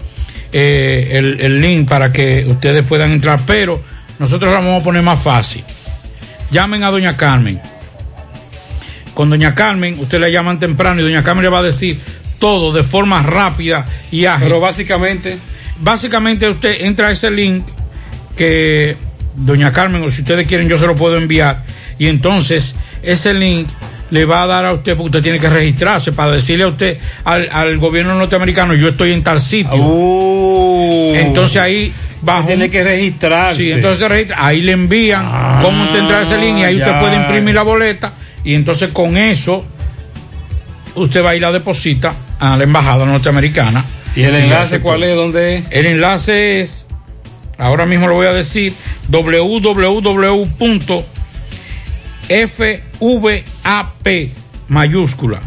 eh, 0.52 1.08
el, 1.12 1.40
el 1.40 1.60
link 1.60 1.88
para 1.88 2.12
que 2.12 2.44
ustedes 2.48 2.82
puedan 2.84 3.12
entrar, 3.12 3.40
pero 3.46 3.82
nosotros 4.18 4.52
la 4.52 4.58
vamos 4.60 4.80
a 4.82 4.84
poner 4.84 5.02
más 5.02 5.20
fácil. 5.20 5.64
Llamen 6.50 6.82
a 6.82 6.90
doña 6.90 7.16
Carmen. 7.16 7.60
Con 9.14 9.30
doña 9.30 9.54
Carmen, 9.54 9.98
usted 10.00 10.20
le 10.20 10.32
llaman 10.32 10.58
temprano 10.58 11.00
y 11.00 11.04
doña 11.04 11.22
Carmen 11.22 11.44
le 11.44 11.50
va 11.50 11.60
a 11.60 11.62
decir 11.62 12.00
todo 12.38 12.72
de 12.72 12.82
forma 12.82 13.22
rápida 13.22 13.86
y 14.10 14.26
ágil. 14.26 14.48
Pero 14.48 14.60
básicamente, 14.60 15.38
Básicamente 15.80 16.48
usted 16.48 16.82
entra 16.82 17.08
a 17.08 17.12
ese 17.12 17.30
link 17.30 17.64
que 18.36 18.96
doña 19.34 19.72
Carmen, 19.72 20.02
o 20.02 20.10
si 20.10 20.22
ustedes 20.22 20.46
quieren, 20.46 20.68
yo 20.68 20.76
se 20.76 20.86
lo 20.86 20.94
puedo 20.94 21.16
enviar. 21.16 21.64
Y 21.98 22.06
entonces 22.06 22.76
ese 23.02 23.34
link 23.34 23.68
le 24.10 24.24
va 24.24 24.44
a 24.44 24.46
dar 24.46 24.66
a 24.66 24.72
usted, 24.72 24.92
porque 24.96 25.06
usted 25.06 25.22
tiene 25.22 25.38
que 25.40 25.48
registrarse 25.48 26.12
para 26.12 26.30
decirle 26.30 26.64
a 26.64 26.68
usted, 26.68 26.98
al, 27.24 27.48
al 27.50 27.78
gobierno 27.78 28.14
norteamericano, 28.14 28.74
yo 28.74 28.88
estoy 28.88 29.12
en 29.12 29.22
tal 29.22 29.40
sitio. 29.40 29.72
entonces 31.16 31.60
ahí 31.60 31.92
bajo. 32.24 32.46
tiene 32.46 32.70
que 32.70 32.82
registrarse. 32.82 33.62
Sí, 33.62 33.72
entonces 33.72 33.98
se 33.98 34.08
registra, 34.08 34.44
ahí 34.44 34.62
le 34.62 34.72
envían 34.72 35.60
cómo 35.62 35.84
usted 35.84 35.98
entra 36.00 36.18
a 36.18 36.22
ese 36.22 36.38
link 36.38 36.58
y 36.58 36.64
ahí 36.64 36.78
ya. 36.78 36.86
usted 36.86 37.00
puede 37.00 37.16
imprimir 37.16 37.54
la 37.54 37.62
boleta. 37.62 38.12
Y 38.44 38.54
entonces 38.54 38.90
con 38.90 39.16
eso 39.16 39.64
usted 40.94 41.24
va 41.24 41.30
a 41.30 41.36
ir 41.36 41.44
a 41.44 41.48
la 41.48 41.58
deposita 41.58 42.14
a 42.38 42.56
la 42.56 42.64
embajada 42.64 43.06
norteamericana. 43.06 43.84
¿Y 44.16 44.22
el 44.22 44.34
enlace 44.34 44.80
cuál 44.80 45.02
es? 45.02 45.16
¿Dónde 45.16 45.56
es? 45.56 45.64
El 45.70 45.86
enlace 45.86 46.60
es, 46.60 46.86
ahora 47.58 47.86
mismo 47.86 48.06
lo 48.06 48.14
voy 48.14 48.26
a 48.26 48.32
decir, 48.32 48.74
www.fvap 49.08 49.84
mayúscula, 54.68 55.40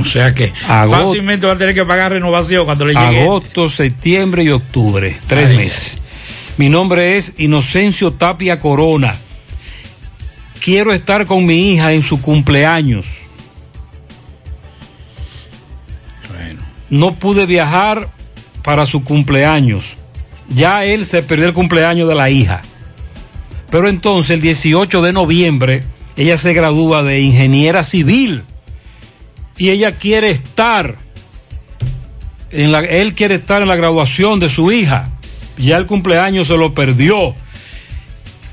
O 0.01 0.05
sea 0.05 0.35
que 0.35 0.53
Agosto. 0.67 1.07
fácilmente 1.07 1.47
va 1.47 1.53
a 1.53 1.59
tener 1.59 1.77
que 1.77 1.85
pagar 1.85 2.11
renovación 2.11 2.65
cuando 2.65 2.85
le 2.85 2.95
llegue. 2.95 3.21
Agosto, 3.23 3.69
septiembre 3.69 4.43
y 4.43 4.49
octubre, 4.49 5.19
tres 5.29 5.51
Ay. 5.51 5.57
meses. 5.57 5.99
Mi 6.57 6.69
nombre 6.69 7.17
es 7.17 7.35
Inocencio 7.39 8.11
Tapia 8.13 8.59
Corona. 8.59 9.15
Quiero 10.63 10.93
estar 10.93 11.27
con 11.27 11.45
mi 11.45 11.73
hija 11.73 11.93
en 11.93 12.05
su 12.05 12.23
cumpleaños. 12.23 13.19
No 16.89 17.15
pude 17.15 17.47
viajar 17.47 18.09
para 18.63 18.87
su 18.87 19.03
cumpleaños. 19.03 19.97
Ya 20.49 20.85
él 20.85 21.05
se 21.05 21.25
perdió 21.25 21.47
el 21.49 21.53
cumpleaños 21.53 22.09
de 22.09 22.15
la 22.15 22.31
hija. 22.31 22.63
Pero 23.71 23.89
entonces, 23.89 24.31
el 24.31 24.41
18 24.41 25.03
de 25.03 25.13
noviembre, 25.13 25.83
ella 26.17 26.37
se 26.37 26.53
gradúa 26.53 27.03
de 27.03 27.21
ingeniera 27.21 27.83
civil. 27.83 28.45
Y 29.57 29.71
ella 29.71 29.93
quiere 29.93 30.31
estar 30.31 30.97
en 32.53 32.71
la, 32.71 32.81
él 32.81 33.15
quiere 33.15 33.35
estar 33.35 33.63
en 33.63 33.69
la 33.69 33.77
graduación 33.77 34.39
de 34.39 34.49
su 34.49 34.71
hija. 34.71 35.09
Ya 35.59 35.77
el 35.77 35.87
cumpleaños 35.87 36.47
se 36.47 36.57
lo 36.57 36.73
perdió. 36.73 37.35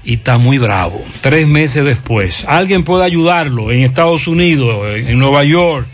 Y 0.09 0.13
está 0.13 0.39
muy 0.39 0.57
bravo. 0.57 1.05
Tres 1.21 1.47
meses 1.47 1.85
después. 1.85 2.43
Alguien 2.47 2.83
puede 2.83 3.05
ayudarlo 3.05 3.71
en 3.71 3.81
Estados 3.81 4.27
Unidos, 4.27 4.87
en, 4.95 5.19
Nueva 5.19 5.43
York. 5.43 5.85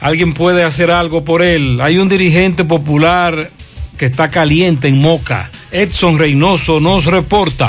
Alguien 0.00 0.32
puede 0.32 0.64
hacer 0.64 0.90
algo 0.90 1.22
por 1.22 1.42
él. 1.42 1.82
Hay 1.82 1.98
un 1.98 2.08
dirigente 2.08 2.64
popular 2.64 3.50
que 3.98 4.06
está 4.06 4.30
caliente 4.30 4.88
en 4.88 4.98
Moca. 4.98 5.50
Edson 5.72 6.18
Reynoso 6.18 6.80
nos 6.80 7.04
reporta. 7.04 7.68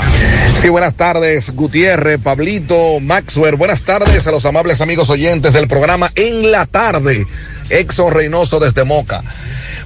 Sí, 0.62 0.70
buenas 0.70 0.96
tardes, 0.96 1.54
Gutiérrez, 1.54 2.18
Pablito, 2.22 2.98
Maxwell. 3.00 3.56
Buenas 3.56 3.84
tardes 3.84 4.26
a 4.26 4.30
los 4.30 4.46
amables 4.46 4.80
amigos 4.80 5.10
oyentes 5.10 5.52
del 5.52 5.68
programa 5.68 6.10
En 6.14 6.52
la 6.52 6.64
Tarde. 6.64 7.26
Exxon 7.68 8.14
Reynoso 8.14 8.60
desde 8.60 8.84
Moca. 8.84 9.22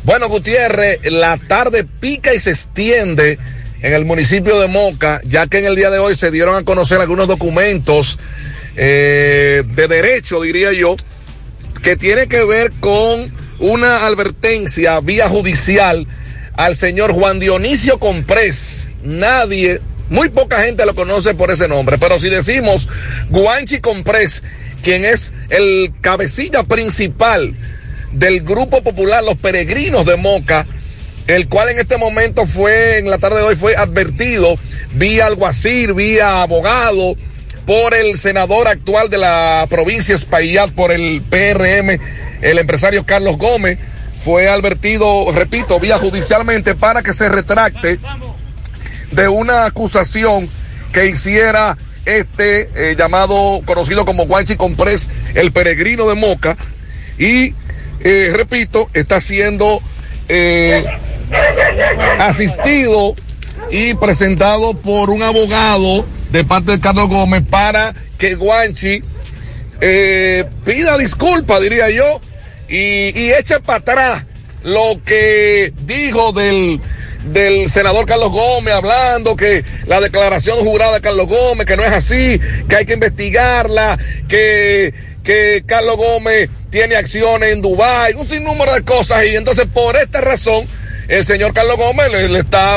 Bueno, 0.05 0.29
Gutiérrez, 0.29 1.01
la 1.11 1.37
tarde 1.37 1.83
pica 1.83 2.33
y 2.33 2.39
se 2.39 2.51
extiende 2.51 3.41
en 3.83 3.95
el 3.95 4.05
municipio 4.05 4.59
de 4.61 4.69
Moca, 4.69 5.21
ya 5.25 5.47
que 5.47 5.59
en 5.59 5.67
el 5.67 5.77
día 5.77 5.91
de 5.91 5.99
hoy 5.99 6.15
se 6.15 6.31
dieron 6.31 6.57
a 6.57 6.65
conocer 6.65 7.01
algunos 7.01 7.29
documentos 7.29 8.19
eh, 8.77 9.63
de 9.67 9.89
derecho, 9.89 10.41
diría 10.41 10.73
yo, 10.73 10.97
que 11.83 11.97
tiene 11.97 12.27
que 12.27 12.45
ver 12.45 12.73
con 12.81 13.33
una 13.61 14.07
advertencia 14.07 15.01
vía 15.01 15.29
judicial 15.29 16.07
al 16.55 16.77
señor 16.77 17.13
Juan 17.13 17.39
Dionisio 17.39 17.99
Comprés. 17.99 18.91
Nadie, 19.05 19.81
muy 20.11 20.29
poca 20.29 20.63
gente 20.63 20.85
lo 20.85 20.95
conoce 20.95 21.35
por 21.35 21.51
ese 21.51 21.69
nombre, 21.69 21.99
pero 21.99 22.19
si 22.19 22.29
decimos 22.29 22.89
Guanchi 23.31 23.81
Comprés, 23.81 24.43
quien 24.83 25.05
es 25.05 25.35
el 25.51 25.93
cabecilla 26.01 26.65
principal 26.65 27.55
del 28.13 28.43
grupo 28.43 28.83
popular 28.83 29.23
Los 29.23 29.37
Peregrinos 29.37 30.07
de 30.07 30.17
Moca, 30.17 30.67
el 31.29 31.49
cual 31.49 31.69
en 31.69 31.79
este 31.79 31.99
momento 31.99 32.47
fue, 32.47 32.99
en 32.99 33.11
la 33.11 33.19
tarde 33.19 33.37
de 33.37 33.43
hoy, 33.45 33.55
fue 33.55 33.77
advertido 33.77 34.57
vía 34.95 35.27
alguacil, 35.27 35.93
vía 35.93 36.43
abogado, 36.43 37.17
por 37.67 37.93
el 37.95 38.19
senador 38.19 38.67
actual 38.67 39.11
de 39.11 39.19
la 39.19 39.67
provincia 39.69 40.15
Espaillat, 40.15 40.71
por 40.71 40.91
el 40.91 41.23
PRM, 41.29 42.01
el 42.41 42.59
empresario 42.59 43.05
Carlos 43.05 43.37
Gómez, 43.37 43.79
fue 44.25 44.49
advertido, 44.49 45.31
repito, 45.33 45.79
vía 45.79 45.99
judicialmente 45.99 46.75
para 46.75 47.03
que 47.03 47.13
se 47.13 47.29
retracte 47.29 48.01
de 49.13 49.29
una 49.29 49.67
acusación 49.67 50.49
que 50.93 51.07
hiciera 51.07 51.77
este 52.07 52.71
eh, 52.75 52.97
llamado, 52.97 53.61
conocido 53.67 54.07
como 54.07 54.25
Guanchi 54.25 54.57
Comprés, 54.57 55.11
el 55.35 55.53
peregrino 55.53 56.09
de 56.09 56.15
Moca, 56.15 56.57
y 57.19 57.53
eh, 58.01 58.33
repito, 58.35 58.89
está 58.95 59.21
siendo 59.21 59.83
eh, 60.31 60.87
asistido 62.19 63.15
y 63.71 63.95
presentado 63.95 64.75
por 64.75 65.11
un 65.11 65.23
abogado 65.23 66.05
de 66.31 66.45
parte 66.45 66.73
de 66.73 66.81
Carlos 66.81 67.09
Gómez 67.09 67.43
para 67.49 67.95
que 68.19 68.35
Guanchi 68.35 69.03
eh, 69.81 70.45
pida 70.65 70.99
disculpas, 70.99 71.61
diría 71.61 71.91
yo, 71.91 72.21
y, 72.69 73.31
eche 73.33 73.61
para 73.61 73.79
atrás 73.79 74.25
lo 74.63 75.01
que 75.05 75.73
dijo 75.87 76.33
del 76.33 76.81
del 77.33 77.71
senador 77.71 78.07
Carlos 78.07 78.31
Gómez 78.31 78.75
hablando 78.75 79.37
que 79.37 79.65
la 79.87 80.01
declaración 80.01 80.59
jurada 80.59 80.95
de 80.95 81.01
Carlos 81.01 81.27
Gómez, 81.27 81.67
que 81.67 81.77
no 81.77 81.85
es 81.85 81.93
así, 81.93 82.41
que 82.69 82.77
hay 82.77 82.87
que 82.87 82.95
investigarla, 82.95 83.99
que, 84.29 84.95
que 85.25 85.63
Carlos 85.67 85.97
Gómez 85.97 86.49
tiene 86.71 86.97
acciones 86.97 87.53
en 87.53 87.61
Dubái, 87.61 88.15
un 88.15 88.27
sinnúmero 88.27 88.73
de 88.73 88.83
cosas 88.83 89.25
y 89.25 89.37
entonces 89.37 89.67
por 89.73 89.97
esta 89.97 90.21
razón 90.21 90.67
el 91.09 91.27
señor 91.27 91.53
Carlos 91.53 91.77
Gómez 91.77 92.13
le, 92.13 92.39
está. 92.39 92.77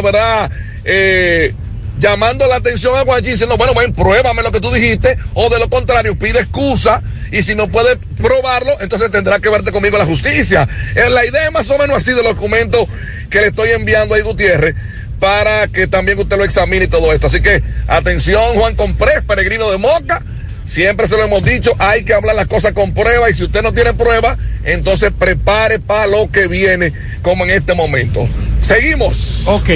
Eh, 0.84 1.54
llamando 2.00 2.48
la 2.48 2.56
atención 2.56 2.98
a 2.98 3.04
Guanchi 3.04 3.32
diciendo, 3.32 3.58
bueno, 3.58 3.74
ven, 3.76 3.94
pruébame 3.94 4.42
lo 4.42 4.52
que 4.52 4.60
tú 4.60 4.72
dijiste, 4.72 5.18
o 5.36 5.50
de 5.50 5.60
lo 5.60 5.70
contrario, 5.70 6.18
pide 6.18 6.40
excusa, 6.40 7.04
y 7.32 7.44
si 7.44 7.54
no 7.54 7.68
puede 7.68 7.96
probarlo, 8.18 8.72
entonces 8.82 9.12
tendrá 9.12 9.40
que 9.40 9.50
verte 9.50 9.72
conmigo 9.72 9.98
la 10.00 10.06
justicia. 10.06 10.68
Eh, 10.96 11.10
la 11.10 11.24
idea 11.26 11.46
es 11.46 11.52
más 11.52 11.70
o 11.70 11.78
menos 11.78 11.98
así 11.98 12.12
del 12.14 12.24
documento 12.24 12.88
que 13.30 13.42
le 13.42 13.48
estoy 13.48 13.70
enviando 13.70 14.16
ahí 14.16 14.22
Gutiérrez, 14.22 14.76
para 15.20 15.68
que 15.68 15.86
también 15.86 16.18
usted 16.18 16.38
lo 16.38 16.44
examine 16.44 16.86
y 16.86 16.88
todo 16.88 17.14
esto. 17.14 17.28
Así 17.28 17.42
que, 17.42 17.62
atención, 17.88 18.56
Juan 18.56 18.76
Comprés, 18.76 19.22
peregrino 19.28 19.70
de 19.70 19.78
Moca, 19.78 20.24
siempre 20.72 21.06
se 21.06 21.18
lo 21.18 21.24
hemos 21.24 21.44
dicho, 21.44 21.72
hay 21.80 22.06
que 22.06 22.14
hablar 22.14 22.34
las 22.34 22.48
cosas 22.48 22.72
con 22.72 22.94
prueba, 22.94 23.30
y 23.30 23.34
si 23.34 23.44
usted 23.44 23.62
no 23.62 23.74
tiene 23.74 23.94
prueba, 23.94 24.38
entonces 24.64 25.12
prepare 25.12 25.80
para 25.80 26.08
lo 26.08 26.32
que 26.32 26.48
viene, 26.48 26.94
como 27.22 27.44
en 27.44 27.50
este 27.50 27.74
momento. 27.74 28.26
Seguimos. 28.62 29.44
Ok, 29.48 29.70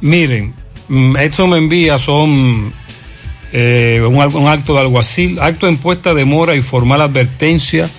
miren, 0.00 0.54
mm, 0.88 1.18
Edson 1.18 1.50
me 1.50 1.58
envía 1.58 1.98
son 1.98 2.72
eh, 3.52 4.00
un, 4.08 4.48
acto 4.48 4.72
de 4.72 4.80
alguacil, 4.80 5.38
acto 5.38 5.66
de 5.66 6.24
mora 6.24 6.54
y 6.54 6.62
formal 6.62 7.02
advertencia 7.02 7.90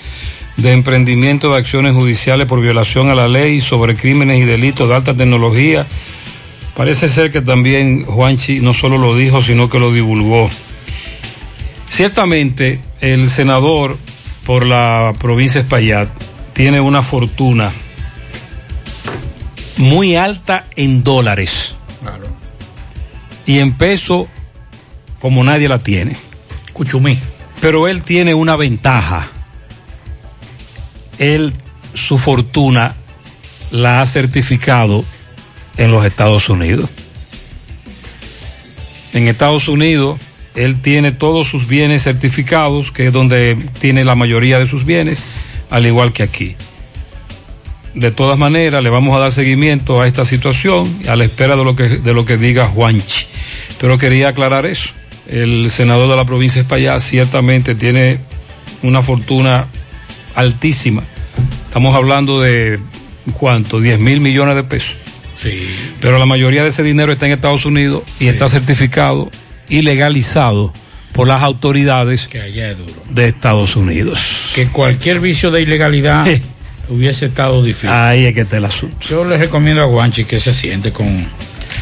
de 0.58 0.72
emprendimiento 0.72 1.52
de 1.52 1.60
acciones 1.60 1.94
judiciales 1.94 2.48
por 2.48 2.62
violación 2.62 3.12
a 3.12 3.16
la 3.16 3.28
ley 3.28 3.62
sobre 3.62 3.96
crímenes 3.96 4.42
y 4.42 4.46
delitos 4.46 4.90
de 4.90 4.96
alta 4.96 5.16
tecnología. 5.16 5.86
Parece 6.76 7.10
ser 7.10 7.32
que 7.32 7.42
también 7.42 8.06
Juanchi 8.06 8.60
no 8.60 8.74
solo 8.74 8.98
lo 8.98 9.16
dijo, 9.16 9.44
sino 9.44 9.70
que 9.70 9.78
lo 9.78 9.94
divulgó. 9.94 10.50
Ciertamente, 11.94 12.80
el 13.02 13.30
senador 13.30 14.00
por 14.48 14.66
la 14.66 15.14
provincia 15.20 15.62
de 15.62 15.66
Espaillat 15.66 16.10
tiene 16.54 16.82
una 16.82 17.04
fortuna 17.04 17.72
muy 19.78 20.16
alta 20.16 20.66
en 20.76 21.04
dólares. 21.04 21.76
Y 23.46 23.60
en 23.60 23.74
peso, 23.78 24.28
como 25.20 25.44
nadie 25.44 25.70
la 25.70 25.84
tiene. 25.84 26.18
Cuchumí. 26.74 27.20
Pero 27.62 27.88
él 27.88 28.02
tiene 28.02 28.34
una 28.34 28.56
ventaja. 28.56 29.30
Él, 31.20 31.54
su 31.94 32.18
fortuna, 32.18 32.96
la 33.70 34.02
ha 34.02 34.06
certificado 34.08 35.06
en 35.78 35.92
los 35.92 36.04
Estados 36.06 36.50
Unidos. 36.50 36.90
En 39.14 39.28
Estados 39.28 39.68
Unidos, 39.68 40.20
él 40.56 40.82
tiene 40.82 41.12
todos 41.12 41.48
sus 41.48 41.68
bienes 41.68 42.04
certificados, 42.04 42.92
que 42.92 43.08
es 43.08 43.14
donde 43.14 43.58
tiene 43.80 44.04
la 44.04 44.16
mayoría 44.16 44.60
de 44.60 44.68
sus 44.68 44.86
bienes, 44.86 45.22
al 45.70 45.86
igual 45.86 46.14
que 46.14 46.24
aquí. 46.24 46.56
De 47.96 48.12
todas 48.12 48.38
maneras, 48.38 48.84
le 48.84 48.90
vamos 48.90 49.16
a 49.16 49.20
dar 49.20 49.32
seguimiento 49.32 50.02
a 50.02 50.08
esta 50.08 50.26
situación, 50.26 50.92
a 51.08 51.16
la 51.16 51.26
espera 51.26 51.56
de 51.56 51.64
lo 51.64 51.76
que, 51.76 51.84
de 51.84 52.14
lo 52.14 52.26
que 52.26 52.38
diga 52.38 52.68
Juanchi. 52.68 53.28
Pero 53.80 53.98
quería 53.98 54.30
aclarar 54.30 54.66
eso. 54.66 54.90
El 55.28 55.70
senador 55.70 56.10
de 56.10 56.16
la 56.16 56.26
provincia 56.26 56.56
de 56.56 56.62
Espaillat 56.64 57.02
ciertamente 57.02 57.76
tiene 57.76 58.20
una 58.82 59.02
fortuna 59.02 59.68
altísima. 60.36 61.04
Estamos 61.68 61.96
hablando 61.96 62.42
de, 62.42 62.80
¿cuánto? 63.34 63.80
10 63.80 64.00
mil 64.00 64.22
millones 64.22 64.56
de 64.56 64.64
pesos. 64.64 64.98
Sí. 65.36 65.68
Pero 66.02 66.20
la 66.20 66.26
mayoría 66.26 66.64
de 66.64 66.70
ese 66.70 66.84
dinero 66.84 67.12
está 67.12 67.26
en 67.26 67.32
Estados 67.34 67.66
Unidos 67.66 68.04
y 68.20 68.28
está 68.28 68.50
certificado 68.50 69.32
y 69.70 69.82
legalizado 69.82 70.74
por 71.14 71.28
las 71.28 71.44
autoridades 71.44 72.28
Que 72.28 72.42
allá 72.42 72.72
es 72.72 72.78
duro. 72.78 72.94
de 73.10 73.28
Estados 73.28 73.76
Unidos. 73.76 74.20
Que 74.56 74.68
cualquier 74.68 75.20
vicio 75.20 75.52
de 75.52 75.62
ilegalidad 75.62 76.26
hubiese 76.90 77.28
estado 77.28 77.64
difícil. 77.64 77.90
Ahí 77.90 78.26
es 78.26 78.34
que 78.34 78.42
está 78.42 78.58
el 78.58 78.66
asunto. 78.66 78.98
Yo 79.10 79.24
le 79.24 79.38
recomiendo 79.38 79.82
a 79.82 79.86
Guanchi 79.86 80.26
que 80.26 80.40
se 80.40 80.52
siente 80.52 80.92
con, 80.92 81.26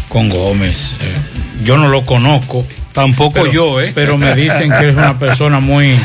con 0.09 0.29
Gómez. 0.29 0.95
Eh, 1.01 1.63
yo 1.63 1.77
no 1.77 1.87
lo 1.87 2.05
conozco. 2.05 2.65
Tampoco 2.93 3.47
yo, 3.47 3.79
¿eh? 3.79 3.93
Pero 3.95 4.17
me 4.17 4.35
dicen 4.35 4.69
que 4.69 4.89
es 4.89 4.95
una 4.97 5.17
persona 5.17 5.61
muy, 5.61 5.97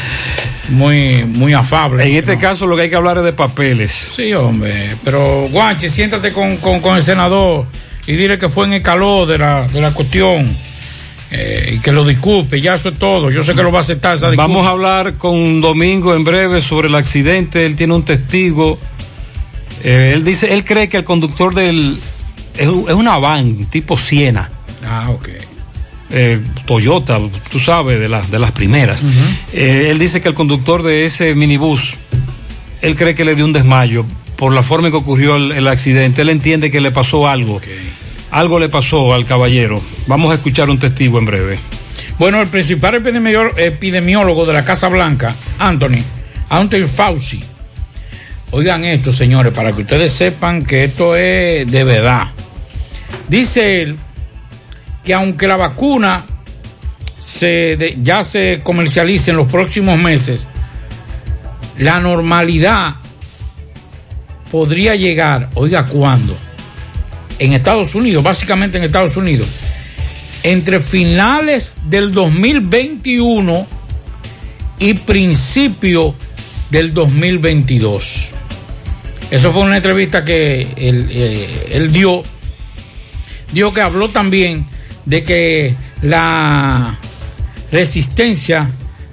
muy, 0.69 1.24
muy 1.24 1.53
afable. 1.53 2.05
En 2.07 2.15
este 2.15 2.39
caso 2.39 2.65
lo 2.69 2.77
que 2.77 2.82
hay 2.82 2.90
que 2.90 2.94
hablar 2.97 3.19
es 3.19 3.24
de 3.24 3.32
papeles. 3.32 4.12
Sí, 4.15 4.32
hombre. 4.35 4.90
Pero 5.05 5.48
Guanchi, 5.51 5.89
siéntate 5.89 6.31
con, 6.32 6.59
con, 6.59 6.81
con 6.81 6.97
el 6.97 7.03
senador 7.03 7.66
y 8.07 8.12
dile 8.12 8.39
que 8.39 8.48
fue 8.48 8.66
en 8.66 8.74
el 8.74 8.82
calor 8.82 9.27
de 9.27 9.39
la, 9.39 9.66
de 9.66 9.81
la 9.81 9.90
cuestión. 9.90 10.48
Eh, 11.31 11.74
y 11.77 11.78
que 11.81 11.93
lo 11.93 12.05
disculpe, 12.05 12.61
ya 12.61 12.74
eso 12.74 12.90
es 12.90 12.98
todo. 12.98 13.31
Yo 13.31 13.43
sé 13.43 13.55
que 13.55 13.62
lo 13.62 13.73
va 13.73 13.78
a 13.78 13.81
aceptar 13.82 14.15
esa 14.15 14.31
disculpa. 14.31 14.47
Vamos 14.47 14.66
a 14.66 14.70
hablar 14.70 15.15
con 15.15 15.61
Domingo 15.61 16.15
en 16.15 16.24
breve 16.24 16.61
sobre 16.61 16.89
el 16.89 16.94
accidente. 16.94 17.66
Él 17.66 17.74
tiene 17.77 17.94
un 17.94 18.05
testigo. 18.05 18.78
Eh, 19.82 20.12
él 20.15 20.24
dice, 20.24 20.53
él 20.55 20.65
cree 20.65 20.89
que 20.89 20.98
el 20.98 21.05
conductor 21.05 21.55
del 21.55 21.98
es, 22.55 22.69
es 22.69 22.94
una 22.94 23.19
van 23.19 23.66
tipo 23.66 23.97
Siena. 23.98 24.51
Ah, 24.85 25.11
ok. 25.11 25.28
eh, 26.11 26.40
Toyota, 26.66 27.19
tú 27.51 27.59
sabes, 27.61 27.98
de, 28.01 28.09
las 28.09 28.31
de 28.31 28.39
las 28.39 28.53
primeras. 28.53 29.03
Eh, 29.53 29.89
él 29.90 29.98
dice 29.98 30.20
que 30.23 30.28
el 30.28 30.35
conductor 30.35 30.82
de 30.82 31.05
ese 31.07 31.35
minibús, 31.35 31.94
él 32.82 32.94
cree 32.97 33.15
que 33.15 33.24
le 33.24 33.35
dio 33.35 33.44
un 33.44 33.53
desmayo 33.53 34.07
por 34.36 34.53
la 34.53 34.62
forma 34.62 34.89
en 34.89 34.93
que 34.93 34.98
ocurrió 34.98 35.36
el, 35.36 35.51
el 35.53 35.66
accidente. 35.66 36.23
Él 36.23 36.28
entiende 36.31 36.70
que 36.70 36.81
le 36.81 36.93
pasó 36.93 37.27
algo. 37.28 37.61
Algo 38.36 38.58
le 38.58 38.68
pasó 38.68 39.14
al 39.14 39.24
caballero. 39.24 39.80
Vamos 40.06 40.30
a 40.30 40.34
escuchar 40.34 40.68
un 40.68 40.78
testigo 40.78 41.18
en 41.18 41.24
breve. 41.24 41.58
Bueno, 42.18 42.42
el 42.42 42.48
principal 42.48 42.96
epidemiólogo 42.96 44.44
de 44.44 44.52
la 44.52 44.62
Casa 44.62 44.88
Blanca, 44.88 45.34
Anthony, 45.58 46.02
Anthony 46.50 46.86
Fauci. 46.86 47.42
Oigan 48.50 48.84
esto, 48.84 49.10
señores, 49.10 49.54
para 49.54 49.72
que 49.72 49.80
ustedes 49.80 50.12
sepan 50.12 50.66
que 50.66 50.84
esto 50.84 51.16
es 51.16 51.72
de 51.72 51.84
verdad. 51.84 52.24
Dice 53.26 53.80
él 53.80 53.96
que 55.02 55.14
aunque 55.14 55.46
la 55.46 55.56
vacuna 55.56 56.26
se 57.18 57.96
ya 58.02 58.22
se 58.22 58.60
comercialice 58.62 59.30
en 59.30 59.38
los 59.38 59.50
próximos 59.50 59.98
meses, 59.98 60.46
la 61.78 62.00
normalidad 62.00 62.96
podría 64.52 64.94
llegar, 64.94 65.48
oiga, 65.54 65.86
¿cuándo? 65.86 66.36
En 67.38 67.52
Estados 67.52 67.94
Unidos, 67.94 68.22
básicamente 68.22 68.78
en 68.78 68.84
Estados 68.84 69.16
Unidos, 69.16 69.46
entre 70.42 70.80
finales 70.80 71.76
del 71.88 72.12
2021 72.12 73.66
y 74.78 74.94
principio 74.94 76.14
del 76.70 76.94
2022. 76.94 78.32
Eso 79.30 79.52
fue 79.52 79.62
una 79.62 79.76
entrevista 79.76 80.24
que 80.24 80.66
él, 80.76 81.08
eh, 81.10 81.68
él 81.72 81.92
dio. 81.92 82.22
Que 83.72 83.80
habló 83.80 84.10
también 84.10 84.66
de 85.04 85.24
que 85.24 85.74
la 86.02 86.98
resistencia 87.72 88.70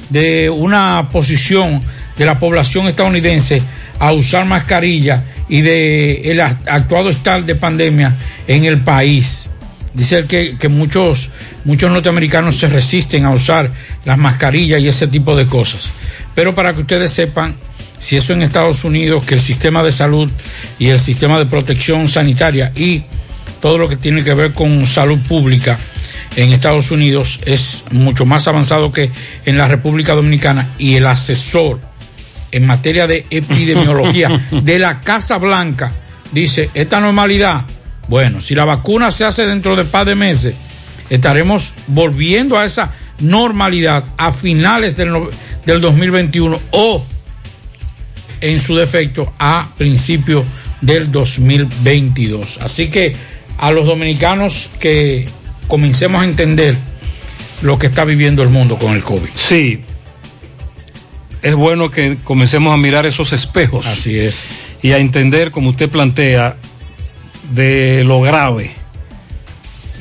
de 0.09 0.49
una 0.49 1.09
posición 1.11 1.81
de 2.17 2.25
la 2.25 2.39
población 2.39 2.87
estadounidense 2.87 3.61
a 3.99 4.11
usar 4.11 4.45
mascarilla 4.45 5.23
y 5.49 5.61
de 5.61 6.31
el 6.31 6.39
act- 6.39 6.67
actuado 6.67 7.09
estar 7.09 7.43
de 7.45 7.55
pandemia 7.55 8.15
en 8.47 8.65
el 8.65 8.81
país. 8.81 9.49
Dice 9.93 10.25
que, 10.25 10.55
que 10.59 10.69
muchos, 10.69 11.29
muchos 11.65 11.91
norteamericanos 11.91 12.57
se 12.57 12.67
resisten 12.67 13.25
a 13.25 13.31
usar 13.31 13.69
las 14.05 14.17
mascarillas 14.17 14.81
y 14.81 14.87
ese 14.87 15.07
tipo 15.07 15.35
de 15.35 15.45
cosas. 15.45 15.91
Pero 16.33 16.55
para 16.55 16.73
que 16.73 16.81
ustedes 16.81 17.11
sepan, 17.11 17.55
si 17.99 18.17
eso 18.17 18.33
en 18.33 18.41
Estados 18.41 18.83
Unidos, 18.83 19.23
que 19.23 19.35
el 19.35 19.39
sistema 19.41 19.83
de 19.83 19.91
salud 19.91 20.31
y 20.79 20.87
el 20.87 20.99
sistema 20.99 21.37
de 21.37 21.45
protección 21.45 22.07
sanitaria 22.07 22.71
y 22.75 23.03
todo 23.61 23.77
lo 23.77 23.87
que 23.87 23.95
tiene 23.95 24.23
que 24.23 24.33
ver 24.33 24.51
con 24.51 24.85
salud 24.87 25.19
pública 25.27 25.77
en 26.35 26.51
Estados 26.51 26.89
Unidos 26.89 27.39
es 27.45 27.83
mucho 27.91 28.25
más 28.25 28.47
avanzado 28.47 28.91
que 28.91 29.11
en 29.45 29.57
la 29.57 29.67
República 29.67 30.13
Dominicana 30.15 30.69
y 30.79 30.95
el 30.95 31.05
asesor 31.05 31.79
en 32.53 32.65
materia 32.65 33.05
de 33.07 33.25
epidemiología 33.29 34.29
de 34.51 34.79
la 34.79 35.01
Casa 35.01 35.37
Blanca 35.37 35.91
dice, 36.31 36.69
esta 36.73 36.99
normalidad, 37.01 37.65
bueno, 38.07 38.39
si 38.41 38.55
la 38.55 38.65
vacuna 38.65 39.11
se 39.11 39.25
hace 39.25 39.45
dentro 39.45 39.75
de 39.75 39.83
par 39.83 40.05
de 40.05 40.15
meses, 40.15 40.55
estaremos 41.09 41.73
volviendo 41.87 42.57
a 42.57 42.65
esa 42.65 42.91
normalidad 43.19 44.03
a 44.17 44.31
finales 44.31 44.95
del, 44.97 45.11
no- 45.11 45.29
del 45.65 45.81
2021 45.81 46.59
o 46.71 47.05
en 48.41 48.59
su 48.59 48.75
defecto 48.75 49.33
a 49.39 49.69
principios 49.77 50.43
del 50.81 51.11
2022. 51.11 52.57
Así 52.61 52.89
que 52.89 53.15
a 53.57 53.71
los 53.71 53.85
dominicanos 53.85 54.69
que 54.79 55.27
comencemos 55.67 56.21
a 56.21 56.25
entender 56.25 56.75
lo 57.61 57.77
que 57.79 57.87
está 57.87 58.03
viviendo 58.03 58.43
el 58.43 58.49
mundo 58.49 58.77
con 58.77 58.93
el 58.93 59.01
COVID. 59.03 59.29
Sí. 59.35 59.81
Es 61.43 61.55
bueno 61.55 61.91
que 61.91 62.17
comencemos 62.23 62.73
a 62.73 62.77
mirar 62.77 63.05
esos 63.05 63.33
espejos. 63.33 63.85
Así 63.85 64.17
es. 64.17 64.47
Y 64.81 64.91
a 64.91 64.97
entender, 64.97 65.51
como 65.51 65.69
usted 65.69 65.89
plantea, 65.89 66.55
de 67.53 68.03
lo 68.03 68.21
grave 68.21 68.83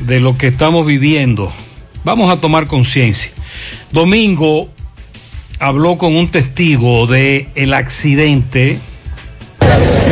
de 0.06 0.20
lo 0.20 0.36
que 0.36 0.48
estamos 0.48 0.86
viviendo. 0.86 1.52
Vamos 2.04 2.32
a 2.32 2.40
tomar 2.40 2.66
conciencia. 2.66 3.30
Domingo 3.90 4.68
habló 5.58 5.98
con 5.98 6.16
un 6.16 6.30
testigo 6.30 7.06
de 7.06 7.48
el 7.54 7.74
accidente. 7.74 8.78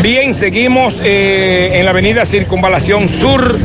Bien, 0.03 0.33
seguimos 0.33 1.01
eh, 1.05 1.73
en 1.75 1.85
la 1.85 1.91
avenida 1.91 2.25
Circunvalación 2.25 3.09
Sur, 3.09 3.57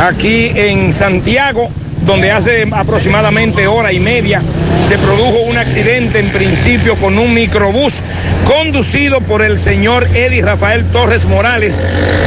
aquí 0.00 0.50
en 0.54 0.92
Santiago, 0.92 1.68
donde 2.06 2.30
hace 2.30 2.66
aproximadamente 2.70 3.66
hora 3.66 3.92
y 3.92 4.00
media 4.00 4.42
se 4.88 4.98
produjo 4.98 5.40
un 5.42 5.56
accidente 5.56 6.18
en 6.18 6.28
principio 6.28 6.96
con 6.96 7.18
un 7.18 7.32
microbús 7.32 8.00
conducido 8.44 9.20
por 9.20 9.42
el 9.42 9.58
señor 9.58 10.08
Eddie 10.14 10.42
Rafael 10.42 10.84
Torres 10.86 11.26
Morales. 11.26 11.80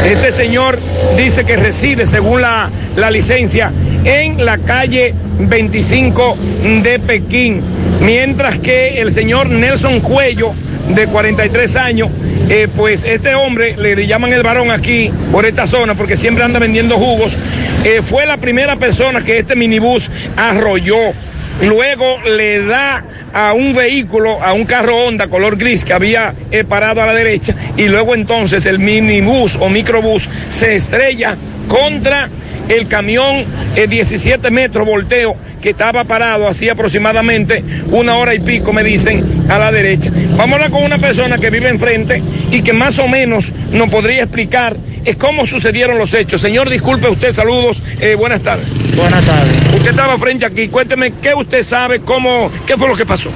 Este 0.06 0.32
señor 0.32 0.80
dice 1.18 1.44
que 1.44 1.58
reside, 1.58 2.06
según 2.06 2.42
la, 2.42 2.70
la 2.96 3.12
licencia, 3.12 3.72
en 4.06 4.46
la 4.46 4.58
calle 4.58 5.14
25 5.40 6.38
de 6.84 7.00
Pekín, 7.00 7.62
mientras 8.02 8.58
que 8.60 9.02
el 9.02 9.12
señor 9.12 9.50
Nelson 9.50 10.00
Cuello, 10.00 10.54
de 10.90 11.08
43 11.08 11.76
años, 11.76 12.10
eh, 12.50 12.68
pues 12.76 13.04
este 13.04 13.34
hombre, 13.34 13.76
le 13.78 14.06
llaman 14.06 14.32
el 14.32 14.44
varón 14.44 14.70
aquí, 14.72 15.12
por 15.32 15.46
esta 15.46 15.66
zona, 15.66 15.96
porque 15.96 16.16
siempre 16.16 16.44
anda 16.44 16.60
vendiendo 16.60 16.98
jugos, 16.98 17.36
eh, 17.84 18.02
fue 18.04 18.26
la 18.26 18.38
primera 18.38 18.76
persona 18.76 19.24
que 19.24 19.40
este 19.40 19.56
minibús 19.56 20.12
arrolló. 20.38 21.14
Luego 21.62 22.20
le 22.22 22.64
da 22.64 23.04
a 23.34 23.54
un 23.54 23.74
vehículo, 23.74 24.44
a 24.44 24.54
un 24.54 24.66
carro 24.66 24.98
Honda 24.98 25.28
color 25.28 25.58
gris 25.58 25.86
que 25.86 25.94
había 25.94 26.34
eh, 26.52 26.64
parado 26.64 27.02
a 27.02 27.06
la 27.06 27.14
derecha 27.14 27.56
y 27.78 27.88
luego 27.88 28.14
entonces 28.14 28.66
el 28.66 28.80
minibús 28.80 29.58
o 29.60 29.70
microbús 29.70 30.30
se 30.50 30.76
estrella 30.76 31.36
contra 31.68 32.30
el 32.68 32.88
camión 32.88 33.46
eh, 33.76 33.88
17 33.88 34.52
metros 34.52 34.86
volteo 34.86 35.36
que 35.62 35.72
estaba 35.72 36.04
parado 36.04 36.48
así 36.48 36.70
aproximadamente 36.70 37.64
una 37.90 38.18
hora 38.18 38.36
y 38.36 38.40
pico, 38.40 38.72
me 38.72 38.84
dicen, 38.84 39.46
a 39.50 39.58
la 39.58 39.72
derecha. 39.72 40.12
Vamos 40.38 40.52
a 40.52 40.56
hablar 40.56 40.70
con 40.70 40.84
una 40.84 41.00
persona 41.00 41.40
que 41.40 41.50
vive 41.50 41.70
enfrente 41.70 42.22
y 42.52 42.62
que 42.62 42.72
más 42.72 43.00
o 43.00 43.08
menos 43.08 43.52
nos 43.72 43.90
podría 43.90 44.24
explicar 44.24 44.76
eh, 45.06 45.16
cómo 45.16 45.46
sucedieron 45.46 45.98
los 45.98 46.14
hechos. 46.14 46.42
Señor, 46.42 46.70
disculpe 46.70 47.08
usted, 47.08 47.32
saludos, 47.32 47.82
eh, 48.00 48.16
buenas 48.16 48.42
tardes. 48.42 48.66
Buenas 48.96 49.24
tardes. 49.24 49.54
Usted 49.76 49.92
estaba 49.92 50.18
frente 50.18 50.46
aquí, 50.46 50.68
cuénteme 50.68 51.14
qué 51.22 51.34
usted 51.34 51.64
sabe, 51.64 52.00
cómo, 52.02 52.52
qué 52.66 52.76
fue 52.78 52.88
lo 52.88 52.96
que 52.96 53.06
pasó. 53.06 53.30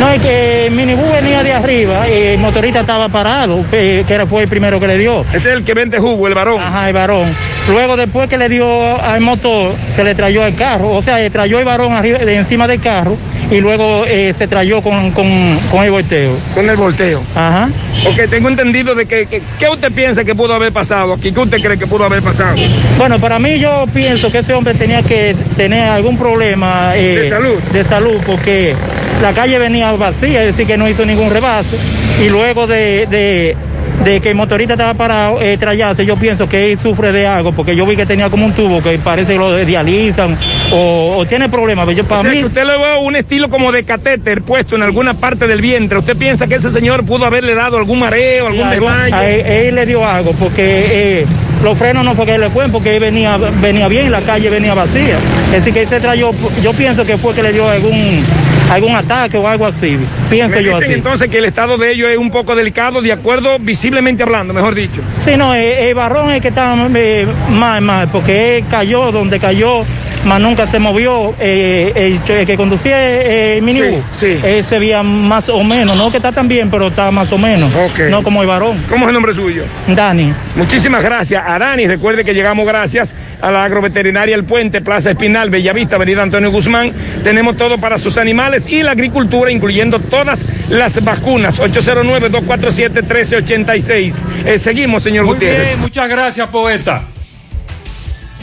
No, 0.00 0.10
es 0.10 0.20
que 0.20 0.66
el 0.66 0.72
minibús 0.72 1.10
venía 1.10 1.42
de 1.42 1.54
arriba 1.54 2.06
y 2.08 2.12
el 2.12 2.38
motorista 2.38 2.80
estaba 2.80 3.08
parado, 3.08 3.64
que 3.70 4.04
que 4.06 4.12
era- 4.14 4.26
fue 4.26 4.42
el 4.42 4.48
primero 4.48 4.78
que 4.78 4.86
le 4.86 4.98
dio. 4.98 5.22
Este 5.32 5.38
es 5.38 5.46
el 5.56 5.64
que 5.64 5.72
vende 5.72 5.98
jugo, 5.98 6.28
el 6.28 6.34
varón. 6.34 6.60
Ajá, 6.62 6.88
el 6.88 6.92
varón. 6.94 7.24
Luego, 7.70 7.96
después 7.96 8.28
que 8.28 8.36
le 8.36 8.48
dio 8.50 9.00
al 9.02 9.20
motor, 9.22 9.72
se 9.88 10.04
le 10.04 10.14
trayó 10.14 10.44
el 10.44 10.54
carro. 10.54 10.90
O 10.90 11.00
sea, 11.00 11.16
le 11.18 11.30
trayó 11.30 11.58
el 11.58 11.64
varón 11.64 11.94
arriba, 11.94 12.18
de 12.18 12.36
encima 12.36 12.66
del 12.68 12.80
carro 12.80 13.16
y 13.50 13.60
luego 13.60 14.04
eh, 14.06 14.32
se 14.36 14.48
trayó 14.48 14.82
con, 14.82 15.10
con, 15.12 15.58
con 15.70 15.84
el 15.84 15.90
volteo. 15.90 16.32
Con 16.54 16.68
el 16.68 16.76
volteo. 16.76 17.22
Ajá. 17.34 17.68
Ok, 18.06 18.28
tengo 18.28 18.48
entendido 18.48 18.94
de 18.94 19.06
que, 19.06 19.26
que- 19.26 19.42
¿qué 19.58 19.68
usted 19.68 19.92
piensa 19.92 20.24
que 20.24 20.34
pudo 20.34 20.54
haber 20.54 20.72
pasado 20.72 21.12
aquí? 21.14 21.32
¿Qué 21.32 21.40
usted 21.40 21.60
cree 21.62 21.78
que 21.78 21.86
pudo 21.86 22.04
haber 22.04 22.22
pasado? 22.22 22.56
Bueno, 22.98 23.18
para 23.18 23.38
mí 23.38 23.58
yo 23.58 23.84
pienso 23.94 24.30
que 24.32 24.38
ese 24.38 24.52
hombre 24.54 24.74
tenía 24.74 25.02
que 25.02 25.34
tener 25.56 25.88
algún 25.88 26.16
problema 26.18 26.92
eh, 26.96 27.20
¿De 27.22 27.30
salud? 27.30 27.58
de 27.72 27.84
salud, 27.84 28.20
porque 28.26 28.74
la 29.22 29.32
calle 29.32 29.58
venía 29.58 29.92
vacía, 29.92 30.40
es 30.42 30.48
decir, 30.48 30.66
que 30.66 30.76
no 30.76 30.88
hizo 30.88 31.06
ningún 31.06 31.30
rebaso. 31.30 31.76
Y 32.24 32.28
luego 32.28 32.66
de, 32.66 33.06
de- 33.06 33.56
de 34.04 34.20
que 34.20 34.30
el 34.30 34.34
motorista 34.34 34.74
estaba 34.74 34.94
parado 34.94 35.40
eh, 35.40 35.56
trayarse, 35.58 36.04
yo 36.06 36.16
pienso 36.16 36.48
que 36.48 36.72
él 36.72 36.78
sufre 36.78 37.12
de 37.12 37.26
algo, 37.26 37.52
porque 37.52 37.74
yo 37.74 37.86
vi 37.86 37.96
que 37.96 38.06
tenía 38.06 38.30
como 38.30 38.46
un 38.46 38.52
tubo 38.52 38.82
que 38.82 38.98
parece 38.98 39.32
que 39.32 39.38
lo 39.38 39.56
dializan 39.56 40.36
o, 40.72 41.16
o 41.18 41.26
tiene 41.26 41.48
problemas. 41.48 41.88
Yo, 41.94 42.04
para 42.04 42.20
o 42.20 42.22
sea, 42.22 42.32
mí, 42.32 42.38
que 42.40 42.46
usted 42.46 42.64
le 42.64 42.78
ve 42.78 42.98
un 43.00 43.16
estilo 43.16 43.48
como 43.50 43.72
de 43.72 43.84
catéter 43.84 44.42
puesto 44.42 44.76
en 44.76 44.82
alguna 44.82 45.14
parte 45.14 45.46
del 45.46 45.60
vientre. 45.60 45.98
¿Usted 45.98 46.16
piensa 46.16 46.46
que 46.46 46.56
ese 46.56 46.70
señor 46.70 47.04
pudo 47.04 47.24
haberle 47.24 47.54
dado 47.54 47.78
algún 47.78 47.98
mareo, 47.98 48.48
algún 48.48 48.70
desmayo? 48.70 49.14
a 49.14 49.28
él, 49.28 49.46
él 49.46 49.74
le 49.74 49.86
dio 49.86 50.06
algo, 50.06 50.32
porque 50.32 51.20
eh, 51.20 51.26
los 51.62 51.76
frenos 51.78 52.04
no 52.04 52.14
fue 52.14 52.26
que 52.26 52.38
le 52.38 52.50
fue, 52.50 52.68
porque 52.68 52.96
él 52.96 53.00
venía, 53.00 53.38
venía 53.60 53.88
bien 53.88 54.06
y 54.06 54.10
la 54.10 54.20
calle 54.20 54.50
venía 54.50 54.74
vacía. 54.74 55.18
Es 55.46 55.52
decir, 55.52 55.72
que 55.72 55.82
él 55.82 55.88
se 55.88 56.00
trayó, 56.00 56.30
yo 56.62 56.72
pienso 56.72 57.04
que 57.04 57.16
fue 57.16 57.34
que 57.34 57.42
le 57.42 57.52
dio 57.52 57.68
algún, 57.68 58.22
algún 58.70 58.94
ataque 58.94 59.36
o 59.36 59.48
algo 59.48 59.66
así. 59.66 59.98
Pienso 60.30 60.56
Me 60.56 60.64
yo 60.64 60.76
así. 60.76 60.92
entonces 60.92 61.28
que 61.28 61.38
el 61.38 61.44
estado 61.44 61.78
de 61.78 61.92
ellos 61.92 62.10
es 62.10 62.18
un 62.18 62.30
poco 62.30 62.54
delicado, 62.54 63.00
de 63.00 63.12
acuerdo, 63.12 63.58
visiblemente 63.60 64.22
hablando, 64.22 64.52
mejor 64.52 64.74
dicho. 64.74 65.00
Sí, 65.16 65.36
no, 65.36 65.54
el, 65.54 65.62
el 65.62 65.94
barrón 65.94 66.32
es 66.32 66.40
que 66.40 66.48
estaba 66.48 66.88
eh, 66.94 67.26
mal, 67.50 67.80
mal, 67.82 68.08
porque 68.08 68.58
él 68.58 68.64
cayó 68.70 69.12
donde 69.12 69.38
cayó, 69.38 69.84
más 70.24 70.40
nunca 70.40 70.66
se 70.66 70.78
movió. 70.80 71.32
eh, 71.40 71.92
el, 72.28 72.44
que 72.46 72.56
conducía 72.56 72.96
eh, 73.00 73.58
el 73.58 73.62
minibús, 73.62 74.22
él 74.22 74.64
se 74.64 74.78
veía 74.78 75.02
más 75.02 75.48
o 75.48 75.62
menos, 75.62 75.96
no 75.96 76.10
que 76.10 76.16
está 76.16 76.32
tan 76.32 76.48
bien, 76.48 76.70
pero 76.70 76.88
está 76.88 77.10
más 77.10 77.30
o 77.32 77.38
menos. 77.38 77.70
No 78.10 78.22
como 78.22 78.42
el 78.42 78.48
varón. 78.48 78.76
¿Cómo 78.88 79.04
es 79.04 79.08
el 79.08 79.14
nombre 79.14 79.32
suyo? 79.34 79.62
Dani. 79.86 80.32
Muchísimas 80.56 81.02
gracias 81.02 81.44
a 81.46 81.58
Dani. 81.58 81.86
Recuerde 81.86 82.24
que 82.24 82.34
llegamos 82.34 82.66
gracias 82.66 83.14
a 83.40 83.50
la 83.50 83.64
agroveterinaria 83.64 84.34
El 84.34 84.44
Puente, 84.44 84.80
Plaza 84.80 85.10
Espinal, 85.10 85.50
Bellavista, 85.50 85.96
Avenida 85.96 86.22
Antonio 86.22 86.50
Guzmán. 86.50 86.92
Tenemos 87.22 87.56
todo 87.56 87.78
para 87.78 87.98
sus 87.98 88.18
animales 88.18 88.66
y 88.66 88.82
la 88.82 88.92
agricultura, 88.92 89.50
incluyendo 89.50 89.98
todas 90.16 90.46
las 90.70 91.04
vacunas. 91.04 91.60
809-247-1386. 91.60 94.14
Eh, 94.46 94.58
seguimos, 94.58 95.02
señor 95.02 95.26
Muy 95.26 95.34
Gutiérrez. 95.34 95.68
bien, 95.68 95.80
muchas 95.80 96.08
gracias, 96.08 96.48
poeta. 96.48 97.02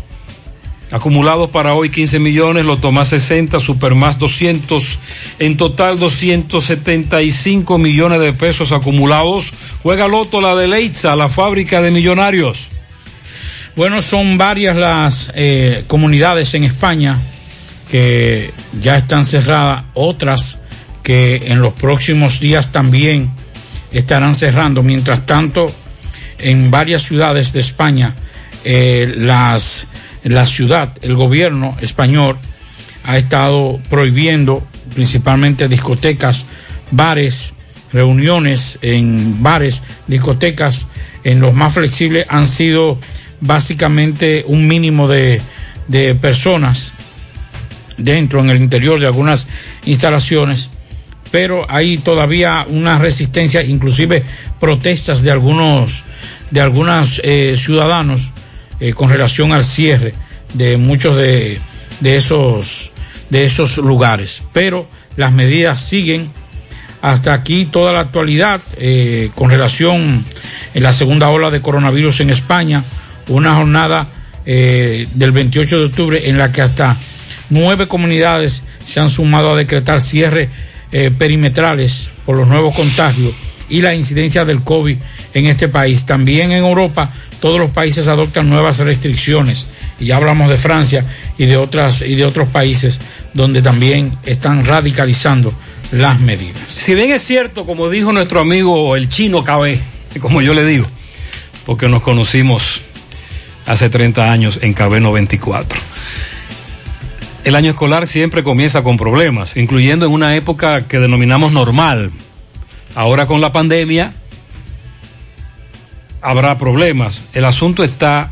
Acumulados 0.91 1.49
para 1.49 1.74
hoy 1.74 1.90
15 1.90 2.20
millones, 2.20 2.64
Loto 2.64 2.91
más 2.91 3.07
60, 3.07 3.60
Super 3.60 3.95
más 3.95 4.20
200, 4.20 4.99
en 5.40 5.57
total 5.57 5.98
275 5.98 7.78
millones 7.78 8.22
de 8.22 8.34
pesos 8.34 8.72
acumulados. 8.72 9.52
Juega 9.82 10.07
Loto, 10.07 10.41
la 10.41 10.56
de 10.56 10.68
Leitza, 10.68 11.16
la 11.16 11.28
fábrica 11.28 11.82
de 11.82 11.91
millonarios. 11.91 12.70
Bueno, 13.76 14.02
son 14.02 14.38
varias 14.38 14.76
las 14.78 15.32
eh, 15.36 15.84
comunidades 15.88 16.53
en 16.53 16.64
España 16.64 17.20
que 17.90 18.52
ya 18.82 18.98
están 18.98 19.26
cerradas, 19.26 19.84
otras 19.95 20.60
que 21.03 21.48
en 21.48 21.62
los 21.62 21.74
próximos 21.74 22.40
días 22.40 22.72
también 22.72 23.30
estarán 23.91 24.36
cerrando. 24.36 24.82
Mientras 24.82 25.26
tanto, 25.26 25.72
en 26.40 26.72
varias 26.72 27.03
ciudades 27.03 27.53
de 27.53 27.60
España, 27.60 28.16
eh, 28.65 29.13
las, 29.17 29.85
la 30.23 30.45
ciudad, 30.45 30.91
el 31.01 31.15
gobierno 31.15 31.77
español 31.81 32.37
ha 33.03 33.17
estado 33.17 33.79
prohibiendo 33.89 34.65
principalmente 34.95 35.67
discotecas, 35.67 36.47
bares, 36.91 37.53
reuniones 37.93 38.79
en 38.81 39.43
bares, 39.43 39.83
discotecas, 40.07 40.87
en 41.23 41.39
los 41.39 41.53
más 41.53 41.73
flexibles 41.73 42.25
han 42.27 42.47
sido 42.47 42.97
básicamente 43.39 44.43
un 44.47 44.67
mínimo 44.67 45.07
de, 45.07 45.41
de 45.87 46.15
personas 46.15 46.93
dentro, 47.97 48.41
en 48.41 48.49
el 48.49 48.57
interior 48.57 48.99
de 48.99 49.05
algunas 49.05 49.47
instalaciones, 49.85 50.69
pero 51.31 51.69
hay 51.69 51.97
todavía 51.97 52.65
una 52.67 52.97
resistencia, 52.97 53.63
inclusive 53.63 54.23
protestas 54.59 55.21
de 55.21 55.31
algunos, 55.31 56.03
de 56.51 56.61
algunos 56.61 57.21
eh, 57.23 57.55
ciudadanos 57.57 58.31
eh, 58.80 58.93
con 58.93 59.10
relación 59.10 59.52
al 59.52 59.64
cierre 59.64 60.14
de 60.53 60.77
muchos 60.77 61.18
de, 61.18 61.60
de, 61.99 62.18
esos, 62.18 62.91
de 63.30 63.45
esos 63.45 63.77
lugares. 63.77 64.43
Pero 64.53 64.88
las 65.18 65.31
medidas 65.31 65.81
siguen 65.81 66.30
hasta 67.02 67.34
aquí 67.34 67.65
toda 67.65 67.93
la 67.93 67.99
actualidad 67.99 68.61
eh, 68.77 69.30
con 69.35 69.52
relación 69.52 70.26
en 70.73 70.84
la 70.84 70.91
segunda 70.91 71.30
ola 71.30 71.52
de 71.52 71.61
coronavirus 71.61 72.22
en 72.22 72.31
España, 72.31 72.84
una 73.27 73.56
jornada 73.56 74.07
eh, 74.45 75.07
del 75.14 75.31
28 75.31 75.80
de 75.80 75.85
octubre 75.85 76.30
en 76.30 76.39
la 76.39 76.52
que 76.52 76.61
hasta 76.61 76.97
nueve 77.52 77.88
comunidades 77.88 78.64
se 78.85 78.99
han 78.99 79.10
sumado 79.10 79.52
a 79.52 79.56
decretar 79.56 80.02
cierres 80.02 80.49
eh, 80.91 81.11
perimetrales 81.15 82.10
por 82.26 82.38
los 82.38 82.47
nuevos 82.47 82.76
contagios 82.76 83.34
y 83.69 83.81
la 83.81 83.93
incidencia 83.93 84.43
del 84.43 84.61
COVID 84.61 84.97
en 85.35 85.45
este 85.45 85.68
país. 85.68 86.07
También 86.07 86.52
en 86.52 86.64
Europa 86.64 87.11
todos 87.45 87.59
los 87.59 87.69
países 87.69 88.07
adoptan 88.07 88.49
nuevas 88.49 88.80
restricciones 88.80 89.67
y 89.99 90.05
ya 90.05 90.17
hablamos 90.17 90.49
de 90.49 90.57
Francia 90.57 91.05
y 91.38 91.45
de 91.45 91.57
otras 91.57 92.01
y 92.01 92.15
de 92.15 92.26
otros 92.26 92.47
países 92.47 92.99
donde 93.35 93.61
también 93.61 94.17
están 94.23 94.65
radicalizando 94.65 95.53
las 95.91 96.19
medidas. 96.22 96.63
Si 96.65 96.95
bien 96.95 97.11
es 97.11 97.22
cierto, 97.22 97.67
como 97.67 97.88
dijo 97.88 98.11
nuestro 98.11 98.39
amigo 98.39 98.95
el 98.95 99.09
chino 99.09 99.43
KB, 99.43 99.77
como 100.22 100.41
yo 100.41 100.55
le 100.55 100.65
digo, 100.65 100.88
porque 101.67 101.88
nos 101.88 102.01
conocimos 102.01 102.81
hace 103.67 103.91
30 103.91 104.31
años 104.31 104.57
en 104.63 104.73
KB 104.73 104.99
94. 104.99 105.80
El 107.43 107.55
año 107.55 107.69
escolar 107.69 108.07
siempre 108.07 108.41
comienza 108.41 108.81
con 108.81 108.97
problemas, 108.97 109.55
incluyendo 109.55 110.07
en 110.07 110.13
una 110.13 110.35
época 110.35 110.88
que 110.88 110.99
denominamos 110.99 111.51
normal. 111.51 112.09
Ahora 112.95 113.27
con 113.27 113.39
la 113.39 113.51
pandemia 113.51 114.13
habrá 116.26 116.57
problemas. 116.57 117.22
El 117.34 117.45
asunto 117.45 117.84
está 117.84 118.31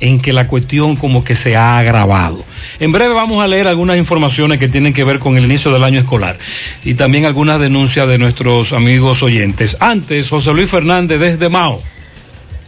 en 0.00 0.20
que 0.20 0.32
la 0.32 0.48
cuestión 0.48 0.96
como 0.96 1.22
que 1.22 1.36
se 1.36 1.56
ha 1.56 1.78
agravado. 1.78 2.42
En 2.80 2.92
breve 2.92 3.14
vamos 3.14 3.44
a 3.44 3.46
leer 3.46 3.68
algunas 3.68 3.96
informaciones 3.96 4.58
que 4.58 4.68
tienen 4.68 4.92
que 4.92 5.04
ver 5.04 5.18
con 5.18 5.36
el 5.36 5.44
inicio 5.44 5.72
del 5.72 5.84
año 5.84 6.00
escolar 6.00 6.38
y 6.84 6.94
también 6.94 7.26
algunas 7.26 7.60
denuncias 7.60 8.08
de 8.08 8.18
nuestros 8.18 8.72
amigos 8.72 9.22
oyentes. 9.22 9.76
Antes, 9.80 10.30
José 10.30 10.52
Luis 10.52 10.70
Fernández 10.70 11.20
desde 11.20 11.48
Mao. 11.48 11.80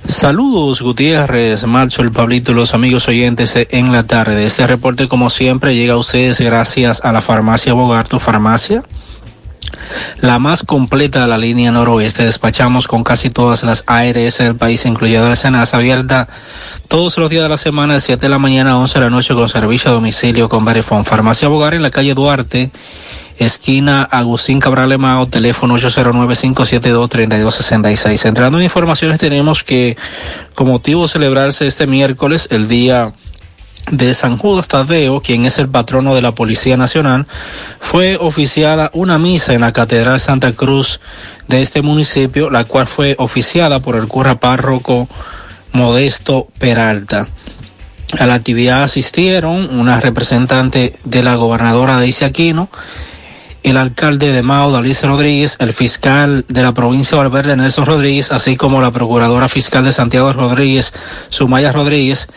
Saludos 0.06 0.82
Gutiérrez, 0.82 1.66
Marcho, 1.66 2.02
el 2.02 2.12
Pablito 2.12 2.52
los 2.52 2.74
amigos 2.74 3.08
oyentes 3.08 3.54
en 3.56 3.90
la 3.90 4.06
tarde. 4.06 4.44
Este 4.44 4.66
reporte 4.66 5.08
como 5.08 5.30
siempre 5.30 5.74
llega 5.74 5.94
a 5.94 5.98
ustedes 5.98 6.40
gracias 6.40 7.00
a 7.04 7.12
la 7.12 7.22
farmacia 7.22 7.72
Bogarto 7.72 8.20
Farmacia 8.20 8.84
la 10.20 10.38
más 10.38 10.62
completa 10.62 11.22
de 11.22 11.26
la 11.26 11.38
línea 11.38 11.72
noroeste. 11.72 12.24
Despachamos 12.24 12.88
con 12.88 13.05
casi 13.05 13.30
todas 13.30 13.62
las 13.62 13.84
ARS 13.86 14.38
del 14.38 14.56
país, 14.56 14.86
incluyendo 14.86 15.28
la 15.28 15.36
Senasa, 15.36 15.76
abierta 15.76 16.28
todos 16.88 17.18
los 17.18 17.30
días 17.30 17.43
de 17.43 17.48
la 17.48 17.56
semana 17.56 17.94
de 17.94 18.01
7 18.01 18.20
de 18.20 18.28
la 18.28 18.38
mañana 18.38 18.72
a 18.72 18.78
11 18.78 18.98
de 18.98 19.05
la 19.05 19.10
noche 19.10 19.34
con 19.34 19.48
servicio 19.48 19.90
a 19.90 19.94
domicilio 19.94 20.48
con 20.48 20.64
Verifone. 20.64 21.05
Farmacia 21.05 21.48
Bogar 21.48 21.74
en 21.74 21.82
la 21.82 21.90
calle 21.90 22.14
Duarte, 22.14 22.70
esquina 23.38 24.02
Agustín 24.02 24.60
Cabral 24.60 24.93
Emao, 24.93 25.26
teléfono 25.26 25.76
809-572-3266. 25.78 28.26
Entrando 28.26 28.59
en 28.59 28.64
informaciones 28.64 29.18
tenemos 29.18 29.64
que 29.64 29.97
con 30.55 30.68
motivo 30.68 31.02
de 31.02 31.09
celebrarse 31.09 31.66
este 31.66 31.86
miércoles 31.86 32.48
el 32.51 32.68
día 32.68 33.12
de 33.90 34.14
San 34.14 34.36
Judas 34.36 34.68
Tadeo, 34.68 35.20
quien 35.20 35.44
es 35.44 35.58
el 35.58 35.68
patrono 35.68 36.14
de 36.14 36.22
la 36.22 36.32
Policía 36.32 36.76
Nacional, 36.76 37.26
fue 37.78 38.16
oficiada 38.20 38.90
una 38.92 39.18
misa 39.18 39.54
en 39.54 39.60
la 39.60 39.72
Catedral 39.72 40.20
Santa 40.20 40.52
Cruz 40.52 41.00
de 41.48 41.62
este 41.62 41.82
municipio, 41.82 42.50
la 42.50 42.64
cual 42.64 42.86
fue 42.86 43.14
oficiada 43.18 43.80
por 43.80 43.96
el 43.96 44.08
cura 44.08 44.40
párroco 44.40 45.08
Modesto 45.72 46.48
Peralta. 46.58 47.28
A 48.18 48.26
la 48.26 48.34
actividad 48.34 48.82
asistieron 48.82 49.78
una 49.78 50.00
representante 50.00 50.94
de 51.04 51.22
la 51.22 51.34
gobernadora 51.36 51.96
Daisy 51.96 52.24
Aquino, 52.24 52.68
el 53.62 53.76
alcalde 53.76 54.30
de 54.32 54.42
Mao, 54.42 54.70
Dalice 54.70 55.08
Rodríguez, 55.08 55.56
el 55.58 55.72
fiscal 55.72 56.44
de 56.48 56.62
la 56.62 56.72
provincia 56.72 57.16
de 57.16 57.24
Valverde, 57.24 57.56
Nelson 57.56 57.84
Rodríguez, 57.84 58.30
así 58.30 58.56
como 58.56 58.80
la 58.80 58.92
procuradora 58.92 59.48
fiscal 59.48 59.84
de 59.84 59.90
Santiago 59.90 60.32
Rodríguez, 60.32 60.94
Sumaya 61.30 61.72
Rodríguez, 61.72 62.28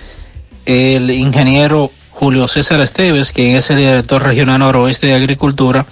el 0.65 1.09
ingeniero 1.11 1.91
Julio 2.11 2.47
César 2.47 2.81
Esteves, 2.81 3.31
quien 3.31 3.55
es 3.55 3.69
el 3.69 3.77
director 3.77 4.21
regional 4.21 4.59
noroeste 4.59 5.07
de 5.07 5.13
Agricultura, 5.13 5.85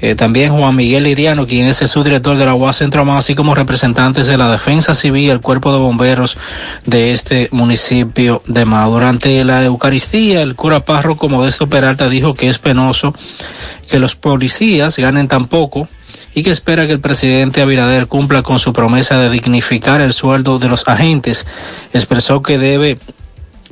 eh, 0.00 0.14
también 0.14 0.52
Juan 0.52 0.76
Miguel 0.76 1.08
Iriano, 1.08 1.46
quien 1.46 1.66
es 1.66 1.82
el 1.82 1.88
subdirector 1.88 2.36
de 2.36 2.44
la 2.44 2.54
UAS 2.54 2.76
Centro 2.76 3.10
así 3.16 3.34
como 3.34 3.54
representantes 3.54 4.28
de 4.28 4.36
la 4.36 4.50
Defensa 4.50 4.94
Civil, 4.94 5.30
el 5.30 5.40
Cuerpo 5.40 5.72
de 5.72 5.78
Bomberos 5.78 6.38
de 6.86 7.12
este 7.12 7.48
municipio 7.50 8.42
de 8.46 8.64
Mao. 8.64 8.92
Durante 8.92 9.42
la 9.42 9.64
Eucaristía, 9.64 10.42
el 10.42 10.54
cura 10.54 10.84
párroco 10.84 11.28
Modesto 11.28 11.66
Peralta 11.66 12.08
dijo 12.08 12.34
que 12.34 12.48
es 12.48 12.60
penoso 12.60 13.12
que 13.90 13.98
los 13.98 14.14
policías 14.14 14.96
ganen 14.98 15.26
tan 15.26 15.48
poco 15.48 15.88
y 16.32 16.44
que 16.44 16.50
espera 16.52 16.86
que 16.86 16.92
el 16.92 17.00
presidente 17.00 17.62
Abinader 17.62 18.06
cumpla 18.06 18.42
con 18.42 18.60
su 18.60 18.72
promesa 18.72 19.18
de 19.18 19.30
dignificar 19.30 20.00
el 20.00 20.12
sueldo 20.12 20.60
de 20.60 20.68
los 20.68 20.86
agentes. 20.86 21.44
Expresó 21.92 22.42
que 22.42 22.58
debe 22.58 22.98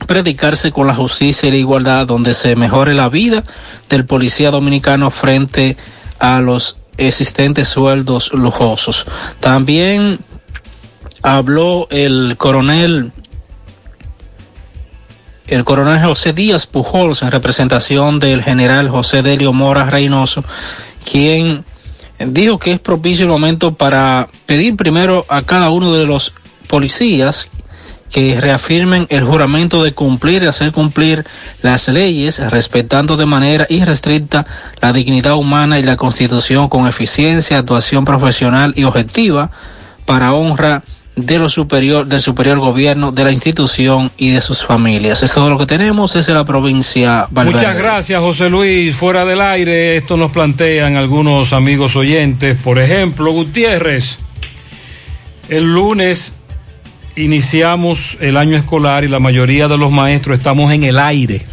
predicarse 0.06 0.72
con 0.72 0.86
la 0.86 0.94
justicia 0.94 1.48
y 1.48 1.52
la 1.52 1.56
igualdad, 1.58 2.06
donde 2.06 2.34
se 2.34 2.56
mejore 2.56 2.94
la 2.94 3.08
vida 3.08 3.44
del 3.88 4.04
policía 4.04 4.50
dominicano 4.50 5.10
frente 5.10 5.76
a 6.18 6.40
los 6.40 6.76
existentes 6.98 7.68
sueldos 7.68 8.32
lujosos. 8.32 9.06
También 9.40 10.18
habló 11.22 11.88
el 11.90 12.36
coronel 12.36 13.12
el 15.48 15.64
coronel 15.64 16.02
José 16.02 16.32
Díaz 16.32 16.66
Pujols 16.66 17.22
en 17.22 17.30
representación 17.30 18.18
del 18.18 18.42
general 18.42 18.88
José 18.88 19.22
Delio 19.22 19.52
Mora 19.52 19.88
Reynoso, 19.88 20.42
quien 21.08 21.64
dijo 22.18 22.58
que 22.58 22.72
es 22.72 22.80
propicio 22.80 23.26
el 23.26 23.30
momento 23.30 23.72
para 23.74 24.28
pedir 24.46 24.76
primero 24.76 25.24
a 25.28 25.42
cada 25.42 25.70
uno 25.70 25.92
de 25.92 26.04
los 26.04 26.32
policías 26.66 27.48
que 28.10 28.40
reafirmen 28.40 29.06
el 29.10 29.24
juramento 29.24 29.82
de 29.82 29.92
cumplir 29.92 30.42
y 30.42 30.46
hacer 30.46 30.72
cumplir 30.72 31.24
las 31.62 31.88
leyes, 31.88 32.38
respetando 32.50 33.16
de 33.16 33.26
manera 33.26 33.66
irrestricta 33.68 34.46
la 34.80 34.92
dignidad 34.92 35.34
humana 35.34 35.78
y 35.78 35.82
la 35.82 35.96
constitución 35.96 36.68
con 36.68 36.86
eficiencia, 36.86 37.58
actuación 37.58 38.04
profesional 38.04 38.72
y 38.76 38.84
objetiva 38.84 39.50
para 40.04 40.32
honra 40.32 40.82
de 41.16 41.38
lo 41.38 41.48
superior, 41.48 42.06
del 42.06 42.20
superior 42.20 42.58
gobierno, 42.58 43.10
de 43.10 43.24
la 43.24 43.32
institución 43.32 44.10
y 44.18 44.30
de 44.30 44.42
sus 44.42 44.64
familias. 44.64 45.22
Es 45.22 45.32
todo 45.32 45.48
lo 45.48 45.56
que 45.58 45.64
tenemos 45.64 46.12
desde 46.12 46.34
la 46.34 46.44
provincia 46.44 47.26
Valverde. 47.30 47.58
Muchas 47.58 47.78
gracias, 47.78 48.20
José 48.20 48.50
Luis. 48.50 48.94
Fuera 48.94 49.24
del 49.24 49.40
aire, 49.40 49.96
esto 49.96 50.18
nos 50.18 50.30
plantean 50.30 50.96
algunos 50.96 51.54
amigos 51.54 51.96
oyentes. 51.96 52.58
Por 52.62 52.78
ejemplo, 52.78 53.32
Gutiérrez, 53.32 54.18
el 55.48 55.64
lunes 55.64 56.34
iniciamos 57.16 58.18
el 58.20 58.36
año 58.36 58.56
escolar 58.56 59.04
y 59.04 59.08
la 59.08 59.18
mayoría 59.18 59.68
de 59.68 59.78
los 59.78 59.90
maestros 59.90 60.38
estamos 60.38 60.72
en 60.72 60.84
el 60.84 60.98
aire. 60.98 61.44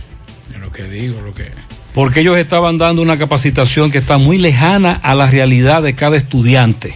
Lo 0.59 0.71
que 0.71 0.83
digo, 0.83 1.21
lo 1.21 1.33
que. 1.33 1.51
Porque 1.93 2.21
ellos 2.21 2.37
estaban 2.37 2.77
dando 2.77 3.01
una 3.01 3.17
capacitación 3.17 3.91
que 3.91 3.99
está 3.99 4.17
muy 4.17 4.37
lejana 4.37 4.99
a 5.03 5.15
la 5.15 5.27
realidad 5.27 5.83
de 5.83 5.95
cada 5.95 6.17
estudiante. 6.17 6.95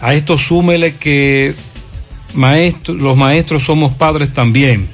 A 0.00 0.14
esto 0.14 0.38
súmele 0.38 0.94
que 0.96 1.54
los 2.34 3.16
maestros 3.16 3.64
somos 3.64 3.92
padres 3.92 4.32
también. 4.32 4.88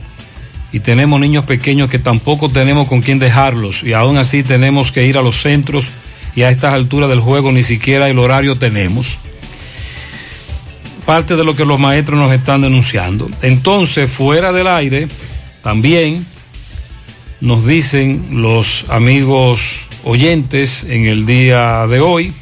Y 0.72 0.80
tenemos 0.80 1.20
niños 1.20 1.44
pequeños 1.44 1.88
que 1.88 1.98
tampoco 1.98 2.48
tenemos 2.48 2.88
con 2.88 3.02
quién 3.02 3.18
dejarlos. 3.18 3.82
Y 3.84 3.92
aún 3.92 4.16
así 4.16 4.42
tenemos 4.42 4.90
que 4.90 5.06
ir 5.06 5.18
a 5.18 5.22
los 5.22 5.40
centros 5.40 5.90
y 6.34 6.42
a 6.42 6.50
estas 6.50 6.74
alturas 6.74 7.08
del 7.10 7.20
juego 7.20 7.52
ni 7.52 7.62
siquiera 7.62 8.08
el 8.08 8.18
horario 8.18 8.58
tenemos 8.58 9.18
parte 11.04 11.36
de 11.36 11.44
lo 11.44 11.54
que 11.54 11.64
los 11.64 11.78
maestros 11.78 12.18
nos 12.18 12.32
están 12.32 12.62
denunciando. 12.62 13.28
Entonces, 13.42 14.10
fuera 14.10 14.52
del 14.52 14.66
aire, 14.66 15.08
también 15.62 16.26
nos 17.40 17.66
dicen 17.66 18.42
los 18.42 18.86
amigos 18.88 19.86
oyentes 20.04 20.84
en 20.84 21.06
el 21.06 21.26
día 21.26 21.86
de 21.86 22.00
hoy, 22.00 22.32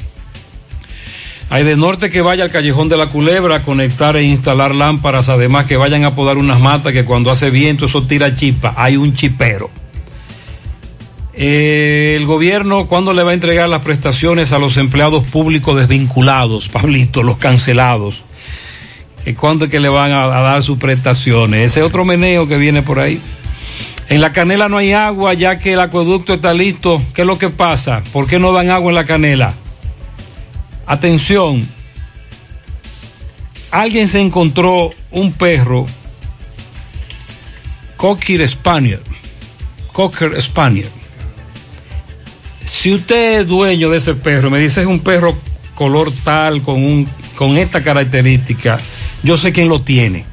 hay 1.49 1.63
de 1.63 1.77
norte 1.77 2.09
que 2.09 2.21
vaya 2.21 2.45
al 2.45 2.51
callejón 2.51 2.89
de 2.89 2.97
la 2.97 3.07
culebra 3.07 3.57
a 3.57 3.63
conectar 3.63 4.15
e 4.15 4.23
instalar 4.23 4.73
lámparas, 4.73 5.29
además 5.29 5.65
que 5.65 5.77
vayan 5.77 6.03
a 6.03 6.15
podar 6.15 6.37
unas 6.37 6.59
matas 6.59 6.93
que 6.93 7.05
cuando 7.05 7.29
hace 7.29 7.51
viento 7.51 7.85
eso 7.85 8.03
tira 8.03 8.33
chispa, 8.33 8.73
hay 8.75 8.97
un 8.97 9.13
chipero. 9.13 9.69
El 11.33 12.25
gobierno, 12.25 12.87
¿cuándo 12.87 13.13
le 13.13 13.23
va 13.23 13.31
a 13.31 13.33
entregar 13.33 13.67
las 13.67 13.83
prestaciones 13.83 14.51
a 14.51 14.59
los 14.59 14.77
empleados 14.77 15.23
públicos 15.25 15.77
desvinculados, 15.77 16.69
Pablito, 16.69 17.23
los 17.23 17.37
cancelados? 17.37 18.23
¿Cuándo 19.37 19.65
es 19.65 19.71
que 19.71 19.79
le 19.79 19.89
van 19.89 20.11
a, 20.11 20.27
dar 20.27 20.63
sus 20.63 20.77
prestaciones? 20.77 21.71
Ese 21.71 21.81
otro 21.81 22.03
meneo 22.03 22.47
que 22.47 22.57
viene 22.57 22.81
por 22.81 22.99
ahí. 22.99 23.21
En 24.09 24.19
la 24.19 24.33
canela 24.33 24.67
no 24.67 24.77
hay 24.77 24.93
agua 24.93 25.33
ya 25.33 25.59
que 25.59 25.73
el 25.73 25.79
acueducto 25.79 26.33
está 26.33 26.53
listo. 26.53 27.01
¿Qué 27.13 27.21
es 27.21 27.27
lo 27.27 27.37
que 27.37 27.49
pasa? 27.49 28.03
¿Por 28.11 28.27
qué 28.27 28.37
no 28.37 28.51
dan 28.51 28.69
agua 28.69 28.89
en 28.89 28.95
la 28.95 29.05
canela? 29.05 29.53
Atención. 30.85 31.67
Alguien 33.71 34.07
se 34.07 34.19
encontró 34.19 34.91
un 35.09 35.31
perro 35.31 35.85
Cocker 38.03 38.45
Spaniel. 38.49 38.99
Cocker 39.93 40.41
Spaniel. 40.41 40.89
Si 42.65 42.93
usted 42.93 43.39
es 43.39 43.47
dueño 43.47 43.89
de 43.89 43.97
ese 43.97 44.13
perro, 44.13 44.49
me 44.49 44.59
dice 44.59 44.81
es 44.81 44.87
un 44.87 44.99
perro 44.99 45.37
color 45.73 46.11
tal, 46.23 46.61
con, 46.61 46.83
un, 46.83 47.07
con 47.35 47.57
esta 47.57 47.81
característica, 47.81 48.77
yo 49.23 49.37
sé 49.37 49.51
quién 49.51 49.69
lo 49.69 49.81
tiene. 49.81 50.25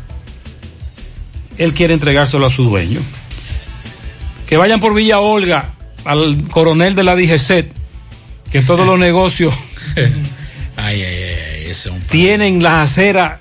Él 1.59 1.75
quiere 1.75 1.95
entregárselo 1.95 2.47
a 2.47 2.51
su 2.51 2.65
dueño. 2.65 3.01
Que 4.47 4.57
vayan 4.57 4.81
por 4.81 4.95
Villa 4.95 5.21
Olga 5.21 5.71
al 6.05 6.49
coronel 6.49 6.95
de 6.95 7.05
la 7.05 7.15
DGCET, 7.15 7.73
que 8.51 8.63
todos 8.63 8.87
los 8.87 8.99
negocios 8.99 9.55
Ay, 10.77 11.03
ay, 11.03 11.03
ay, 11.03 11.63
ese 11.65 11.71
es 11.71 11.87
un 11.87 12.01
tienen 12.03 12.63
las 12.63 12.91
aceras 12.91 13.41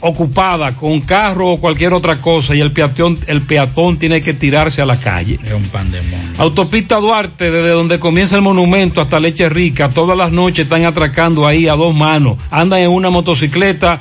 ocupadas 0.00 0.74
con 0.74 1.00
carro 1.00 1.52
o 1.52 1.60
cualquier 1.60 1.92
otra 1.92 2.20
cosa 2.20 2.54
y 2.54 2.60
el 2.60 2.72
peatón, 2.72 3.18
el 3.26 3.42
peatón 3.42 3.98
tiene 3.98 4.20
que 4.20 4.34
tirarse 4.34 4.82
a 4.82 4.86
la 4.86 4.98
calle. 4.98 5.38
es 5.42 5.52
un 5.52 5.64
pandemonio. 5.64 6.18
Autopista 6.38 6.96
Duarte, 6.96 7.50
desde 7.50 7.70
donde 7.70 7.98
comienza 7.98 8.36
el 8.36 8.42
monumento 8.42 9.00
hasta 9.00 9.18
Leche 9.18 9.48
Rica, 9.48 9.88
todas 9.88 10.16
las 10.16 10.32
noches 10.32 10.64
están 10.64 10.84
atracando 10.84 11.46
ahí 11.46 11.66
a 11.66 11.74
dos 11.74 11.94
manos. 11.94 12.36
Andan 12.50 12.80
en 12.80 12.90
una 12.90 13.10
motocicleta. 13.10 14.00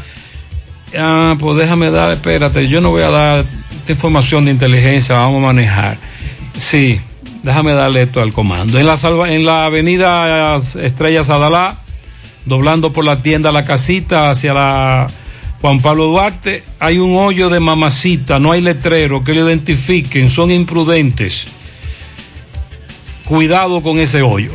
Ah, 0.98 1.36
pues 1.40 1.58
déjame 1.58 1.92
dar, 1.92 2.12
espérate, 2.12 2.68
yo 2.68 2.82
no 2.82 2.90
voy 2.90 3.04
a 3.04 3.10
dar 3.10 3.46
esta 3.76 3.92
información 3.92 4.46
de 4.46 4.52
inteligencia, 4.52 5.16
vamos 5.16 5.44
a 5.44 5.48
manejar. 5.48 5.98
Sí, 6.58 7.00
déjame 7.44 7.74
darle 7.74 8.04
esto 8.04 8.22
al 8.22 8.34
comando. 8.34 8.80
En 8.80 9.46
la, 9.46 9.66
avenida 9.66 10.56
Estrella 10.56 11.24
Sadalá, 11.24 11.78
doblando 12.46 12.94
por 12.94 13.06
la 13.06 13.22
tienda 13.22 13.52
La 13.52 13.66
Casita 13.66 14.30
hacia 14.30 14.54
la 14.54 15.08
Juan 15.62 15.82
Pablo 15.82 16.06
Duarte, 16.08 16.64
hay 16.80 16.98
un 16.98 17.16
hoyo 17.18 17.50
de 17.50 17.60
mamacita, 17.60 18.40
no 18.40 18.52
hay 18.52 18.62
letrero 18.62 19.24
que 19.24 19.34
lo 19.34 19.48
identifiquen, 19.48 20.30
son 20.30 20.52
imprudentes. 20.52 21.48
Cuidado 23.26 23.82
con 23.82 24.00
ese 24.00 24.22
hoyo. 24.22 24.52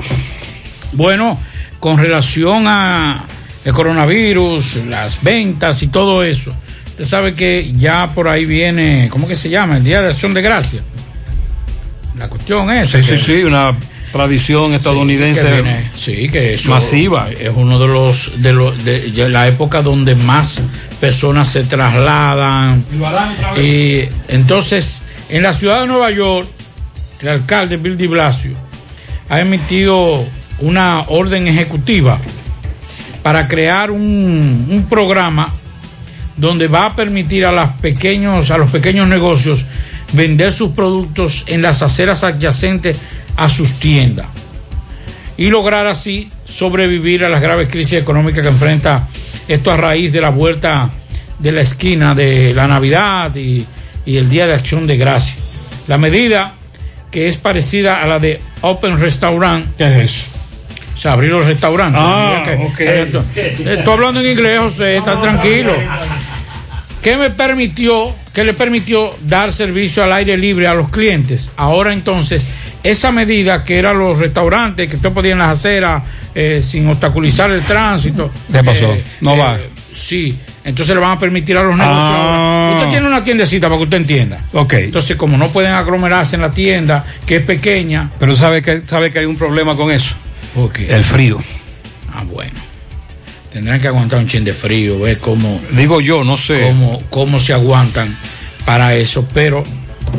Bueno, 0.93 1.39
con 1.81 1.99
relación 1.99 2.65
a 2.67 3.25
el 3.65 3.73
coronavirus, 3.73 4.77
las 4.89 5.23
ventas 5.23 5.83
y 5.83 5.89
todo 5.89 6.23
eso, 6.23 6.53
usted 6.87 7.05
sabe 7.05 7.35
que 7.35 7.73
ya 7.77 8.11
por 8.15 8.29
ahí 8.29 8.45
viene, 8.45 9.09
¿cómo 9.11 9.27
que 9.29 9.37
se 9.37 9.49
llama? 9.51 9.77
El 9.77 9.85
Día 9.85 10.01
de 10.03 10.09
Acción 10.09 10.33
de 10.35 10.43
Gracia. 10.43 10.81
La 12.19 12.29
cuestión 12.29 12.71
es... 12.71 12.91
Sí, 12.91 13.03
sí, 13.03 13.17
sí, 13.19 13.43
una 13.45 13.75
tradición 14.13 14.73
estadounidense 14.75 15.43
que 15.43 15.53
viene- 15.63 15.91
sí, 15.97 16.29
que 16.29 16.55
eso 16.55 16.71
masiva. 16.71 17.31
Es 17.31 17.51
uno 17.55 17.79
de 17.79 17.87
los 17.87 18.43
de, 18.43 18.53
los 18.53 18.85
de, 18.85 19.11
de 19.13 19.29
la 19.29 19.47
época 19.49 19.83
donde 19.83 20.15
más 20.15 20.61
personas 21.01 21.49
se 21.49 21.65
trasladan. 21.65 22.85
Y 23.57 24.03
entonces, 24.29 25.01
en 25.29 25.43
la 25.45 25.53
ciudad 25.55 25.81
de 25.83 25.87
Nueva 25.87 26.11
York, 26.11 26.49
el 27.23 27.29
alcalde 27.29 27.77
Bill 27.77 27.97
de 27.97 28.09
Blasio 28.09 28.53
ha 29.29 29.41
emitido 29.41 30.25
una 30.59 31.03
orden 31.07 31.47
ejecutiva 31.47 32.19
para 33.23 33.49
crear 33.49 33.91
un, 33.91 34.67
un 34.71 34.87
programa 34.89 35.53
donde 36.37 36.69
va 36.69 36.87
a 36.87 36.97
permitir 36.97 37.45
a, 37.45 37.53
las 37.53 37.73
pequeños, 37.81 38.51
a 38.51 38.59
los 38.59 38.71
pequeños 38.71 39.09
negocios 39.09 39.67
vender 40.13 40.53
sus 40.53 40.71
productos 40.71 41.45
en 41.47 41.63
las 41.63 41.83
aceras 41.83 42.25
adyacentes 42.25 42.97
a 43.37 43.49
sus 43.49 43.75
tiendas 43.75 44.27
y 45.37 45.49
lograr 45.49 45.87
así 45.87 46.31
sobrevivir 46.45 47.25
a 47.25 47.29
las 47.29 47.41
graves 47.41 47.69
crisis 47.69 47.99
económicas 47.99 48.43
que 48.43 48.49
enfrenta 48.49 49.09
esto 49.49 49.71
a 49.71 49.77
raíz 49.77 50.13
de 50.13 50.21
la 50.21 50.31
vuelta 50.31 50.91
de 51.39 51.53
la 51.53 51.61
esquina 51.61 52.15
de 52.15 52.53
la 52.55 52.67
Navidad 52.67 53.35
y, 53.37 53.65
y 54.05 54.17
el 54.17 54.29
Día 54.29 54.47
de 54.47 54.55
Acción 54.55 54.87
de 54.87 54.97
Gracia. 54.97 55.37
La 55.87 55.97
medida 55.97 56.55
que 57.11 57.29
es 57.29 57.37
parecida 57.37 58.03
a 58.03 58.07
la 58.07 58.19
de 58.19 58.41
Open 58.63 59.01
Restaurant. 59.01 59.67
¿Qué 59.77 59.85
es 59.85 60.11
eso? 60.11 60.30
O 61.01 61.03
sea, 61.03 61.13
abrir 61.15 61.31
los 61.31 61.47
restaurantes. 61.47 61.99
Ah, 62.05 62.43
Que- 62.45 62.57
ok. 62.57 62.81
Eh, 62.81 63.57
Estoy 63.79 63.95
hablando 63.95 64.21
en 64.21 64.33
inglés, 64.33 64.59
José, 64.61 64.99
está 64.99 65.19
tranquilo. 65.19 65.73
¿Qué 67.01 67.17
me 67.17 67.31
permitió, 67.31 68.15
que 68.35 68.45
le 68.45 68.53
permitió 68.53 69.15
dar 69.23 69.55
servicio 69.55 70.05
al 70.05 70.13
aire 70.13 70.37
libre 70.37 70.67
a 70.69 70.75
los 70.75 70.91
clientes? 70.91 71.53
Ahora 71.57 71.95
entonces, 71.95 72.47
esa 72.83 73.13
medida 73.13 73.65
que 73.65 73.79
eran 73.79 73.99
los 73.99 74.19
restaurantes, 74.19 74.91
que 74.91 74.97
usted 74.97 75.11
podía 75.11 75.33
en 75.33 75.39
las 75.39 75.59
aceras 75.59 76.03
eh, 76.35 76.61
sin 76.61 76.87
obstaculizar 76.87 77.51
el 77.51 77.63
tránsito. 77.63 78.31
¿Qué 78.53 78.63
pasó? 78.63 78.93
eh, 78.93 79.03
No 79.23 79.37
eh, 79.37 79.39
va. 79.39 79.59
Sí, 79.95 80.39
entonces 80.67 80.95
le 80.95 81.01
van 81.01 81.13
a 81.13 81.19
permitir 81.19 81.57
a 81.57 81.63
los 81.63 81.75
negocios. 81.79 81.99
Ah. 81.99 82.67
ahora. 82.73 82.79
Usted 82.81 82.91
tiene 82.91 83.07
una 83.07 83.25
tiendecita 83.25 83.69
para 83.69 83.79
que 83.79 83.85
usted 83.85 83.97
entienda. 83.97 84.39
Ok. 84.53 84.75
Entonces, 84.75 85.17
como 85.17 85.39
no 85.39 85.49
pueden 85.49 85.73
aglomerarse 85.73 86.37
en 86.37 86.43
la 86.43 86.51
tienda, 86.51 87.07
que 87.25 87.37
es 87.37 87.43
pequeña. 87.43 88.11
Pero 88.19 88.37
sabe 88.37 88.61
que, 88.61 88.83
sabe 88.87 89.11
que 89.11 89.21
hay 89.21 89.25
un 89.25 89.37
problema 89.37 89.75
con 89.75 89.91
eso. 89.91 90.15
¿Por 90.55 90.71
El 90.81 91.05
frío. 91.05 91.39
Ah, 92.13 92.25
bueno. 92.31 92.53
Tendrán 93.53 93.81
que 93.81 93.89
aguantar 93.89 94.19
un 94.21 94.27
chin 94.27 94.45
de 94.45 94.53
frío, 94.53 94.99
ver 95.01 95.19
cómo. 95.19 95.61
Digo 95.73 96.01
yo, 96.01 96.23
no 96.25 96.37
sé. 96.37 96.63
Cómo, 96.63 97.03
cómo 97.11 97.41
se 97.41 97.53
aguantan 97.53 98.15
para 98.65 98.95
eso, 98.95 99.27
pero 99.35 99.65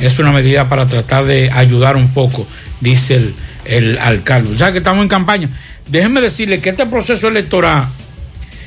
es 0.01 0.19
una 0.19 0.31
medida 0.31 0.67
para 0.67 0.85
tratar 0.87 1.25
de 1.25 1.49
ayudar 1.51 1.95
un 1.95 2.09
poco, 2.09 2.45
dice 2.81 3.15
el, 3.15 3.33
el 3.65 3.97
alcalde. 3.99 4.53
O 4.53 4.57
sea 4.57 4.71
que 4.71 4.79
estamos 4.79 5.01
en 5.03 5.07
campaña. 5.09 5.49
Déjenme 5.87 6.19
decirle 6.21 6.59
que 6.59 6.69
este 6.71 6.85
proceso 6.87 7.27
electoral 7.29 7.87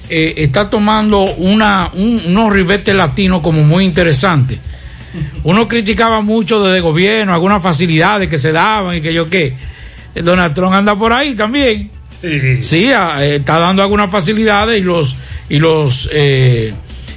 eh, 0.08 0.34
está 0.38 0.68
tomando 0.70 1.20
una, 1.22 1.90
un- 1.94 2.22
unos 2.26 2.52
ribetes 2.52 2.94
latinos 2.94 3.40
como 3.42 3.62
muy 3.62 3.84
interesantes. 3.84 4.58
Uno 5.44 5.68
criticaba 5.68 6.22
mucho 6.22 6.62
desde 6.62 6.78
el 6.78 6.82
gobierno, 6.82 7.32
algunas 7.34 7.62
facilidades 7.62 8.28
que 8.28 8.38
se 8.38 8.50
daban 8.52 8.96
y 8.96 9.00
que 9.00 9.12
yo 9.14 9.26
qué. 9.28 9.54
Eh, 10.14 10.22
Donald 10.22 10.54
Trump 10.54 10.72
anda 10.72 10.96
por 10.96 11.12
ahí 11.12 11.34
también. 11.34 11.90
Sí, 12.60 12.90
ah, 12.92 13.16
eh, 13.20 13.36
está 13.36 13.58
dando 13.58 13.82
algunas 13.82 14.10
facilidades 14.10 14.78
y 14.78 14.82
los 14.82 15.16
y 15.48 15.58
los 15.58 16.08
eh, 16.10 16.72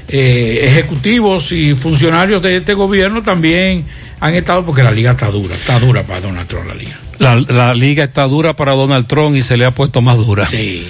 eh, 0.10 0.60
ejecutivos 0.64 1.52
y 1.52 1.76
funcionarios 1.76 2.42
de 2.42 2.58
este 2.58 2.74
gobierno 2.74 3.24
también 3.24 3.86
han 4.20 4.34
estado 4.34 4.66
porque 4.66 4.84
la 4.84 4.92
liga 4.92 5.12
está 5.12 5.30
dura, 5.30 5.56
está 5.56 5.80
dura 5.80 6.04
para 6.04 6.22
Donald 6.22 6.48
Trump 6.48 6.68
la 6.68 6.76
liga. 6.76 6.98
La, 7.20 7.36
la 7.36 7.74
liga 7.74 8.04
está 8.04 8.28
dura 8.28 8.56
para 8.56 8.74
Donald 8.74 9.08
Trump 9.08 9.36
y 9.36 9.42
se 9.42 9.58
le 9.58 9.66
ha 9.66 9.72
puesto 9.72 10.02
más 10.02 10.18
dura. 10.18 10.46
Sí, 10.46 10.86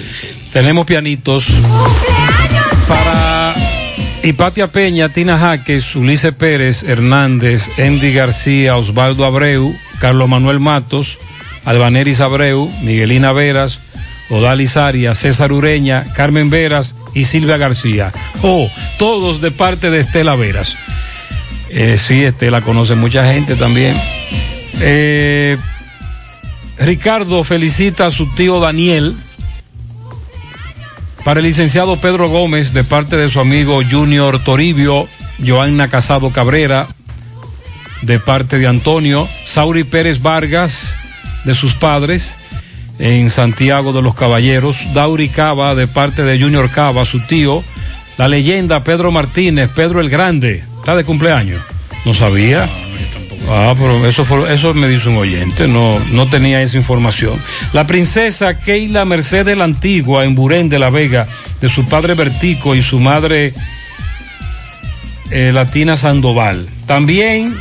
Tenemos 0.52 0.84
pianitos. 0.84 1.46
Para 2.88 3.54
Hipatia 4.22 4.66
Peña, 4.66 5.08
Tina 5.08 5.38
Jaques, 5.38 5.94
Ulises 5.94 6.34
Pérez, 6.34 6.82
Hernández, 6.82 7.68
Andy 7.78 8.12
García, 8.12 8.76
Osvaldo 8.76 9.24
Abreu, 9.24 9.74
Carlos 10.00 10.28
Manuel 10.28 10.60
Matos, 10.60 11.18
Albaneris 11.64 12.20
Abreu, 12.20 12.70
Miguelina 12.82 13.32
Veras, 13.32 13.78
Odalis 14.30 14.76
Arias, 14.76 15.18
César 15.18 15.52
Ureña, 15.52 16.04
Carmen 16.14 16.50
Veras 16.50 16.94
y 17.14 17.24
Silvia 17.24 17.56
García. 17.56 18.12
Oh, 18.42 18.70
todos 18.98 19.40
de 19.40 19.50
parte 19.50 19.90
de 19.90 20.00
Estela 20.00 20.36
Veras. 20.36 20.76
Eh, 21.70 21.98
sí, 21.98 22.24
Estela 22.24 22.60
conoce 22.62 22.94
mucha 22.94 23.32
gente 23.32 23.56
también. 23.56 23.96
Eh, 24.80 25.56
Ricardo 26.78 27.42
felicita 27.44 28.06
a 28.06 28.10
su 28.10 28.30
tío 28.30 28.60
Daniel 28.60 29.16
para 31.24 31.40
el 31.40 31.46
licenciado 31.46 31.96
Pedro 31.96 32.28
Gómez 32.28 32.72
de 32.72 32.84
parte 32.84 33.16
de 33.16 33.28
su 33.28 33.40
amigo 33.40 33.80
Junior 33.88 34.42
Toribio, 34.42 35.06
Joanna 35.44 35.88
Casado 35.88 36.30
Cabrera 36.30 36.86
de 38.02 38.20
parte 38.20 38.58
de 38.58 38.66
Antonio, 38.66 39.28
Sauri 39.44 39.84
Pérez 39.84 40.22
Vargas 40.22 40.94
de 41.44 41.54
sus 41.54 41.74
padres 41.74 42.34
en 42.98 43.30
Santiago 43.30 43.92
de 43.92 44.02
los 44.02 44.14
Caballeros, 44.14 44.76
Dauri 44.94 45.28
Cava 45.28 45.74
de 45.74 45.86
parte 45.86 46.24
de 46.24 46.40
Junior 46.40 46.68
Cava, 46.70 47.04
su 47.04 47.20
tío, 47.20 47.62
la 48.16 48.28
leyenda 48.28 48.80
Pedro 48.80 49.12
Martínez, 49.12 49.70
Pedro 49.74 50.00
el 50.00 50.10
Grande, 50.10 50.64
está 50.78 50.96
de 50.96 51.04
cumpleaños. 51.04 51.60
No 52.04 52.14
sabía. 52.14 52.68
Ah, 53.50 53.74
pero 53.78 54.04
eso, 54.06 54.24
fue, 54.24 54.52
eso 54.52 54.74
me 54.74 54.88
dice 54.88 55.08
un 55.08 55.16
oyente, 55.16 55.68
no, 55.68 55.98
no 56.12 56.26
tenía 56.26 56.60
esa 56.60 56.76
información. 56.76 57.38
La 57.72 57.86
princesa 57.86 58.58
Keila 58.58 59.04
Mercedes 59.04 59.56
la 59.56 59.64
Antigua 59.64 60.24
en 60.24 60.34
Burén 60.34 60.68
de 60.68 60.78
la 60.78 60.90
Vega, 60.90 61.26
de 61.60 61.68
su 61.68 61.86
padre 61.88 62.14
Bertico 62.14 62.74
y 62.74 62.82
su 62.82 63.00
madre 63.00 63.54
eh, 65.30 65.50
Latina 65.52 65.96
Sandoval. 65.96 66.68
También 66.86 67.56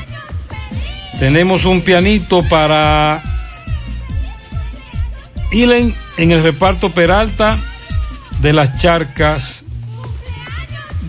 tenemos 1.19 1.63
un 1.65 1.81
pianito 1.81 2.43
para 2.43 3.21
Ilen 5.51 5.95
en 6.17 6.31
el 6.31 6.43
reparto 6.43 6.89
Peralta 6.89 7.57
de 8.41 8.53
las 8.53 8.81
charcas 8.81 9.63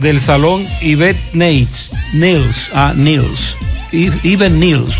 del 0.00 0.20
salón 0.20 0.66
Yvette 0.80 1.34
Nates, 1.34 1.92
Nils, 2.12 2.70
ah, 2.74 2.92
Nils. 2.94 3.56
Even 3.92 4.60
News. 4.60 4.94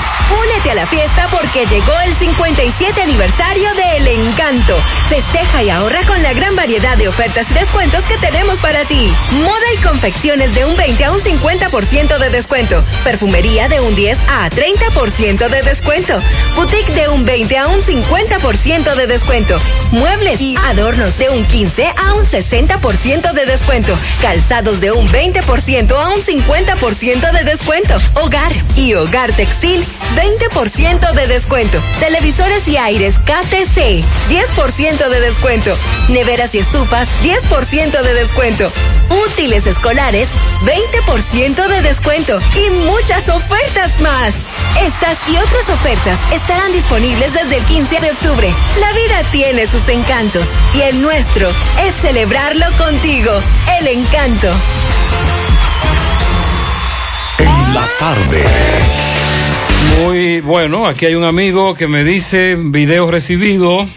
Únete 0.51 0.71
a 0.71 0.75
la 0.75 0.87
fiesta 0.87 1.27
porque 1.29 1.65
llegó 1.65 1.93
el 2.05 2.13
57 2.17 3.01
aniversario 3.01 3.73
de 3.73 3.97
El 3.97 4.07
Encanto. 4.07 4.75
Festeja 5.07 5.63
y 5.63 5.69
ahorra 5.69 6.01
con 6.05 6.21
la 6.21 6.33
gran 6.33 6.55
variedad 6.55 6.97
de 6.97 7.07
ofertas 7.07 7.51
y 7.51 7.53
descuentos 7.53 8.03
que 8.05 8.17
tenemos 8.17 8.59
para 8.59 8.83
ti. 8.85 9.09
Moda 9.31 9.73
y 9.73 9.81
confecciones 9.81 10.53
de 10.53 10.65
un 10.65 10.75
20 10.75 11.05
a 11.05 11.11
un 11.11 11.19
50% 11.19 12.17
de 12.17 12.29
descuento. 12.31 12.83
Perfumería 13.03 13.69
de 13.69 13.79
un 13.79 13.95
10 13.95 14.19
a 14.29 14.49
30% 14.49 15.47
de 15.47 15.61
descuento. 15.61 16.19
Boutique 16.55 16.91
de 16.93 17.07
un 17.09 17.23
20 17.23 17.57
a 17.57 17.67
un 17.67 17.79
50% 17.79 18.95
de 18.95 19.07
descuento. 19.07 19.57
Muebles 19.91 20.41
y 20.41 20.55
adornos 20.57 21.17
de 21.17 21.29
un 21.29 21.45
15 21.45 21.93
a 21.95 22.13
un 22.13 22.25
60% 22.25 23.31
de 23.31 23.45
descuento. 23.45 23.97
Calzados 24.21 24.81
de 24.81 24.91
un 24.91 25.07
20% 25.07 25.91
a 25.91 26.09
un 26.09 26.19
50% 26.19 27.31
de 27.31 27.43
descuento. 27.43 27.97
Hogar 28.15 28.51
y 28.75 28.95
hogar 28.95 29.33
textil 29.33 29.85
20% 30.15 30.40
de 31.13 31.27
descuento. 31.27 31.79
Televisores 31.99 32.67
y 32.67 32.77
aires 32.77 33.19
KTC, 33.19 34.03
10% 34.29 35.09
de 35.09 35.19
descuento. 35.19 35.77
Neveras 36.09 36.55
y 36.55 36.59
estufas, 36.59 37.07
10% 37.21 38.01
de 38.01 38.13
descuento. 38.13 38.71
Útiles 39.27 39.67
escolares, 39.67 40.29
20% 40.63 41.67
de 41.67 41.81
descuento. 41.81 42.39
Y 42.55 42.69
muchas 42.85 43.29
ofertas 43.29 43.99
más. 44.01 44.33
Estas 44.81 45.17
y 45.29 45.37
otras 45.37 45.69
ofertas 45.69 46.19
estarán 46.31 46.71
disponibles 46.71 47.33
desde 47.33 47.57
el 47.57 47.65
15 47.65 47.99
de 47.99 48.11
octubre. 48.11 48.53
La 48.79 48.91
vida 48.93 49.29
tiene 49.31 49.67
sus 49.67 49.89
encantos 49.89 50.47
y 50.73 50.81
el 50.81 51.01
nuestro 51.01 51.49
es 51.79 51.93
celebrarlo 51.95 52.65
contigo. 52.77 53.31
El 53.79 53.87
encanto. 53.87 54.47
En 57.37 57.73
la 57.73 57.85
tarde. 57.99 59.10
Muy 59.99 60.41
bueno, 60.41 60.87
aquí 60.87 61.05
hay 61.05 61.15
un 61.15 61.23
amigo 61.23 61.75
que 61.75 61.87
me 61.87 62.03
dice, 62.03 62.55
video 62.55 63.09
recibido, 63.09 63.87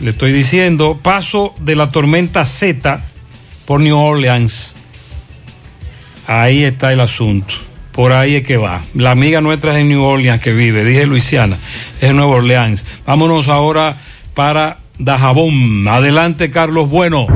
le 0.00 0.10
estoy 0.10 0.32
diciendo, 0.32 0.98
paso 1.02 1.54
de 1.60 1.76
la 1.76 1.90
tormenta 1.90 2.44
Z 2.44 3.02
por 3.64 3.80
New 3.80 3.96
Orleans. 3.96 4.76
Ahí 6.26 6.64
está 6.64 6.92
el 6.92 7.00
asunto. 7.00 7.54
Por 7.92 8.12
ahí 8.12 8.36
es 8.36 8.44
que 8.44 8.56
va. 8.56 8.82
La 8.94 9.12
amiga 9.12 9.40
nuestra 9.40 9.72
es 9.72 9.78
en 9.78 9.88
New 9.88 10.02
Orleans 10.02 10.42
que 10.42 10.52
vive, 10.52 10.84
dije 10.84 11.06
Luisiana, 11.06 11.56
es 12.00 12.10
en 12.10 12.16
Nueva 12.16 12.36
Orleans. 12.36 12.84
Vámonos 13.06 13.48
ahora 13.48 13.96
para 14.34 14.78
Dajabón. 14.98 15.86
Adelante, 15.88 16.50
Carlos 16.50 16.88
Bueno. 16.88 17.26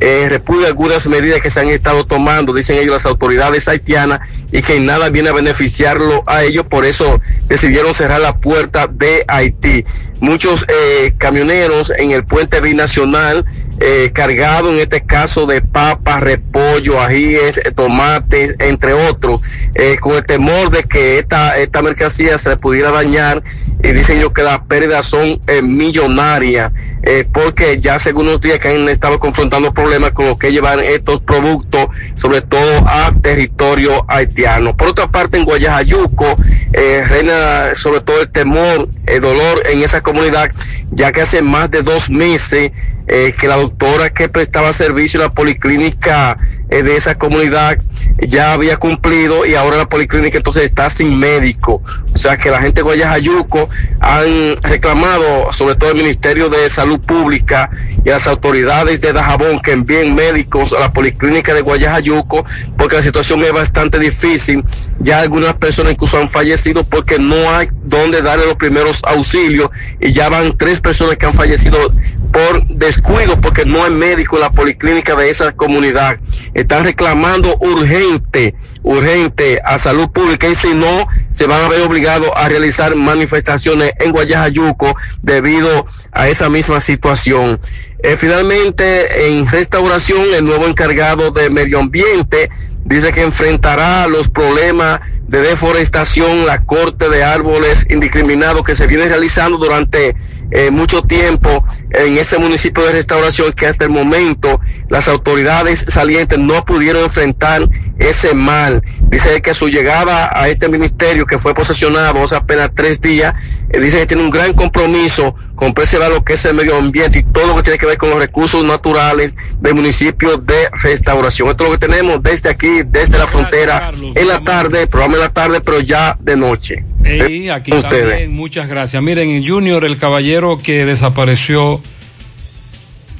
Eh, 0.00 0.26
repudia 0.28 0.68
algunas 0.68 1.06
medidas 1.06 1.40
que 1.40 1.50
se 1.50 1.60
han 1.60 1.68
estado 1.68 2.04
tomando, 2.06 2.54
dicen 2.54 2.76
ellos 2.76 2.94
las 2.94 3.06
autoridades 3.06 3.68
haitianas, 3.68 4.20
y 4.50 4.62
que 4.62 4.80
nada 4.80 5.10
viene 5.10 5.28
a 5.28 5.32
beneficiarlo 5.32 6.24
a 6.26 6.42
ellos, 6.42 6.66
por 6.66 6.86
eso 6.86 7.20
decidieron 7.48 7.94
cerrar 7.94 8.20
la 8.20 8.36
puerta 8.36 8.86
de 8.86 9.24
Haití. 9.28 9.84
Muchos 10.20 10.66
eh, 10.68 11.14
camioneros 11.18 11.92
en 11.96 12.10
el 12.10 12.24
puente 12.24 12.60
binacional, 12.60 13.44
eh, 13.82 14.10
cargados 14.12 14.72
en 14.72 14.80
este 14.80 15.02
caso 15.02 15.46
de 15.46 15.62
papas, 15.62 16.20
repollo, 16.20 17.00
ajíes, 17.00 17.56
eh, 17.56 17.72
tomates, 17.74 18.54
entre 18.58 18.92
otros, 18.92 19.40
eh, 19.74 19.96
con 19.98 20.16
el 20.16 20.26
temor 20.26 20.70
de 20.70 20.82
que 20.82 21.18
esta, 21.18 21.56
esta 21.56 21.80
mercancía 21.80 22.36
se 22.36 22.56
pudiera 22.58 22.90
dañar 22.90 23.42
y 23.82 23.92
dicen 23.92 24.18
ellos 24.18 24.32
que 24.32 24.42
las 24.42 24.60
pérdidas 24.60 25.06
son 25.06 25.40
eh, 25.46 25.62
millonarias 25.62 26.72
eh, 27.02 27.26
porque 27.32 27.80
ya 27.80 27.98
según 27.98 28.26
los 28.26 28.40
días 28.40 28.58
que 28.58 28.68
han 28.68 28.88
estado 28.88 29.18
confrontando 29.18 29.72
problemas 29.72 30.12
con 30.12 30.26
lo 30.26 30.38
que 30.38 30.52
llevan 30.52 30.80
estos 30.80 31.22
productos, 31.22 31.88
sobre 32.14 32.42
todo 32.42 32.86
a 32.86 33.12
territorio 33.22 34.04
haitiano. 34.08 34.76
Por 34.76 34.88
otra 34.88 35.08
parte, 35.08 35.38
en 35.38 35.44
Guayajayuco 35.44 36.36
eh, 36.72 37.04
reina 37.08 37.74
sobre 37.74 38.00
todo 38.00 38.20
el 38.20 38.30
temor, 38.30 38.88
el 39.10 39.20
dolor 39.20 39.62
en 39.66 39.82
esa 39.82 40.00
comunidad, 40.00 40.50
ya 40.90 41.12
que 41.12 41.22
hace 41.22 41.42
más 41.42 41.70
de 41.70 41.82
dos 41.82 42.10
meses 42.10 42.72
eh, 43.06 43.34
que 43.38 43.48
la 43.48 43.56
doctora 43.56 44.10
que 44.10 44.28
prestaba 44.28 44.72
servicio 44.72 45.18
en 45.20 45.26
la 45.26 45.32
policlínica 45.32 46.38
eh, 46.68 46.84
de 46.84 46.94
esa 46.94 47.16
comunidad 47.16 47.78
ya 48.20 48.52
había 48.52 48.76
cumplido 48.76 49.44
y 49.44 49.56
ahora 49.56 49.76
la 49.76 49.88
policlínica 49.88 50.36
entonces 50.36 50.64
está 50.64 50.88
sin 50.90 51.18
médico. 51.18 51.82
O 52.14 52.18
sea 52.18 52.36
que 52.36 52.50
la 52.50 52.60
gente 52.60 52.76
de 52.76 52.82
Guayajayuco 52.82 53.68
han 53.98 54.56
reclamado, 54.62 55.52
sobre 55.52 55.74
todo 55.74 55.90
el 55.90 55.96
Ministerio 55.96 56.48
de 56.48 56.70
Salud 56.70 57.00
Pública 57.00 57.70
y 58.04 58.10
las 58.10 58.28
autoridades 58.28 59.00
de 59.00 59.12
Dajabón 59.12 59.58
que 59.58 59.72
envíen 59.72 60.14
médicos 60.14 60.72
a 60.72 60.78
la 60.78 60.92
policlínica 60.92 61.52
de 61.54 61.62
Guayajayuco 61.62 62.44
porque 62.76 62.96
la 62.96 63.02
situación 63.02 63.42
es 63.42 63.52
bastante 63.52 63.98
difícil. 63.98 64.62
Ya 65.00 65.20
algunas 65.20 65.54
personas 65.54 65.94
incluso 65.94 66.18
han 66.18 66.28
fallecido 66.28 66.84
porque 66.84 67.18
no 67.18 67.50
hay 67.50 67.68
donde 67.82 68.22
darle 68.22 68.46
los 68.46 68.56
primeros 68.56 68.99
auxilios 69.04 69.70
y 70.00 70.12
ya 70.12 70.28
van 70.28 70.56
tres 70.56 70.80
personas 70.80 71.16
que 71.16 71.26
han 71.26 71.34
fallecido 71.34 71.92
por 72.32 72.66
descuido 72.68 73.40
porque 73.40 73.64
no 73.64 73.84
hay 73.84 73.90
médico 73.90 74.36
en 74.36 74.42
la 74.42 74.52
policlínica 74.52 75.16
de 75.16 75.30
esa 75.30 75.52
comunidad. 75.52 76.18
Están 76.54 76.84
reclamando 76.84 77.56
urgente, 77.60 78.54
urgente 78.82 79.60
a 79.64 79.78
salud 79.78 80.10
pública 80.10 80.48
y 80.48 80.54
si 80.54 80.74
no, 80.74 81.08
se 81.30 81.46
van 81.46 81.62
a 81.62 81.68
ver 81.68 81.82
obligados 81.82 82.30
a 82.34 82.48
realizar 82.48 82.94
manifestaciones 82.94 83.92
en 83.98 84.12
Guayajayuco 84.12 84.96
debido 85.22 85.86
a 86.12 86.28
esa 86.28 86.48
misma 86.48 86.80
situación. 86.80 87.58
Eh, 88.02 88.16
finalmente, 88.16 89.28
en 89.28 89.46
restauración, 89.46 90.34
el 90.34 90.44
nuevo 90.44 90.66
encargado 90.66 91.30
de 91.30 91.50
medio 91.50 91.80
ambiente 91.80 92.50
dice 92.84 93.12
que 93.12 93.22
enfrentará 93.22 94.06
los 94.06 94.28
problemas 94.28 95.00
de 95.30 95.42
deforestación, 95.42 96.44
la 96.44 96.58
corte 96.58 97.08
de 97.08 97.22
árboles 97.22 97.86
indiscriminados 97.88 98.64
que 98.64 98.74
se 98.74 98.88
viene 98.88 99.06
realizando 99.06 99.58
durante 99.58 100.16
eh, 100.50 100.70
mucho 100.70 101.02
tiempo 101.02 101.64
en 101.90 102.18
ese 102.18 102.38
municipio 102.38 102.84
de 102.84 102.92
restauración 102.92 103.52
que 103.52 103.66
hasta 103.66 103.84
el 103.84 103.90
momento 103.90 104.60
las 104.88 105.08
autoridades 105.08 105.84
salientes 105.88 106.38
no 106.38 106.64
pudieron 106.64 107.04
enfrentar 107.04 107.68
ese 107.98 108.34
mal. 108.34 108.82
Dice 109.08 109.40
que 109.42 109.54
su 109.54 109.68
llegada 109.68 110.30
a 110.32 110.48
este 110.48 110.68
ministerio 110.68 111.26
que 111.26 111.38
fue 111.38 111.54
posesionado 111.54 112.24
hace 112.24 112.36
apenas 112.36 112.70
tres 112.74 113.00
días, 113.00 113.34
eh, 113.70 113.80
dice 113.80 113.98
que 113.98 114.06
tiene 114.06 114.22
un 114.22 114.30
gran 114.30 114.52
compromiso 114.52 115.34
con 115.54 115.74
preservar 115.74 116.10
lo 116.10 116.24
que 116.24 116.34
es 116.34 116.44
el 116.44 116.54
medio 116.54 116.76
ambiente 116.76 117.20
y 117.20 117.22
todo 117.22 117.48
lo 117.48 117.56
que 117.56 117.62
tiene 117.62 117.78
que 117.78 117.86
ver 117.86 117.98
con 117.98 118.10
los 118.10 118.18
recursos 118.18 118.64
naturales 118.64 119.34
del 119.60 119.74
municipio 119.74 120.38
de 120.38 120.68
restauración. 120.82 121.48
Esto 121.50 121.64
es 121.64 121.70
lo 121.70 121.78
que 121.78 121.86
tenemos 121.86 122.22
desde 122.22 122.50
aquí, 122.50 122.82
desde 122.84 123.18
la 123.18 123.26
frontera, 123.26 123.90
en 124.14 124.28
la 124.28 124.40
tarde, 124.40 124.86
programa 124.86 125.14
en 125.14 125.20
la 125.20 125.32
tarde, 125.32 125.60
pero 125.60 125.80
ya 125.80 126.16
de 126.20 126.36
noche. 126.36 126.84
Y 127.04 127.48
aquí 127.48 127.70
también, 127.70 128.32
muchas 128.32 128.68
gracias. 128.68 129.02
Miren, 129.02 129.30
en 129.30 129.46
Junior, 129.46 129.84
el 129.84 129.96
caballero 129.96 130.58
que 130.58 130.84
desapareció 130.84 131.80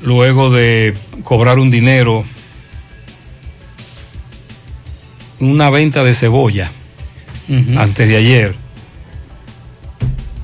luego 0.03 0.51
de 0.51 0.95
cobrar 1.25 1.59
un 1.59 1.71
dinero, 1.71 2.25
una 5.39 5.71
venta 5.71 6.05
de 6.05 6.15
cebolla, 6.15 6.71
antes 7.77 8.09
de 8.09 8.17
ayer, 8.17 8.55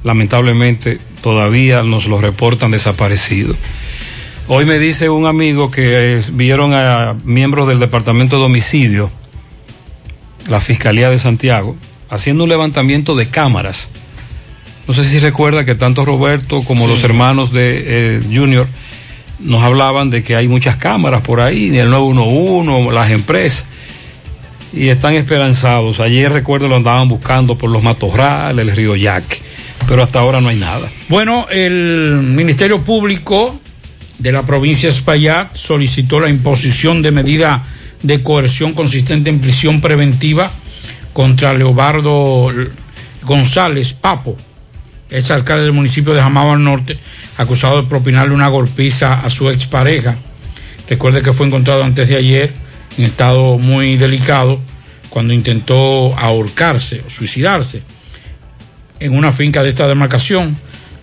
lamentablemente 0.02 0.98
todavía 1.22 1.82
nos 1.82 2.06
lo 2.06 2.20
reportan 2.20 2.70
desaparecido. 2.70 3.54
Hoy 4.48 4.64
me 4.64 4.78
dice 4.78 5.08
un 5.08 5.26
amigo 5.26 5.70
que 5.70 6.18
eh, 6.18 6.20
vieron 6.32 6.72
a 6.72 7.16
miembros 7.24 7.68
del 7.68 7.80
Departamento 7.80 8.38
de 8.38 8.44
Homicidio, 8.44 9.10
la 10.48 10.60
Fiscalía 10.60 11.10
de 11.10 11.18
Santiago, 11.18 11.76
haciendo 12.10 12.44
un 12.44 12.50
levantamiento 12.50 13.14
de 13.14 13.28
cámaras. 13.28 13.90
No 14.86 14.94
sé 14.94 15.04
si 15.08 15.18
recuerda 15.18 15.64
que 15.64 15.74
tanto 15.74 16.04
Roberto 16.04 16.62
como 16.62 16.84
Sí. 16.84 16.90
los 16.90 17.04
hermanos 17.04 17.52
de 17.52 17.82
eh, 17.86 18.20
Junior 18.32 18.66
nos 19.40 19.62
hablaban 19.62 20.10
de 20.10 20.22
que 20.22 20.36
hay 20.36 20.48
muchas 20.48 20.76
cámaras 20.76 21.20
por 21.22 21.40
ahí, 21.40 21.76
el 21.76 21.90
911, 21.90 22.92
las 22.94 23.10
empresas, 23.10 23.66
y 24.72 24.88
están 24.88 25.14
esperanzados. 25.14 26.00
Ayer 26.00 26.32
recuerdo 26.32 26.68
lo 26.68 26.76
andaban 26.76 27.08
buscando 27.08 27.58
por 27.58 27.70
los 27.70 27.82
matorrales, 27.82 28.66
el 28.66 28.74
río 28.76 28.94
Yaque, 28.96 29.38
pero 29.88 30.02
hasta 30.02 30.20
ahora 30.20 30.40
no 30.40 30.48
hay 30.48 30.56
nada. 30.56 30.88
Bueno, 31.08 31.46
el 31.50 32.20
Ministerio 32.22 32.82
Público 32.82 33.58
de 34.18 34.32
la 34.32 34.42
provincia 34.44 34.88
de 34.88 34.94
Espaillat 34.94 35.54
solicitó 35.54 36.20
la 36.20 36.30
imposición 36.30 37.02
de 37.02 37.10
medida 37.10 37.64
de 38.02 38.22
coerción 38.22 38.72
consistente 38.72 39.28
en 39.30 39.40
prisión 39.40 39.80
preventiva 39.80 40.50
contra 41.16 41.54
Leobardo 41.54 42.52
González 43.22 43.94
Papo, 43.94 44.36
ex 45.08 45.30
alcalde 45.30 45.64
del 45.64 45.72
municipio 45.72 46.12
de 46.12 46.20
Jamao 46.20 46.52
al 46.52 46.62
Norte, 46.62 46.98
acusado 47.38 47.80
de 47.80 47.88
propinarle 47.88 48.34
una 48.34 48.48
golpiza 48.48 49.22
a 49.22 49.30
su 49.30 49.48
expareja. 49.48 50.14
Recuerde 50.90 51.22
que 51.22 51.32
fue 51.32 51.46
encontrado 51.46 51.84
antes 51.84 52.10
de 52.10 52.16
ayer 52.16 52.52
en 52.98 53.04
estado 53.06 53.56
muy 53.56 53.96
delicado 53.96 54.60
cuando 55.08 55.32
intentó 55.32 56.14
ahorcarse 56.18 57.02
o 57.06 57.08
suicidarse 57.08 57.80
en 59.00 59.16
una 59.16 59.32
finca 59.32 59.62
de 59.62 59.70
esta 59.70 59.88
demarcación, 59.88 60.54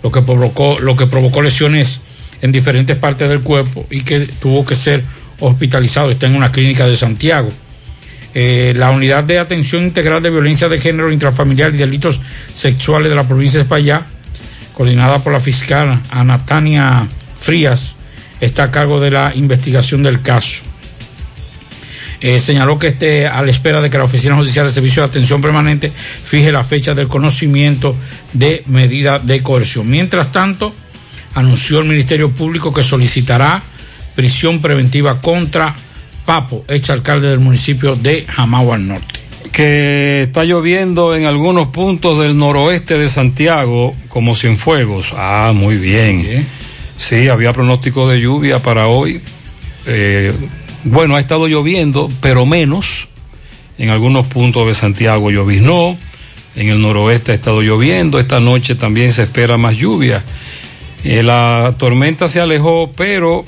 lo 0.04 0.12
que 0.12 0.22
provocó, 0.22 0.80
lo 0.80 0.96
que 0.96 1.08
provocó 1.08 1.42
lesiones 1.42 2.02
en 2.44 2.52
diferentes 2.52 2.96
partes 2.98 3.30
del 3.30 3.42
cuerpo 3.42 3.88
y 3.90 4.02
que 4.02 4.20
tuvo 4.20 4.64
que 4.64 4.76
ser 4.76 5.04
hospitalizado. 5.40 6.12
Está 6.12 6.28
en 6.28 6.36
una 6.36 6.52
clínica 6.52 6.86
de 6.86 6.98
Santiago. 6.98 7.50
Eh, 8.36 8.74
la 8.76 8.90
unidad 8.90 9.24
de 9.24 9.38
atención 9.38 9.84
integral 9.84 10.24
de 10.24 10.32
violencia 10.32 10.68
de 10.68 10.80
género 10.80 11.12
intrafamiliar 11.12 11.74
y 11.74 11.78
delitos 11.78 12.20
sexuales 12.54 13.10
de 13.10 13.16
la 13.16 13.28
provincia 13.28 13.60
de 13.60 13.64
España, 13.64 14.02
coordinada 14.74 15.20
por 15.20 15.34
la 15.34 15.40
fiscal 15.40 16.02
Anatania 16.10 17.08
Frías, 17.40 17.96
está 18.42 18.64
a 18.64 18.72
cargo 18.72 19.00
de 19.00 19.12
la 19.12 19.32
investigación 19.36 20.02
del 20.02 20.22
caso. 20.22 20.64
Eh, 22.22 22.40
señaló 22.40 22.80
que 22.80 22.88
esté 22.88 23.28
a 23.28 23.42
la 23.42 23.52
espera 23.52 23.82
de 23.82 23.90
que 23.90 23.98
la 23.98 24.06
Oficina 24.06 24.36
Judicial 24.36 24.66
de 24.66 24.72
Servicio 24.72 25.04
de 25.04 25.10
Atención 25.10 25.42
Permanente 25.42 25.92
fije 25.92 26.54
la 26.54 26.64
fecha 26.64 26.94
del 26.96 27.10
conocimiento 27.10 27.96
de 28.32 28.64
medida 28.68 29.20
de 29.20 29.44
coerción. 29.44 29.90
Mientras 29.90 30.32
tanto, 30.32 30.74
anunció 31.36 31.80
el 31.80 31.86
Ministerio 31.86 32.32
Público 32.32 32.74
que 32.74 32.84
solicitará 32.84 33.62
prisión 34.16 34.62
preventiva 34.62 35.20
contra 35.20 35.76
Papo, 36.26 36.64
exalcalde 36.68 37.28
del 37.28 37.40
municipio 37.40 37.96
de 37.96 38.26
Jamao 38.26 38.74
al 38.74 38.88
Norte. 38.88 39.20
Que 39.52 40.24
está 40.24 40.46
lloviendo 40.46 41.16
en 41.16 41.26
algunos 41.26 41.68
puntos 41.68 42.20
del 42.20 42.38
noroeste 42.38 42.98
de 42.98 43.10
Santiago, 43.10 43.94
como 44.08 44.36
Cienfuegos. 44.36 45.14
Ah, 45.16 45.52
muy 45.54 45.78
bien. 45.78 46.46
Sí, 46.98 47.28
había 47.28 47.54
pronóstico 47.54 48.10
de 48.10 48.22
lluvia 48.22 48.60
para 48.60 48.88
hoy. 48.88 49.22
Eh, 49.86 50.34
bueno, 50.86 51.16
ha 51.16 51.20
estado 51.20 51.48
lloviendo, 51.48 52.10
pero 52.22 52.46
menos. 52.46 53.08
En 53.78 53.90
algunos 53.90 54.28
puntos 54.28 54.68
de 54.68 54.76
Santiago 54.76 55.30
lloviznó. 55.30 55.98
En 56.56 56.70
el 56.70 56.82
noroeste 56.82 57.32
ha 57.32 57.36
estado 57.36 57.62
lloviendo. 57.62 58.20
Esta 58.20 58.40
noche 58.40 58.76
también 58.76 59.12
se 59.12 59.24
espera 59.24 59.58
más 59.58 59.76
lluvia. 59.76 60.24
Eh, 61.04 61.22
la 61.22 61.76
tormenta 61.78 62.28
se 62.28 62.40
alejó, 62.40 62.92
pero 62.96 63.44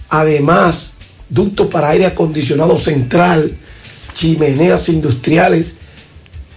Además, 0.09 0.97
ducto 1.29 1.69
para 1.69 1.91
aire 1.91 2.07
acondicionado 2.07 2.77
central, 2.77 3.57
chimeneas 4.13 4.89
industriales. 4.89 5.77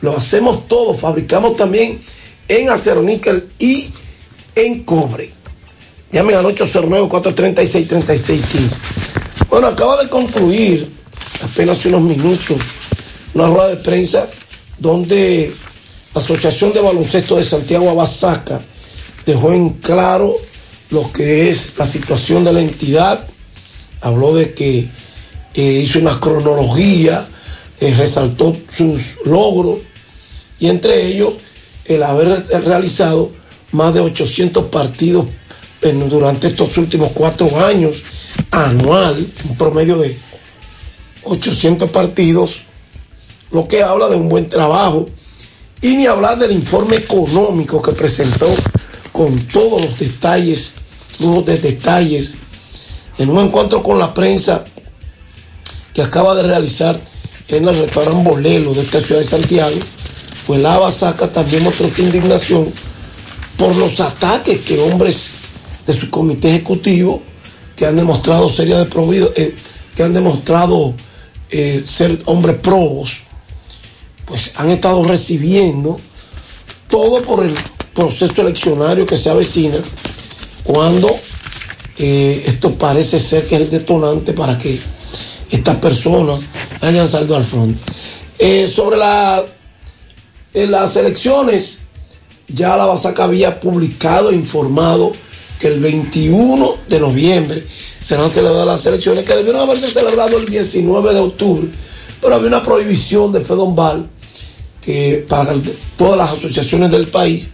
Lo 0.00 0.16
hacemos 0.16 0.66
todo. 0.66 0.94
Fabricamos 0.94 1.56
también 1.56 2.00
en 2.48 2.70
acero 2.70 3.04
níquel 3.04 3.48
y 3.60 3.88
en 4.56 4.82
cobre. 4.82 5.32
Llamen 6.10 6.34
al 6.34 6.46
809-436-3615. 6.46 9.29
Bueno, 9.50 9.66
acaba 9.66 10.00
de 10.00 10.08
concluir 10.08 10.88
apenas 11.42 11.84
unos 11.84 12.02
minutos 12.02 12.56
una 13.34 13.48
rueda 13.48 13.66
de 13.70 13.76
prensa 13.78 14.28
donde 14.78 15.52
la 16.14 16.20
Asociación 16.20 16.72
de 16.72 16.80
Baloncesto 16.80 17.34
de 17.34 17.44
Santiago 17.44 17.90
Abasaca 17.90 18.60
dejó 19.26 19.52
en 19.52 19.70
claro 19.70 20.36
lo 20.90 21.10
que 21.10 21.50
es 21.50 21.76
la 21.78 21.86
situación 21.86 22.44
de 22.44 22.52
la 22.52 22.60
entidad. 22.60 23.26
Habló 24.02 24.36
de 24.36 24.54
que 24.54 24.88
eh, 25.54 25.82
hizo 25.84 25.98
una 25.98 26.20
cronología, 26.20 27.26
eh, 27.80 27.92
resaltó 27.98 28.56
sus 28.68 29.16
logros 29.24 29.80
y 30.60 30.68
entre 30.68 31.08
ellos 31.08 31.34
el 31.86 32.04
haber 32.04 32.40
realizado 32.64 33.32
más 33.72 33.94
de 33.94 34.00
800 34.00 34.66
partidos 34.66 35.26
durante 36.08 36.46
estos 36.48 36.78
últimos 36.78 37.10
cuatro 37.12 37.48
años 37.66 38.04
anual, 38.50 39.32
un 39.48 39.56
promedio 39.56 39.98
de 39.98 40.18
800 41.24 41.90
partidos, 41.90 42.62
lo 43.50 43.66
que 43.68 43.82
habla 43.82 44.08
de 44.08 44.16
un 44.16 44.28
buen 44.28 44.48
trabajo. 44.48 45.08
Y 45.82 45.96
ni 45.96 46.06
hablar 46.06 46.38
del 46.38 46.52
informe 46.52 46.96
económico 46.96 47.80
que 47.80 47.92
presentó 47.92 48.46
con 49.12 49.34
todos 49.46 49.80
los 49.80 49.98
detalles, 49.98 50.74
lujos 51.20 51.46
de 51.46 51.58
detalles, 51.58 52.34
en 53.18 53.30
un 53.30 53.46
encuentro 53.46 53.82
con 53.82 53.98
la 53.98 54.12
prensa 54.12 54.64
que 55.94 56.02
acaba 56.02 56.34
de 56.34 56.42
realizar 56.42 57.00
en 57.48 57.66
el 57.66 57.78
restaurante 57.78 58.28
Bolelo 58.28 58.74
de 58.74 58.82
esta 58.82 59.00
ciudad 59.00 59.20
de 59.20 59.26
Santiago, 59.26 59.76
pues 60.46 60.60
la 60.60 60.74
Abasaca 60.74 61.28
también 61.28 61.64
mostró 61.64 61.88
indignación 61.98 62.72
por 63.56 63.74
los 63.76 64.00
ataques 64.00 64.60
que 64.60 64.78
hombres 64.80 65.30
de 65.86 65.94
su 65.94 66.10
comité 66.10 66.50
ejecutivo 66.50 67.22
que 67.80 67.86
han 67.86 67.96
demostrado 67.96 68.50
seria 68.50 68.76
de 68.76 68.84
provido, 68.84 69.32
eh, 69.36 69.54
que 69.96 70.02
han 70.02 70.12
demostrado 70.12 70.92
eh, 71.50 71.82
ser 71.82 72.18
hombres 72.26 72.58
probos, 72.58 73.22
pues 74.26 74.52
han 74.56 74.68
estado 74.68 75.02
recibiendo 75.04 75.98
todo 76.90 77.22
por 77.22 77.42
el 77.42 77.54
proceso 77.94 78.42
eleccionario 78.42 79.06
que 79.06 79.16
se 79.16 79.30
avecina, 79.30 79.78
cuando 80.62 81.08
eh, 81.96 82.44
esto 82.48 82.74
parece 82.74 83.18
ser 83.18 83.46
que 83.46 83.56
es 83.56 83.70
detonante 83.70 84.34
para 84.34 84.58
que 84.58 84.78
estas 85.50 85.76
personas 85.76 86.40
hayan 86.82 87.08
salido 87.08 87.34
al 87.34 87.46
frente. 87.46 87.80
Sobre 88.66 88.98
la, 88.98 89.42
las 90.52 90.96
elecciones, 90.96 91.84
ya 92.46 92.76
la 92.76 92.84
Basaca 92.84 93.24
había 93.24 93.58
publicado 93.58 94.32
informado 94.32 95.12
que 95.60 95.68
el 95.68 95.78
21 95.78 96.76
de 96.88 96.98
noviembre 96.98 97.66
serán 98.00 98.30
celebradas 98.30 98.66
las 98.66 98.86
elecciones 98.86 99.24
que 99.24 99.34
debieron 99.34 99.60
haberse 99.60 99.90
celebrado 99.90 100.38
el 100.38 100.46
19 100.46 101.12
de 101.12 101.20
octubre, 101.20 101.68
pero 102.20 102.34
había 102.34 102.48
una 102.48 102.62
prohibición 102.62 103.30
de 103.30 103.42
Fedombal 103.42 104.08
que 104.80 105.24
para 105.28 105.54
todas 105.98 106.16
las 106.16 106.30
asociaciones 106.30 106.90
del 106.90 107.08
país 107.08 107.48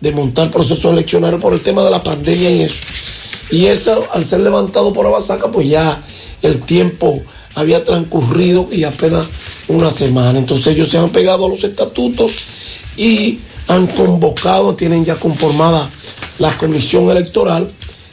de 0.00 0.12
montar 0.12 0.50
procesos 0.50 0.92
eleccionarios 0.92 1.42
por 1.42 1.52
el 1.52 1.60
tema 1.60 1.84
de 1.84 1.90
la 1.90 2.02
pandemia 2.02 2.50
y 2.50 2.62
eso. 2.62 2.82
Y 3.50 3.66
eso, 3.66 4.06
al 4.12 4.24
ser 4.24 4.40
levantado 4.40 4.94
por 4.94 5.06
Abasaca, 5.06 5.52
pues 5.52 5.68
ya 5.68 6.02
el 6.40 6.62
tiempo 6.62 7.22
había 7.54 7.84
transcurrido 7.84 8.66
y 8.72 8.84
apenas 8.84 9.26
una 9.68 9.90
semana. 9.90 10.38
Entonces 10.38 10.68
ellos 10.68 10.88
se 10.88 10.96
han 10.96 11.10
pegado 11.10 11.44
a 11.44 11.48
los 11.50 11.62
estatutos 11.62 12.32
y 12.96 13.38
han 13.68 13.86
convocado, 13.88 14.74
tienen 14.74 15.04
ya 15.04 15.16
conformada 15.16 15.88
la 16.38 16.50
comisión 16.58 17.10
electoral 17.10 17.70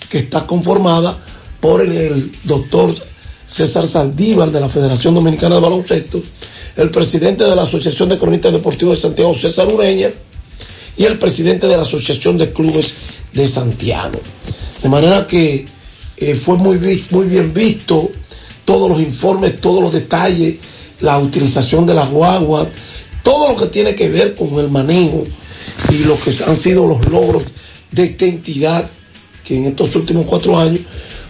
que 0.10 0.20
está 0.20 0.46
conformada 0.46 1.18
por 1.60 1.82
el, 1.82 2.32
doctor 2.44 2.94
César 3.46 3.86
Saldívar 3.86 4.52
de 4.52 4.60
la 4.60 4.70
Federación 4.70 5.16
Dominicana 5.16 5.56
de 5.56 5.62
Baloncesto, 5.62 6.22
el 6.76 6.92
presidente 6.92 7.44
de 7.44 7.56
la 7.56 7.64
Asociación 7.64 8.10
de 8.10 8.18
Cronistas 8.18 8.54
Deportivos 8.54 8.98
de 8.98 9.02
Santiago, 9.02 9.34
César 9.34 9.68
Ureña, 9.68 10.12
y 10.98 11.04
el 11.06 11.18
presidente 11.18 11.68
de 11.68 11.76
la 11.76 11.84
Asociación 11.84 12.38
de 12.38 12.54
Clubes 12.54 12.94
de 13.34 13.48
Santiago. 13.48 14.20
De 14.84 14.90
manera 14.90 15.26
que 15.26 15.66
eh, 16.18 16.36
fue 16.36 16.58
muy, 16.58 16.78
muy 17.10 17.26
bien 17.28 17.54
visto 17.54 18.12
todos 18.66 18.90
los 18.90 19.00
informes, 19.00 19.60
todos 19.60 19.82
los 19.82 19.94
detalles, 19.94 20.58
la 21.00 21.18
utilización 21.18 21.86
de 21.86 21.96
las 21.96 22.10
guaguas, 22.10 22.68
todo 23.24 23.50
lo 23.50 23.56
que 23.56 23.68
tiene 23.68 23.96
que 23.96 24.10
ver 24.10 24.36
con 24.36 24.60
el 24.60 24.70
manejo 24.70 25.26
y 25.92 26.04
lo 26.04 26.20
que 26.20 26.32
han 26.46 26.56
sido 26.56 26.88
los 26.88 27.08
logros 27.10 27.44
de 27.92 28.04
esta 28.04 28.26
entidad 28.26 28.90
que 29.44 29.58
en 29.58 29.66
estos 29.66 29.96
últimos 29.96 30.26
cuatro 30.26 30.60
años, 30.60 30.82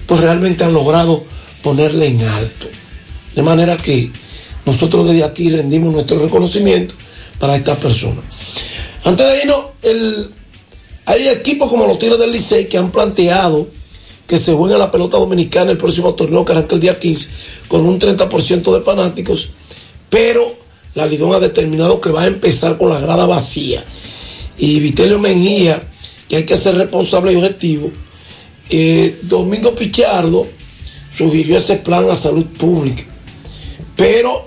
pues 0.06 0.20
realmente 0.22 0.64
han 0.64 0.74
logrado 0.74 1.24
ponerle 1.64 2.08
en 2.08 2.22
alto. 2.24 2.68
De 3.36 3.44
manera 3.44 3.78
que 3.78 4.12
nosotros 4.66 5.08
desde 5.08 5.24
aquí 5.24 5.50
rendimos 5.50 5.94
nuestro 5.94 6.20
reconocimiento 6.20 6.96
para 7.40 7.56
estas 7.56 7.78
personas. 7.78 8.24
Antes 9.06 9.26
de 9.26 9.42
irnos, 9.44 9.66
el, 9.82 10.30
hay 11.06 11.28
equipos 11.30 11.70
como 11.70 11.88
los 11.88 11.98
Tigres 11.98 12.20
del 12.20 12.32
Licey 12.32 12.68
que 12.68 12.78
han 12.78 12.92
planteado 12.92 13.68
que 14.28 14.38
se 14.38 14.54
juegue 14.54 14.78
la 14.78 14.92
pelota 14.92 15.18
dominicana 15.18 15.72
el 15.72 15.78
próximo 15.78 16.14
torneo 16.14 16.46
que 16.46 16.52
arranca 16.52 16.76
el 16.76 16.82
día 16.82 17.00
15 17.00 17.32
con 17.68 17.86
un 17.86 18.00
30% 18.00 18.78
de 18.78 18.82
fanáticos, 18.82 19.52
pero 20.10 20.54
la 20.94 21.08
Lidón 21.08 21.34
ha 21.34 21.40
determinado 21.40 22.00
que 22.00 22.12
va 22.12 22.24
a 22.24 22.28
empezar 22.28 22.78
con 22.78 22.90
la 22.90 23.00
grada 23.00 23.26
vacía. 23.26 23.84
Y 24.60 24.80
Vitelio 24.82 25.20
Mejía, 25.20 25.82
que 26.28 26.36
hay 26.36 26.44
que 26.44 26.58
ser 26.58 26.76
responsable 26.76 27.34
y 27.34 27.38
objetivo, 27.38 27.90
eh, 28.70 29.18
Domingo 29.24 29.74
Pichardo 29.74 30.46
sugirió 31.14 31.58
ese 31.58 31.78
plan 31.78 32.10
a 32.10 32.16
salud 32.16 32.46
pública. 32.46 33.04
Pero, 33.96 34.46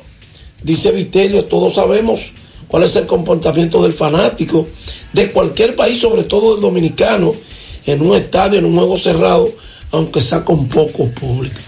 dice 0.62 0.92
Vitelio, 0.92 1.46
todos 1.46 1.74
sabemos 1.74 2.32
cuál 2.68 2.84
es 2.84 2.94
el 2.96 3.06
comportamiento 3.06 3.82
del 3.82 3.94
fanático 3.94 4.68
de 5.12 5.32
cualquier 5.32 5.74
país, 5.74 5.98
sobre 5.98 6.24
todo 6.24 6.56
el 6.56 6.60
dominicano, 6.60 7.34
en 7.86 8.00
un 8.02 8.14
estadio, 8.14 8.58
en 8.58 8.66
un 8.66 8.76
juego 8.76 8.98
cerrado, 8.98 9.50
aunque 9.90 10.20
sea 10.20 10.44
con 10.44 10.68
poco 10.68 11.08
público. 11.08 11.58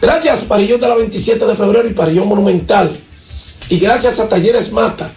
Gracias, 0.00 0.40
Parillón 0.40 0.80
de 0.80 0.88
la 0.88 0.96
27 0.96 1.46
de 1.46 1.54
febrero 1.54 1.88
y 1.88 1.92
Parillón 1.92 2.26
Monumental. 2.26 2.90
Y 3.68 3.78
gracias 3.78 4.18
a 4.18 4.28
Talleres 4.28 4.72
Mata. 4.72 5.12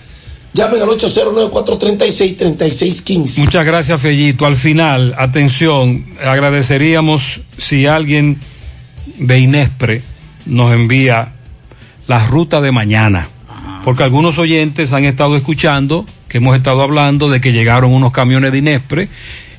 Llamen 0.56 0.82
al 0.82 0.88
809-436-3615. 0.88 3.38
Muchas 3.40 3.65
gracias, 3.65 4.02
Fellito. 4.02 4.45
Al 4.45 4.56
final, 4.56 5.14
atención, 5.18 6.06
agradeceríamos 6.26 7.41
si 7.57 7.88
alguien 7.88 8.40
de 9.19 9.40
Inespre 9.40 10.02
nos 10.45 10.73
envía 10.73 11.34
la 12.07 12.26
ruta 12.26 12.61
de 12.61 12.72
mañana. 12.72 13.27
Porque 13.84 14.03
algunos 14.03 14.38
oyentes 14.38 14.94
han 14.94 15.03
estado 15.03 15.36
escuchando 15.36 16.06
que 16.30 16.38
hemos 16.38 16.56
estado 16.56 16.84
hablando 16.84 17.30
de 17.30 17.41
que 17.41 17.52
llegaron 17.52 17.91
unos 17.91 18.14
camiones 18.14 18.53
de 18.53 18.60
Inespre 18.60 19.10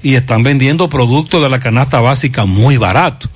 y 0.02 0.14
están 0.14 0.44
vendiendo 0.44 0.88
productos 0.88 1.42
de 1.42 1.50
la 1.50 1.60
canasta 1.60 2.00
básica 2.00 2.46
muy 2.46 2.78
barato. 2.78 3.28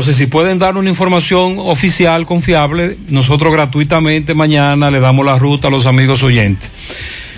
Entonces, 0.00 0.16
si 0.16 0.28
pueden 0.28 0.58
dar 0.58 0.78
una 0.78 0.88
información 0.88 1.56
oficial, 1.58 2.24
confiable, 2.24 2.96
nosotros 3.08 3.52
gratuitamente 3.52 4.32
mañana 4.32 4.90
le 4.90 4.98
damos 4.98 5.26
la 5.26 5.38
ruta 5.38 5.68
a 5.68 5.70
los 5.70 5.84
amigos 5.84 6.22
oyentes. 6.22 6.70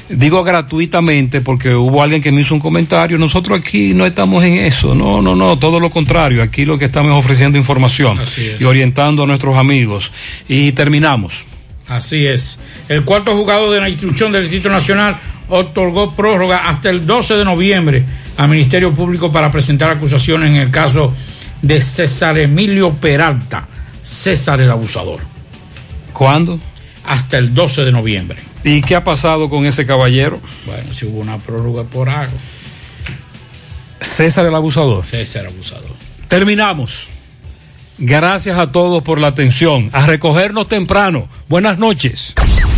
Digo 0.09 0.45
gratuitamente 0.45 1.41
porque 1.41 1.75
hubo 1.75 2.05
alguien 2.05 2.23
que 2.23 2.31
me 2.31 2.43
hizo 2.43 2.55
un 2.55 2.61
comentario. 2.61 3.19
Nosotros 3.19 3.59
aquí 3.59 3.95
no 3.95 4.07
estamos 4.07 4.45
en 4.45 4.59
eso. 4.59 4.95
No, 4.95 5.21
no, 5.21 5.35
no. 5.35 5.59
Todo 5.59 5.81
lo 5.81 5.91
contrario. 5.91 6.41
Aquí 6.41 6.65
lo 6.65 6.79
que 6.79 6.85
estamos 6.85 7.11
es 7.11 7.19
ofreciendo 7.19 7.59
información 7.59 8.21
y 8.61 8.63
orientando 8.63 9.25
a 9.25 9.27
nuestros 9.27 9.57
amigos. 9.57 10.13
Y 10.49 10.71
terminamos. 10.71 11.45
Así 11.89 12.27
es. 12.27 12.61
El 12.89 13.03
cuarto 13.03 13.35
juzgado 13.35 13.73
de 13.73 13.81
la 13.81 13.89
instrucción 13.89 14.31
del 14.31 14.43
Distrito 14.43 14.69
Nacional 14.69 15.19
otorgó 15.49 16.13
prórroga 16.13 16.69
hasta 16.69 16.91
el 16.91 17.05
12 17.07 17.35
de 17.35 17.45
noviembre 17.45 18.05
al 18.37 18.49
Ministerio 18.49 18.93
Público 18.93 19.33
para 19.33 19.51
presentar 19.51 19.91
acusaciones 19.91 20.49
en 20.51 20.57
el 20.57 20.71
caso 20.71 21.13
de 21.63 21.81
César 21.81 22.37
Emilio 22.39 22.93
Peralta, 22.93 23.67
César 24.03 24.61
el 24.61 24.71
abusador. 24.71 25.21
¿Cuándo? 26.13 26.61
Hasta 27.05 27.39
el 27.39 27.55
12 27.55 27.85
de 27.85 27.93
noviembre. 27.93 28.39
¿Y 28.65 28.83
qué 28.83 28.95
ha 28.95 29.05
pasado 29.05 29.49
con 29.49 29.65
ese 29.65 29.87
caballero? 29.87 30.41
Bueno, 30.67 30.93
si 30.93 31.07
hubo 31.07 31.21
una 31.21 31.39
prórroga 31.39 31.85
por 31.85 32.11
algo. 32.11 32.37
César 34.01 34.47
el 34.47 34.55
abusador. 34.55 35.07
César 35.07 35.47
abusador. 35.47 35.91
Terminamos. 36.29 37.09
Gracias 37.99 38.59
a 38.59 38.73
todos 38.73 39.03
por 39.03 39.21
la 39.21 39.29
atención. 39.29 39.91
A 39.93 40.07
recogernos 40.07 40.69
temprano. 40.69 41.29
Buenas 41.49 41.79
noches. 41.79 42.35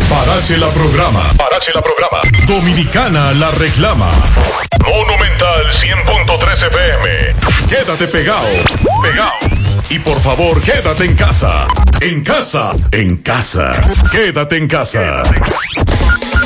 Parache 0.09 0.57
la 0.57 0.67
programa. 0.67 1.31
Parache 1.35 1.71
la 1.73 1.81
programa. 1.81 2.21
Dominicana 2.45 3.31
la 3.33 3.49
reclama. 3.51 4.09
Monumental 4.83 5.65
100.13 5.81 6.67
FM. 6.67 7.35
Quédate 7.67 8.07
pegado. 8.07 8.47
Pegado. 9.01 9.33
Y 9.89 9.99
por 9.99 10.19
favor, 10.21 10.61
quédate 10.61 11.05
en 11.05 11.15
casa. 11.15 11.67
En 11.99 12.23
casa. 12.23 12.71
En 12.91 13.17
casa. 13.17 13.71
Quédate 14.11 14.57
en 14.57 14.67
casa. 14.67 15.23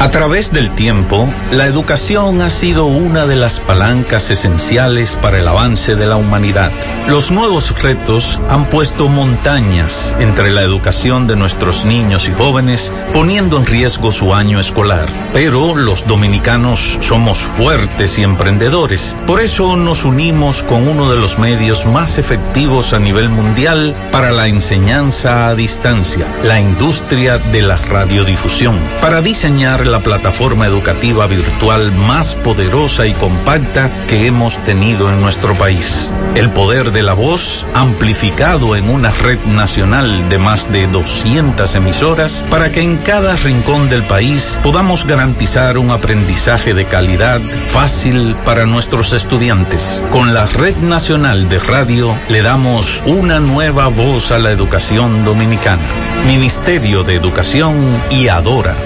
A 0.00 0.10
través 0.12 0.52
del 0.52 0.74
tiempo, 0.76 1.28
la 1.50 1.66
educación 1.66 2.40
ha 2.40 2.50
sido 2.50 2.86
una 2.86 3.26
de 3.26 3.34
las 3.34 3.58
palancas 3.58 4.30
esenciales 4.30 5.18
para 5.20 5.40
el 5.40 5.48
avance 5.48 5.96
de 5.96 6.06
la 6.06 6.14
humanidad. 6.14 6.70
Los 7.08 7.32
nuevos 7.32 7.76
retos 7.82 8.38
han 8.48 8.70
puesto 8.70 9.08
montañas 9.08 10.16
entre 10.20 10.52
la 10.52 10.62
educación 10.62 11.26
de 11.26 11.34
nuestros 11.34 11.84
niños 11.84 12.28
y 12.28 12.32
jóvenes, 12.32 12.92
poniendo 13.12 13.56
en 13.56 13.66
riesgo 13.66 14.12
su 14.12 14.34
año 14.34 14.60
escolar. 14.60 15.08
Pero 15.32 15.74
los 15.74 16.06
dominicanos 16.06 16.98
somos 17.00 17.38
fuertes 17.38 18.18
y 18.18 18.22
emprendedores. 18.22 19.16
Por 19.26 19.40
eso 19.40 19.76
nos 19.76 20.04
unimos 20.04 20.62
con 20.62 20.86
uno 20.86 21.10
de 21.10 21.18
los 21.18 21.40
medios 21.40 21.86
más 21.86 22.18
efectivos 22.18 22.92
a 22.92 23.00
nivel 23.00 23.30
mundial 23.30 23.96
para 24.12 24.30
la 24.30 24.46
enseñanza 24.46 25.48
a 25.48 25.54
distancia, 25.56 26.26
la 26.44 26.60
industria 26.60 27.38
de 27.38 27.62
la 27.62 27.76
radiodifusión, 27.76 28.78
para 29.00 29.22
diseñar 29.22 29.77
la 29.86 30.00
plataforma 30.00 30.66
educativa 30.66 31.26
virtual 31.26 31.92
más 31.92 32.34
poderosa 32.34 33.06
y 33.06 33.12
compacta 33.12 33.90
que 34.06 34.26
hemos 34.26 34.58
tenido 34.64 35.10
en 35.10 35.20
nuestro 35.20 35.56
país. 35.56 36.12
El 36.34 36.50
poder 36.50 36.92
de 36.92 37.02
la 37.02 37.14
voz 37.14 37.66
amplificado 37.74 38.76
en 38.76 38.90
una 38.90 39.10
red 39.10 39.38
nacional 39.44 40.28
de 40.28 40.38
más 40.38 40.70
de 40.72 40.86
200 40.86 41.74
emisoras 41.74 42.44
para 42.50 42.70
que 42.70 42.82
en 42.82 42.96
cada 42.98 43.36
rincón 43.36 43.88
del 43.88 44.02
país 44.04 44.58
podamos 44.62 45.06
garantizar 45.06 45.78
un 45.78 45.90
aprendizaje 45.90 46.74
de 46.74 46.84
calidad 46.86 47.40
fácil 47.72 48.36
para 48.44 48.66
nuestros 48.66 49.12
estudiantes. 49.12 50.04
Con 50.10 50.34
la 50.34 50.46
red 50.46 50.76
nacional 50.76 51.48
de 51.48 51.58
radio 51.58 52.18
le 52.28 52.42
damos 52.42 53.02
una 53.06 53.40
nueva 53.40 53.88
voz 53.88 54.32
a 54.32 54.38
la 54.38 54.50
educación 54.50 55.24
dominicana. 55.24 55.82
Ministerio 56.26 57.04
de 57.04 57.14
Educación 57.14 58.02
y 58.10 58.28
Adora. 58.28 58.76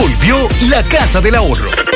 Volvió 0.00 0.46
la 0.68 0.82
Casa 0.82 1.22
del 1.22 1.36
Ahorro. 1.36 1.95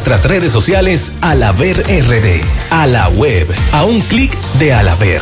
nuestras 0.01 0.25
redes 0.25 0.51
sociales 0.51 1.13
Alaber 1.21 1.83
RD. 1.83 2.41
A 2.71 2.87
la 2.87 3.07
web. 3.09 3.47
A 3.71 3.83
un 3.83 4.01
clic 4.01 4.35
de 4.57 4.73
Alaber. 4.73 5.21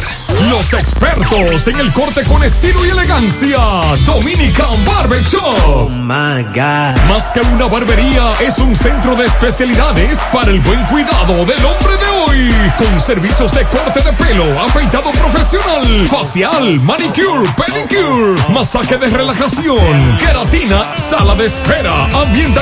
Los 0.49 0.71
expertos 0.73 1.67
en 1.67 1.79
el 1.79 1.91
corte 1.91 2.23
con 2.23 2.41
estilo 2.45 2.85
y 2.85 2.89
elegancia. 2.89 3.57
Dominican 4.05 4.85
Barber 4.85 5.21
Shop. 5.23 5.89
my 5.89 6.43
God. 6.53 6.95
Más 7.09 7.31
que 7.33 7.41
una 7.41 7.65
barbería, 7.65 8.31
es 8.39 8.57
un 8.59 8.73
centro 8.73 9.17
de 9.17 9.25
especialidades 9.25 10.17
para 10.31 10.49
el 10.49 10.61
buen 10.61 10.81
cuidado 10.85 11.45
del 11.45 11.65
hombre 11.65 11.97
de 11.97 12.09
hoy. 12.23 12.53
Con 12.77 13.01
servicios 13.01 13.51
de 13.53 13.65
corte 13.65 14.01
de 14.01 14.13
pelo, 14.13 14.61
afeitado 14.61 15.11
profesional, 15.11 16.07
facial, 16.07 16.79
manicure, 16.79 17.49
pedicure, 17.57 18.41
masaje 18.49 18.97
de 18.97 19.07
relajación, 19.07 20.17
queratina, 20.19 20.95
sala 20.95 21.35
de 21.35 21.47
espera, 21.47 22.05
ambiente 22.13 22.61